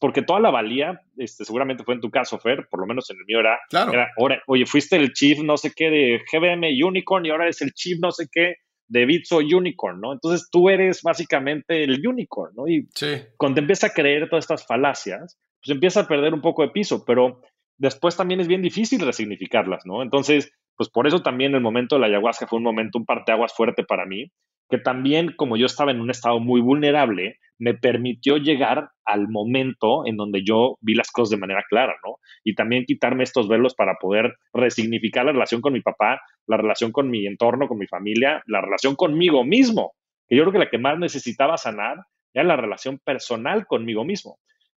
porque 0.00 0.20
toda 0.20 0.38
la 0.38 0.50
valía, 0.50 1.00
este, 1.16 1.46
seguramente 1.46 1.82
fue 1.82 1.94
en 1.94 2.02
tu 2.02 2.10
caso, 2.10 2.38
Fer, 2.38 2.68
por 2.70 2.80
lo 2.80 2.86
menos 2.86 3.08
en 3.08 3.16
el 3.16 3.24
mío 3.24 3.40
era, 3.40 3.58
claro. 3.70 3.92
era 3.92 4.12
oye, 4.46 4.66
fuiste 4.66 4.96
el 4.96 5.12
chief 5.14 5.38
no 5.40 5.56
sé 5.56 5.72
qué 5.74 5.88
de 5.88 6.22
GBM 6.30 6.66
Unicorn 6.84 7.24
y 7.24 7.30
ahora 7.30 7.44
eres 7.44 7.62
el 7.62 7.72
chief 7.72 7.98
no 7.98 8.10
sé 8.10 8.28
qué 8.30 8.56
de 8.86 9.06
Bitso 9.06 9.38
Unicorn, 9.38 10.00
¿no? 10.00 10.12
Entonces 10.12 10.48
tú 10.50 10.68
eres 10.68 11.02
básicamente 11.02 11.84
el 11.84 12.06
unicorn, 12.06 12.54
¿no? 12.56 12.66
Y 12.66 12.88
cuando 13.36 13.56
te 13.56 13.60
empiezas 13.60 13.90
a 13.90 13.94
creer 13.94 14.28
todas 14.28 14.44
estas 14.44 14.66
falacias, 14.66 15.38
pues 15.62 15.74
empieza 15.74 16.00
a 16.00 16.08
perder 16.08 16.32
un 16.34 16.40
poco 16.40 16.62
de 16.62 16.70
piso, 16.70 17.04
pero 17.04 17.42
después 17.78 18.16
también 18.16 18.40
es 18.40 18.48
bien 18.48 18.62
difícil 18.62 19.00
resignificarlas, 19.00 19.86
¿no? 19.86 20.02
Entonces, 20.02 20.52
pues 20.76 20.90
por 20.90 21.06
eso 21.06 21.22
también 21.22 21.54
el 21.54 21.60
momento 21.60 21.96
de 21.96 22.02
la 22.02 22.06
ayahuasca 22.06 22.46
fue 22.46 22.58
un 22.58 22.64
momento, 22.64 22.98
un 22.98 23.06
parteaguas 23.06 23.54
fuerte 23.54 23.84
para 23.84 24.06
mí, 24.06 24.30
que 24.70 24.78
también 24.78 25.32
como 25.36 25.56
yo 25.56 25.66
estaba 25.66 25.90
en 25.90 26.00
un 26.00 26.10
estado 26.10 26.40
muy 26.40 26.60
vulnerable, 26.60 27.38
me 27.58 27.74
permitió 27.74 28.36
llegar 28.36 28.90
al 29.04 29.28
momento 29.28 30.06
en 30.06 30.16
donde 30.16 30.44
yo 30.44 30.76
vi 30.80 30.94
las 30.94 31.10
cosas 31.10 31.30
de 31.30 31.38
manera 31.38 31.64
clara, 31.68 31.94
¿no? 32.04 32.16
Y 32.44 32.54
también 32.54 32.84
quitarme 32.84 33.24
estos 33.24 33.48
velos 33.48 33.74
para 33.74 33.94
poder 33.94 34.36
resignificar 34.52 35.24
la 35.24 35.32
relación 35.32 35.60
con 35.60 35.72
mi 35.72 35.80
papá, 35.80 36.20
la 36.46 36.56
relación 36.56 36.92
con 36.92 37.10
mi 37.10 37.26
entorno, 37.26 37.66
con 37.66 37.78
mi 37.78 37.86
familia, 37.86 38.42
la 38.46 38.60
relación 38.60 38.94
conmigo 38.94 39.44
mismo, 39.44 39.94
que 40.28 40.36
yo 40.36 40.42
creo 40.42 40.52
que 40.52 40.58
la 40.58 40.70
que 40.70 40.78
más 40.78 40.98
necesitaba 40.98 41.56
sanar 41.56 41.96
era 42.34 42.44
la 42.44 42.56
relación 42.56 42.98
personal 42.98 43.66
conmigo 43.66 44.04
mismo. 44.04 44.38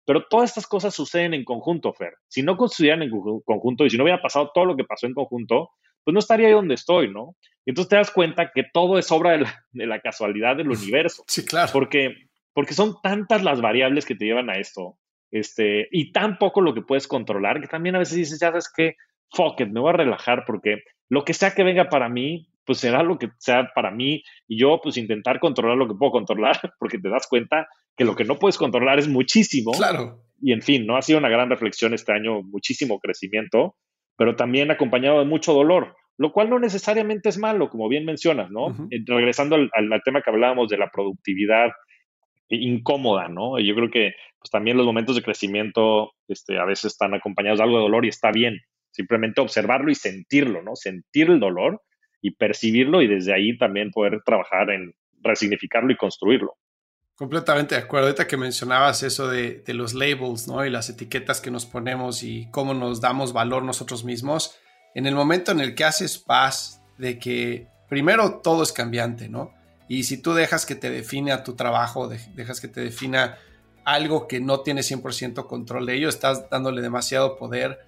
Pero 0.10 0.26
todas 0.28 0.50
estas 0.50 0.66
cosas 0.66 0.96
suceden 0.96 1.36
en 1.36 1.44
conjunto, 1.44 1.94
Fer. 1.94 2.16
Si 2.28 2.42
no 2.42 2.58
construyeran 2.58 3.04
en 3.04 3.12
conjunto 3.46 3.86
y 3.86 3.92
si 3.92 3.98
no 3.98 4.06
hubiera 4.06 4.24
pasado 4.24 4.50
todo 4.52 4.66
lo 4.66 4.76
que 4.76 4.84
pasó 4.84 5.06
en 5.06 5.14
conjunto, 5.14 5.70
pues 6.04 6.14
no 6.14 6.20
estaría 6.20 6.48
ahí 6.48 6.54
donde 6.54 6.74
estoy, 6.74 7.14
¿no? 7.14 7.36
Y 7.64 7.70
entonces 7.70 7.90
te 7.90 7.96
das 7.98 8.10
cuenta 8.10 8.50
que 8.52 8.64
todo 8.74 8.98
es 8.98 9.12
obra 9.12 9.38
de 9.72 9.86
la, 9.86 10.00
casualidad 10.00 10.58
del 10.58 10.72
universo. 10.72 11.24
Sí, 11.28 11.46
claro. 11.46 11.70
Porque, 11.72 12.16
porque 12.54 12.74
son 12.74 12.96
tantas 13.04 13.44
las 13.44 13.62
variables 13.62 14.08
que 14.08 14.16
te 14.16 14.26
llevan 14.26 14.50
a 14.50 14.56
esto, 14.56 14.98
este, 15.30 15.88
y 15.92 16.12
tan 16.12 16.40
poco 16.40 16.62
lo 16.62 16.74
que 16.74 16.82
puedes 16.82 17.08
controlar, 17.08 17.62
que 17.62 17.68
también 17.68 17.96
a 17.96 18.00
veces 18.00 18.18
dices, 18.18 18.40
ya 18.40 18.48
sabes 18.48 18.68
que, 18.76 18.96
fuck 19.30 19.62
it, 19.62 19.68
me 19.68 19.80
voy 19.80 19.92
a 19.92 19.98
relajar 19.98 20.44
porque 20.48 20.82
lo 21.08 21.24
que 21.24 21.36
sea 21.36 21.54
que 21.54 21.62
venga 21.62 21.88
para 21.88 22.10
mí, 22.10 22.50
pues 22.70 22.78
será 22.78 23.02
lo 23.02 23.18
que 23.18 23.32
sea 23.40 23.72
para 23.74 23.90
mí 23.90 24.22
y 24.48 24.60
yo 24.60 24.80
pues 24.80 24.96
intentar 24.98 25.40
controlar 25.40 25.76
lo 25.76 25.88
que 25.88 25.96
puedo 25.96 26.12
controlar 26.12 26.56
porque 26.78 27.00
te 27.00 27.10
das 27.10 27.26
cuenta 27.28 27.68
que 27.98 28.06
lo 28.06 28.16
que 28.16 28.26
no 28.26 28.36
puedes 28.36 28.60
controlar 28.60 29.00
es 29.00 29.08
muchísimo. 29.08 29.72
Claro. 29.72 30.22
Y 30.40 30.54
en 30.54 30.62
fin, 30.62 30.86
¿no? 30.86 30.96
Ha 30.96 31.02
sido 31.02 31.18
una 31.18 31.30
gran 31.30 31.50
reflexión 31.50 31.96
este 31.96 32.12
año, 32.12 32.44
muchísimo 32.44 33.00
crecimiento, 33.00 33.76
pero 34.16 34.36
también 34.36 34.70
acompañado 34.70 35.18
de 35.18 35.26
mucho 35.26 35.52
dolor 35.52 35.96
lo 36.20 36.32
cual 36.32 36.52
no 36.52 36.60
necesariamente 36.60 37.30
es 37.30 37.40
malo, 37.40 37.72
como 37.72 37.90
bien 37.90 38.06
mencionas, 38.06 38.52
¿no? 38.52 38.70
Eh, 38.92 39.00
regresando 39.08 39.56
al, 39.56 40.02
tema 40.06 40.22
que 40.22 40.30
hablábamos 40.30 40.70
de 40.70 40.78
la 40.78 40.92
productividad 40.92 41.72
incómoda, 42.50 43.30
¿no? 43.30 43.58
Yo 43.58 43.74
creo 43.74 43.90
que 43.90 44.12
pues, 44.38 44.52
también 44.52 44.78
los 44.78 44.86
momentos 44.86 45.16
de 45.16 45.24
crecimiento 45.24 46.12
este, 46.28 46.60
a 46.60 46.66
veces 46.66 46.92
están 46.92 47.16
acompañados 47.16 47.60
de 47.60 47.64
algo 47.64 47.78
de 47.78 47.84
dolor 47.84 48.06
y 48.06 48.10
está 48.10 48.32
bien. 48.32 48.60
Simplemente 48.92 49.42
observarlo 49.42 49.90
y 49.90 49.96
sentirlo, 49.96 50.62
¿no? 50.62 50.76
Sentir 50.76 51.30
el 51.30 51.40
dolor 51.40 51.82
y 52.22 52.32
percibirlo 52.32 53.02
y 53.02 53.08
desde 53.08 53.34
ahí 53.34 53.58
también 53.58 53.92
poder 53.92 54.22
trabajar 54.26 54.70
en 54.70 54.94
resignificarlo 55.22 55.92
y 55.92 55.98
construirlo. 55.98 56.56
Completamente 57.16 57.76
de 57.76 57.82
acuerdo. 57.82 58.08
Ahorita 58.08 58.28
que 58.28 58.38
mencionabas 58.38 59.04
eso 59.04 59.28
de, 59.28 59.62
de 59.66 59.74
los 59.74 59.94
labels, 59.94 60.48
¿no? 60.48 60.66
Y 60.66 60.70
las 60.70 60.90
etiquetas 60.90 61.42
que 61.42 61.52
nos 61.52 61.66
ponemos 61.66 62.24
y 62.24 62.48
cómo 62.52 62.74
nos 62.74 63.02
damos 63.02 63.34
valor 63.34 63.64
nosotros 63.64 64.06
mismos 64.06 64.58
en 64.96 65.06
el 65.06 65.16
momento 65.16 65.52
en 65.52 65.60
el 65.60 65.76
que 65.76 65.84
haces 65.84 66.18
paz 66.18 66.82
de 66.98 67.20
que 67.20 67.68
primero 67.88 68.40
todo 68.42 68.64
es 68.64 68.72
cambiante, 68.72 69.30
¿no? 69.30 69.54
Y 69.88 70.04
si 70.04 70.22
tú 70.22 70.34
dejas 70.34 70.66
que 70.66 70.76
te 70.76 70.90
define 70.90 71.32
a 71.32 71.44
tu 71.44 71.56
trabajo, 71.56 72.08
dejas 72.08 72.62
que 72.62 72.68
te 72.68 72.82
defina 72.82 73.38
algo 73.86 74.28
que 74.28 74.40
no 74.40 74.62
tiene 74.62 74.82
100% 74.82 75.48
control 75.48 75.88
de 75.88 75.96
ello, 75.96 76.10
estás 76.10 76.50
dándole 76.50 76.82
demasiado 76.82 77.38
poder, 77.38 77.80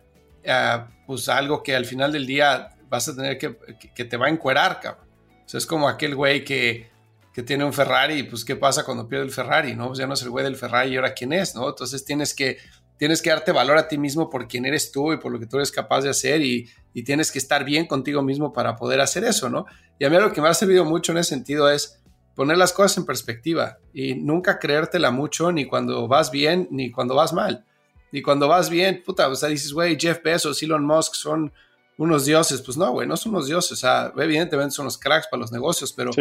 a 0.48 0.88
pues 1.06 1.30
algo 1.30 1.62
que 1.62 1.76
al 1.76 1.86
final 1.86 2.12
del 2.12 2.26
día 2.26 2.76
vas 2.92 3.08
a 3.08 3.16
tener 3.16 3.38
que, 3.38 3.58
que, 3.96 4.04
te 4.04 4.18
va 4.18 4.28
a 4.28 4.30
encuerar, 4.30 4.82
cabrón. 4.82 5.08
O 5.46 5.50
sea, 5.50 5.58
es 5.58 5.66
como 5.66 5.88
aquel 5.88 6.14
güey 6.14 6.44
que, 6.44 6.92
que 7.34 7.42
tiene 7.42 7.64
un 7.64 7.72
Ferrari, 7.72 8.24
pues 8.24 8.44
¿qué 8.44 8.58
pasa 8.58 8.84
cuando 8.84 9.08
pierde 9.08 9.26
el 9.26 9.32
Ferrari? 9.32 9.76
¿no? 9.76 9.88
Pues 9.88 10.00
ya 10.00 10.08
no 10.08 10.14
es 10.14 10.22
el 10.22 10.30
güey 10.30 10.44
del 10.44 10.58
Ferrari 10.58 10.92
y 10.92 10.98
ahora 10.98 11.14
quién 11.14 11.32
es, 11.32 11.56
¿no? 11.56 11.70
Entonces 11.70 12.04
tienes 12.04 12.34
que 12.34 12.58
tienes 12.98 13.22
que 13.22 13.32
darte 13.32 13.52
valor 13.52 13.78
a 13.80 13.88
ti 13.88 13.98
mismo 13.98 14.30
por 14.30 14.48
quién 14.48 14.66
eres 14.66 14.92
tú 14.92 15.12
y 15.12 15.18
por 15.18 15.32
lo 15.32 15.40
que 15.40 15.48
tú 15.48 15.58
eres 15.58 15.72
capaz 15.72 16.02
de 16.02 16.10
hacer 16.10 16.42
y, 16.42 16.70
tienes 17.04 17.32
que 17.32 17.40
estar 17.40 17.64
bien 17.64 17.88
contigo 17.88 18.22
mismo 18.22 18.54
para 18.54 18.76
poder 18.76 19.02
hacer 19.02 19.24
eso, 19.24 19.50
¿no? 19.50 19.66
Y 19.98 20.06
a 20.06 20.10
mí 20.10 20.18
lo 20.18 20.32
que 20.34 20.42
me 20.42 20.50
ha 20.50 20.54
servido 20.54 20.86
mucho 20.86 21.14
en 21.14 21.20
ese 21.20 21.30
sentido 21.30 21.70
es 21.70 22.00
poner 22.36 22.58
las 22.58 22.74
cosas 22.74 22.98
en 22.98 23.06
perspectiva 23.06 23.80
y 23.94 24.14
nunca 24.16 24.60
creértela 24.60 25.10
mucho 25.10 25.52
ni 25.52 25.66
cuando 25.66 26.08
vas 26.08 26.30
bien 26.30 26.68
ni 26.70 26.92
cuando 26.92 27.16
vas 27.16 27.34
mal. 27.34 27.66
Y 28.12 28.22
cuando 28.22 28.48
vas 28.48 28.70
bien, 28.70 29.02
puta, 29.04 29.28
o 29.30 29.36
sea, 29.36 29.50
dices, 29.50 29.74
güey, 29.74 29.98
Jeff 30.00 30.22
Bezos, 30.22 30.62
Elon 30.62 30.86
Musk 30.86 31.16
son 31.16 31.54
unos 32.02 32.26
dioses. 32.26 32.62
Pues 32.62 32.78
no, 32.78 32.92
güey, 32.92 33.08
no 33.08 33.16
son 33.16 33.34
unos 33.34 33.48
dioses. 33.48 33.72
O 33.74 33.76
sea, 33.76 34.12
evidentemente 34.18 34.76
son 34.76 34.86
los 34.86 34.98
cracks 34.98 35.28
para 35.28 35.42
los 35.42 35.52
negocios, 35.52 35.94
pero 35.94 36.12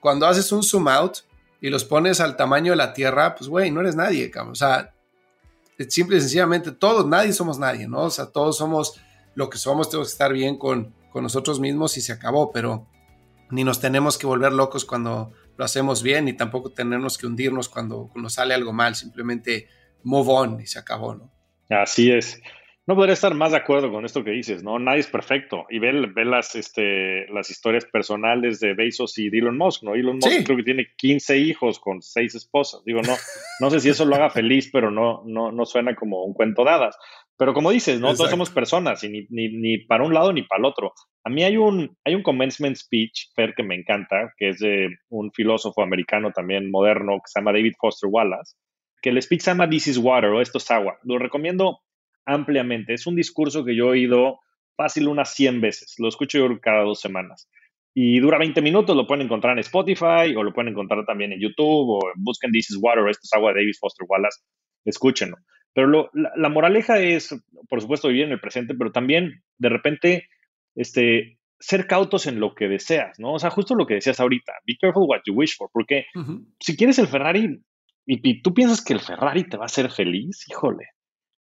cuando 0.00 0.26
haces 0.26 0.50
un 0.50 0.62
zoom 0.62 0.88
out 0.88 1.18
y 1.60 1.70
los 1.70 1.84
pones 1.84 2.20
al 2.20 2.36
tamaño 2.36 2.72
de 2.72 2.76
la 2.76 2.92
Tierra, 2.92 3.34
pues, 3.34 3.48
güey, 3.48 3.70
no 3.70 3.80
eres 3.80 3.94
nadie, 3.94 4.30
cabrón. 4.30 4.52
O 4.52 4.56
sea, 4.56 4.92
simple 5.88 6.16
y 6.16 6.20
sencillamente 6.20 6.72
todos, 6.72 7.06
nadie 7.06 7.32
somos 7.32 7.58
nadie, 7.58 7.86
¿no? 7.86 8.02
O 8.02 8.10
sea, 8.10 8.26
todos 8.26 8.56
somos 8.56 9.00
lo 9.34 9.48
que 9.48 9.58
somos, 9.58 9.88
tenemos 9.88 10.08
que 10.08 10.12
estar 10.12 10.32
bien 10.32 10.58
con, 10.58 10.92
con 11.12 11.22
nosotros 11.22 11.60
mismos 11.60 11.96
y 11.96 12.00
se 12.00 12.12
acabó, 12.12 12.50
pero 12.50 12.88
ni 13.50 13.62
nos 13.62 13.80
tenemos 13.80 14.18
que 14.18 14.26
volver 14.26 14.52
locos 14.52 14.84
cuando 14.84 15.32
lo 15.56 15.64
hacemos 15.64 16.02
bien 16.02 16.26
y 16.26 16.32
tampoco 16.32 16.70
tenernos 16.70 17.16
que 17.16 17.26
hundirnos 17.26 17.68
cuando 17.68 18.10
nos 18.16 18.34
sale 18.34 18.54
algo 18.54 18.72
mal, 18.72 18.96
simplemente 18.96 19.68
move 20.02 20.32
on 20.32 20.60
y 20.60 20.66
se 20.66 20.80
acabó, 20.80 21.14
¿no? 21.14 21.30
Así 21.70 22.10
es. 22.10 22.40
No 22.88 22.96
podría 22.96 23.12
estar 23.12 23.34
más 23.34 23.50
de 23.50 23.58
acuerdo 23.58 23.92
con 23.92 24.06
esto 24.06 24.24
que 24.24 24.30
dices, 24.30 24.62
¿no? 24.62 24.78
Nadie 24.78 25.00
es 25.00 25.08
perfecto. 25.08 25.66
Y 25.68 25.78
ve, 25.78 26.06
ve 26.06 26.24
las, 26.24 26.54
este, 26.54 27.26
las 27.28 27.50
historias 27.50 27.84
personales 27.84 28.60
de 28.60 28.72
Bezos 28.72 29.18
y 29.18 29.28
de 29.28 29.40
Elon 29.40 29.58
Musk, 29.58 29.82
¿no? 29.82 29.94
Elon 29.94 30.16
Musk 30.16 30.46
creo 30.46 30.56
que 30.56 30.62
tiene 30.62 30.86
15 30.96 31.36
hijos 31.36 31.80
con 31.80 32.00
6 32.00 32.34
esposas. 32.34 32.82
Digo, 32.86 33.02
no, 33.02 33.12
no 33.60 33.68
sé 33.68 33.80
si 33.80 33.90
eso 33.90 34.06
lo 34.06 34.14
haga 34.14 34.30
feliz, 34.30 34.70
pero 34.72 34.90
no, 34.90 35.22
no, 35.26 35.52
no 35.52 35.66
suena 35.66 35.94
como 35.94 36.24
un 36.24 36.32
cuento 36.32 36.64
dadas. 36.64 36.96
Pero 37.36 37.52
como 37.52 37.72
dices, 37.72 38.00
¿no? 38.00 38.14
Todos 38.14 38.30
somos 38.30 38.48
personas 38.48 39.04
y 39.04 39.10
ni, 39.10 39.26
ni, 39.28 39.50
ni, 39.50 39.78
para 39.84 40.02
un 40.02 40.14
lado 40.14 40.32
ni 40.32 40.44
para 40.44 40.60
el 40.60 40.64
otro. 40.64 40.94
A 41.24 41.28
mí 41.28 41.44
hay 41.44 41.58
un, 41.58 41.94
hay 42.06 42.14
un 42.14 42.22
commencement 42.22 42.74
speech, 42.74 43.34
Fer, 43.36 43.52
que 43.54 43.64
me 43.64 43.74
encanta, 43.74 44.32
que 44.38 44.48
es 44.48 44.60
de 44.60 44.88
un 45.10 45.30
filósofo 45.32 45.82
americano 45.82 46.32
también 46.32 46.70
moderno 46.70 47.16
que 47.16 47.30
se 47.30 47.38
llama 47.38 47.52
David 47.52 47.74
Foster 47.78 48.08
Wallace, 48.10 48.56
que 49.02 49.10
el 49.10 49.20
speech 49.20 49.42
se 49.42 49.50
llama 49.50 49.68
This 49.68 49.88
is 49.88 49.98
Water 49.98 50.30
o 50.30 50.40
Esto 50.40 50.56
es 50.56 50.70
agua. 50.70 50.98
Lo 51.02 51.18
recomiendo 51.18 51.80
ampliamente. 52.28 52.94
Es 52.94 53.06
un 53.06 53.16
discurso 53.16 53.64
que 53.64 53.74
yo 53.74 53.86
he 53.86 53.98
oído 53.98 54.40
fácil 54.76 55.08
unas 55.08 55.34
100 55.34 55.60
veces. 55.60 55.94
Lo 55.98 56.08
escucho 56.08 56.38
yo 56.38 56.60
cada 56.60 56.82
dos 56.82 57.00
semanas. 57.00 57.48
Y 57.94 58.20
dura 58.20 58.38
20 58.38 58.62
minutos, 58.62 58.94
lo 58.94 59.06
pueden 59.06 59.24
encontrar 59.24 59.54
en 59.54 59.60
Spotify 59.60 60.36
o 60.36 60.44
lo 60.44 60.52
pueden 60.52 60.70
encontrar 60.70 61.04
también 61.04 61.32
en 61.32 61.40
YouTube 61.40 61.88
o 61.88 62.00
busquen 62.16 62.52
This 62.52 62.70
is 62.70 62.78
Water, 62.80 63.08
esto 63.08 63.22
es 63.24 63.32
agua 63.32 63.52
de 63.52 63.60
David 63.60 63.74
Foster 63.80 64.06
Wallace, 64.08 64.40
escúchenlo. 64.84 65.36
Pero 65.74 66.10
la, 66.12 66.48
moraleja 66.48 67.00
es, 67.00 67.34
por 67.68 67.80
supuesto, 67.80 68.08
vivir 68.08 68.24
en 68.24 68.32
el 68.32 68.40
presente, 68.40 68.74
pero 68.74 68.92
también 68.92 69.42
de 69.58 69.68
repente 69.68 70.28
este, 70.76 71.38
ser 71.58 71.86
cautos 71.86 72.26
en 72.26 72.38
lo 72.38 72.54
que 72.54 72.68
deseas, 72.68 73.18
¿no? 73.18 73.32
O 73.34 73.38
sea, 73.38 73.50
justo 73.50 73.74
lo 73.74 73.86
que 73.86 73.94
decías 73.94 74.20
ahorita, 74.20 74.52
be 74.66 74.76
careful 74.80 75.08
what 75.08 75.20
you 75.26 75.34
wish 75.34 75.56
for, 75.56 75.68
porque 75.72 76.06
si 76.60 76.76
quieres 76.76 76.98
el 76.98 77.08
Ferrari 77.08 77.60
y, 78.06 78.30
y, 78.30 78.42
tú 78.42 78.54
piensas 78.54 78.82
que 78.82 78.92
el 78.92 79.00
Ferrari 79.00 79.44
te 79.44 79.56
va 79.56 79.64
a 79.64 79.66
hacer 79.66 79.90
feliz, 79.90 80.44
híjole, 80.48 80.86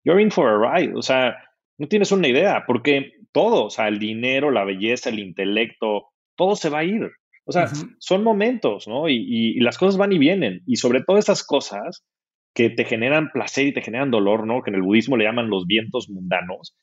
you're 0.03 0.21
in 0.21 0.31
for 0.31 0.49
a 0.49 0.57
ride. 0.57 0.93
O 0.95 1.01
sea, 1.01 1.37
no 1.77 1.87
tienes 1.87 2.11
una 2.11 2.27
idea, 2.27 2.63
porque 2.65 3.13
todo, 3.31 3.65
o 3.65 3.69
sea, 3.69 3.87
el 3.87 3.99
dinero, 3.99 4.51
la 4.51 4.63
belleza, 4.63 5.09
el 5.09 5.19
intelecto, 5.19 6.07
todo 6.35 6.55
se 6.55 6.69
va 6.69 6.79
a 6.79 6.83
ir. 6.83 7.11
O 7.45 7.53
sea, 7.53 7.67
son 7.99 8.23
momentos, 8.23 8.87
¿no? 8.87 9.07
Y, 9.07 9.59
las 9.61 9.77
cosas 9.77 9.97
van 9.97 10.11
y 10.11 10.17
vienen. 10.17 10.63
Y 10.65 10.75
sobre 10.75 11.01
todo 11.01 11.17
esas 11.17 11.45
cosas 11.45 12.03
que 12.53 12.69
te 12.69 12.83
generan 12.83 13.29
placer 13.31 13.67
y 13.67 13.73
te 13.73 13.81
generan 13.81 14.11
dolor, 14.11 14.45
¿no? 14.45 14.61
Que 14.61 14.71
en 14.71 14.75
el 14.75 14.81
budismo 14.81 15.15
le 15.15 15.23
llaman 15.23 15.49
los 15.49 15.65
vientos 15.65 16.09
mundanos. 16.09 16.75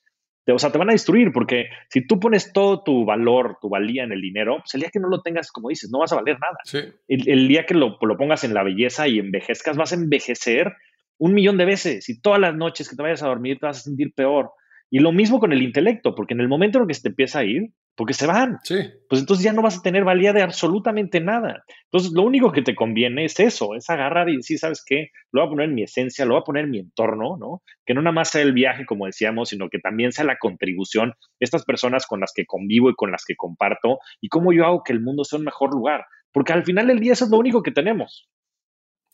o 0.47 0.59
sea, 0.59 0.73
te 0.73 0.79
van 0.79 0.89
a 0.89 0.93
destruir 0.93 1.33
porque 1.33 1.67
si 1.91 2.07
tú 2.07 2.19
pones 2.19 2.53
todo 2.55 2.83
tu 2.83 3.05
valor, 3.05 3.59
tu 3.61 3.69
valía 3.69 4.05
en 4.05 4.13
el 4.13 4.23
dinero, 4.23 4.59
pues 4.59 4.73
el 4.75 4.81
día 4.81 4.91
que 4.91 5.01
no 5.01 5.09
lo 5.09 5.21
tengas, 5.21 5.53
como 5.53 5.69
dices, 5.69 5.91
no 5.93 5.99
vas 5.99 6.13
a 6.13 6.17
valer 6.17 6.39
nada. 6.41 6.57
Sí. 6.65 6.79
El, 7.09 7.47
día 7.47 7.67
que 7.67 7.75
lo, 7.75 7.99
lo 8.01 8.17
pongas 8.17 8.45
en 8.45 8.55
la 8.55 8.63
belleza 8.63 9.07
y 9.07 9.19
envejezcas, 9.19 9.77
vas 9.77 9.93
a 9.93 9.97
envejecer 9.97 10.73
un 11.19 11.35
millón 11.35 11.57
de 11.57 11.65
veces 11.65 12.09
y 12.09 12.21
todas 12.21 12.41
las 12.41 12.55
noches 12.55 12.89
que 12.89 12.97
te 12.97 13.03
vayas 13.03 13.23
a 13.23 13.29
dormir 13.29 13.59
te 13.59 13.67
vas 13.67 13.79
a 13.79 13.83
sentir 13.83 14.13
peor. 14.15 14.51
Y 14.91 15.01
lo 15.01 15.13
mismo 15.13 15.41
con 15.41 15.53
el 15.53 15.63
intelecto, 15.63 16.15
porque 16.15 16.35
en 16.35 16.41
el 16.41 16.49
momento 16.49 16.79
en 16.79 16.87
que 16.87 16.95
se 16.95 17.03
te 17.03 17.09
empieza 17.09 17.41
a 17.41 17.45
ir, 17.45 17.71
porque 17.97 18.15
se 18.15 18.27
van, 18.27 18.59
sí. 18.65 18.77
pues 19.09 19.21
entonces 19.21 19.45
ya 19.45 19.53
no 19.53 19.63
vas 19.63 19.79
a 19.79 19.83
tener 19.83 20.05
valía 20.05 20.33
de 20.33 20.43
absolutamente 20.43 21.21
nada. 21.21 21.65
Entonces 21.85 22.13
lo 22.13 22.23
único 22.23 22.51
que 22.53 22.63
te 22.63 22.75
conviene 22.75 23.25
es 23.25 23.39
eso, 23.39 23.75
es 23.75 23.89
agarrar 23.89 24.29
y 24.29 24.37
decir, 24.37 24.59
¿sabes 24.59 24.85
qué? 24.85 25.11
Lo 25.33 25.41
voy 25.41 25.47
a 25.47 25.51
poner 25.51 25.69
en 25.69 25.75
mi 25.75 25.83
esencia, 25.85 26.25
lo 26.25 26.35
voy 26.35 26.41
a 26.41 26.45
poner 26.45 26.65
en 26.65 26.71
mi 26.71 26.79
entorno, 26.81 27.37
¿no? 27.39 27.63
Que 27.87 27.95
no 27.95 28.03
nada 28.03 28.13
más 28.13 28.31
sea 28.31 28.43
el 28.43 28.53
viaje, 28.53 28.85
como 28.85 29.07
decíamos, 29.07 29.51
sino 29.51 29.69
que 29.69 29.79
también 29.79 30.13
sea 30.13 30.25
la 30.25 30.39
contribución, 30.39 31.15
estas 31.39 31.65
personas 31.65 32.07
con 32.07 32.21
las 32.21 32.33
que 32.35 32.47
convivo 32.47 32.91
y 32.91 32.95
con 32.95 33.13
las 33.13 33.25
que 33.25 33.37
comparto, 33.37 33.99
y 34.21 34.29
cómo 34.29 34.53
yo 34.53 34.65
hago 34.65 34.83
que 34.85 34.93
el 34.93 35.01
mundo 35.01 35.25
sea 35.25 35.39
un 35.39 35.45
mejor 35.45 35.73
lugar. 35.73 36.05
Porque 36.33 36.53
al 36.53 36.65
final 36.65 36.89
del 36.89 36.99
día 36.99 37.13
eso 37.13 37.27
es 37.27 37.31
lo 37.31 37.39
único 37.39 37.63
que 37.63 37.71
tenemos. 37.71 38.29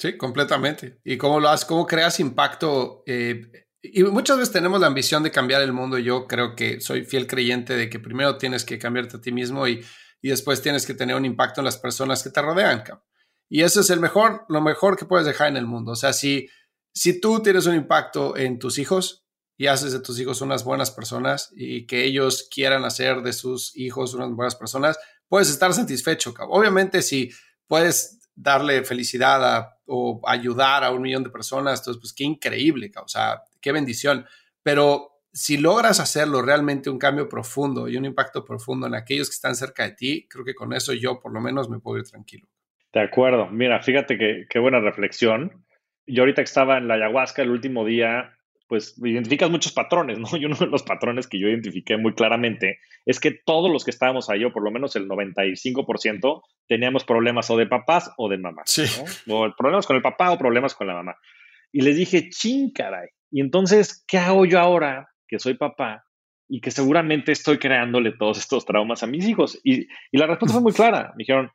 Sí, 0.01 0.17
completamente. 0.17 0.99
Y 1.05 1.19
cómo 1.19 1.41
lo 1.41 1.51
haces, 1.51 1.67
cómo 1.67 1.87
creas 1.87 2.21
impacto. 2.21 3.03
Eh, 3.07 3.69
y 3.83 4.03
muchas 4.05 4.39
veces 4.39 4.51
tenemos 4.51 4.81
la 4.81 4.87
ambición 4.87 5.23
de 5.23 5.31
cambiar 5.31 5.61
el 5.61 5.75
mundo. 5.75 5.99
Yo 5.99 6.27
creo 6.27 6.57
que 6.57 6.81
soy 6.81 7.05
fiel 7.05 7.27
creyente 7.27 7.77
de 7.77 7.91
que 7.91 7.99
primero 7.99 8.39
tienes 8.39 8.65
que 8.65 8.79
cambiarte 8.79 9.19
a 9.19 9.21
ti 9.21 9.31
mismo 9.31 9.69
y, 9.69 9.85
y 10.23 10.31
después 10.31 10.63
tienes 10.63 10.87
que 10.87 10.95
tener 10.95 11.17
un 11.17 11.27
impacto 11.27 11.61
en 11.61 11.67
las 11.67 11.77
personas 11.77 12.23
que 12.23 12.31
te 12.31 12.41
rodean. 12.41 12.83
Y 13.51 13.61
eso 13.61 13.83
es 13.83 13.91
el 13.91 14.01
mejor, 14.01 14.47
lo 14.49 14.63
mejor 14.63 14.97
que 14.97 15.05
puedes 15.05 15.27
dejar 15.27 15.49
en 15.49 15.59
el 15.59 15.67
mundo. 15.67 15.93
O 15.93 15.97
sea, 15.97 16.15
si, 16.15 16.49
si 16.95 17.21
tú 17.21 17.43
tienes 17.43 17.67
un 17.67 17.75
impacto 17.75 18.39
en 18.39 18.59
tus 18.59 18.79
hijos 18.79 19.27
y 19.59 19.67
haces 19.67 19.93
de 19.93 20.01
tus 20.01 20.19
hijos 20.19 20.41
unas 20.41 20.65
buenas 20.65 20.91
personas 20.91 21.51
y 21.55 21.87
que 21.87 22.05
ellos 22.05 22.49
quieran 22.51 22.87
hacer 22.87 23.21
de 23.21 23.35
sus 23.35 23.77
hijos 23.77 24.15
unas 24.15 24.31
buenas 24.31 24.57
personas, 24.57 24.99
puedes 25.29 25.51
estar 25.51 25.75
satisfecho. 25.75 26.33
Obviamente, 26.49 27.03
si 27.03 27.31
puedes 27.67 28.21
darle 28.35 28.85
felicidad 28.85 29.69
o 29.93 30.21
ayudar 30.25 30.85
a 30.85 30.93
un 30.93 31.03
millón 31.03 31.25
de 31.25 31.31
personas, 31.31 31.81
entonces, 31.81 32.01
pues 32.01 32.13
qué 32.13 32.23
increíble, 32.23 32.93
o 33.03 33.09
sea, 33.09 33.43
qué 33.61 33.73
bendición. 33.73 34.25
Pero 34.63 35.25
si 35.33 35.57
logras 35.57 35.99
hacerlo 35.99 36.43
realmente 36.43 36.91
un 36.91 36.99
cambio 36.99 37.29
profundo 37.29 37.89
y 37.89 37.97
un 37.97 38.05
impacto 38.05 38.45
profundo 38.45 38.87
en 38.87 38.95
aquellos 38.95 39.29
que 39.29 39.35
están 39.35 39.57
cerca 39.57 39.83
de 39.83 39.93
ti, 39.93 40.29
creo 40.31 40.45
que 40.45 40.55
con 40.55 40.73
eso 40.73 40.93
yo 40.93 41.19
por 41.19 41.33
lo 41.33 41.41
menos 41.41 41.69
me 41.69 41.81
puedo 41.81 41.99
ir 41.99 42.05
tranquilo. 42.05 42.47
De 42.93 43.01
acuerdo. 43.01 43.49
Mira, 43.49 43.83
fíjate 43.83 44.17
que, 44.17 44.47
qué 44.49 44.59
buena 44.61 44.79
reflexión. 44.79 45.65
Yo 46.07 46.23
ahorita 46.23 46.43
que 46.43 46.47
estaba 46.47 46.79
en 46.79 46.87
la 46.87 46.95
ayahuasca 46.95 47.43
el 47.43 47.51
último 47.51 47.85
día, 47.85 48.39
pues 48.71 48.95
identificas 49.03 49.51
muchos 49.51 49.73
patrones, 49.73 50.21
¿no? 50.21 50.29
Y 50.39 50.45
uno 50.45 50.55
de 50.55 50.69
los 50.69 50.85
patrones 50.85 51.27
que 51.27 51.41
yo 51.41 51.49
identifiqué 51.49 51.97
muy 51.97 52.15
claramente 52.15 52.79
es 53.05 53.19
que 53.19 53.33
todos 53.33 53.69
los 53.69 53.85
que 53.85 53.91
estábamos 53.91 54.31
ahí, 54.31 54.45
o 54.45 54.53
por 54.53 54.63
lo 54.63 54.71
menos 54.71 54.95
el 54.95 55.09
95%, 55.09 56.43
teníamos 56.69 57.05
problemas 57.05 57.51
o 57.51 57.57
de 57.57 57.67
papás 57.67 58.13
o 58.17 58.29
de 58.29 58.39
mamás. 58.39 58.71
Sí. 58.71 58.85
O 59.29 59.53
problemas 59.59 59.89
con 59.89 59.97
el 59.97 60.03
papá 60.03 60.31
o 60.31 60.39
problemas 60.39 60.77
con 60.77 60.87
la 60.87 60.95
mamá. 60.95 61.17
Y 61.73 61.81
les 61.81 61.97
dije, 61.97 62.31
ching, 62.31 62.71
caray. 62.73 63.09
Y 63.33 63.41
entonces, 63.41 64.05
¿qué 64.07 64.19
hago 64.19 64.47
yo 64.47 64.61
ahora 64.61 65.11
que 65.27 65.41
soy 65.41 65.55
papá 65.55 66.05
y 66.49 66.61
que 66.61 66.71
seguramente 66.71 67.33
estoy 67.33 67.59
creándole 67.59 68.13
todos 68.13 68.39
estos 68.39 68.65
traumas 68.65 69.03
a 69.03 69.09
mis 69.09 69.27
hijos? 69.27 69.61
Y, 69.65 69.89
y 70.13 70.19
la 70.19 70.29
respuesta 70.29 70.53
fue 70.53 70.63
muy 70.63 70.73
clara. 70.73 71.13
Me 71.17 71.23
dijeron, 71.23 71.51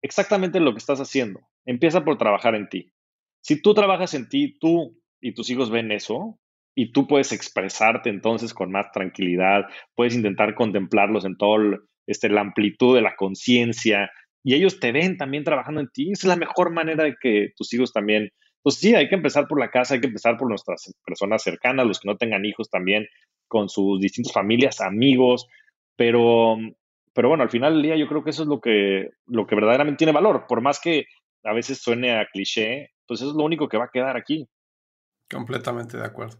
exactamente 0.00 0.60
lo 0.60 0.70
que 0.70 0.78
estás 0.78 1.00
haciendo. 1.00 1.40
Empieza 1.66 2.04
por 2.04 2.18
trabajar 2.18 2.54
en 2.54 2.68
ti. 2.68 2.92
Si 3.40 3.60
tú 3.60 3.74
trabajas 3.74 4.14
en 4.14 4.28
ti, 4.28 4.56
tú 4.60 4.96
y 5.20 5.34
tus 5.34 5.50
hijos 5.50 5.70
ven 5.70 5.90
eso, 5.90 6.38
y 6.74 6.92
tú 6.92 7.06
puedes 7.06 7.32
expresarte 7.32 8.10
entonces 8.10 8.54
con 8.54 8.70
más 8.70 8.90
tranquilidad, 8.92 9.66
puedes 9.94 10.14
intentar 10.14 10.54
contemplarlos 10.54 11.24
en 11.24 11.36
toda 11.36 11.78
este, 12.06 12.28
la 12.28 12.40
amplitud 12.40 12.94
de 12.94 13.02
la 13.02 13.14
conciencia 13.16 14.10
y 14.44 14.54
ellos 14.54 14.80
te 14.80 14.92
ven 14.92 15.16
también 15.16 15.44
trabajando 15.44 15.80
en 15.80 15.88
ti. 15.88 16.10
Esa 16.12 16.26
es 16.26 16.28
la 16.28 16.36
mejor 16.36 16.72
manera 16.72 17.04
de 17.04 17.14
que 17.20 17.50
tus 17.56 17.72
hijos 17.74 17.92
también, 17.92 18.30
pues 18.62 18.76
sí, 18.76 18.94
hay 18.94 19.08
que 19.08 19.14
empezar 19.14 19.46
por 19.46 19.60
la 19.60 19.70
casa, 19.70 19.94
hay 19.94 20.00
que 20.00 20.08
empezar 20.08 20.36
por 20.36 20.48
nuestras 20.48 20.94
personas 21.04 21.42
cercanas, 21.42 21.86
los 21.86 22.00
que 22.00 22.08
no 22.08 22.16
tengan 22.16 22.44
hijos 22.44 22.68
también, 22.70 23.06
con 23.48 23.68
sus 23.68 24.00
distintas 24.00 24.32
familias, 24.32 24.80
amigos, 24.80 25.46
pero, 25.96 26.56
pero 27.12 27.28
bueno, 27.28 27.44
al 27.44 27.50
final 27.50 27.74
del 27.74 27.82
día 27.82 27.96
yo 27.96 28.08
creo 28.08 28.24
que 28.24 28.30
eso 28.30 28.42
es 28.42 28.48
lo 28.48 28.60
que, 28.60 29.10
lo 29.26 29.46
que 29.46 29.54
verdaderamente 29.54 29.98
tiene 29.98 30.12
valor, 30.12 30.46
por 30.48 30.62
más 30.62 30.80
que 30.80 31.06
a 31.44 31.52
veces 31.52 31.82
suene 31.82 32.18
a 32.18 32.26
cliché, 32.26 32.90
pues 33.06 33.20
eso 33.20 33.30
es 33.30 33.36
lo 33.36 33.44
único 33.44 33.68
que 33.68 33.76
va 33.76 33.84
a 33.84 33.90
quedar 33.92 34.16
aquí. 34.16 34.48
Completamente 35.30 35.98
de 35.98 36.04
acuerdo. 36.04 36.38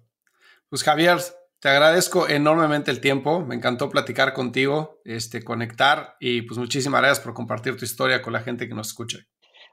Pues 0.73 0.85
Javier, 0.85 1.19
te 1.61 1.69
agradezco 1.69 2.31
enormemente 2.31 2.91
el 2.91 3.03
tiempo, 3.03 3.45
me 3.45 3.55
encantó 3.55 3.91
platicar 3.91 4.33
contigo, 4.33 5.03
este, 5.05 5.45
conectar 5.45 6.17
y 6.19 6.41
pues 6.41 6.57
muchísimas 6.57 7.03
gracias 7.03 7.23
por 7.23 7.35
compartir 7.35 7.77
tu 7.77 7.85
historia 7.85 8.23
con 8.23 8.33
la 8.33 8.41
gente 8.41 8.67
que 8.67 8.75
nos 8.75 8.87
escucha. 8.87 9.19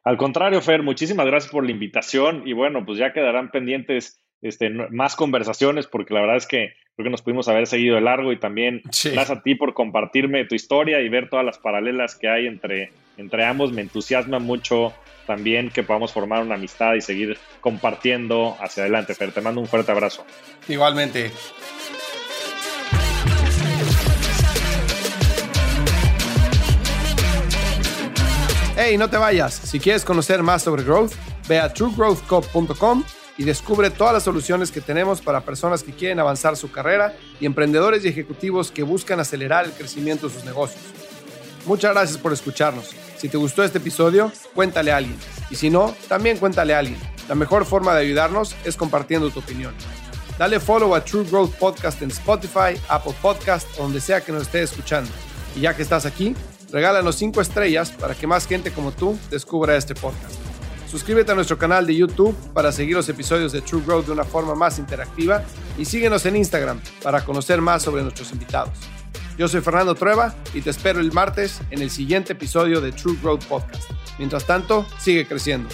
Al 0.03 0.17
contrario, 0.17 0.59
Fer, 0.59 0.83
muchísimas 0.83 1.25
gracias 1.25 1.53
por 1.53 1.63
la 1.63 1.71
invitación 1.71 2.45
y 2.45 2.51
bueno, 2.51 2.85
pues 2.85 2.97
ya 2.97 3.13
quedarán 3.13 3.49
pendientes 3.49 4.21
este, 4.41 4.69
más 4.69 5.15
conversaciones 5.15 5.87
porque 5.87 6.13
la 6.13 6.19
verdad 6.19 6.35
es 6.35 6.47
que 6.47 6.73
creo 6.97 7.05
que 7.05 7.11
nos 7.11 7.21
pudimos 7.21 7.47
haber 7.47 7.67
seguido 7.67 7.95
de 7.95 8.01
largo 8.01 8.33
y 8.33 8.37
también 8.37 8.81
gracias 8.83 9.31
a 9.31 9.41
ti 9.41 9.55
por 9.55 9.73
compartirme 9.73 10.43
tu 10.43 10.55
historia 10.55 10.99
y 10.99 11.07
ver 11.07 11.29
todas 11.29 11.45
las 11.45 11.59
paralelas 11.59 12.17
que 12.17 12.27
hay 12.27 12.45
entre, 12.45 12.91
entre 13.19 13.45
ambos. 13.45 13.71
Me 13.71 13.81
entusiasma 13.81 14.39
mucho 14.39 14.93
también 15.27 15.69
que 15.69 15.83
podamos 15.83 16.11
formar 16.11 16.41
una 16.41 16.55
amistad 16.55 16.95
y 16.95 17.01
seguir 17.01 17.37
compartiendo 17.61 18.57
hacia 18.59 18.83
adelante. 18.83 19.13
Fer, 19.13 19.31
te 19.31 19.41
mando 19.41 19.61
un 19.61 19.67
fuerte 19.67 19.91
abrazo. 19.91 20.25
Igualmente. 20.67 21.31
Hey, 28.75 28.97
no 28.97 29.09
te 29.09 29.17
vayas. 29.17 29.53
Si 29.53 29.79
quieres 29.79 30.05
conocer 30.05 30.41
más 30.41 30.63
sobre 30.63 30.83
growth, 30.83 31.11
ve 31.47 31.59
a 31.59 31.71
truegrowthco.com 31.73 33.03
y 33.37 33.43
descubre 33.43 33.89
todas 33.89 34.13
las 34.13 34.23
soluciones 34.23 34.71
que 34.71 34.81
tenemos 34.81 35.21
para 35.21 35.41
personas 35.41 35.83
que 35.83 35.91
quieren 35.91 36.19
avanzar 36.19 36.55
su 36.55 36.71
carrera 36.71 37.13
y 37.39 37.45
emprendedores 37.45 38.03
y 38.05 38.07
ejecutivos 38.07 38.71
que 38.71 38.83
buscan 38.83 39.19
acelerar 39.19 39.65
el 39.65 39.71
crecimiento 39.73 40.27
de 40.27 40.33
sus 40.33 40.45
negocios. 40.45 40.81
Muchas 41.65 41.93
gracias 41.93 42.17
por 42.17 42.33
escucharnos. 42.33 42.95
Si 43.19 43.27
te 43.27 43.35
gustó 43.35 43.65
este 43.65 43.79
episodio, 43.79 44.31
cuéntale 44.55 44.93
a 44.93 44.97
alguien. 44.97 45.17
Y 45.49 45.55
si 45.55 45.69
no, 45.69 45.93
también 46.07 46.37
cuéntale 46.37 46.73
a 46.73 46.79
alguien. 46.79 46.97
La 47.27 47.35
mejor 47.35 47.65
forma 47.65 47.93
de 47.93 47.99
ayudarnos 48.01 48.55
es 48.63 48.77
compartiendo 48.77 49.29
tu 49.29 49.39
opinión. 49.39 49.73
Dale 50.37 50.61
follow 50.61 50.95
a 50.95 51.03
True 51.03 51.25
Growth 51.25 51.53
Podcast 51.55 52.01
en 52.01 52.11
Spotify, 52.11 52.79
Apple 52.87 53.13
Podcast 53.21 53.67
o 53.77 53.83
donde 53.83 53.99
sea 53.99 54.21
que 54.21 54.31
nos 54.31 54.43
estés 54.43 54.71
escuchando. 54.71 55.11
Y 55.53 55.59
ya 55.59 55.75
que 55.75 55.81
estás 55.81 56.05
aquí, 56.05 56.33
regálanos 56.71 57.17
5 57.17 57.41
estrellas 57.41 57.91
para 57.91 58.15
que 58.15 58.25
más 58.25 58.47
gente 58.47 58.71
como 58.71 58.93
tú 58.93 59.19
descubra 59.29 59.75
este 59.75 59.95
podcast. 59.95 60.35
Suscríbete 60.89 61.33
a 61.33 61.35
nuestro 61.35 61.57
canal 61.57 61.85
de 61.85 61.97
YouTube 61.97 62.33
para 62.53 62.71
seguir 62.71 62.95
los 62.95 63.09
episodios 63.09 63.51
de 63.51 63.61
True 63.61 63.83
Growth 63.85 64.05
de 64.05 64.13
una 64.13 64.23
forma 64.23 64.55
más 64.55 64.79
interactiva 64.79 65.43
y 65.77 65.83
síguenos 65.83 66.25
en 66.25 66.37
Instagram 66.37 66.79
para 67.03 67.25
conocer 67.25 67.59
más 67.59 67.83
sobre 67.83 68.01
nuestros 68.01 68.31
invitados. 68.31 68.71
Yo 69.39 69.47
soy 69.47 69.61
Fernando 69.61 69.95
Trueba 69.95 70.35
y 70.53 70.59
te 70.59 70.69
espero 70.69 70.99
el 70.99 71.13
martes 71.13 71.61
en 71.71 71.81
el 71.81 71.89
siguiente 71.89 72.33
episodio 72.33 72.81
de 72.81 72.91
True 72.91 73.15
Growth 73.21 73.45
Podcast. 73.45 73.89
Mientras 74.17 74.45
tanto, 74.45 74.85
sigue 74.97 75.25
creciendo. 75.25 75.69